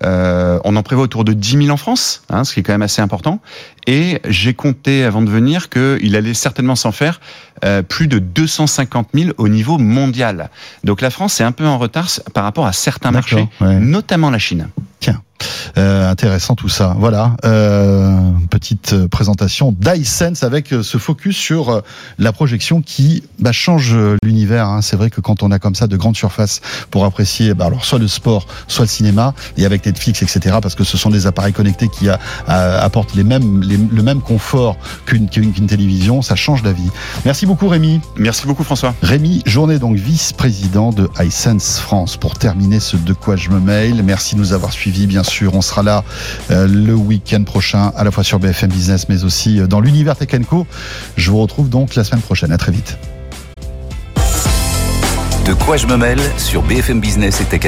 euh, 0.05 0.59
on 0.65 0.77
en 0.77 0.83
prévoit 0.83 1.05
autour 1.05 1.25
de 1.25 1.33
10 1.33 1.65
000 1.65 1.71
en 1.71 1.77
France, 1.77 2.23
hein, 2.31 2.45
ce 2.45 2.55
qui 2.55 2.61
est 2.61 2.63
quand 2.63 2.73
même 2.73 2.83
assez 2.83 3.03
important. 3.03 3.41
Et 3.87 4.21
j'ai 4.27 4.55
compté 4.55 5.05
avant 5.05 5.23
de 5.23 5.31
venir 5.31 5.69
qu'il 5.69 6.17
allait 6.17 6.35
certainement 6.35 6.77
s'en 6.77 6.93
faire 6.93 7.21
euh, 7.65 7.83
plus 7.83 8.09
de 8.09 8.19
250 8.19 9.09
000 9.15 9.31
au 9.37 9.49
niveau 9.49 9.79
mondial. 9.79 10.51
Donc 10.85 11.01
la 11.01 11.11
France 11.11 11.41
est 11.41 11.45
un 11.45 11.53
peu 11.53 11.67
en 11.67 11.79
retard 11.79 12.09
par 12.33 12.45
rapport 12.45 12.67
à 12.67 12.73
certains 12.73 13.11
marchés, 13.11 13.49
notamment 13.61 14.31
la 14.31 14.39
Chine. 14.39 14.69
Tiens. 15.01 15.23
Euh, 15.79 16.11
intéressant 16.11 16.55
tout 16.55 16.69
ça. 16.69 16.95
Voilà, 16.99 17.37
euh, 17.45 18.19
petite 18.51 19.07
présentation 19.07 19.75
d'iSense 19.79 20.43
avec 20.43 20.75
ce 20.83 20.99
focus 20.99 21.37
sur 21.37 21.71
euh, 21.71 21.81
la 22.19 22.33
projection 22.33 22.83
qui 22.83 23.23
bah, 23.39 23.53
change 23.53 23.97
l'univers. 24.23 24.67
Hein. 24.67 24.83
C'est 24.83 24.97
vrai 24.97 25.11
que 25.11 25.21
quand 25.21 25.43
on 25.43 25.51
a 25.51 25.59
comme 25.59 25.75
ça 25.75 25.87
de 25.87 25.97
grandes 25.97 26.17
surfaces 26.17 26.61
pour 26.91 27.05
apprécier, 27.05 27.55
bah, 27.55 27.67
alors 27.67 27.85
soit 27.85 27.99
le 27.99 28.09
sport, 28.09 28.47
soit 28.69 28.85
le 28.85 28.91
cinéma, 28.91 29.35
et 29.57 29.65
avec 29.65 29.87
Netflix, 29.87 30.23
etc., 30.23 30.57
parce 30.61 30.75
que 30.75 30.85
ce 30.85 30.97
sont 30.97 31.11
des 31.11 31.27
appareils 31.27 31.53
connectés 31.53 31.89
qui 31.89 32.09
a, 32.09 32.19
apportent 32.47 33.15
les 33.15 33.25
mêmes, 33.25 33.63
le 33.63 34.03
même 34.03 34.21
confort 34.21 34.77
qu'une 35.07 35.29
télévision, 35.29 36.23
ça 36.23 36.37
change 36.37 36.63
la 36.63 36.73
vie. 36.73 36.91
Merci 37.25 37.47
beaucoup 37.47 37.69
Rémi. 37.69 38.01
Merci 38.17 38.47
beaucoup 38.47 38.65
François. 38.65 38.95
Rémi 39.03 39.43
Journée, 39.47 39.79
donc 39.79 39.97
vice-président 39.97 40.91
de 40.91 41.09
iSense 41.21 41.79
France. 41.79 42.17
Pour 42.17 42.39
terminer 42.39 42.81
ce 42.81 42.97
de 42.97 43.13
quoi 43.13 43.37
je 43.37 43.51
me 43.51 43.61
mail, 43.61 44.03
merci 44.05 44.35
de 44.35 44.41
nous 44.41 44.53
avoir 44.53 44.73
suivis 44.73 45.07
bien 45.07 45.23
sûr 45.23 45.30
on 45.53 45.63
sera 45.63 45.83
là 45.83 46.05
euh, 46.51 46.67
le 46.67 46.95
week-end 46.95 47.43
prochain, 47.45 47.93
à 47.97 48.05
la 48.05 48.11
fois 48.11 48.25
sur 48.25 48.39
BFM 48.39 48.71
Business, 48.71 49.09
mais 49.09 49.25
aussi 49.25 49.61
euh, 49.61 49.67
dans 49.67 49.81
l'univers 49.81 50.17
Tech 50.17 50.29
Je 51.17 51.31
vous 51.31 51.41
retrouve 51.41 51.69
donc 51.69 51.95
la 51.95 52.05
semaine 52.05 52.23
prochaine. 52.23 52.53
À 52.53 52.59
très 52.59 52.73
vite. 52.73 52.99
De 55.47 55.55
quoi 55.55 55.77
je 55.77 55.87
me 55.87 55.97
mêle 55.97 56.21
sur 56.37 56.63
BFM 56.63 57.01
Business 57.01 57.41
et 57.41 57.45
Tech 57.45 57.65